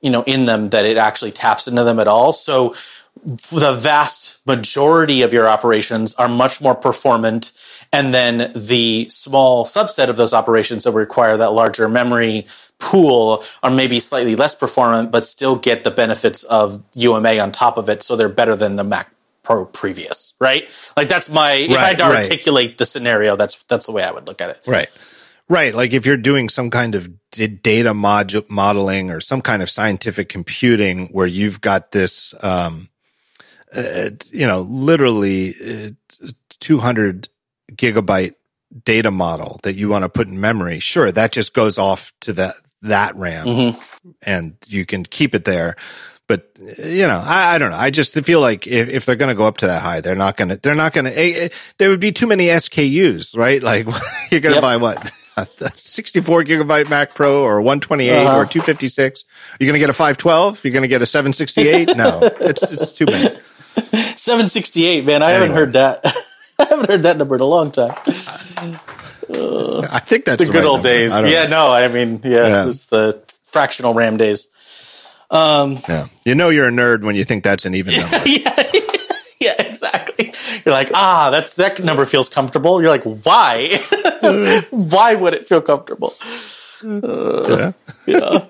you 0.04 0.10
know, 0.10 0.22
in 0.24 0.44
them 0.44 0.68
that 0.68 0.84
it 0.84 0.98
actually 0.98 1.32
taps 1.32 1.66
into 1.66 1.82
them 1.82 1.98
at 1.98 2.06
all. 2.06 2.34
So 2.34 2.74
the 3.24 3.72
vast 3.72 4.46
majority 4.46 5.22
of 5.22 5.32
your 5.32 5.48
operations 5.48 6.12
are 6.14 6.28
much 6.28 6.60
more 6.60 6.74
performant 6.74 7.52
and 7.90 8.12
then 8.12 8.52
the 8.54 9.08
small 9.08 9.64
subset 9.64 10.10
of 10.10 10.18
those 10.18 10.34
operations 10.34 10.84
that 10.84 10.92
require 10.92 11.38
that 11.38 11.52
larger 11.52 11.88
memory 11.88 12.46
pool 12.78 13.42
are 13.62 13.70
maybe 13.70 13.98
slightly 13.98 14.36
less 14.36 14.54
performant, 14.54 15.10
but 15.10 15.24
still 15.24 15.56
get 15.56 15.84
the 15.84 15.90
benefits 15.90 16.42
of 16.42 16.82
UMA 16.94 17.38
on 17.38 17.50
top 17.50 17.78
of 17.78 17.88
it. 17.88 18.02
So 18.02 18.14
they're 18.14 18.28
better 18.28 18.56
than 18.56 18.76
the 18.76 18.84
Mac 18.84 19.10
Pro 19.42 19.64
previous, 19.64 20.34
right? 20.38 20.68
Like 20.96 21.08
that's 21.08 21.30
my, 21.30 21.52
right, 21.52 21.70
if 21.70 21.78
I 21.78 21.86
had 21.86 21.98
to 21.98 22.04
right. 22.04 22.16
articulate 22.16 22.76
the 22.76 22.84
scenario, 22.84 23.36
that's, 23.36 23.62
that's 23.64 23.86
the 23.86 23.92
way 23.92 24.02
I 24.02 24.10
would 24.10 24.26
look 24.26 24.42
at 24.42 24.50
it. 24.50 24.60
Right. 24.66 24.90
Right. 25.48 25.74
Like 25.74 25.92
if 25.92 26.06
you're 26.06 26.16
doing 26.16 26.48
some 26.48 26.70
kind 26.70 26.94
of 26.94 27.10
data 27.30 27.92
mod- 27.92 28.48
modeling 28.48 29.10
or 29.10 29.20
some 29.20 29.42
kind 29.42 29.62
of 29.62 29.68
scientific 29.68 30.28
computing 30.28 31.08
where 31.08 31.26
you've 31.26 31.60
got 31.60 31.90
this, 31.90 32.34
um, 32.42 32.88
uh, 33.74 34.10
you 34.32 34.46
know, 34.46 34.60
literally 34.62 35.54
uh, 36.24 36.28
200 36.60 37.28
gigabyte 37.72 38.34
data 38.84 39.10
model 39.10 39.60
that 39.62 39.74
you 39.74 39.88
want 39.88 40.04
to 40.04 40.08
put 40.08 40.28
in 40.28 40.40
memory, 40.40 40.78
sure, 40.78 41.12
that 41.12 41.32
just 41.32 41.54
goes 41.54 41.78
off 41.78 42.12
to 42.20 42.32
that 42.34 42.54
that 42.82 43.16
RAM, 43.16 43.46
mm-hmm. 43.46 44.10
and 44.22 44.56
you 44.66 44.84
can 44.84 45.04
keep 45.04 45.34
it 45.34 45.44
there. 45.44 45.76
But 46.26 46.50
you 46.58 47.06
know, 47.06 47.22
I, 47.24 47.54
I 47.54 47.58
don't 47.58 47.70
know. 47.70 47.76
I 47.76 47.90
just 47.90 48.12
feel 48.12 48.40
like 48.40 48.66
if, 48.66 48.88
if 48.88 49.06
they're 49.06 49.16
going 49.16 49.30
to 49.30 49.34
go 49.34 49.46
up 49.46 49.58
to 49.58 49.66
that 49.66 49.82
high, 49.82 50.00
they're 50.00 50.14
not 50.14 50.36
going 50.36 50.50
to. 50.50 50.56
They're 50.56 50.74
not 50.74 50.92
going 50.92 51.06
to. 51.06 51.18
Eh, 51.18 51.44
eh, 51.44 51.48
there 51.78 51.90
would 51.90 52.00
be 52.00 52.12
too 52.12 52.26
many 52.26 52.46
SKUs, 52.46 53.36
right? 53.36 53.62
Like 53.62 53.86
you're 54.30 54.40
going 54.40 54.54
to 54.54 54.56
yep. 54.56 54.62
buy 54.62 54.76
what 54.76 55.12
64 55.76 56.44
gigabyte 56.44 56.88
Mac 56.88 57.14
Pro 57.14 57.42
or 57.42 57.60
128 57.60 58.10
uh-huh. 58.10 58.36
or 58.36 58.44
256. 58.46 59.24
You're 59.58 59.66
going 59.66 59.74
to 59.74 59.80
get 59.80 59.90
a 59.90 59.92
512. 59.92 60.64
You're 60.64 60.72
going 60.72 60.82
to 60.82 60.88
get 60.88 61.02
a 61.02 61.06
768. 61.06 61.96
no, 61.96 62.20
it's 62.40 62.70
it's 62.70 62.92
too 62.92 63.06
many. 63.06 63.36
768, 64.16 65.04
man. 65.04 65.22
I 65.22 65.32
anyway. 65.32 65.40
haven't 65.40 65.56
heard 65.56 65.72
that. 65.72 66.00
I 66.58 66.64
haven't 66.64 66.88
heard 66.88 67.02
that 67.02 67.16
number 67.16 67.34
in 67.34 67.40
a 67.40 67.46
long 67.46 67.72
time. 67.72 67.90
Uh, 69.28 69.80
I 69.90 69.98
think 69.98 70.24
that's 70.24 70.38
the, 70.38 70.46
the 70.46 70.52
good 70.52 70.58
right 70.58 70.64
old 70.66 70.84
number. 70.84 70.88
days. 70.88 71.12
Yeah, 71.12 71.46
know. 71.46 71.68
no, 71.68 71.72
I 71.72 71.88
mean, 71.88 72.20
yeah, 72.22 72.46
yeah. 72.46 72.66
it's 72.68 72.86
the 72.86 73.20
fractional 73.42 73.92
RAM 73.92 74.16
days. 74.16 74.48
Um, 75.30 75.78
yeah, 75.88 76.06
you 76.24 76.36
know 76.36 76.50
you're 76.50 76.68
a 76.68 76.70
nerd 76.70 77.02
when 77.02 77.16
you 77.16 77.24
think 77.24 77.42
that's 77.42 77.64
an 77.64 77.74
even 77.74 77.96
number. 77.96 78.22
yeah. 78.26 78.63
You're 80.64 80.74
like, 80.74 80.90
ah, 80.94 81.30
that's 81.30 81.54
that 81.54 81.82
number 81.82 82.04
feels 82.04 82.28
comfortable. 82.28 82.80
You're 82.80 82.90
like, 82.90 83.04
why? 83.04 83.80
why 84.70 85.14
would 85.14 85.34
it 85.34 85.46
feel 85.46 85.60
comfortable? 85.60 86.14
Uh, 86.84 87.72
yeah. 88.06 88.46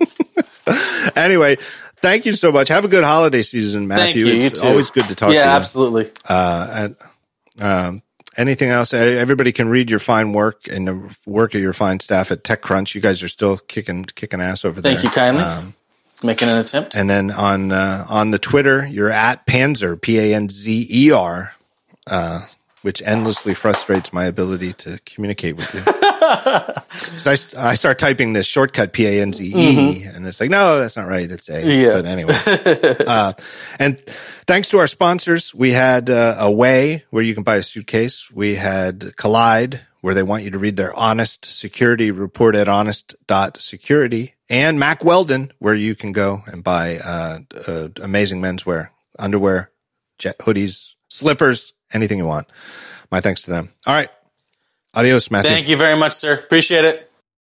yeah. 0.67 1.11
anyway, 1.17 1.57
thank 1.97 2.27
you 2.27 2.35
so 2.35 2.51
much. 2.53 2.69
Have 2.69 2.85
a 2.85 2.89
good 2.89 3.05
holiday 3.05 3.43
season, 3.43 3.87
Matthew. 3.89 4.27
Thank 4.27 4.43
you. 4.43 4.47
It's 4.47 4.63
you 4.63 4.69
always 4.69 4.91
good 4.91 5.05
to 5.05 5.15
talk 5.15 5.33
yeah, 5.33 5.41
to 5.41 5.45
you. 5.45 5.51
Yeah, 5.51 5.57
absolutely. 5.57 6.07
Uh, 6.29 6.69
and, 6.71 6.97
um, 7.61 8.03
anything 8.37 8.71
else? 8.71 8.93
Everybody 8.93 9.53
can 9.53 9.69
read 9.69 9.91
your 9.91 9.99
fine 9.99 10.33
work 10.33 10.67
and 10.71 10.89
the 10.89 11.17
work 11.27 11.55
of 11.55 11.61
your 11.61 11.73
fine 11.73 12.01
staff 12.01 12.31
at 12.31 12.45
TechCrunch. 12.45 12.95
You 12.95 13.01
guys 13.01 13.23
are 13.23 13.29
still 13.29 13.59
kicking 13.59 14.05
kicking 14.05 14.41
ass 14.41 14.65
over 14.65 14.81
there. 14.81 14.93
Thank 14.93 15.05
you 15.05 15.11
kindly. 15.11 15.43
Um, 15.43 15.75
Making 16.23 16.49
an 16.49 16.57
attempt. 16.57 16.97
And 16.97 17.11
then 17.11 17.31
on 17.31 17.71
uh, 17.71 18.07
on 18.09 18.31
the 18.31 18.39
Twitter, 18.39 18.87
you're 18.87 19.11
at 19.11 19.47
Panzer 19.47 20.01
P 20.01 20.19
A 20.19 20.35
N 20.35 20.49
Z 20.49 20.87
E 20.91 21.11
R. 21.11 21.54
Uh, 22.07 22.41
which 22.85 23.01
endlessly 23.01 23.55
frustrates 23.55 24.13
my 24.13 24.27
ability 24.27 24.75
to 24.75 25.01
communicate 25.07 25.57
with 25.57 25.75
you. 25.75 25.81
so 26.91 27.31
I, 27.31 27.71
I 27.71 27.75
start 27.77 27.99
typing 27.99 28.35
this 28.35 28.45
shortcut 28.45 28.93
P 28.93 29.07
A 29.07 29.23
N 29.23 29.33
Z 29.33 29.43
E, 29.43 29.53
mm-hmm. 29.53 30.15
and 30.15 30.27
it's 30.27 30.39
like, 30.39 30.51
no, 30.51 30.79
that's 30.79 30.95
not 30.95 31.09
right. 31.09 31.31
It's 31.33 31.49
A. 31.49 31.65
Yeah. 31.65 31.95
But 31.95 32.05
anyway, 32.05 32.35
uh, 33.07 33.33
and 33.79 33.99
thanks 34.47 34.69
to 34.69 34.79
our 34.81 34.87
sponsors, 34.87 35.55
we 35.55 35.71
had 35.73 36.11
uh, 36.11 36.37
Away, 36.39 37.05
where 37.09 37.23
you 37.23 37.33
can 37.33 37.43
buy 37.43 37.57
a 37.57 37.63
suitcase. 37.63 38.31
We 38.31 38.57
had 38.57 39.01
Kolide, 39.17 39.81
where 40.03 40.13
they 40.13 40.23
want 40.23 40.45
you 40.45 40.51
to 40.51 40.59
read 40.59 40.77
their 40.77 40.95
honest 40.95 41.47
security 41.47 42.11
report 42.11 42.55
at 42.55 42.69
honest.security, 42.69 44.35
and 44.51 44.79
Mack 44.79 45.03
Weldon, 45.03 45.53
where 45.59 45.75
you 45.75 45.95
can 45.95 46.13
go 46.13 46.43
and 46.47 46.63
buy 46.63 46.99
uh, 46.99 47.39
uh 47.67 47.89
amazing 48.03 48.43
menswear, 48.43 48.91
underwear, 49.19 49.71
jet 50.19 50.37
hoodies, 50.41 50.97
slippers 51.09 51.73
anything 51.95 52.19
you 52.19 52.27
want. 52.27 52.47
My 53.11 53.21
thanks 53.21 53.43
to 53.43 53.51
them. 53.51 53.71
All 53.87 53.95
right. 53.95 54.11
Adios, 54.95 55.31
Matthew. 55.31 55.51
Thank 55.51 55.69
you 55.69 55.77
very 55.77 55.97
much, 55.99 56.13
sir. 56.13 56.35
Appreciate 56.35 56.85
it. 56.85 57.11